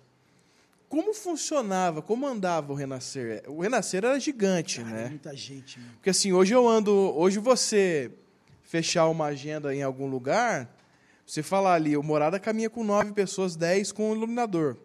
Como 0.90 1.14
funcionava, 1.14 2.02
como 2.02 2.28
andava 2.28 2.74
o 2.74 2.76
Renascer? 2.76 3.44
O 3.48 3.62
Renascer 3.62 4.04
era 4.04 4.20
gigante, 4.20 4.82
Cara, 4.82 4.96
né? 4.96 5.10
Muita 5.10 5.36
gente, 5.36 5.80
meu. 5.80 5.90
Porque 5.94 6.10
assim, 6.10 6.34
hoje 6.34 6.54
eu 6.54 6.68
ando. 6.68 6.92
Hoje 6.92 7.38
você 7.38 8.12
fechar 8.64 9.08
uma 9.08 9.26
agenda 9.26 9.74
em 9.74 9.84
algum 9.84 10.08
lugar, 10.08 10.76
você 11.26 11.44
falar 11.44 11.76
ali, 11.76 11.96
o 11.96 12.02
Morada 12.02 12.40
caminha 12.40 12.70
com 12.70 12.84
nove 12.84 13.14
pessoas, 13.14 13.56
dez 13.56 13.92
com 13.92 14.12
o 14.12 14.16
iluminador. 14.16 14.78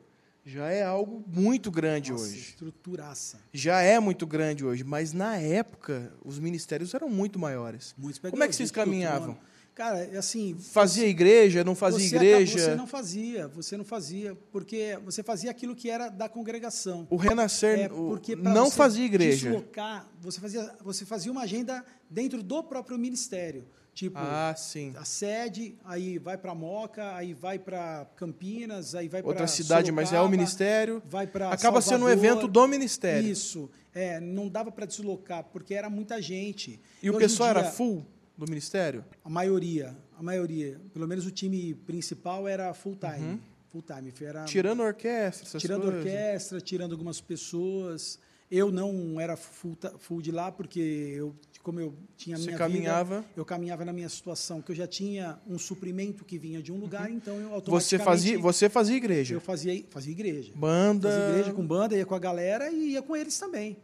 Já 0.46 0.68
é 0.70 0.82
algo 0.82 1.24
muito 1.26 1.70
grande 1.70 2.12
Nossa, 2.12 2.24
hoje. 2.24 2.38
estruturaça. 2.38 3.40
Já 3.50 3.80
é 3.80 3.98
muito 3.98 4.26
grande 4.26 4.62
hoje, 4.62 4.84
mas 4.84 5.14
na 5.14 5.38
época 5.38 6.12
os 6.22 6.38
ministérios 6.38 6.92
eram 6.92 7.08
muito 7.08 7.38
maiores. 7.38 7.94
Muitos 7.96 8.18
Como 8.18 8.42
é 8.42 8.48
que 8.48 8.54
vocês 8.54 8.70
caminhavam? 8.70 9.38
Cara, 9.74 10.04
é 10.04 10.16
assim. 10.16 10.56
Fazia 10.56 11.06
igreja, 11.06 11.64
não 11.64 11.74
fazia 11.74 12.08
você 12.08 12.14
igreja? 12.14 12.52
acaba- 12.58 12.70
Você 12.70 12.76
não 12.76 12.86
fazia, 12.86 13.48
você 13.48 13.76
não 13.76 13.84
fazia, 13.84 14.36
porque 14.52 14.96
você 15.04 15.22
fazia 15.22 15.50
aquilo 15.50 15.74
que 15.74 15.90
era 15.90 16.08
da 16.08 16.28
congregação. 16.28 17.06
O 17.10 17.16
Renascer 17.16 17.78
É, 17.80 17.88
porque 17.88 18.36
não 18.36 18.70
fazia 18.70 19.04
igreja. 19.04 19.48
Deslocar, 19.50 20.08
você 20.20 20.40
fazia, 20.40 20.70
você 20.82 21.04
fazia 21.04 21.32
uma 21.32 21.42
agenda 21.42 21.84
dentro 22.08 22.40
do 22.42 22.62
próprio 22.62 22.96
ministério. 22.96 23.64
Tipo, 23.92 24.18
Ah, 24.18 24.52
sim. 24.56 24.92
a 24.96 25.04
sede, 25.04 25.76
aí 25.84 26.18
vai 26.18 26.36
para 26.36 26.52
Moca, 26.52 27.14
aí 27.14 27.32
vai 27.32 27.60
para 27.60 28.06
Campinas, 28.16 28.94
aí 28.94 29.06
vai 29.08 29.22
para 29.22 29.28
Outra 29.30 29.46
cidade, 29.46 29.92
mas 29.92 30.12
é 30.12 30.20
o 30.20 30.28
ministério. 30.28 31.00
vai 31.08 31.26
para 31.28 31.50
Acaba 31.50 31.80
sendo 31.80 32.04
um 32.04 32.08
evento 32.08 32.48
do 32.48 32.66
ministério. 32.66 33.28
Isso, 33.28 33.70
é, 33.94 34.18
não 34.18 34.48
dava 34.48 34.72
para 34.72 34.84
deslocar 34.84 35.44
porque 35.44 35.74
era 35.74 35.88
muita 35.88 36.20
gente. 36.20 36.80
E 37.00 37.08
o 37.08 37.12
hoje 37.14 37.24
pessoal 37.24 37.50
era 37.50 37.62
dia, 37.62 37.70
full 37.70 38.04
do 38.36 38.46
ministério? 38.48 39.04
A 39.24 39.28
maioria, 39.30 39.96
a 40.18 40.22
maioria, 40.22 40.80
pelo 40.92 41.06
menos 41.06 41.26
o 41.26 41.30
time 41.30 41.74
principal 41.86 42.46
era 42.48 42.72
full 42.74 42.96
time, 42.96 43.40
full 43.70 43.82
time, 43.82 44.12
era 44.20 44.40
Uhum. 44.40 44.46
Tirando 44.46 44.82
a 44.82 44.86
orquestra, 44.86 45.46
essas 45.46 45.60
tirando 45.62 45.82
coisas. 45.82 46.00
orquestra, 46.00 46.60
tirando 46.60 46.92
algumas 46.92 47.20
pessoas. 47.20 48.18
Eu 48.50 48.70
não 48.70 49.18
era 49.18 49.36
full, 49.36 49.76
full 49.98 50.20
de 50.20 50.30
lá 50.30 50.52
porque 50.52 50.78
eu, 50.78 51.34
como 51.62 51.80
eu 51.80 51.94
tinha 52.16 52.36
a 52.36 52.38
Você 52.38 52.46
minha 52.46 52.58
caminhava? 52.58 53.20
vida, 53.20 53.32
eu 53.36 53.44
caminhava 53.44 53.84
na 53.86 53.92
minha 53.92 54.08
situação 54.08 54.60
que 54.60 54.70
eu 54.70 54.76
já 54.76 54.86
tinha 54.86 55.38
um 55.48 55.58
suprimento 55.58 56.24
que 56.24 56.38
vinha 56.38 56.62
de 56.62 56.70
um 56.70 56.76
lugar, 56.76 57.10
então 57.10 57.34
eu 57.36 57.48
Você 57.48 57.54
automaticamente 57.54 58.04
fazia, 58.04 58.38
você 58.38 58.68
fazia 58.68 58.96
igreja. 58.96 59.34
eu 59.34 59.40
fazia 59.40 59.82
fazia 59.90 60.12
igreja. 60.12 60.52
Banda. 60.54 61.08
Fazia 61.10 61.28
igreja 61.30 61.52
com 61.54 61.66
banda, 61.66 61.96
ia 61.96 62.04
com 62.06 62.14
a 62.14 62.18
galera 62.18 62.70
e 62.70 62.90
ia 62.92 63.02
com 63.02 63.16
eles 63.16 63.36
também. 63.38 63.76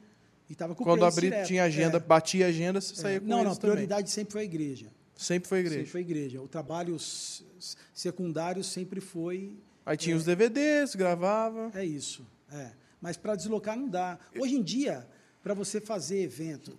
E 0.50 0.54
tava 0.56 0.74
com 0.74 0.82
o 0.82 0.86
Quando 0.86 1.04
abri, 1.04 1.28
direto. 1.28 1.46
tinha 1.46 1.62
agenda, 1.62 1.96
É. 1.98 2.00
batia 2.00 2.48
agenda, 2.48 2.80
você 2.80 2.96
saía 2.96 3.20
com 3.20 3.26
Não, 3.26 3.38
não, 3.44 3.54
também. 3.54 3.60
prioridade 3.60 4.10
sempre 4.10 4.32
foi 4.32 4.40
a 4.42 4.44
igreja. 4.44 4.92
Sempre 5.16 5.48
foi 5.48 5.58
igreja. 5.60 5.76
Sempre 5.76 5.90
foi 5.92 6.00
igreja. 6.00 6.42
O 6.42 6.48
trabalho 6.48 6.96
secundário 7.94 8.64
sempre 8.64 9.00
foi. 9.00 9.56
Aí 9.86 9.96
tinha 9.96 10.16
os 10.16 10.24
DVDs, 10.24 10.94
gravava. 10.96 11.70
É 11.74 11.84
isso. 11.84 12.26
É. 12.52 12.72
Mas 13.00 13.16
para 13.16 13.34
deslocar 13.36 13.76
não 13.76 13.88
dá. 13.88 14.18
Hoje 14.38 14.56
em 14.56 14.62
dia, 14.62 15.06
para 15.42 15.54
você 15.54 15.80
fazer 15.80 16.20
evento, 16.22 16.76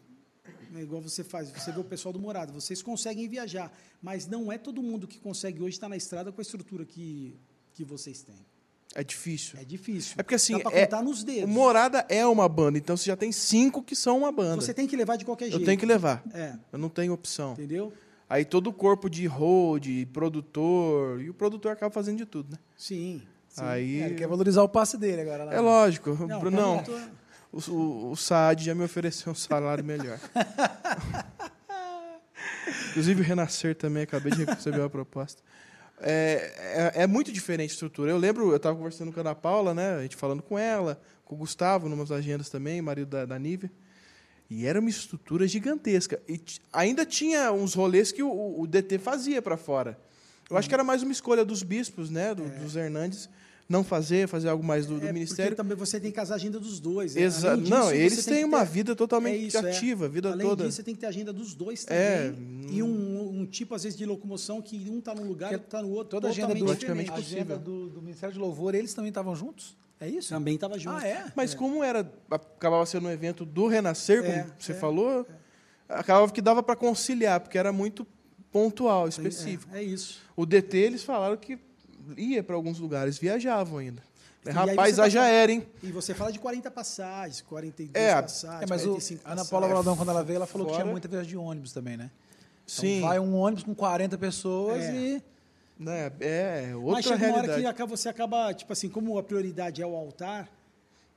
é 0.76 0.82
igual 0.82 1.01
você 1.01 1.24
faz, 1.24 1.49
você 1.49 1.72
vê 1.72 1.80
o 1.80 1.84
pessoal 1.84 2.11
do 2.13 2.19
Morado, 2.19 2.51
vocês 2.53 2.82
conseguem 2.82 3.28
viajar, 3.28 3.76
mas 4.01 4.28
não 4.28 4.51
é 4.51 4.57
todo 4.57 4.82
mundo 4.84 5.07
que 5.07 5.19
consegue 5.19 5.61
hoje 5.61 5.76
estar 5.78 5.89
na 5.89 5.97
estrada 5.97 6.32
com 6.32 6.39
a 6.39 6.43
estrutura 6.43 6.86
que, 6.86 7.36
que 7.74 7.84
vocês 7.84 8.22
têm. 8.22 8.45
É 8.93 9.03
difícil. 9.03 9.57
É 9.59 9.63
difícil. 9.63 10.15
É 10.17 10.23
porque 10.23 10.35
assim, 10.35 10.57
Dá 10.57 10.69
para 10.69 10.77
é- 10.77 10.85
contar 10.85 11.01
nos 11.01 11.21
O 11.21 11.25
dedos. 11.25 11.49
Morada 11.49 12.05
é 12.09 12.25
uma 12.25 12.47
banda, 12.49 12.77
então 12.77 12.97
você 12.97 13.05
já 13.05 13.15
tem 13.15 13.31
cinco 13.31 13.81
que 13.81 13.95
são 13.95 14.17
uma 14.19 14.31
banda. 14.31 14.55
Você 14.61 14.73
tem 14.73 14.85
que 14.87 14.95
levar 14.97 15.15
de 15.15 15.23
qualquer 15.25 15.45
jeito. 15.45 15.61
Eu 15.61 15.65
tenho 15.65 15.77
que 15.77 15.86
levar. 15.86 16.21
É, 16.33 16.53
Eu 16.74 16.79
não 16.79 16.89
tenho 16.89 17.13
opção. 17.13 17.53
entendeu? 17.53 17.93
Aí 18.29 18.45
todo 18.45 18.67
o 18.67 18.74
corpo 18.74 19.09
de 19.09 19.25
hold, 19.28 19.86
produtor, 20.13 21.21
e 21.21 21.29
o 21.29 21.33
produtor 21.33 21.71
acaba 21.71 21.91
fazendo 21.93 22.17
de 22.17 22.25
tudo, 22.25 22.51
né? 22.51 22.57
Sim. 22.78 23.21
sim. 23.49 23.61
Aí 23.63 24.01
É, 24.01 24.05
ele 24.05 24.16
quer 24.16 24.28
valorizar 24.28 24.63
o 24.63 24.70
passe 24.70 24.97
dele 24.97 25.21
agora. 25.21 25.43
Lá. 25.45 25.53
é 25.53 25.59
lógico. 25.59 26.11
Não, 26.28 26.39
Brunão, 26.39 26.83
pra 26.83 26.93
o, 27.51 27.59
o, 27.71 28.11
o 28.11 28.16
Saad 28.16 28.63
já 28.63 28.74
me 28.74 28.83
ofereceu 28.86 29.32
um 29.32 29.36
salário 29.36 29.83
melhor. 29.83 30.17
Inclusive 32.91 33.21
o 33.21 33.24
Renascer 33.25 33.75
também, 33.75 34.03
acabei 34.03 34.32
de 34.32 34.43
receber 34.43 34.79
uma 34.79 34.89
proposta. 34.89 35.41
É, 36.03 36.91
é, 36.95 37.03
é 37.03 37.07
muito 37.07 37.32
diferente 37.32 37.69
a 37.69 37.73
estrutura. 37.73 38.11
Eu 38.11 38.17
lembro, 38.17 38.49
eu 38.49 38.55
estava 38.57 38.75
conversando 38.75 39.11
com 39.11 39.19
a 39.19 39.21
Ana 39.21 39.36
Paula, 39.36 39.73
né? 39.73 39.95
A 39.95 40.01
gente 40.01 40.15
falando 40.15 40.41
com 40.41 40.57
ela, 40.57 40.99
com 41.23 41.36
o 41.36 41.37
Gustavo, 41.37 41.87
numas 41.87 42.11
agendas 42.11 42.49
também, 42.49 42.82
marido 42.82 43.07
da, 43.09 43.25
da 43.25 43.37
Nívia. 43.39 43.71
E 44.49 44.65
era 44.65 44.79
uma 44.79 44.89
estrutura 44.89 45.47
gigantesca. 45.47 46.21
E 46.28 46.41
ainda 46.73 47.05
tinha 47.05 47.51
uns 47.51 47.73
rolês 47.73 48.11
que 48.11 48.21
o, 48.21 48.59
o 48.59 48.67
DT 48.67 48.97
fazia 48.99 49.41
para 49.41 49.55
fora. 49.55 49.97
Eu 50.49 50.57
acho 50.57 50.67
que 50.67 50.73
era 50.73 50.83
mais 50.83 51.01
uma 51.03 51.11
escolha 51.13 51.45
dos 51.45 51.63
bispos, 51.63 52.09
né? 52.09 52.36
do- 52.36 52.43
Dos 52.61 52.75
Hernandes, 52.75 53.29
não 53.71 53.83
fazer, 53.83 54.27
fazer 54.27 54.49
algo 54.49 54.63
mais 54.63 54.85
do, 54.85 54.99
do 54.99 55.07
É, 55.07 55.13
ministério. 55.13 55.51
Porque 55.55 55.63
também 55.63 55.77
você 55.77 55.99
tem 55.99 56.11
que 56.11 56.15
casar 56.15 56.35
a 56.35 56.37
agenda 56.37 56.59
dos 56.59 56.79
dois. 56.79 57.15
né? 57.15 57.21
Exa 57.21 57.51
Além 57.53 57.63
disso, 57.63 57.73
não, 57.75 57.91
eles 57.91 58.25
têm 58.25 58.43
uma 58.43 58.59
ter- 58.65 58.71
vida 58.71 58.95
totalmente 58.95 59.35
É 59.35 59.37
isso, 59.47 59.57
é. 59.57 59.69
ativa, 59.71 60.05
a 60.05 60.09
vida 60.09 60.31
Além 60.31 60.45
toda. 60.45 60.65
disso, 60.65 60.75
você 60.75 60.83
tem 60.83 60.93
que 60.93 60.99
ter 60.99 61.05
a 61.07 61.09
agenda 61.09 61.31
dos 61.33 61.53
dois 61.55 61.85
É, 61.87 62.29
também. 62.29 62.67
E 62.69 62.83
um, 62.83 63.39
um 63.41 63.45
tipo, 63.45 63.73
às 63.73 63.83
vezes, 63.83 63.97
de 63.97 64.05
locomoção 64.05 64.61
que 64.61 64.75
um 64.89 64.99
está 64.99 65.15
num 65.15 65.27
lugar 65.27 65.53
e 65.53 65.55
está 65.55 65.81
no 65.81 65.89
outro. 65.89 66.09
Toda 66.11 66.27
a 66.27 66.31
agenda 66.31 66.53
do, 66.53 66.65
praticamente 66.65 67.09
a 67.11 67.15
diferente. 67.15 67.35
agenda 67.37 67.57
do, 67.57 67.89
do 67.89 68.01
Ministério 68.01 68.33
de 68.33 68.39
Louvor, 68.39 68.75
eles 68.75 68.93
também 68.93 69.09
estavam 69.09 69.35
juntos? 69.35 69.75
É 69.99 70.07
isso? 70.09 70.29
Também 70.29 70.55
estava 70.55 70.77
junto. 70.79 70.97
Ah, 70.97 71.07
é? 71.07 71.25
Mas 71.35 71.53
como 71.53 71.83
era, 71.83 72.11
acabava 72.29 72.85
sendo 72.85 73.07
um 73.07 73.11
evento 73.11 73.45
do 73.45 73.67
Renascer, 73.67 74.21
como 74.23 74.33
É, 74.33 74.47
você 74.59 74.71
é, 74.71 74.75
falou, 74.75 75.25
acabava 75.87 76.31
que 76.31 76.41
dava 76.41 76.61
para 76.63 76.75
conciliar, 76.75 77.39
porque 77.39 77.57
era 77.57 77.71
muito 77.71 78.05
pontual, 78.51 79.07
específico. 79.07 79.73
É, 79.73 79.79
é 79.79 79.83
isso. 79.83 80.19
O 80.35 80.45
DT, 80.45 80.77
eles 80.77 81.03
falaram 81.03 81.37
que 81.37 81.57
ia 82.17 82.43
para 82.43 82.55
alguns 82.55 82.79
lugares, 82.79 83.17
viajavam 83.17 83.78
ainda. 83.79 84.01
E 84.45 84.49
Rapaz, 84.49 84.95
você 84.95 85.01
tá 85.03 85.09
falando- 85.11 85.29
era, 85.29 85.51
hein? 85.51 85.67
E 85.83 85.91
você 85.91 86.13
fala 86.15 86.32
de 86.32 86.39
40 86.39 86.71
passagens, 86.71 87.41
42 87.41 88.03
É, 88.03 88.19
passagens, 88.21 88.63
É, 88.63 88.65
mas 88.67 88.82
o, 88.83 88.89
45 88.89 89.21
a 89.23 89.32
Ana. 89.33 89.45
Paula 89.45 89.67
Valadão, 89.67 89.95
quando 89.95 90.09
ela 90.09 90.23
veio, 90.23 90.37
ela 90.37 90.47
falou 90.47 90.65
que 90.67 90.73
Fora- 90.73 90.83
tinha 90.83 90.91
muita 90.91 91.07
viagem 91.07 91.29
de 91.29 91.37
ônibus 91.37 91.71
também, 91.73 91.95
né? 91.95 92.09
Então 92.63 92.82
Sim. 92.82 93.01
vai 93.01 93.19
um 93.19 93.36
ônibus 93.36 93.63
com 93.63 93.75
40 93.75 94.17
pessoas 94.17 94.82
É. 94.83 94.95
e... 94.95 95.23
Né, 95.78 96.11
é 96.19 96.71
outra 96.75 96.91
Mas 96.93 97.05
chega 97.05 97.15
uma 97.17 97.25
hora 97.25 97.32
realidade. 97.33 97.61
que 97.61 97.67
acaba- 97.67 97.97
você 97.97 98.07
acaba, 98.09 98.53
tipo 98.53 98.71
assim, 98.71 98.87
como 98.87 99.17
a 99.17 99.23
prioridade 99.23 99.82
é 99.82 99.86
o 99.86 99.95
altar, 99.95 100.47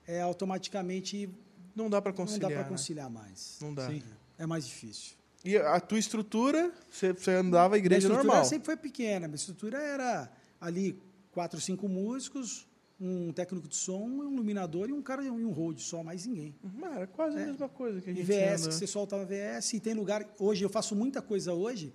é 0.06 0.22
automaticamente 0.22 1.28
Não 1.76 1.90
dá 1.90 2.00
para 2.00 2.12
não 2.12 2.16
conciliar. 2.16 2.50
dá 2.50 2.56
para 2.56 2.64
né? 2.64 2.68
conciliar 2.70 3.10
mais. 3.10 3.56
Não 3.60 3.74
dá. 3.74 3.88
Sim. 3.88 4.02
É 4.38 4.46
mais 4.46 4.66
difícil. 4.66 5.14
E 5.44 5.56
a 5.56 5.78
tua 5.80 5.98
estrutura, 5.98 6.70
você, 6.90 7.12
você 7.12 7.32
andava 7.32 7.74
a 7.74 7.78
igreja 7.78 8.06
Minha 8.08 8.12
estrutura 8.14 8.24
normal. 8.26 8.44
sempre 8.48 8.64
foi 8.66 8.76
pequena. 8.76 9.26
Minha 9.28 9.36
estrutura 9.36 9.78
era 9.78 10.30
ali 10.64 10.98
quatro, 11.32 11.60
cinco 11.60 11.88
músicos, 11.88 12.66
um 13.00 13.32
técnico 13.32 13.68
de 13.68 13.76
som, 13.76 14.04
um 14.06 14.32
iluminador 14.32 14.88
e 14.88 14.92
um 14.92 15.02
cara 15.02 15.22
e 15.24 15.30
um 15.30 15.50
hold 15.50 15.78
só, 15.78 16.02
mais 16.02 16.24
ninguém. 16.26 16.54
Uhum, 16.62 16.86
Era 16.94 17.06
quase 17.06 17.36
a 17.36 17.46
mesma 17.46 17.68
coisa 17.68 18.00
que 18.00 18.08
a 18.10 18.12
E 18.12 18.16
gente 18.16 18.26
VS, 18.26 18.60
anda. 18.62 18.68
que 18.68 18.74
você 18.74 18.86
solta 18.86 19.24
VS, 19.24 19.74
e 19.74 19.80
tem 19.80 19.94
lugar. 19.94 20.26
Hoje 20.38 20.64
eu 20.64 20.68
faço 20.70 20.94
muita 20.94 21.20
coisa 21.20 21.52
hoje 21.52 21.92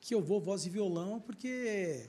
que 0.00 0.14
eu 0.14 0.22
vou 0.22 0.40
voz 0.40 0.64
e 0.66 0.70
violão, 0.70 1.20
porque. 1.20 2.08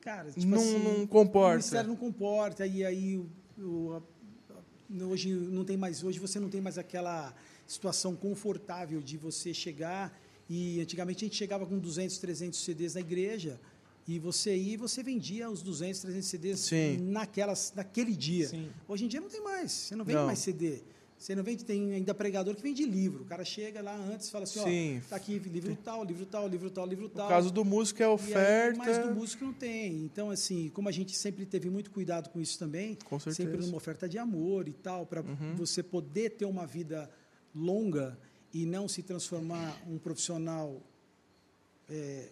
Cara, 0.00 0.30
tipo 0.30 0.46
Não- 0.46 0.58
assim, 0.58 0.78
não 0.78 1.06
comporta. 1.06 1.48
O 1.48 1.58
ministério 1.58 1.88
não 1.88 1.96
comporta, 1.96 2.66
e 2.66 2.84
aí 2.84 3.16
o- 3.16 3.28
o- 3.58 3.92
a- 3.94 5.04
hoje 5.04 5.32
não 5.32 5.64
tem 5.64 5.76
mais. 5.76 6.02
Hoje 6.04 6.18
você 6.18 6.38
não 6.38 6.48
tem 6.48 6.60
mais 6.60 6.78
aquela 6.78 7.34
situação 7.66 8.14
confortável 8.14 9.00
de 9.02 9.16
você 9.16 9.52
chegar. 9.52 10.16
E 10.48 10.80
antigamente 10.80 11.24
a 11.24 11.26
gente 11.26 11.36
chegava 11.36 11.66
com 11.66 11.76
200, 11.78 12.18
300 12.18 12.60
CDs 12.60 12.94
na 12.94 13.00
igreja. 13.00 13.60
E 14.08 14.18
você 14.18 14.56
ia 14.56 14.74
e 14.74 14.76
você 14.76 15.02
vendia 15.02 15.50
os 15.50 15.62
200, 15.62 16.00
300 16.00 16.28
CDs 16.28 16.60
Sim. 16.60 16.98
naquelas, 16.98 17.72
naquele 17.74 18.14
dia. 18.14 18.48
Sim. 18.48 18.70
Hoje 18.86 19.04
em 19.04 19.08
dia 19.08 19.20
não 19.20 19.28
tem 19.28 19.42
mais. 19.42 19.72
Você 19.72 19.96
não 19.96 20.04
vende 20.04 20.18
Não. 20.18 20.26
mais 20.26 20.38
CD. 20.38 20.82
Você 21.18 21.34
não 21.34 21.42
vende, 21.42 21.64
tem 21.64 21.94
ainda 21.94 22.14
pregador 22.14 22.54
que 22.54 22.62
vende 22.62 22.84
livro. 22.84 23.22
O 23.22 23.26
cara 23.26 23.42
chega 23.44 23.80
lá 23.80 23.96
antes 23.96 24.28
e 24.28 24.30
fala 24.30 24.44
assim, 24.44 24.62
Sim. 24.62 25.02
ó, 25.04 25.08
tá 25.08 25.16
aqui 25.16 25.38
livro 25.38 25.74
tal, 25.82 26.04
livro 26.04 26.26
tal, 26.26 26.46
livro 26.46 26.70
tal, 26.70 26.86
livro 26.86 27.08
tal. 27.08 27.24
No 27.24 27.30
caso 27.30 27.50
do 27.50 27.64
músico 27.64 28.02
é 28.02 28.04
aí, 28.04 28.10
oferta. 28.12 28.78
mas 28.78 28.98
do 28.98 29.14
músico 29.14 29.44
não 29.46 29.52
tem. 29.52 29.94
Então, 30.04 30.30
assim, 30.30 30.68
como 30.74 30.88
a 30.90 30.92
gente 30.92 31.16
sempre 31.16 31.46
teve 31.46 31.70
muito 31.70 31.90
cuidado 31.90 32.28
com 32.28 32.38
isso 32.38 32.58
também, 32.58 32.96
Com 33.06 33.18
certeza. 33.18 33.42
Uhum. 33.48 33.54
sempre 33.54 33.66
numa 33.66 33.76
oferta 33.78 34.06
de 34.06 34.18
amor 34.18 34.68
e 34.68 34.74
tal, 34.74 35.06
para 35.06 35.22
você 35.56 35.82
poder 35.82 36.30
ter 36.32 36.44
uma 36.44 36.66
vida 36.66 37.10
longa 37.54 38.16
e 38.52 38.66
não 38.66 38.86
se 38.86 39.02
transformar 39.02 39.82
um 39.88 39.98
profissional 39.98 40.82
é, 41.88 42.28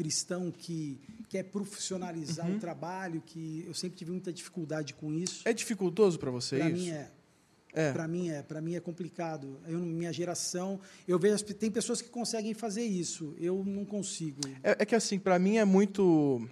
cristão 0.00 0.50
que 0.50 0.98
quer 1.28 1.44
profissionalizar 1.44 2.48
Uhum. 2.48 2.56
o 2.56 2.58
trabalho, 2.58 3.22
que 3.24 3.64
eu 3.66 3.74
sempre 3.74 3.98
tive 3.98 4.10
muita 4.10 4.32
dificuldade 4.32 4.94
com 4.94 5.12
isso. 5.12 5.42
É 5.44 5.52
dificultoso 5.52 6.18
para 6.18 6.30
você 6.30 6.56
Para 6.58 6.70
isso? 6.70 6.82
mim 6.84 6.90
é. 6.90 7.10
É. 7.72 7.92
Para 7.92 8.08
mim 8.08 8.28
é, 8.30 8.42
para 8.42 8.60
mim 8.60 8.74
é 8.74 8.80
complicado. 8.80 9.60
Eu, 9.68 9.78
minha 9.78 10.12
geração, 10.12 10.80
eu 11.06 11.18
vejo 11.18 11.44
tem 11.44 11.70
pessoas 11.70 12.00
que 12.02 12.08
conseguem 12.08 12.52
fazer 12.54 12.82
isso. 12.84 13.34
Eu 13.38 13.62
não 13.64 13.84
consigo. 13.84 14.40
É, 14.64 14.76
é 14.80 14.84
que 14.86 14.94
assim, 14.94 15.18
para 15.20 15.38
mim 15.38 15.56
é 15.58 15.64
muito 15.64 16.48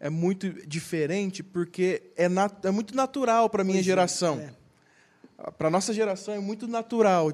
é 0.00 0.10
muito 0.10 0.50
diferente 0.66 1.42
porque 1.42 2.02
é, 2.16 2.28
nat- 2.28 2.64
é 2.64 2.70
muito 2.70 2.94
natural 2.96 3.48
para 3.50 3.62
minha 3.62 3.78
é, 3.80 3.82
geração. 3.82 4.40
é. 4.40 4.50
Para 5.58 5.68
nossa 5.70 5.92
geração 5.92 6.32
é 6.34 6.40
muito 6.40 6.66
natural. 6.66 7.30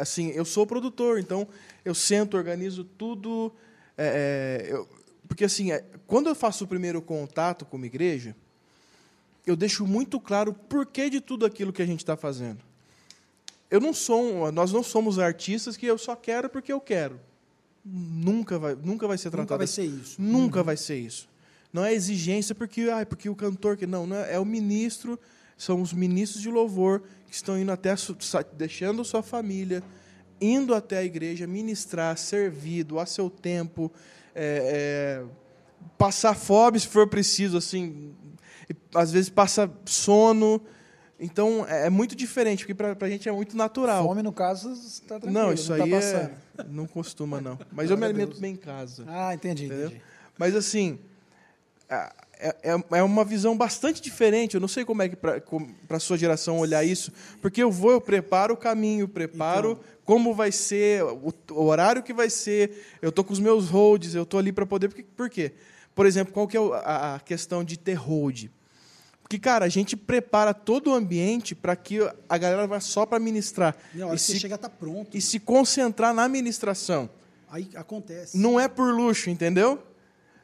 Assim, 0.00 0.28
eu 0.30 0.44
sou 0.44 0.66
produtor, 0.66 1.18
então 1.20 1.46
eu 1.84 1.94
sento, 1.94 2.36
organizo 2.36 2.82
tudo. 2.82 3.52
É, 4.02 4.66
é, 4.68 4.72
eu- 4.74 4.88
porque 5.28 5.44
assim, 5.44 5.72
é, 5.72 5.84
quando 6.06 6.28
eu 6.28 6.34
faço 6.34 6.64
o 6.64 6.66
primeiro 6.68 7.00
contato 7.00 7.64
com 7.64 7.76
uma 7.76 7.86
igreja, 7.86 8.36
eu 9.46 9.56
deixo 9.56 9.86
muito 9.86 10.20
claro 10.20 10.50
o 10.50 10.54
porquê 10.54 11.08
de 11.10 11.20
tudo 11.20 11.46
aquilo 11.46 11.72
que 11.72 11.82
a 11.82 11.86
gente 11.86 12.00
está 12.00 12.16
fazendo. 12.16 12.58
Eu 13.70 13.80
não 13.80 13.92
sou, 13.94 14.52
nós 14.52 14.72
não 14.72 14.82
somos 14.82 15.18
artistas 15.18 15.76
que 15.76 15.86
eu 15.86 15.96
só 15.96 16.14
quero 16.14 16.48
porque 16.50 16.72
eu 16.72 16.80
quero. 16.80 17.18
Nunca 17.84 18.58
vai, 18.58 18.74
nunca 18.76 19.08
vai 19.08 19.16
ser 19.18 19.30
tratado 19.30 19.44
Nunca 19.44 19.56
vai 19.56 19.64
assim. 19.64 19.74
ser 19.74 20.02
isso. 20.02 20.22
Nunca 20.22 20.62
vai 20.62 20.76
ser 20.76 20.96
isso. 20.98 21.28
Não 21.72 21.84
é 21.84 21.92
exigência 21.94 22.54
porque, 22.54 22.82
ah, 22.92 23.04
porque 23.06 23.28
o 23.28 23.34
cantor 23.34 23.76
que 23.78 23.86
não, 23.86 24.06
não 24.06 24.16
é, 24.16 24.34
é 24.34 24.38
o 24.38 24.44
ministro, 24.44 25.18
são 25.56 25.80
os 25.80 25.92
ministros 25.92 26.42
de 26.42 26.50
louvor 26.50 27.02
que 27.26 27.34
estão 27.34 27.58
indo 27.58 27.72
até 27.72 27.94
deixando 28.56 29.02
sua 29.04 29.22
família, 29.22 29.82
indo 30.42 30.74
até 30.74 30.98
a 30.98 31.04
igreja 31.04 31.46
ministrar, 31.46 32.16
servir, 32.18 32.84
doar 32.84 33.06
seu 33.06 33.30
tempo, 33.30 33.90
é, 34.34 35.22
é, 35.24 35.24
passar 35.96 36.34
fome 36.34 36.80
se 36.80 36.88
for 36.88 37.08
preciso, 37.08 37.56
assim, 37.56 38.14
às 38.94 39.12
vezes 39.12 39.30
passa 39.30 39.70
sono. 39.84 40.60
Então 41.20 41.64
é, 41.68 41.86
é 41.86 41.90
muito 41.90 42.16
diferente, 42.16 42.66
porque 42.66 42.74
para 42.74 42.96
a 43.00 43.08
gente 43.08 43.28
é 43.28 43.32
muito 43.32 43.56
natural. 43.56 44.04
Fome, 44.04 44.22
no 44.22 44.32
caso, 44.32 44.72
está 44.72 45.20
tranquilo. 45.20 45.32
não, 45.32 45.52
isso 45.52 45.68
tá 45.68 45.84
aí 45.84 45.90
passando. 45.90 46.30
é, 46.58 46.64
não 46.68 46.86
costuma 46.86 47.40
não. 47.40 47.58
Mas 47.70 47.90
eu 47.90 47.96
me 47.96 48.04
a 48.04 48.08
alimento 48.08 48.40
bem 48.40 48.54
em 48.54 48.56
casa. 48.56 49.04
Ah, 49.06 49.32
entendi, 49.32 49.66
entendi. 49.66 50.02
Mas 50.36 50.56
assim, 50.56 50.98
é, 51.88 52.56
é, 52.64 52.98
é 52.98 53.02
uma 53.02 53.24
visão 53.24 53.56
bastante 53.56 54.02
diferente. 54.02 54.54
Eu 54.54 54.60
não 54.60 54.66
sei 54.66 54.84
como 54.84 55.02
é 55.02 55.08
que 55.08 55.16
para 55.16 55.40
a 55.90 56.00
sua 56.00 56.18
geração 56.18 56.58
olhar 56.58 56.82
isso, 56.82 57.12
porque 57.40 57.62
eu 57.62 57.70
vou, 57.70 57.92
eu 57.92 58.00
preparo 58.00 58.54
o 58.54 58.56
caminho, 58.56 59.06
preparo 59.06 59.78
como 60.04 60.34
vai 60.34 60.50
ser, 60.50 61.02
o, 61.04 61.32
o 61.50 61.64
horário 61.64 62.02
que 62.02 62.12
vai 62.12 62.28
ser. 62.28 62.86
Eu 63.00 63.12
tô 63.12 63.22
com 63.22 63.32
os 63.32 63.40
meus 63.40 63.68
holds, 63.68 64.14
eu 64.14 64.26
tô 64.26 64.38
ali 64.38 64.52
para 64.52 64.66
poder. 64.66 64.88
Por 64.88 65.30
quê? 65.30 65.52
Por 65.94 66.06
exemplo, 66.06 66.32
qual 66.32 66.48
que 66.48 66.56
é 66.56 66.60
a, 66.60 67.16
a 67.16 67.20
questão 67.20 67.62
de 67.62 67.78
ter 67.78 67.94
hold? 67.94 68.46
Porque, 69.22 69.38
cara, 69.38 69.64
a 69.64 69.68
gente 69.68 69.96
prepara 69.96 70.52
todo 70.52 70.90
o 70.90 70.94
ambiente 70.94 71.54
para 71.54 71.74
que 71.74 72.00
a 72.28 72.36
galera 72.36 72.66
vá 72.66 72.80
só 72.80 73.06
para 73.06 73.18
ministrar 73.18 73.74
hora 73.94 74.14
e 74.14 74.16
que 74.16 74.18
você 74.18 74.32
se, 74.34 74.40
chega, 74.40 74.58
tá 74.58 74.68
pronto. 74.68 75.16
e 75.16 75.22
se 75.22 75.38
concentrar 75.38 76.12
na 76.12 76.28
ministração. 76.28 77.08
Aí 77.48 77.70
acontece. 77.74 78.36
Não 78.36 78.58
é 78.58 78.68
por 78.68 78.92
luxo, 78.94 79.30
entendeu? 79.30 79.82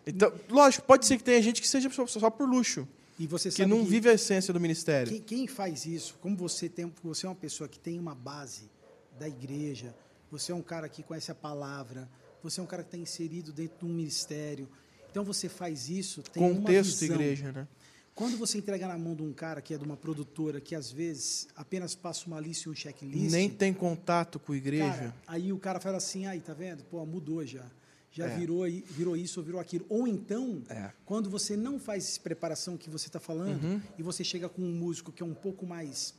Então, 0.06 0.32
lógico, 0.48 0.86
pode 0.86 1.04
ser 1.04 1.18
que 1.18 1.24
tenha 1.24 1.42
gente 1.42 1.60
que 1.60 1.68
seja 1.68 1.90
só, 1.90 2.30
por 2.30 2.48
luxo, 2.48 2.88
E 3.18 3.26
você 3.26 3.50
que 3.50 3.66
não 3.66 3.84
vive 3.84 4.08
a 4.08 4.14
essência 4.14 4.54
do 4.54 4.60
ministério. 4.60 5.12
Quem, 5.12 5.20
quem 5.20 5.46
faz 5.46 5.84
isso, 5.84 6.16
como 6.22 6.34
você 6.34 6.66
tem, 6.66 6.90
você 7.02 7.26
é 7.26 7.28
uma 7.28 7.34
pessoa 7.34 7.68
que 7.68 7.78
tem 7.78 7.98
uma 7.98 8.14
base 8.14 8.70
da 9.18 9.28
igreja, 9.28 9.94
você 10.30 10.52
é 10.52 10.54
um 10.54 10.62
cara 10.62 10.88
que 10.88 11.02
conhece 11.02 11.30
a 11.30 11.34
palavra, 11.34 12.08
você 12.42 12.60
é 12.60 12.62
um 12.62 12.66
cara 12.66 12.82
que 12.82 12.88
está 12.88 12.98
inserido 12.98 13.52
dentro 13.52 13.78
de 13.78 13.84
um 13.84 13.94
ministério. 13.94 14.68
Então 15.10 15.24
você 15.24 15.48
faz 15.48 15.88
isso, 15.88 16.22
tem 16.22 16.42
uma 16.42 16.54
Contexto 16.54 17.00
visão. 17.00 17.16
igreja, 17.16 17.52
né? 17.52 17.66
Quando 18.14 18.36
você 18.36 18.58
entrega 18.58 18.88
na 18.88 18.98
mão 18.98 19.14
de 19.14 19.22
um 19.22 19.32
cara 19.32 19.62
que 19.62 19.72
é 19.72 19.78
de 19.78 19.84
uma 19.84 19.96
produtora 19.96 20.60
que 20.60 20.74
às 20.74 20.90
vezes 20.90 21.46
apenas 21.54 21.94
passa 21.94 22.26
uma 22.26 22.40
lista 22.40 22.68
e 22.68 22.72
um 22.72 22.74
checklist, 22.74 23.30
Nem 23.30 23.48
tem 23.48 23.72
contato 23.72 24.38
com 24.40 24.52
a 24.52 24.56
igreja. 24.56 24.92
cara, 24.92 25.14
aí 25.26 25.52
o 25.52 25.58
cara 25.58 25.78
fala 25.78 25.98
assim, 25.98 26.26
aí 26.26 26.40
tá 26.40 26.52
vendo? 26.52 26.82
Pô, 26.84 27.04
mudou 27.06 27.44
já. 27.46 27.64
Já 28.10 28.26
É. 28.26 28.36
virou, 28.36 28.64
virou 28.90 29.16
isso 29.16 29.38
ou 29.38 29.46
virou 29.46 29.60
aquilo. 29.60 29.86
Ou 29.88 30.08
então, 30.08 30.60
É. 30.68 30.90
quando 31.06 31.30
você 31.30 31.56
não 31.56 31.78
faz 31.78 32.04
essa 32.08 32.20
preparação 32.20 32.76
que 32.76 32.90
você 32.90 33.06
está 33.06 33.20
falando 33.20 33.62
Uhum. 33.62 33.80
e 33.96 34.02
você 34.02 34.24
chega 34.24 34.48
com 34.48 34.62
um 34.62 34.72
músico 34.72 35.12
que 35.12 35.22
é 35.22 35.26
um 35.26 35.34
pouco 35.34 35.64
mais 35.66 36.12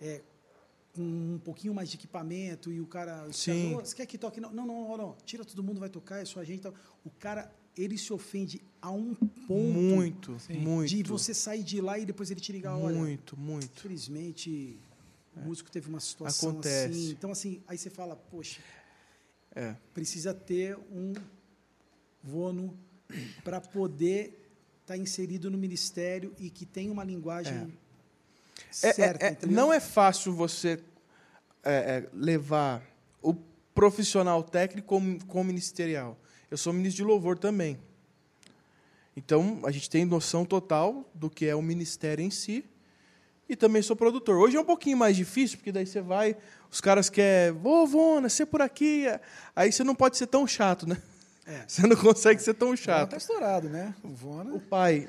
é, 0.00 0.20
com 0.94 1.02
um 1.02 1.38
pouquinho 1.38 1.72
mais 1.72 1.88
de 1.88 1.96
equipamento 1.96 2.72
e 2.72 2.80
o 2.80 2.86
cara, 2.86 3.26
os 3.28 3.36
Sim. 3.36 3.74
"Ô, 3.74 3.80
você 3.80 3.94
quer 3.94 4.06
que 4.06 4.18
toque? 4.18 4.40
Não, 4.40 4.52
não, 4.52 4.66
não, 4.66 4.88
não, 4.88 4.96
não. 4.96 5.16
tira 5.24 5.44
todo 5.44 5.62
mundo, 5.62 5.78
vai 5.78 5.88
tocar, 5.88 6.20
é 6.20 6.24
só 6.24 6.40
a 6.40 6.44
gente. 6.44 6.58
e 6.58 6.62
tal." 6.62 6.74
O 7.04 7.10
cara, 7.10 7.50
ele 7.76 7.96
se 7.96 8.12
ofende 8.12 8.60
a 8.82 8.90
um 8.90 9.14
ponto 9.14 9.52
Muito, 9.78 10.38
Sim. 10.40 10.58
muito. 10.58 10.88
de 10.88 11.02
você 11.04 11.32
sair 11.32 11.62
de 11.62 11.80
lá 11.80 11.98
e 11.98 12.04
depois 12.04 12.30
ele 12.30 12.40
te 12.40 12.50
ligar, 12.52 12.76
olha, 12.76 12.96
Muito, 12.98 13.36
muito. 13.38 13.66
infelizmente 13.76 14.76
o 15.36 15.40
músico 15.40 15.70
teve 15.70 15.88
uma 15.88 16.00
situação 16.00 16.50
Acontece. 16.50 16.90
assim. 16.90 17.10
Então, 17.12 17.30
assim, 17.30 17.62
aí 17.68 17.78
você 17.78 17.88
fala, 17.88 18.16
poxa, 18.16 18.60
É. 19.54 19.76
precisa 19.94 20.34
ter 20.34 20.76
um 20.92 21.12
vono 22.22 22.76
para 23.44 23.60
poder 23.60 24.36
estar 24.82 24.96
inserido 24.96 25.50
no 25.50 25.56
ministério 25.56 26.34
e 26.38 26.50
que 26.50 26.66
tenha 26.66 26.92
uma 26.92 27.04
linguagem 27.04 27.54
É, 27.54 27.66
certa. 28.70 29.24
é, 29.24 29.28
é, 29.28 29.32
entendeu? 29.32 29.56
não 29.56 29.72
é 29.72 29.80
fácil 29.80 30.32
você 30.34 30.80
é, 31.62 31.72
é, 31.72 32.08
levar 32.12 32.82
o 33.22 33.34
profissional 33.74 34.42
técnico 34.42 34.88
com, 34.88 35.18
com 35.18 35.40
o 35.40 35.44
ministerial. 35.44 36.18
Eu 36.50 36.56
sou 36.56 36.72
ministro 36.72 37.04
de 37.04 37.04
louvor 37.04 37.38
também. 37.38 37.78
Então, 39.16 39.60
a 39.64 39.70
gente 39.70 39.90
tem 39.90 40.04
noção 40.04 40.44
total 40.44 41.08
do 41.14 41.28
que 41.28 41.46
é 41.46 41.54
o 41.54 41.62
ministério 41.62 42.24
em 42.24 42.30
si. 42.30 42.64
E 43.48 43.56
também 43.56 43.82
sou 43.82 43.96
produtor. 43.96 44.36
Hoje 44.36 44.56
é 44.56 44.60
um 44.60 44.64
pouquinho 44.64 44.96
mais 44.96 45.16
difícil, 45.16 45.58
porque 45.58 45.72
daí 45.72 45.84
você 45.84 46.00
vai, 46.00 46.36
os 46.70 46.80
caras 46.80 47.10
querem, 47.10 47.58
ô, 47.64 47.84
Vona, 47.84 48.28
você 48.28 48.46
por 48.46 48.62
aqui. 48.62 49.06
Aí 49.56 49.72
você 49.72 49.82
não 49.82 49.94
pode 49.94 50.16
ser 50.16 50.28
tão 50.28 50.46
chato, 50.46 50.88
né? 50.88 50.96
É. 51.50 51.64
Você 51.66 51.86
não 51.86 51.96
consegue 51.96 52.40
ser 52.40 52.54
tão 52.54 52.76
chato. 52.76 53.10
tá 53.10 53.16
estourado, 53.16 53.68
né? 53.68 53.92
O 54.04 54.08
Vona. 54.08 54.54
O 54.54 54.60
pai. 54.60 55.08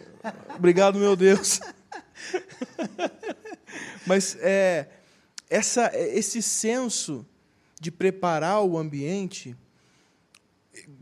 Obrigado, 0.56 0.98
meu 0.98 1.16
Deus. 1.16 1.62
Mas 4.08 4.36
é, 4.40 4.88
essa, 5.48 5.92
esse 5.94 6.42
senso 6.42 7.26
de 7.80 7.92
preparar 7.92 8.64
o 8.64 8.78
ambiente. 8.78 9.56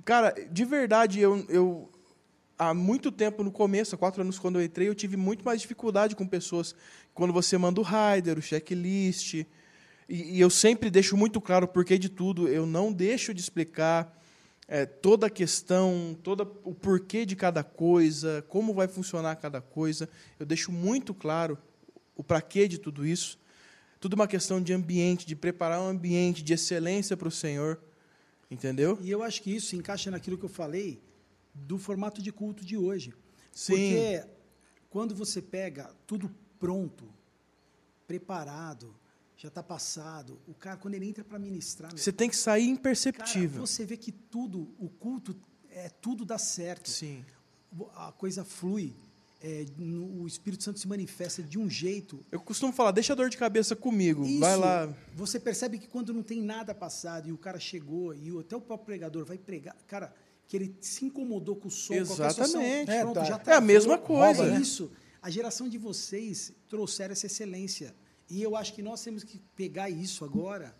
Cara, 0.04 0.36
de 0.52 0.66
verdade, 0.66 1.22
eu, 1.22 1.46
eu 1.48 1.90
há 2.58 2.74
muito 2.74 3.10
tempo 3.12 3.42
no 3.42 3.52
começo, 3.52 3.96
há 3.96 3.98
quatro 3.98 4.22
anos 4.22 4.38
quando 4.38 4.60
eu 4.60 4.66
entrei, 4.66 4.90
eu 4.90 4.96
tive 4.96 5.16
muito 5.16 5.46
mais 5.46 5.62
dificuldade 5.62 6.16
com 6.16 6.28
pessoas. 6.28 6.76
Quando 7.14 7.32
você 7.32 7.58
manda 7.58 7.80
o 7.80 7.84
rider, 7.84 8.38
o 8.38 8.42
checklist. 8.42 9.36
E, 9.36 9.46
e 10.10 10.40
eu 10.42 10.50
sempre 10.50 10.90
deixo 10.90 11.16
muito 11.16 11.40
claro 11.40 11.64
o 11.64 11.70
porquê 11.70 11.98
de 11.98 12.10
tudo. 12.10 12.50
Eu 12.50 12.66
não 12.66 12.92
deixo 12.92 13.34
de 13.34 13.40
explicar 13.40 14.19
é, 14.72 14.86
toda 14.86 15.26
a 15.26 15.30
questão, 15.32 16.16
todo 16.22 16.42
o 16.64 16.76
porquê 16.76 17.26
de 17.26 17.36
cada 17.36 17.64
coisa, 17.64 18.46
como 18.48 18.72
vai 18.72 18.88
funcionar 18.88 19.36
cada 19.38 19.60
coisa. 19.60 20.08
Eu 20.40 20.46
deixo 20.46 20.72
muito 20.72 21.12
claro 21.12 21.58
o 22.16 22.24
para 22.24 22.40
quê 22.40 22.68
de 22.68 22.78
tudo 22.78 23.04
isso. 23.04 23.40
Tudo 24.00 24.14
uma 24.14 24.28
questão 24.28 24.62
de 24.62 24.72
ambiente, 24.72 25.26
de 25.26 25.36
preparar 25.36 25.82
um 25.82 25.88
ambiente 25.88 26.44
de 26.44 26.54
excelência 26.54 27.18
para 27.18 27.28
o 27.28 27.32
Senhor. 27.32 27.82
Entendeu? 28.50 29.00
E 29.02 29.10
eu 29.10 29.24
acho 29.24 29.42
que 29.42 29.56
isso 29.56 29.68
se 29.68 29.76
encaixa 29.76 30.12
naquilo 30.12 30.38
que 30.38 30.46
eu 30.46 30.50
falei 30.50 31.02
do 31.54 31.80
formato 31.80 32.22
de 32.22 32.32
culto 32.32 32.64
de 32.64 32.78
hoje. 32.78 33.12
Sim. 33.52 33.74
Porque 33.74 34.24
quando 34.88 35.16
você 35.16 35.42
pega 35.42 35.90
tudo 36.06 36.32
pronto, 36.60 37.12
preparado, 38.06 38.96
já 39.42 39.48
está 39.48 39.64
passado, 39.64 40.38
o 40.46 40.54
cara, 40.54 40.76
quando 40.76 40.96
ele 40.96 41.06
entra 41.08 41.24
para 41.24 41.40
ministrar, 41.40 41.90
meu, 41.94 41.98
Você 41.98 42.12
tem 42.12 42.30
que 42.30 42.36
sair 42.36 42.64
cara, 42.66 42.74
imperceptível. 42.74 43.66
você 43.66 43.86
vê 43.86 43.96
que 43.96 44.12
tudo, 44.12 44.68
o 44.78 44.90
culto, 44.90 45.34
é 45.72 45.88
tudo 45.88 46.26
dá 46.26 46.38
certo. 46.38 46.90
Sim. 46.90 47.24
A 47.96 48.12
coisa 48.12 48.44
flui. 48.44 48.94
é, 49.42 49.66
no- 49.78 50.24
o 50.24 50.28
Espírito 50.28 50.62
Santo 50.62 50.82
se 50.82 50.86
manifesta 50.86 51.42
de 51.42 51.58
um 51.58 51.70
jeito. 51.70 52.20
Eu 52.30 52.42
costumo 52.42 52.74
falar, 52.74 52.92
deixa 52.92 53.14
a 53.14 53.16
dor 53.16 53.30
de 53.30 53.38
cabeça 53.38 53.74
comigo. 53.74 54.26
Isso, 54.26 54.38
Vai 54.42 54.58
lá. 54.58 54.94
Você 55.16 55.40
percebe 55.40 55.80
que 55.80 55.88
quando 55.88 56.14
não 56.14 56.22
tem 56.22 56.42
nada 56.42 56.76
passado 56.76 57.30
e 57.30 57.32
o 57.32 57.38
cara 57.38 57.58
chegou 57.58 58.14
e 58.14 58.34
o- 58.34 58.42
até 58.42 58.58
o 58.58 58.60
próprio 58.60 58.88
pregador 58.88 59.24
vai 59.24 59.38
pregar, 59.38 59.78
cara, 59.88 60.14
que 60.46 60.58
ele 60.58 60.76
se 60.82 61.06
incomodou 61.06 61.56
com 61.56 61.70
o 61.70 61.72
som, 61.72 61.94
Exatamente. 61.94 62.92
É, 62.92 63.00
pronto, 63.00 63.14
tá. 63.16 63.24
já 63.24 63.42
É 63.48 63.54
a 63.54 63.62
mesma 63.62 63.98
coisa, 63.98 64.44
É 64.44 64.52
né? 64.52 64.60
isso. 64.60 64.92
A 65.22 65.30
geração 65.30 65.70
de 65.70 65.78
vocês 65.78 66.52
trouxeram 66.68 67.14
essa 67.14 67.28
excelência. 67.28 67.96
E 68.30 68.42
eu 68.44 68.56
acho 68.56 68.74
que 68.74 68.82
nós 68.82 69.02
temos 69.04 69.24
que 69.24 69.40
pegar 69.56 69.90
isso 69.90 70.24
agora. 70.24 70.76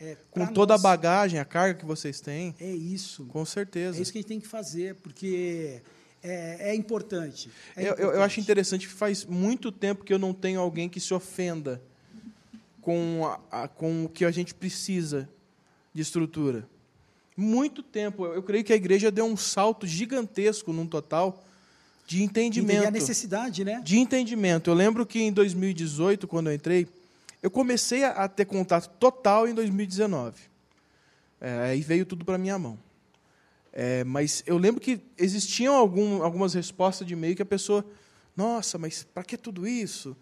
É, 0.00 0.16
Com 0.30 0.46
toda 0.46 0.74
a 0.74 0.76
nós. 0.76 0.82
bagagem, 0.82 1.38
a 1.38 1.44
carga 1.44 1.78
que 1.78 1.84
vocês 1.86 2.20
têm. 2.20 2.54
É 2.60 2.70
isso. 2.70 3.24
Com 3.26 3.44
certeza. 3.44 3.98
É 3.98 4.02
isso 4.02 4.10
que 4.12 4.18
a 4.18 4.20
gente 4.20 4.28
tem 4.28 4.40
que 4.40 4.46
fazer, 4.48 4.96
porque 4.96 5.80
é, 6.22 6.70
é 6.70 6.74
importante. 6.74 7.48
É 7.76 7.82
Eu, 7.82 7.84
eu- 7.84 7.90
eu 7.90 7.94
importante. 8.06 8.22
acho 8.24 8.40
interessante 8.40 8.88
que 8.88 8.92
faz 8.92 9.24
muito 9.24 9.70
tempo 9.70 10.04
que 10.04 10.12
eu 10.12 10.18
não 10.18 10.34
tenho 10.34 10.60
alguém 10.60 10.88
que 10.88 10.98
se 11.00 11.14
ofenda 11.14 11.80
com, 12.80 13.24
a- 13.24 13.62
a- 13.64 13.68
com 13.68 14.04
o 14.04 14.08
que 14.08 14.24
a 14.24 14.30
gente 14.30 14.54
precisa 14.54 15.28
de 15.94 16.02
estrutura. 16.02 16.68
Muito 17.36 17.82
tempo. 17.82 18.26
Eu, 18.26 18.34
eu 18.34 18.42
creio 18.42 18.64
que 18.64 18.72
a 18.72 18.76
igreja 18.76 19.10
deu 19.10 19.24
um 19.24 19.36
salto 19.36 19.86
gigantesco 19.86 20.72
num 20.72 20.86
total 20.86 21.42
de 22.06 22.22
entendimento. 22.22 22.86
a 22.86 22.90
necessidade, 22.90 23.64
né? 23.64 23.80
De 23.82 23.98
entendimento. 23.98 24.70
Eu 24.70 24.74
lembro 24.74 25.06
que 25.06 25.20
em 25.20 25.32
2018, 25.32 26.28
quando 26.28 26.48
eu 26.48 26.54
entrei, 26.54 26.86
eu 27.42 27.50
comecei 27.50 28.04
a, 28.04 28.28
ter 28.28 28.44
contato 28.44 28.88
total 28.98 29.48
em 29.48 29.54
2019. 29.54 30.40
É, 31.40 31.70
aí 31.70 31.80
veio 31.80 32.06
tudo 32.06 32.24
para 32.24 32.38
minha 32.38 32.58
mão. 32.58 32.78
É, 33.72 34.04
mas 34.04 34.42
eu 34.46 34.56
lembro 34.56 34.80
que 34.80 35.00
existiam 35.18 35.74
algum, 35.74 36.22
algumas 36.22 36.54
respostas 36.54 37.06
de 37.06 37.14
e-mail 37.14 37.34
que 37.34 37.42
a 37.42 37.46
pessoa, 37.46 37.84
nossa, 38.36 38.78
mas 38.78 39.02
para 39.02 39.24
que 39.24 39.36
tudo 39.36 39.66
isso? 39.66 40.16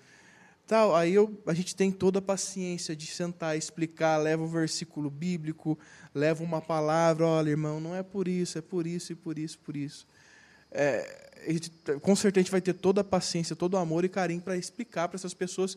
Tal. 0.67 0.97
Aí 0.97 1.13
eu, 1.13 1.39
a 1.47 1.53
gente 1.53 1.77
tem 1.77 1.93
toda 1.93 2.19
a 2.19 2.23
paciência 2.23 2.97
de 2.97 3.07
sentar, 3.07 3.59
explicar, 3.59 4.17
leva 4.17 4.43
o 4.43 4.49
versículo 4.49 5.11
bíblico, 5.11 5.79
leva 6.15 6.43
uma 6.43 6.61
palavra, 6.61 7.27
olha, 7.27 7.51
irmão, 7.51 7.79
não 7.79 7.95
é 7.95 8.03
por 8.03 8.27
isso, 8.27 8.57
é 8.57 8.63
por 8.63 8.87
isso 8.87 9.13
e 9.13 9.15
por 9.15 9.39
isso, 9.39 9.59
por 9.59 9.77
isso. 9.77 10.07
É, 10.73 11.31
gente- 11.49 11.71
com 12.01 12.17
certeza 12.17 12.41
a 12.41 12.43
gente 12.45 12.51
vai 12.53 12.61
ter 12.61 12.73
toda 12.73 13.01
a 13.03 13.05
paciência, 13.05 13.55
todo 13.55 13.75
o 13.75 13.77
amor 13.77 14.05
e 14.05 14.09
carinho 14.09 14.41
para 14.41 14.57
explicar 14.57 15.09
para 15.09 15.17
essas 15.17 15.35
pessoas 15.35 15.77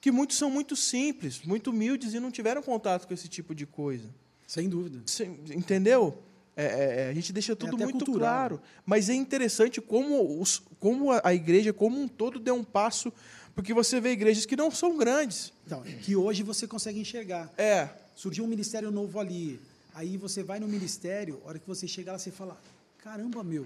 que 0.00 0.10
muitos 0.12 0.36
são 0.38 0.50
muito 0.50 0.76
simples, 0.76 1.42
muito 1.42 1.70
humildes 1.70 2.14
e 2.14 2.20
não 2.20 2.30
tiveram 2.30 2.62
contato 2.62 3.06
com 3.06 3.14
esse 3.14 3.28
tipo 3.28 3.54
de 3.54 3.66
coisa. 3.66 4.08
Sem 4.46 4.68
dúvida. 4.68 5.00
Você 5.04 5.24
entendeu? 5.50 6.22
É, 6.56 6.64
é, 6.64 7.00
é, 7.06 7.08
a 7.10 7.14
gente 7.14 7.32
deixa 7.32 7.54
tudo 7.54 7.74
até 7.76 7.84
muito 7.84 8.04
cultural. 8.04 8.18
claro. 8.48 8.60
Mas 8.86 9.08
é 9.08 9.14
interessante 9.14 9.80
como, 9.80 10.40
os, 10.40 10.62
como 10.80 11.12
a, 11.12 11.20
a 11.24 11.34
igreja, 11.34 11.72
como 11.72 12.00
um 12.00 12.08
todo, 12.08 12.38
deu 12.40 12.54
um 12.54 12.64
passo, 12.64 13.12
porque 13.54 13.72
você 13.74 14.00
vê 14.00 14.10
igrejas 14.12 14.44
que 14.46 14.56
não 14.56 14.70
são 14.70 14.96
grandes. 14.96 15.52
Então, 15.66 15.82
que 15.82 16.16
hoje 16.16 16.42
você 16.42 16.66
consegue 16.66 16.98
enxergar. 17.00 17.52
É, 17.58 17.88
Surgiu 18.14 18.44
um 18.44 18.48
ministério 18.48 18.90
novo 18.90 19.20
ali. 19.20 19.60
Aí 19.94 20.16
você 20.16 20.42
vai 20.42 20.58
no 20.58 20.66
ministério, 20.66 21.40
a 21.44 21.48
hora 21.48 21.58
que 21.60 21.66
você 21.68 21.86
chega 21.86 22.10
lá, 22.12 22.18
você 22.18 22.30
fala: 22.32 22.60
caramba, 22.98 23.44
meu, 23.44 23.64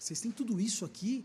vocês 0.00 0.20
têm 0.20 0.30
tudo 0.30 0.58
isso 0.60 0.84
aqui? 0.84 1.24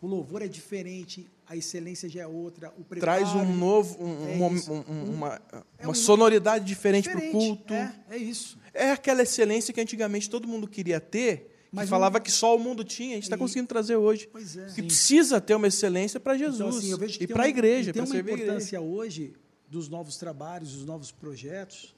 O 0.00 0.06
louvor 0.06 0.42
é 0.42 0.48
diferente, 0.48 1.26
a 1.46 1.56
excelência 1.56 2.08
já 2.08 2.22
é 2.22 2.26
outra, 2.26 2.68
o 2.78 2.84
preparo 2.84 3.00
traz 3.00 3.34
um 3.34 3.54
novo, 3.56 4.02
um- 4.02 4.28
É 4.28 4.36
um- 4.36 4.46
um- 4.74 4.84
um- 4.92 5.14
uma, 5.14 5.40
é 5.78 5.86
uma 5.86 5.94
sonoridade 5.94 6.64
diferente 6.64 7.08
para 7.08 7.18
o 7.18 7.30
culto. 7.30 7.72
É, 7.72 7.94
é 8.10 8.16
isso. 8.16 8.58
É 8.72 8.90
aquela 8.90 9.22
excelência 9.22 9.72
que 9.72 9.80
antigamente 9.80 10.28
todo 10.28 10.46
mundo 10.48 10.66
queria 10.68 11.00
ter, 11.00 11.38
que 11.70 11.76
Mas 11.76 11.88
falava 11.88 12.20
que 12.20 12.30
só 12.30 12.54
o 12.56 12.58
mundo 12.58 12.82
tinha, 12.84 13.12
a 13.12 13.14
gente 13.14 13.24
está 13.24 13.36
conseguindo 13.38 13.68
trazer 13.68 13.96
hoje. 13.96 14.28
Pois 14.30 14.56
é. 14.56 14.66
Que 14.74 14.82
precisa 14.82 15.40
ter 15.40 15.54
uma 15.54 15.68
excelência 15.68 16.18
para 16.20 16.36
Jesus 16.36 16.84
Então, 16.84 17.04
assim, 17.06 17.22
e 17.22 17.26
para 17.26 17.44
a 17.44 17.48
igreja, 17.48 17.92
tem 17.92 18.02
para 18.02 18.10
uma 18.10 18.18
importância 18.20 18.80
hoje 18.80 19.34
dos 19.68 19.88
novos 19.88 20.16
trabalhos, 20.16 20.72
dos 20.72 20.84
novos 20.84 21.10
projetos, 21.12 21.94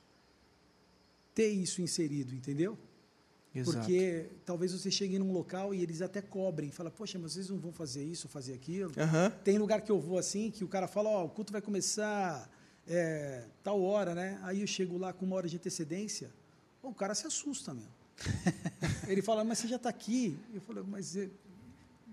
ter 1.35 1.48
isso 1.51 1.82
inserido, 1.82 2.35
entendeu? 2.35 2.78
Exato. 3.60 3.78
Porque 3.78 4.26
talvez 4.44 4.72
você 4.72 4.90
chegue 4.90 5.18
num 5.18 5.32
local 5.32 5.74
e 5.74 5.82
eles 5.82 6.00
até 6.02 6.20
cobrem, 6.22 6.70
fala, 6.70 6.90
poxa, 6.90 7.18
mas 7.18 7.32
vocês 7.32 7.48
não 7.48 7.58
vão 7.58 7.72
fazer 7.72 8.04
isso, 8.04 8.28
fazer 8.28 8.54
aquilo. 8.54 8.92
Aham. 8.96 9.30
Tem 9.44 9.58
lugar 9.58 9.80
que 9.80 9.90
eu 9.90 10.00
vou 10.00 10.18
assim, 10.18 10.50
que 10.50 10.64
o 10.64 10.68
cara 10.68 10.86
fala, 10.88 11.08
ó, 11.10 11.24
o 11.24 11.28
culto 11.28 11.52
vai 11.52 11.60
começar 11.62 12.50
é, 12.86 13.44
tal 13.64 13.80
hora, 13.82 14.14
né? 14.14 14.38
Aí 14.42 14.60
eu 14.60 14.66
chego 14.66 14.96
lá 14.98 15.12
com 15.12 15.24
uma 15.26 15.36
hora 15.36 15.48
de 15.48 15.56
antecedência, 15.56 16.30
o 16.82 16.94
cara 16.94 17.14
se 17.14 17.26
assusta, 17.26 17.74
meu. 17.74 17.88
Ele 19.08 19.20
fala, 19.22 19.44
mas 19.44 19.58
você 19.58 19.68
já 19.68 19.76
está 19.76 19.88
aqui. 19.88 20.38
Eu 20.54 20.60
falo, 20.60 20.84
mas 20.88 21.16
eh, 21.16 21.28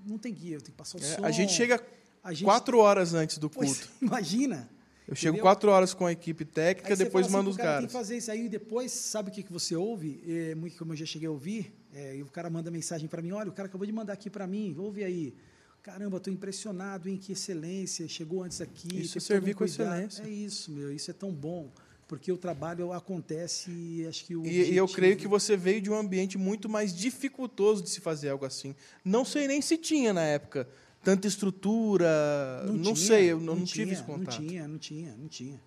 não 0.05 0.17
tem 0.17 0.33
guia, 0.33 0.55
eu 0.55 0.61
tenho 0.61 0.71
que 0.71 0.77
passar 0.77 0.97
o 0.97 1.01
É, 1.03 1.15
som. 1.15 1.23
a 1.25 1.31
gente 1.31 1.53
chega 1.53 1.81
A 2.23 2.33
gente- 2.33 2.43
quatro 2.43 2.77
horas 2.79 3.13
antes 3.13 3.37
do 3.37 3.49
Pois, 3.49 3.77
culto. 3.85 3.89
imagina. 4.01 4.69
Eu 5.07 5.15
chego 5.15 5.34
entendeu? 5.35 5.43
quatro 5.43 5.69
horas 5.69 5.93
com 5.93 6.05
a 6.05 6.11
equipe 6.11 6.45
técnica, 6.45 6.95
depois 6.95 7.25
assim, 7.25 7.35
mando 7.35 7.49
os 7.49 7.57
"Pô, 7.57 7.61
cara, 7.63 7.71
Tem 7.80 7.88
caras. 7.88 7.91
que 7.91 7.97
fazer 7.97 8.17
isso 8.17 8.31
aí, 8.31 8.45
e 8.45 8.49
depois, 8.49 8.91
sabe 8.91 9.30
o 9.30 9.34
que, 9.34 9.43
que 9.43 9.51
você 9.51 9.75
ouve? 9.75 10.23
É, 10.27 10.55
muito 10.55 10.77
como 10.77 10.93
eu 10.93 10.97
já 10.97 11.05
cheguei 11.05 11.27
a 11.27 11.31
ouvir, 11.31 11.73
é, 11.93 12.15
e 12.15 12.21
o 12.23 12.27
cara 12.27 12.49
manda 12.49 12.71
mensagem 12.71 13.07
para 13.07 13.21
mim, 13.21 13.31
olha, 13.31 13.49
o 13.49 13.53
cara 13.53 13.67
acabou 13.67 13.85
de 13.85 13.91
mandar 13.91 14.13
aqui 14.13 14.30
para 14.30 14.47
mim, 14.47 14.75
ouve 14.80 15.03
aí. 15.03 15.34
Caramba, 15.81 16.15
estou 16.15 16.31
impressionado 16.31 17.09
em 17.09 17.17
que 17.17 17.34
excelência, 17.34 18.07
chegou 18.07 18.41
antes 18.43 18.61
aqui. 18.61 19.01
Isso 19.01 19.17
é 19.17 19.21
servir 19.21 19.53
com 19.53 19.65
cuidado." 19.65 19.93
excelência. 19.93 20.23
É 20.23 20.30
isso, 20.30 20.71
meu, 20.71 20.93
isso 20.93 21.11
é 21.11 21.13
tão 21.13 21.30
bom, 21.34 21.69
porque 22.07 22.31
o 22.31 22.38
trabalho 22.38 22.93
acontece 22.93 23.69
e 23.69 24.07
acho 24.07 24.23
que 24.23 24.34
o 24.38 24.45
E, 24.45 24.71
e 24.71 24.77
eu 24.77 24.88
creio 24.88 25.17
que 25.17 25.27
você 25.27 25.57
veio 25.57 25.81
de 25.81 25.89
um 25.91 25.95
ambiente 25.95 26.38
muito 26.38 26.69
mais 26.69 26.95
dificultoso 26.95 27.84
de 27.84 27.89
se 27.89 27.99
fazer 27.99 28.30
algo 28.30 28.45
assim. 28.45 28.73
Não 29.03 29.25
sei 29.25 29.45
nem 29.47 29.61
se 29.61 29.77
tinha 29.77 30.13
na 30.13 30.21
época 30.23 30.65
tanta 31.03 31.27
estrutura. 31.27 32.63
Não, 32.65 32.93
tinha, 32.93 32.95
sei, 32.95 33.31
eu 33.31 33.39
não, 33.39 33.55
não 33.55 33.63
tive 33.65 33.85
tinha, 33.85 33.93
esse 33.93 34.03
contato. 34.03 34.41
Não 34.41 34.47
tinha, 34.47 34.67
não 34.67 34.77
tinha, 34.77 35.15
não 35.17 35.27
tinha. 35.27 35.61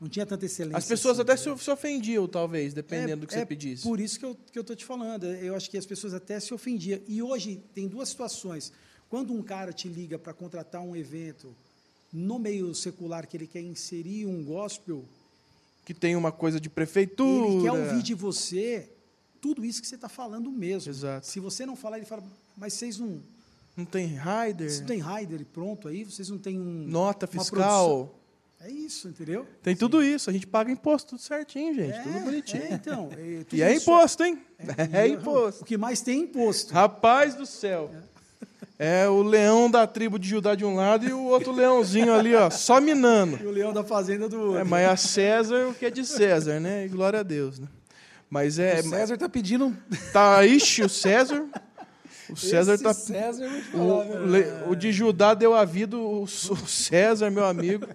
Não 0.00 0.08
tinha 0.08 0.24
tanta 0.24 0.46
excelência. 0.46 0.78
As 0.78 0.86
pessoas 0.86 1.14
assim, 1.18 1.22
até 1.22 1.34
entendeu? 1.34 1.58
se, 1.58 1.70
ofendiam, 1.70 2.28
talvez, 2.28 2.72
dependendo 2.72 3.22
do 3.22 3.26
que 3.26 3.34
é 3.34 3.38
você 3.38 3.46
pedisse. 3.46 3.82
Por 3.82 3.98
isso 3.98 4.18
que 4.18 4.24
eu 4.24 4.36
que 4.52 4.58
eu 4.58 4.62
tô 4.62 4.74
te 4.74 4.84
falando. 4.84 5.24
Eu 5.24 5.56
acho 5.56 5.68
que 5.68 5.76
as 5.76 5.86
pessoas 5.86 6.14
até 6.14 6.38
se 6.38 6.54
ofendiam. 6.54 7.00
E 7.08 7.20
hoje 7.20 7.60
tem 7.74 7.88
duas 7.88 8.08
situações. 8.08 8.72
Quando 9.08 9.32
um 9.32 9.42
cara 9.42 9.72
te 9.72 9.88
liga 9.88 10.18
para 10.18 10.32
contratar 10.32 10.82
um 10.82 10.94
evento 10.94 11.52
no 12.12 12.38
meio 12.38 12.74
secular 12.74 13.26
que 13.26 13.36
ele 13.36 13.46
quer 13.46 13.60
inserir 13.60 14.26
um 14.26 14.44
gospel, 14.44 15.04
Que 15.84 15.94
tem 15.94 16.14
uma 16.14 16.30
coisa 16.30 16.60
de 16.60 16.68
prefeitura. 16.68 17.48
ele 17.48 17.62
quer 17.62 17.72
ouvir 17.72 18.02
de 18.02 18.14
você 18.14 18.88
tudo 19.40 19.64
isso 19.64 19.80
que 19.80 19.88
você 19.88 19.94
está 19.94 20.08
falando 20.08 20.50
mesmo. 20.50 20.90
Exato. 20.90 21.26
Se 21.26 21.40
você 21.40 21.64
não 21.64 21.74
falar, 21.74 21.96
ele 21.96 22.06
fala, 22.06 22.22
mas 22.56 22.74
vocês 22.74 22.98
não, 22.98 23.22
Não 23.78 23.84
tem 23.84 24.06
rider, 24.06 24.68
vocês 24.68 24.80
não 24.80 24.86
têm 24.88 25.00
rider 25.00 25.46
pronto 25.52 25.86
aí, 25.86 26.02
vocês 26.02 26.28
não 26.28 26.36
têm 26.36 26.58
um, 26.58 26.84
nota 26.88 27.28
fiscal. 27.28 28.12
É 28.60 28.68
isso, 28.68 29.06
entendeu? 29.06 29.46
Tem 29.62 29.76
tudo 29.76 30.02
isso. 30.02 30.28
A 30.28 30.32
gente 30.32 30.48
paga 30.48 30.68
imposto 30.72 31.10
tudo 31.10 31.20
certinho, 31.20 31.72
gente. 31.72 31.96
É, 31.96 32.02
tudo 32.02 32.18
bonitinho. 32.18 32.64
É, 32.64 32.72
então, 32.72 33.08
é, 33.16 33.44
tudo 33.44 33.56
e 33.56 33.62
é 33.62 33.72
imposto, 33.72 34.24
hein? 34.24 34.42
É, 34.92 35.06
e- 35.06 35.12
imposto. 35.12 35.62
O 35.62 35.64
que 35.64 35.76
mais 35.76 36.00
tem 36.00 36.18
é 36.18 36.22
imposto. 36.24 36.74
Rapaz 36.74 37.36
do 37.36 37.46
céu. 37.46 37.88
É 38.76 39.08
o 39.08 39.22
leão 39.22 39.70
da 39.70 39.86
tribo 39.86 40.18
de 40.18 40.28
Judá 40.28 40.56
de 40.56 40.64
um 40.64 40.74
lado 40.74 41.06
e 41.06 41.12
o 41.12 41.22
outro 41.22 41.52
leãozinho 41.52 42.12
ali, 42.12 42.34
ó, 42.34 42.50
só 42.50 42.80
minando. 42.80 43.38
E 43.40 43.46
o 43.46 43.50
leão 43.52 43.72
da 43.72 43.84
fazenda 43.84 44.28
do 44.28 44.40
outro. 44.40 44.58
É, 44.58 44.64
mas 44.64 44.88
a 44.88 44.96
César, 44.96 45.68
o 45.68 45.74
que 45.74 45.86
é 45.86 45.90
de 45.90 46.04
César, 46.04 46.58
né? 46.58 46.84
E 46.84 46.88
glória 46.88 47.20
a 47.20 47.22
Deus, 47.22 47.60
né? 47.60 47.68
Mas 48.28 48.58
é. 48.58 48.80
o 48.80 48.88
César 48.88 49.16
tá 49.16 49.28
pedindo. 49.28 49.76
Tá, 50.12 50.44
ixi, 50.44 50.82
o 50.82 50.88
César. 50.88 51.46
O 52.30 52.36
César 52.36 52.74
Esse 52.74 52.82
tá. 52.82 52.92
César, 52.94 53.44
eu 53.44 53.50
vou 53.50 53.60
te 53.60 53.68
O, 53.68 53.78
falar, 54.12 54.26
le- 54.26 54.70
o 54.70 54.74
de 54.74 54.92
Judá 54.92 55.34
deu 55.34 55.54
a 55.54 55.64
vida, 55.64 55.96
o, 55.96 56.22
o 56.22 56.26
César, 56.28 57.30
meu 57.30 57.44
amigo. 57.44 57.86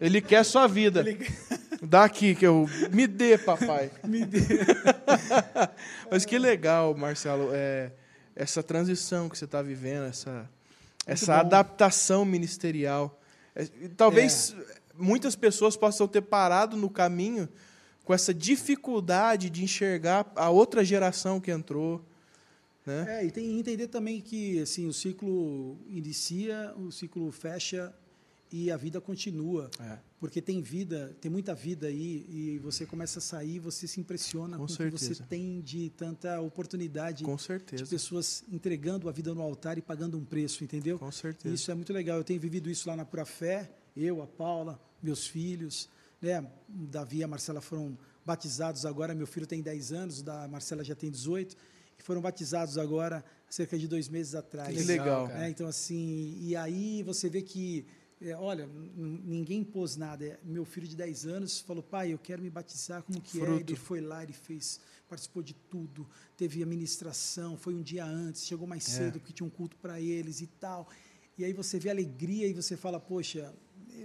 Ele 0.00 0.20
quer 0.20 0.44
sua 0.44 0.66
vida. 0.66 1.04
Dá 1.82 2.04
aqui, 2.04 2.34
que 2.34 2.46
eu. 2.46 2.68
Me 2.92 3.06
dê, 3.06 3.36
papai. 3.38 3.90
Me 4.06 4.24
dê. 4.24 4.38
Mas 6.10 6.24
que 6.24 6.38
legal, 6.38 6.94
Marcelo, 6.94 7.50
é, 7.52 7.90
essa 8.36 8.62
transição 8.62 9.28
que 9.28 9.36
você 9.36 9.44
está 9.46 9.60
vivendo, 9.62 10.04
essa, 10.04 10.48
essa 11.06 11.36
adaptação 11.40 12.24
ministerial. 12.24 13.20
É, 13.54 13.66
talvez 13.96 14.54
muitas 14.96 15.34
pessoas 15.34 15.76
possam 15.76 16.06
ter 16.06 16.22
parado 16.22 16.76
no 16.76 16.88
caminho 16.88 17.48
com 18.04 18.12
essa 18.14 18.32
dificuldade 18.34 19.50
de 19.50 19.64
enxergar 19.64 20.30
a 20.36 20.50
outra 20.50 20.84
geração 20.84 21.40
que 21.40 21.50
entrou. 21.50 22.04
Né? 22.84 23.20
É, 23.20 23.24
e 23.24 23.30
tem 23.30 23.44
que 23.44 23.58
entender 23.58 23.86
também 23.86 24.20
que 24.20 24.60
assim, 24.60 24.86
o 24.86 24.92
ciclo 24.92 25.78
inicia, 25.88 26.74
o 26.76 26.90
ciclo 26.90 27.30
fecha 27.30 27.94
e 28.52 28.70
a 28.70 28.76
vida 28.76 29.00
continua. 29.00 29.70
É. 29.80 29.98
Porque 30.20 30.40
tem 30.40 30.60
vida, 30.60 31.16
tem 31.20 31.30
muita 31.30 31.54
vida 31.54 31.88
aí, 31.88 32.26
e 32.28 32.58
você 32.58 32.86
começa 32.86 33.18
a 33.18 33.22
sair, 33.22 33.58
você 33.58 33.88
se 33.88 33.98
impressiona 33.98 34.56
Com 34.56 34.66
com, 34.66 34.72
o 34.72 34.76
que 34.76 34.90
você 34.90 35.14
tem 35.24 35.60
de 35.60 35.90
tanta 35.90 36.40
oportunidade 36.40 37.24
Com 37.24 37.34
de 37.34 37.42
certeza. 37.42 37.86
pessoas 37.86 38.44
entregando 38.48 39.08
a 39.08 39.12
vida 39.12 39.34
no 39.34 39.40
altar 39.40 39.78
e 39.78 39.82
pagando 39.82 40.16
um 40.16 40.24
preço, 40.24 40.62
entendeu? 40.62 40.98
Com 40.98 41.10
certeza. 41.10 41.52
Isso 41.52 41.70
é 41.70 41.74
muito 41.74 41.92
legal. 41.92 42.18
Eu 42.18 42.24
tenho 42.24 42.38
vivido 42.38 42.70
isso 42.70 42.88
lá 42.88 42.94
na 42.94 43.04
Pura 43.04 43.24
Fé, 43.24 43.68
eu, 43.96 44.22
a 44.22 44.26
Paula, 44.26 44.80
meus 45.02 45.26
filhos, 45.26 45.88
né? 46.20 46.46
Davi 46.68 47.18
e 47.18 47.24
a 47.24 47.28
Marcela 47.28 47.60
foram 47.60 47.98
batizados 48.24 48.86
agora. 48.86 49.14
Meu 49.14 49.26
filho 49.26 49.46
tem 49.46 49.60
10 49.60 49.92
anos, 49.92 50.22
da 50.22 50.46
Marcela 50.46 50.84
já 50.84 50.94
tem 50.94 51.10
18, 51.10 51.56
e 52.02 52.04
foram 52.04 52.20
batizados 52.20 52.76
agora 52.76 53.24
cerca 53.48 53.78
de 53.78 53.86
dois 53.86 54.08
meses 54.08 54.34
atrás. 54.34 54.76
Que 54.76 54.82
legal. 54.84 55.30
É, 55.30 55.48
então, 55.48 55.66
assim, 55.66 56.36
e 56.40 56.56
aí 56.56 57.02
você 57.02 57.28
vê 57.28 57.42
que, 57.42 57.84
é, 58.20 58.34
olha, 58.36 58.68
ninguém 58.96 59.60
impôs 59.60 59.96
nada. 59.96 60.24
É, 60.24 60.38
Meu 60.44 60.64
filho 60.64 60.86
de 60.88 60.96
10 60.96 61.26
anos 61.26 61.60
falou, 61.60 61.82
pai, 61.82 62.12
eu 62.12 62.18
quero 62.18 62.42
me 62.42 62.50
batizar, 62.50 63.02
como 63.02 63.20
que 63.20 63.38
é? 63.40 63.44
Fruto. 63.44 63.72
Ele 63.72 63.78
foi 63.78 64.00
lá, 64.00 64.22
ele 64.22 64.32
fez, 64.32 64.80
participou 65.08 65.42
de 65.42 65.54
tudo, 65.54 66.06
teve 66.36 66.62
a 66.62 66.66
ministração, 66.66 67.56
foi 67.56 67.74
um 67.74 67.82
dia 67.82 68.04
antes, 68.04 68.44
chegou 68.44 68.66
mais 68.66 68.86
É. 68.88 68.98
cedo, 68.98 69.20
porque 69.20 69.32
tinha 69.32 69.46
um 69.46 69.50
culto 69.50 69.76
para 69.76 70.00
eles 70.00 70.40
e 70.40 70.46
tal. 70.46 70.88
E 71.38 71.44
aí 71.44 71.52
você 71.52 71.78
vê 71.78 71.88
a 71.88 71.92
alegria 71.92 72.46
e 72.46 72.52
você 72.52 72.76
fala, 72.76 72.98
poxa, 72.98 73.52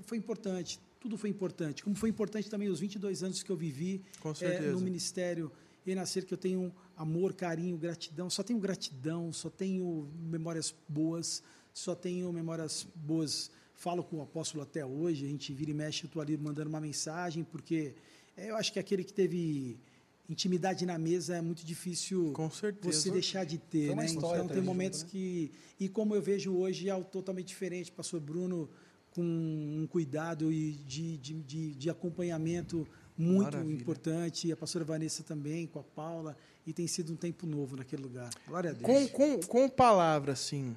foi 0.04 0.18
importante, 0.18 0.80
tudo 1.00 1.18
foi 1.18 1.30
importante. 1.30 1.84
Como 1.84 1.96
foi 1.96 2.10
importante 2.10 2.50
também 2.50 2.68
os 2.70 2.80
22 2.80 3.24
anos 3.24 3.42
que 3.44 3.50
eu 3.52 3.56
vivi 3.56 4.02
certeza. 4.36 4.72
no 4.72 4.82
ministério 4.82 5.52
e 5.92 5.96
nascer 5.96 6.26
que 6.26 6.34
eu 6.34 6.38
tenho 6.38 6.74
amor, 6.96 7.34
carinho, 7.34 7.78
gratidão. 7.78 8.30
Só 8.30 8.44
tenho 8.44 8.60
gratidão, 8.60 9.32
só 9.32 9.50
tenho 9.50 10.10
memórias 10.20 10.74
boas, 10.88 11.42
só 11.74 11.96
tenho 11.96 12.32
memórias 12.32 12.88
boas. 12.96 13.52
Falo 13.76 14.04
com 14.04 14.18
o 14.18 14.22
apóstolo 14.22 14.64
até 14.64 14.86
hoje, 14.86 15.26
a 15.26 15.28
gente 15.28 15.54
vira 15.54 15.72
e 15.72 15.74
mexe, 15.74 16.04
eu 16.04 16.08
estou 16.08 16.22
ali 16.22 16.36
mandando 16.36 16.70
uma 16.70 16.82
mensagem, 16.82 17.44
porque 17.44 17.94
eh, 18.36 18.50
eu 18.50 18.56
acho 18.56 18.74
que 18.74 18.80
aquele 18.80 19.04
que 19.04 19.14
teve 19.14 19.78
intimidade 20.28 20.86
na 20.86 20.98
mesa 20.98 21.38
é 21.38 21.42
muito 21.42 21.64
difícil 21.64 22.34
Com 22.34 22.50
certeza. 22.50 23.00
você 23.00 23.12
deixar 23.12 23.46
de 23.46 23.58
ter, 23.58 23.96
né? 23.96 24.08
Então 24.10 24.48
tem 24.48 24.62
momentos 24.62 25.02
junto, 25.02 25.12
que 25.12 25.52
e 25.80 25.88
como 25.88 26.16
eu 26.16 26.22
vejo 26.22 26.56
hoje 26.56 26.90
é 26.90 26.92
algo 26.92 27.08
totalmente 27.08 27.48
diferente, 27.48 27.92
pastor 27.92 28.20
Bruno 28.20 28.68
com 29.18 29.24
um 29.24 29.88
cuidado 29.88 30.52
e 30.52 30.74
de, 30.74 31.18
de, 31.18 31.42
de, 31.42 31.74
de 31.74 31.90
acompanhamento 31.90 32.88
muito 33.18 33.44
Maravilha. 33.44 33.74
importante, 33.82 34.48
e 34.48 34.52
a 34.52 34.56
pastora 34.58 34.86
Vanessa 34.86 35.24
também 35.24 35.66
com 35.68 35.80
a 35.80 35.84
Paula 35.84 36.38
e 36.66 36.74
tem 36.74 36.86
sido 36.88 37.12
um 37.14 37.16
tempo 37.16 37.48
novo 37.48 37.76
naquele 37.76 38.04
lugar. 38.04 38.30
Glória 38.48 38.70
a 38.70 38.74
Deus. 38.74 38.84
Com, 38.86 39.08
com, 39.08 39.40
com 39.40 39.70
palavra, 39.70 40.34
assim, 40.34 40.76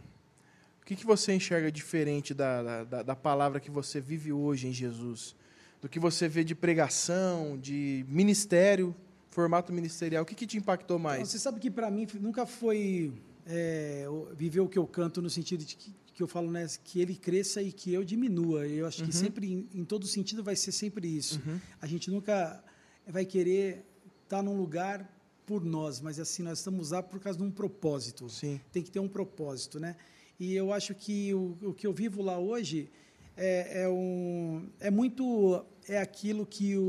o 0.83 0.87
que, 0.87 0.97
que 0.97 1.05
você 1.05 1.33
enxerga 1.35 1.71
diferente 1.71 2.33
da, 2.33 2.85
da- 2.85 3.03
da, 3.03 3.17
palavra 3.17 3.61
que 3.61 3.71
você 3.71 4.01
vive 4.01 4.33
hoje 4.33 4.67
em 4.69 4.73
Jesus? 4.73 5.35
Do 5.83 5.89
que 5.89 5.99
você 5.99 6.29
vê 6.29 6.43
de 6.45 6.55
pregação, 6.55 7.59
de 7.59 8.05
ministério, 8.09 8.95
formato 9.31 9.73
ministerial? 9.73 10.23
O 10.23 10.27
que, 10.27 10.35
que 10.35 10.47
te 10.47 10.57
impactou 10.59 10.97
Então, 10.99 11.11
mais? 11.11 11.29
você 11.29 11.39
sabe 11.39 11.61
que 11.61 11.71
para 11.71 11.91
mim 11.91 12.07
nunca 12.21 12.45
foi 12.47 13.13
é, 13.47 14.07
viver 14.35 14.61
o 14.61 14.69
que 14.69 14.79
eu 14.79 14.87
canto 14.87 15.21
no 15.23 15.31
sentido 15.31 15.65
de 15.65 15.77
que, 15.77 15.93
que 16.21 16.25
eu 16.25 16.29
falo 16.29 16.51
né, 16.51 16.67
que 16.85 17.01
ele 17.01 17.17
cresça 17.17 17.63
e 17.63 17.73
que 17.73 17.93
eu 17.95 18.05
diminua. 18.05 18.67
Eu 18.67 18.87
acho 18.87 19.01
Uhum. 19.01 19.09
que 19.09 19.15
sempre, 19.17 19.51
em, 19.51 19.69
em 19.81 19.85
todo 19.85 20.07
sentido, 20.07 20.45
vai 20.45 20.55
ser 20.55 20.71
sempre 20.73 21.09
isso. 21.09 21.41
A 21.81 21.87
gente 21.87 22.11
nunca 22.11 22.63
vai 23.07 23.25
querer 23.25 23.85
estar 24.25 24.43
num 24.43 24.55
lugar 24.57 25.11
por 25.47 25.65
nós, 25.65 26.01
mas 26.01 26.21
assim 26.21 26.43
nós 26.43 26.59
estamos 26.59 26.91
lá 26.91 27.03
por 27.03 27.19
causa 27.21 27.39
de 27.39 27.45
um 27.45 27.51
propósito. 27.51 28.29
Sim. 28.29 28.61
Tem 28.71 28.83
que 28.83 28.91
ter 28.91 29.01
um 29.01 29.09
propósito, 29.09 29.81
né? 29.81 29.97
E 30.39 30.55
eu 30.55 30.73
acho 30.73 30.95
que 30.95 31.33
o, 31.35 31.57
o 31.63 31.73
que 31.75 31.87
eu 31.87 31.93
vivo 31.93 32.23
lá 32.23 32.39
hoje 32.39 32.89
é, 33.37 33.83
é 33.83 33.89
um, 33.89 34.69
é 34.79 34.91
muito 34.91 35.65
é 35.89 35.99
aquilo 35.99 36.45
que 36.47 36.77
o, 36.77 36.83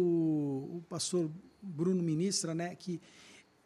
o 0.77 0.83
pastor 0.89 1.31
Bruno 1.61 2.03
ministra, 2.03 2.53
né? 2.53 2.75
Que 2.75 2.99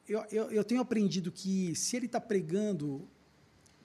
eu, 0.08 0.24
eu, 0.32 0.52
eu 0.52 0.64
tenho 0.64 0.80
aprendido 0.82 1.32
que 1.32 1.76
se 1.76 1.96
ele 1.98 2.06
está 2.06 2.22
pregando 2.22 3.08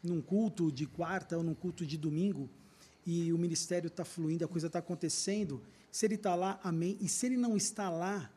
num 0.03 0.21
culto 0.21 0.71
de 0.71 0.87
quarta 0.87 1.37
ou 1.37 1.43
num 1.43 1.55
culto 1.55 1.85
de 1.85 1.97
domingo 1.97 2.49
e 3.07 3.33
o 3.33 3.39
ministério 3.39 3.89
está 3.89 4.05
fluindo, 4.05 4.45
a 4.45 4.49
coisa 4.49 4.67
está 4.67 4.79
acontecendo, 4.79 5.61
se 5.91 6.07
ele 6.07 6.15
está 6.15 6.35
lá, 6.35 6.61
amém. 6.63 6.97
E 7.01 7.09
se 7.09 7.27
ele 7.27 7.37
não 7.37 7.57
está 7.57 7.91
lá, 7.91 8.31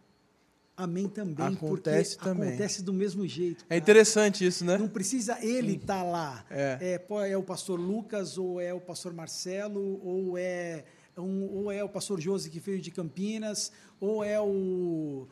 amém 0.76 1.08
também, 1.08 1.46
Acontece 1.46 2.16
porque 2.16 2.30
também. 2.30 2.50
acontece 2.50 2.82
do 2.82 2.94
mesmo 2.94 3.28
jeito. 3.28 3.64
É 3.66 3.68
cara. 3.70 3.78
interessante 3.78 4.46
isso, 4.46 4.66
né? 4.66 4.78
Não 4.78 4.88
precisa 4.88 5.38
ele 5.46 5.76
estar 5.76 6.04
lá. 6.04 6.46
É. 6.50 7.00
É, 7.10 7.32
é 7.32 7.38
o 7.38 7.44
pastor 7.44 7.80
Lucas, 7.80 8.38
ou 8.38 8.60
é 8.60 8.74
o 8.74 8.82
pastor 8.82 9.14
Marcelo, 9.14 10.02
ou 10.04 10.38
é, 10.38 10.86
um, 11.18 11.44
ou 11.44 11.72
é 11.72 11.84
o 11.84 11.90
pastor 11.90 12.20
Josi 12.20 12.50
que 12.50 12.60
veio 12.60 12.82
de 12.82 12.90
Campinas, 12.90 13.72
ou 14.00 14.24
é 14.24 14.40
o 14.40 15.28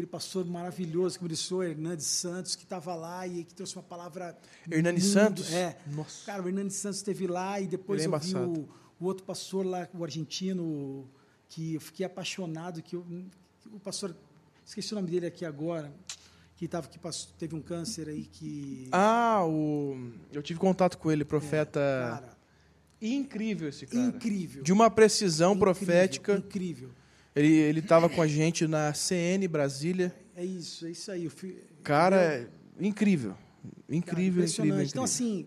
aquele 0.00 0.06
pastor 0.06 0.46
maravilhoso 0.46 1.18
que 1.18 1.24
ministrou, 1.24 1.62
Hernandes 1.62 2.06
Santos, 2.06 2.56
que 2.56 2.62
estava 2.64 2.94
lá 2.94 3.26
e 3.26 3.44
que 3.44 3.54
trouxe 3.54 3.76
uma 3.76 3.82
palavra. 3.82 4.36
Hernandes 4.70 5.04
Santos? 5.04 5.52
É. 5.52 5.76
Nossa. 5.88 6.24
Cara, 6.24 6.42
o 6.42 6.48
Hernandes 6.48 6.76
Santos 6.76 6.98
esteve 6.98 7.26
lá 7.26 7.60
e 7.60 7.66
depois 7.66 8.02
é 8.02 8.06
eu 8.06 8.18
vi 8.18 8.34
o, 8.34 8.68
o 8.98 9.04
outro 9.04 9.24
pastor 9.24 9.66
lá, 9.66 9.86
o 9.92 10.02
argentino, 10.02 11.06
que 11.50 11.74
eu 11.74 11.80
fiquei 11.80 12.06
apaixonado, 12.06 12.82
que 12.82 12.96
eu- 12.96 13.04
o 13.72 13.78
pastor, 13.78 14.16
esqueci 14.64 14.92
o 14.92 14.96
nome 14.96 15.10
dele 15.10 15.26
aqui 15.26 15.44
agora, 15.44 15.92
que, 16.56 16.66
tava, 16.66 16.88
que 16.88 16.98
passou- 16.98 17.30
teve 17.38 17.54
um 17.54 17.60
câncer 17.60 18.08
aí 18.08 18.24
que... 18.24 18.88
Ah, 18.92 19.44
o... 19.46 20.12
eu 20.32 20.42
tive 20.42 20.58
contato 20.58 20.96
com 20.96 21.10
ele, 21.12 21.24
profeta. 21.26 21.78
Cara, 21.80 22.40
Incrível 23.02 23.68
esse 23.68 23.86
cara. 23.86 24.02
incrível. 24.04 24.62
De 24.62 24.72
uma 24.72 24.90
precisão 24.90 25.52
Incrível, 25.52 25.74
profética. 25.74 26.34
Incrível. 26.36 26.90
Ele 27.34 27.52
ele 27.52 27.80
estava 27.80 28.08
com 28.08 28.20
a 28.20 28.26
gente 28.26 28.66
na 28.66 28.92
CN 28.94 29.46
Brasília. 29.48 30.14
É 30.34 30.44
isso, 30.44 30.86
é 30.86 30.90
isso 30.90 31.10
aí. 31.10 31.24
Eu 31.24 31.30
fui- 31.30 31.62
Cara, 31.82 32.38
entendeu? 32.40 32.50
é 32.80 32.86
incrível. 32.86 33.30
Cara, 33.32 33.50
Incrível, 33.88 34.44
incrível, 34.44 34.64
Então, 34.68 34.74
incrível. 34.82 35.02
assim, 35.02 35.46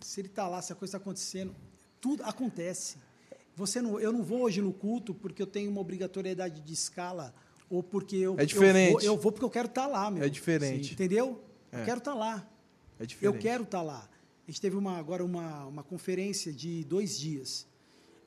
se 0.00 0.20
ele 0.20 0.28
está 0.28 0.46
lá, 0.46 0.60
se 0.62 0.72
a 0.72 0.76
coisa 0.76 0.90
está 0.90 0.98
acontecendo, 0.98 1.54
tudo 2.00 2.22
acontece. 2.24 2.98
Você 3.56 3.80
não, 3.82 3.98
eu 3.98 4.12
não 4.12 4.22
vou 4.22 4.42
hoje 4.42 4.60
no 4.62 4.72
culto 4.72 5.14
porque 5.14 5.42
eu 5.42 5.46
tenho 5.46 5.70
uma 5.70 5.80
obrigatoriedade 5.80 6.60
de 6.60 6.72
escala 6.72 7.34
ou 7.68 7.82
porque 7.82 8.16
eu, 8.16 8.36
É 8.38 8.44
diferente. 8.44 8.92
eu, 8.92 8.92
vou, 8.92 9.02
eu 9.02 9.16
vou 9.18 9.32
porque 9.32 9.44
eu 9.44 9.50
quero 9.50 9.68
estar 9.68 9.86
lá, 9.86 10.10
meu. 10.10 10.22
É 10.22 10.28
diferente. 10.28 10.92
Entendeu? 10.92 11.42
É. 11.72 11.80
Eu 11.80 11.84
quero 11.84 11.98
estar 11.98 12.14
lá. 12.14 12.48
É 12.98 13.06
diferente. 13.06 13.34
Eu 13.36 13.40
quero 13.40 13.62
estar 13.64 13.82
lá. 13.82 14.08
A 14.46 14.50
gente 14.50 14.60
teve 14.60 14.76
uma, 14.76 14.96
agora 14.98 15.24
uma, 15.24 15.64
uma 15.66 15.82
conferência 15.82 16.52
de 16.52 16.84
dois 16.84 17.18
dias. 17.18 17.66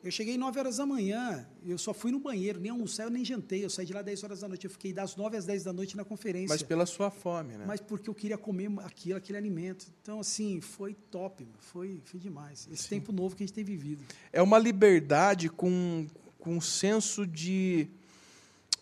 Eu 0.03 0.11
cheguei 0.11 0.37
9 0.37 0.59
horas 0.59 0.77
da 0.77 0.85
manhã, 0.85 1.47
eu 1.65 1.77
só 1.77 1.93
fui 1.93 2.11
no 2.11 2.19
banheiro, 2.19 2.59
nem 2.59 2.69
almocei, 2.69 3.09
nem 3.09 3.23
jantei. 3.23 3.63
Eu 3.63 3.69
saí 3.69 3.85
de 3.85 3.93
lá 3.93 4.01
10 4.01 4.23
horas 4.25 4.41
da 4.41 4.49
noite. 4.49 4.65
Eu 4.65 4.69
fiquei 4.69 4.91
das 4.91 5.15
9 5.15 5.37
às 5.37 5.45
10 5.45 5.63
da 5.63 5.71
noite 5.71 5.95
na 5.95 6.03
conferência. 6.03 6.49
Mas 6.49 6.61
pela 6.61 6.85
sua 6.85 7.09
fome, 7.09 7.55
né? 7.55 7.63
Mas 7.65 7.79
porque 7.79 8.09
eu 8.09 8.13
queria 8.13 8.37
comer 8.37 8.69
aquilo, 8.83 9.17
aquele 9.17 9.37
alimento. 9.37 9.87
Então, 10.01 10.19
assim, 10.19 10.59
foi 10.59 10.93
top, 11.09 11.47
foi, 11.57 12.01
foi 12.03 12.19
demais. 12.19 12.67
Esse 12.69 12.89
tempo 12.89 13.13
novo 13.13 13.33
que 13.33 13.43
a 13.43 13.45
gente 13.45 13.55
tem 13.55 13.63
vivido. 13.63 14.03
É 14.33 14.41
uma 14.41 14.59
liberdade 14.59 15.47
com, 15.47 16.05
com 16.37 16.57
um 16.57 16.61
senso 16.61 17.25
de, 17.25 17.87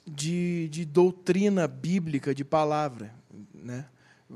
de, 0.07 0.69
de 0.69 0.85
doutrina 0.85 1.67
bíblica, 1.67 2.33
de 2.33 2.43
palavra, 2.43 3.13
né? 3.53 3.85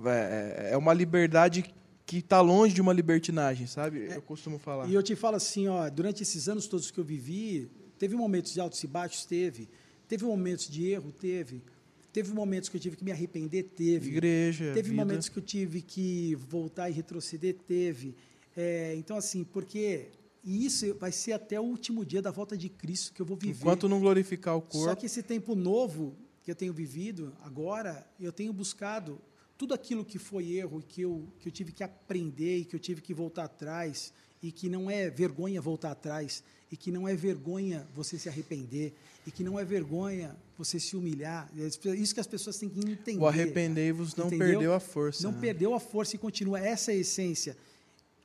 É 0.05 0.71
é 0.71 0.77
uma 0.77 0.93
liberdade 0.93 1.73
que 2.05 2.17
está 2.17 2.39
longe 2.39 2.73
de 2.73 2.81
uma 2.81 2.93
libertinagem, 2.93 3.65
sabe? 3.67 4.07
Eu 4.11 4.21
costumo 4.21 4.59
falar. 4.59 4.87
E 4.87 4.93
eu 4.93 5.01
te 5.01 5.15
falo 5.15 5.37
assim, 5.37 5.67
ó, 5.67 5.89
durante 5.89 6.21
esses 6.23 6.47
anos 6.47 6.67
todos 6.67 6.91
que 6.91 6.99
eu 6.99 7.03
vivi, 7.03 7.69
Teve 7.97 8.15
momentos 8.15 8.53
de 8.53 8.59
altos 8.59 8.83
e 8.83 8.87
baixos? 8.87 9.25
Teve. 9.25 9.69
Teve 10.07 10.25
momentos 10.25 10.69
de 10.69 10.87
erro? 10.89 11.11
Teve. 11.11 11.63
Teve 12.11 12.33
momentos 12.33 12.69
que 12.69 12.77
eu 12.77 12.81
tive 12.81 12.95
que 12.95 13.03
me 13.03 13.11
arrepender? 13.11 13.63
Teve. 13.63 14.09
Igreja, 14.09 14.73
Teve 14.73 14.89
vida. 14.89 14.95
momentos 14.95 15.29
que 15.29 15.37
eu 15.37 15.43
tive 15.43 15.81
que 15.81 16.35
voltar 16.35 16.89
e 16.89 16.93
retroceder? 16.93 17.55
Teve. 17.67 18.15
É, 18.55 18.95
então, 18.95 19.17
assim, 19.17 19.43
porque 19.43 20.09
e 20.43 20.65
isso 20.65 20.93
vai 20.95 21.11
ser 21.11 21.33
até 21.33 21.59
o 21.59 21.63
último 21.63 22.05
dia 22.05 22.21
da 22.21 22.31
volta 22.31 22.55
de 22.57 22.69
Cristo 22.69 23.13
que 23.13 23.21
eu 23.21 23.25
vou 23.25 23.35
viver. 23.35 23.59
Enquanto 23.59 23.89
não 23.89 23.99
glorificar 23.99 24.55
o 24.55 24.61
Só 24.61 24.65
corpo. 24.67 24.95
que 24.97 25.05
esse 25.07 25.23
tempo 25.23 25.55
novo 25.55 26.15
que 26.43 26.51
eu 26.51 26.55
tenho 26.55 26.71
vivido 26.71 27.33
agora, 27.43 28.07
eu 28.19 28.31
tenho 28.31 28.53
buscado 28.53 29.19
tudo 29.57 29.73
aquilo 29.73 30.03
que 30.03 30.19
foi 30.19 30.51
erro, 30.51 30.83
que 30.87 31.01
eu, 31.01 31.27
que 31.39 31.47
eu 31.47 31.51
tive 31.51 31.71
que 31.71 31.83
aprender 31.83 32.59
e 32.59 32.65
que 32.65 32.75
eu 32.75 32.79
tive 32.79 33.01
que 33.01 33.13
voltar 33.13 33.45
atrás, 33.45 34.11
e 34.43 34.51
que 34.51 34.67
não 34.69 34.89
é 34.91 35.09
vergonha 35.09 35.61
voltar 35.61 35.91
atrás, 35.91 36.43
e 36.71 36.75
que 36.77 36.91
não 36.91 37.07
é 37.07 37.15
vergonha 37.15 37.87
você 37.95 38.17
se 38.19 38.27
arrepender, 38.27 38.93
e 39.25 39.31
que 39.31 39.43
não 39.43 39.57
é 39.57 39.63
vergonha 39.63 40.35
você 40.57 40.79
se 40.79 40.95
humilhar. 40.95 41.49
É 41.57 41.67
Isso 41.95 42.13
que 42.13 42.19
as 42.19 42.27
pessoas 42.27 42.57
têm 42.57 42.67
que 42.69 42.79
entender. 42.79 43.19
O 43.21 43.27
arrependei-vos 43.27 44.15
não 44.15 44.27
Entendeu? 44.27 44.47
perdeu 44.47 44.73
a 44.73 44.79
força. 44.79 45.23
Não 45.23 45.31
né? 45.31 45.39
perdeu 45.41 45.73
a 45.73 45.79
força 45.79 46.15
e 46.15 46.19
continua. 46.19 46.59
Essa 46.59 46.91
é 46.91 46.95
a 46.95 46.97
essência. 46.97 47.57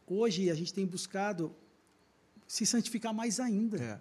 Hoje 0.07 0.51
a 0.51 0.55
gente 0.55 0.75
tem 0.75 0.85
buscado 0.85 1.55
se 2.47 2.67
santificar 2.67 3.15
mais 3.15 3.39
ainda 3.39 3.81
É. 3.81 3.99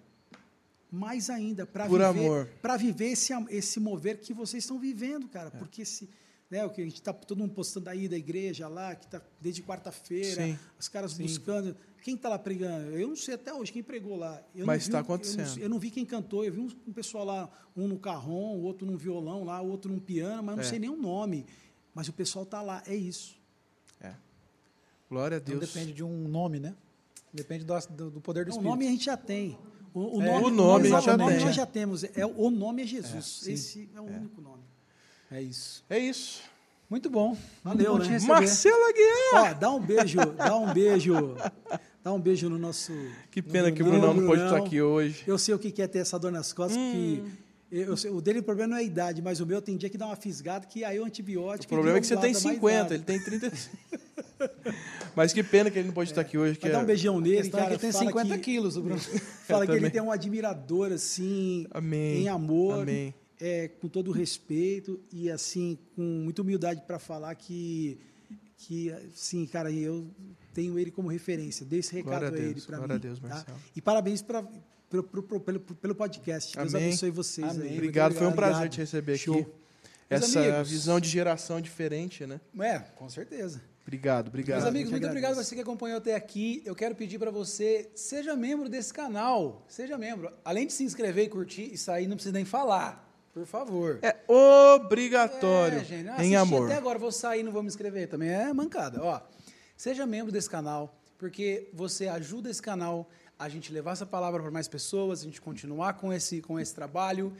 mais 0.90 1.30
ainda 1.30 1.64
para 1.64 1.86
Por 1.86 2.00
viver 2.00 2.04
amor. 2.04 2.48
para 2.60 2.76
viver 2.76 3.10
esse 3.12 3.32
esse 3.48 3.78
mover 3.78 4.18
que 4.18 4.34
vocês 4.34 4.64
estão 4.64 4.78
vivendo, 4.80 5.28
cara, 5.28 5.52
É. 5.54 5.58
porque 5.58 5.84
se 5.84 6.08
né, 6.50 6.64
o 6.66 6.70
que 6.70 6.80
a 6.80 6.84
gente 6.84 6.94
está 6.96 7.12
todo 7.12 7.38
mundo 7.38 7.54
postando 7.54 7.88
aí 7.88 8.08
da 8.08 8.16
igreja 8.18 8.66
lá, 8.68 8.94
que 8.94 9.04
está 9.06 9.22
desde 9.40 9.62
quarta-feira, 9.62 10.42
Sim. 10.46 10.58
os 10.78 10.88
caras 10.88 11.14
buscando. 11.14 11.76
Quem 12.02 12.14
está 12.14 12.28
lá 12.28 12.38
pregando? 12.38 12.90
Eu 12.96 13.08
não 13.08 13.16
sei 13.16 13.34
até 13.34 13.52
hoje 13.54 13.70
quem 13.72 13.82
pregou 13.82 14.16
lá. 14.16 14.42
Eu 14.54 14.66
Mas 14.66 14.82
não 14.82 14.86
vi 14.86 14.90
tá 14.92 14.98
um- 14.98 15.00
eu 15.00 15.08
não- 15.08 15.14
acontecendo. 15.14 15.62
Eu 15.62 15.68
não, 15.68 15.78
vi 15.78 15.90
quem 15.90 16.04
cantou. 16.04 16.44
Eu 16.44 16.52
vi 16.52 16.60
um, 16.60 16.68
um 16.88 16.92
pessoal 16.92 17.24
lá, 17.24 17.50
um 17.76 17.86
no 17.86 17.98
carrom, 17.98 18.56
o 18.56 18.62
outro 18.62 18.86
num 18.86 18.96
violão 18.96 19.44
lá, 19.44 19.60
o 19.60 19.68
outro 19.68 19.92
num 19.92 20.00
piano, 20.00 20.42
mas 20.42 20.52
eu 20.52 20.56
não 20.56 20.64
É. 20.64 20.66
sei 20.66 20.78
nem 20.78 20.90
o 20.90 20.96
nome. 20.96 21.46
Mas 21.94 22.08
o 22.08 22.12
pessoal 22.12 22.44
está 22.44 22.62
lá. 22.62 22.82
É 22.86 22.94
isso. 22.94 23.38
Glória 25.08 25.38
a 25.38 25.40
Então 25.40 25.58
Deus. 25.58 25.72
depende 25.72 25.92
de 25.92 26.04
um 26.04 26.28
nome, 26.28 26.60
né? 26.60 26.74
Depende 27.32 27.64
do, 27.64 27.74
do, 27.90 28.10
do 28.12 28.20
poder 28.20 28.44
do 28.44 28.50
Não, 28.50 28.56
o 28.56 28.58
Espírito. 28.58 28.70
nome 28.70 28.86
a 28.86 28.90
gente 28.90 29.04
já 29.04 29.16
tem. 29.16 29.58
O, 29.92 30.18
o 30.18 30.22
É, 30.22 30.26
nome, 30.26 30.44
o 30.46 30.50
nome 30.50 30.88
nós, 30.88 31.04
já 31.04 31.14
o 31.14 31.16
nome 31.16 31.34
tem. 31.34 31.44
nós 31.44 31.54
já 31.56 31.66
temos. 31.66 32.04
É, 32.04 32.24
o 32.24 32.48
nome 32.50 32.82
é 32.82 32.86
Jesus. 32.86 33.24
sim. 33.42 33.52
Esse 33.52 33.90
é 33.94 34.00
o 34.00 34.04
único 34.04 34.40
nome. 34.40 34.62
É 35.30 35.40
isso. 35.40 35.84
É 35.88 35.98
isso. 35.98 36.42
Muito 36.88 37.08
bom. 37.08 37.36
Valeu, 37.62 37.96
Muito 37.96 38.08
bom 38.08 38.12
né? 38.12 38.18
Marcelo 38.26 38.82
Aguiar! 38.88 39.50
Ó, 39.50 39.54
dá 39.60 39.70
um 39.70 39.80
beijo, 39.80 40.18
dá 40.36 40.56
um 40.56 40.72
beijo, 40.74 41.36
dá 42.02 42.12
um 42.12 42.20
beijo 42.20 42.48
no 42.48 42.58
nosso. 42.58 42.92
Que 43.30 43.40
pena 43.40 43.68
no 43.70 43.74
que 43.76 43.82
o 43.82 43.86
Brunão. 43.86 44.00
Brunão 44.12 44.20
não 44.22 44.26
pode 44.28 44.42
estar 44.42 44.56
aqui 44.56 44.82
hoje. 44.82 45.22
Eu 45.26 45.38
sei 45.38 45.54
o 45.54 45.58
que 45.58 45.80
é 45.80 45.86
ter 45.86 46.00
essa 46.00 46.18
dor 46.18 46.32
nas 46.32 46.52
costas, 46.52 46.76
Hum. 46.76 47.22
que 47.70 47.76
eu 47.78 47.94
o 48.16 48.20
dele 48.20 48.40
o 48.40 48.42
problema 48.42 48.70
não 48.70 48.76
é 48.78 48.80
a 48.80 48.82
idade, 48.82 49.22
mas 49.22 49.38
o 49.38 49.46
meu 49.46 49.62
tem 49.62 49.76
dia 49.76 49.88
que 49.88 49.96
dá 49.96 50.06
uma 50.06 50.16
fisgada 50.16 50.66
que 50.66 50.82
aí 50.82 50.98
o 50.98 51.02
O 51.02 51.06
antibiótico. 51.06 51.72
problema 51.72 51.98
é 51.98 52.00
que 52.00 52.06
você 52.08 52.16
tem 52.16 52.32
lado 52.32 52.42
dá 52.42 52.48
mais 52.48 52.54
50, 52.56 52.82
nada. 52.82 52.94
ele 52.96 53.04
tem 53.04 53.22
35. 53.22 53.76
Mas 55.14 55.32
que 55.32 55.42
pena 55.44 55.70
que 55.70 55.78
ele 55.78 55.86
não 55.88 55.94
pode 55.94 56.10
estar 56.10 56.22
aqui 56.22 56.36
hoje. 56.38 56.56
Que 56.58 56.64
Mas 56.66 56.72
dá 56.72 56.78
um 56.78 56.82
é- 56.82 56.86
beijão 56.86 57.20
nele, 57.20 57.46
é 57.46 57.50
cara. 57.50 57.70
que 57.72 57.78
tem 57.78 57.92
fala 57.92 58.06
50 58.06 58.34
que, 58.36 58.42
quilos, 58.44 58.76
o 58.76 58.82
Bruno. 58.82 59.00
Fala 59.46 59.64
que 59.66 59.72
ele 59.72 59.90
tem 59.90 60.00
um 60.00 60.10
admirador, 60.10 60.90
assim, 60.92 61.66
Amém. 61.70 62.22
em 62.22 62.28
amor, 62.28 62.82
Amém. 62.82 63.14
É, 63.40 63.68
com 63.68 63.88
todo 63.88 64.08
o 64.08 64.12
respeito 64.12 65.00
e, 65.12 65.30
assim, 65.30 65.78
com 65.96 66.02
muita 66.02 66.42
humildade 66.42 66.82
para 66.86 66.98
falar 66.98 67.34
que, 67.34 67.98
que, 68.58 68.94
sim, 69.14 69.46
cara, 69.46 69.70
eu 69.70 70.06
tenho 70.52 70.78
ele 70.78 70.90
como 70.90 71.08
referência. 71.08 71.64
Dê 71.64 71.78
esse 71.78 71.92
recado 71.94 72.20
Glória 72.20 72.28
a 72.28 72.32
a, 72.40 72.44
ele 72.44 72.54
Deus, 72.54 72.66
para 72.66 72.76
glória 72.76 72.94
mim. 72.94 72.98
a 72.98 73.02
Deus, 73.02 73.18
tá? 73.20 73.28
Marcelo. 73.28 73.58
E 73.74 73.80
parabéns 73.80 74.20
pra, 74.22 74.42
pro- 74.88 75.02
pro- 75.02 75.22
pro- 75.22 75.40
pelo, 75.40 75.60
pelo 75.60 75.94
podcast. 75.94 76.56
Deus 76.56 76.74
Amém. 76.74 76.88
abençoe 76.88 77.10
vocês 77.10 77.48
Amém. 77.56 77.68
aí. 77.70 77.74
Obrigado, 77.76 78.14
foi 78.14 78.26
um 78.26 78.30
Obrigado. 78.30 78.50
prazer 78.52 78.68
te 78.70 78.78
receber 78.78 79.16
Show. 79.16 79.34
aqui. 79.38 79.46
Meus 80.10 80.22
Essa 80.24 80.40
amigos. 80.40 80.70
visão 80.70 80.98
de 80.98 81.08
geração 81.08 81.60
diferente, 81.60 82.26
né? 82.26 82.40
É, 82.58 82.80
com 82.80 83.08
certeza. 83.08 83.62
Obrigado, 83.82 84.26
obrigado. 84.28 84.58
Meus 84.58 84.68
amigos, 84.68 84.90
muito 84.90 85.06
obrigado 85.06 85.34
você 85.36 85.54
que 85.54 85.60
acompanhou 85.60 85.98
até 85.98 86.14
aqui. 86.14 86.62
Eu 86.64 86.74
quero 86.74 86.94
pedir 86.96 87.18
para 87.18 87.30
você, 87.30 87.88
seja 87.94 88.34
membro 88.36 88.68
desse 88.68 88.92
canal. 88.92 89.64
Seja 89.68 89.96
membro. 89.96 90.30
Além 90.44 90.66
de 90.66 90.72
se 90.72 90.82
inscrever 90.84 91.24
e 91.26 91.28
curtir, 91.28 91.72
isso 91.72 91.90
aí 91.90 92.06
não 92.08 92.16
precisa 92.16 92.32
nem 92.32 92.44
falar. 92.44 93.08
Por 93.32 93.46
favor. 93.46 93.98
É 94.02 94.16
obrigatório 94.26 95.78
É, 95.78 95.84
gente. 95.84 96.08
Em 96.22 96.34
amor. 96.36 96.66
Até 96.66 96.76
agora 96.78 96.98
vou 96.98 97.12
sair 97.12 97.40
e 97.40 97.42
não 97.42 97.52
vou 97.52 97.62
me 97.62 97.68
inscrever. 97.68 98.08
Também 98.08 98.28
é 98.30 98.52
mancada. 98.52 99.02
Ó, 99.02 99.20
seja 99.76 100.04
membro 100.06 100.32
desse 100.32 100.50
canal, 100.50 100.98
porque 101.16 101.68
você 101.72 102.08
ajuda 102.08 102.50
esse 102.50 102.60
canal 102.62 103.08
a 103.38 103.48
gente 103.48 103.72
levar 103.72 103.92
essa 103.92 104.04
palavra 104.04 104.42
para 104.42 104.50
mais 104.50 104.68
pessoas, 104.68 105.20
a 105.20 105.24
gente 105.24 105.40
continuar 105.40 105.94
com 105.94 106.12
esse, 106.12 106.42
com 106.42 106.58
esse 106.60 106.74
trabalho. 106.74 107.32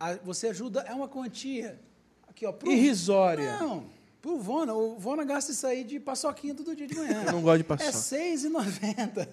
A- 0.00 0.14
você 0.24 0.48
ajuda, 0.48 0.80
é 0.88 0.92
uma 0.94 1.08
quantia. 1.08 1.78
Aqui, 2.26 2.46
ó. 2.46 2.52
pro- 2.52 2.70
Irrisória. 2.70 3.58
Não, 3.58 3.84
pro 4.22 4.38
Vona. 4.38 4.74
O 4.74 4.98
Vona 4.98 5.24
gasta 5.24 5.52
isso 5.52 5.66
aí 5.66 5.84
de 5.84 6.00
paçoquinha 6.00 6.54
todo 6.54 6.74
dia 6.74 6.86
de 6.86 6.94
manhã. 6.96 7.22
Eu 7.26 7.32
não 7.32 7.42
gosto 7.42 7.58
de 7.58 7.64
É 7.64 7.64
paçoca. 7.64 7.90
R$ 7.90 8.32
6,90. 8.36 9.28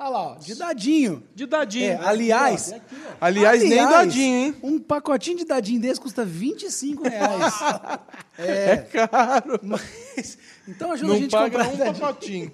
Olha 0.00 0.08
lá, 0.10 0.22
ó, 0.32 0.34
de 0.36 0.54
dadinho. 0.54 1.22
De 1.34 1.44
dadinho. 1.46 1.90
É, 1.92 1.96
aliás, 1.96 2.72
Aliás, 3.20 3.62
nem 3.64 3.80
aliás, 3.80 3.90
dadinho, 3.90 4.36
hein? 4.36 4.56
Um 4.62 4.78
pacotinho 4.78 5.38
de 5.38 5.44
dadinho 5.44 5.80
desse 5.80 6.00
custa 6.00 6.24
25 6.24 7.02
reais. 7.08 7.54
É 8.40 8.76
caro. 8.76 9.58
Mas, 9.60 10.38
então 10.68 10.92
ajuda 10.92 11.10
a 11.10 11.14
Não 11.14 11.20
gente 11.20 11.34
a 11.34 11.38
paga 11.40 11.50
comprar 11.64 11.74
um 11.74 11.76
dadinho. 11.76 12.00
pacotinho. 12.00 12.52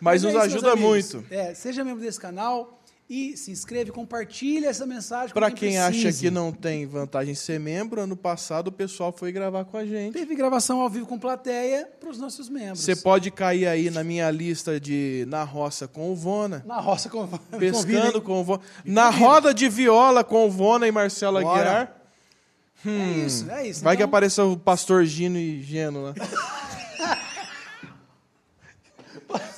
Mas 0.00 0.24
é 0.24 0.26
nos 0.26 0.34
isso, 0.34 0.42
meus 0.42 0.52
ajuda 0.64 0.76
muito. 0.76 1.24
É, 1.30 1.54
seja 1.54 1.84
membro 1.84 2.00
desse 2.02 2.18
canal 2.18 2.82
e 3.08 3.36
se 3.36 3.50
inscreve, 3.50 3.92
compartilha 3.92 4.68
essa 4.68 4.86
mensagem 4.86 5.28
com 5.28 5.34
Para 5.38 5.50
quem 5.50 5.78
acha 5.78 5.90
precise. 5.90 6.22
que 6.22 6.30
não 6.30 6.50
tem 6.50 6.86
vantagem 6.86 7.32
em 7.32 7.34
ser 7.34 7.60
membro, 7.60 8.00
ano 8.00 8.16
passado 8.16 8.68
o 8.68 8.72
pessoal 8.72 9.12
foi 9.12 9.30
gravar 9.30 9.66
com 9.66 9.76
a 9.76 9.84
gente. 9.84 10.14
Teve 10.14 10.34
gravação 10.34 10.80
ao 10.80 10.88
vivo 10.88 11.06
com 11.06 11.18
plateia 11.18 11.86
para 12.00 12.08
os 12.08 12.18
nossos 12.18 12.48
membros. 12.48 12.80
Você 12.80 12.96
pode 12.96 13.30
cair 13.30 13.66
aí 13.66 13.90
na 13.90 14.02
minha 14.02 14.30
lista 14.30 14.80
de 14.80 15.26
Na 15.28 15.44
Roça 15.44 15.86
com 15.86 16.10
o 16.10 16.16
Vona. 16.16 16.62
Na 16.66 16.80
roça 16.80 17.10
com 17.10 17.26
Pescando 17.58 18.22
com 18.22 18.40
o 18.40 18.44
Vona. 18.44 18.62
Na 18.84 19.10
roda 19.10 19.52
de 19.52 19.68
viola 19.68 20.24
com 20.24 20.46
o 20.46 20.50
Vona 20.50 20.88
e 20.88 20.92
Marcelo 20.92 21.40
Bora. 21.42 21.60
Aguiar. 21.60 22.00
É 22.86 23.18
isso, 23.26 23.50
é 23.50 23.68
isso. 23.68 23.84
Vai 23.84 23.96
que 23.96 24.02
Então, 24.02 24.08
apareça 24.08 24.44
o 24.44 24.58
pastor 24.58 25.04
Gino 25.04 25.38
e 25.38 25.62
Geno 25.62 26.02
lá. 26.02 26.14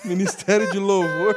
Ministério 0.05 0.71
de 0.71 0.79
Louvor. 0.79 1.35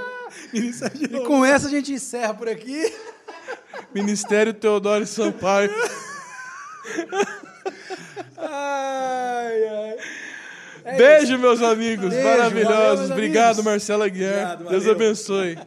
E 1.00 1.20
com 1.26 1.46
essa 1.46 1.68
a 1.68 1.70
gente 1.70 1.94
encerra 1.94 2.34
por 2.34 2.48
aqui. 2.50 2.94
Ministério 3.94 4.54
Teodoro 4.54 5.06
Sampaio. 5.06 5.72
Ai, 8.38 9.64
ai. 9.68 9.98
É 10.86 10.98
Beijo, 10.98 11.38
meus 11.38 11.62
amigos. 11.62 12.10
Beijo, 12.10 12.24
valeu, 12.24 12.40
maravilhosos. 12.40 13.00
meus 13.00 13.12
Obrigado, 13.12 13.46
amigos. 13.60 13.66
Marcelo 13.66 14.04
Aguiar. 14.04 14.54
Obrigado, 14.54 14.70
Deus 14.70 14.84
valeu. 14.84 14.96
abençoe. 14.96 15.58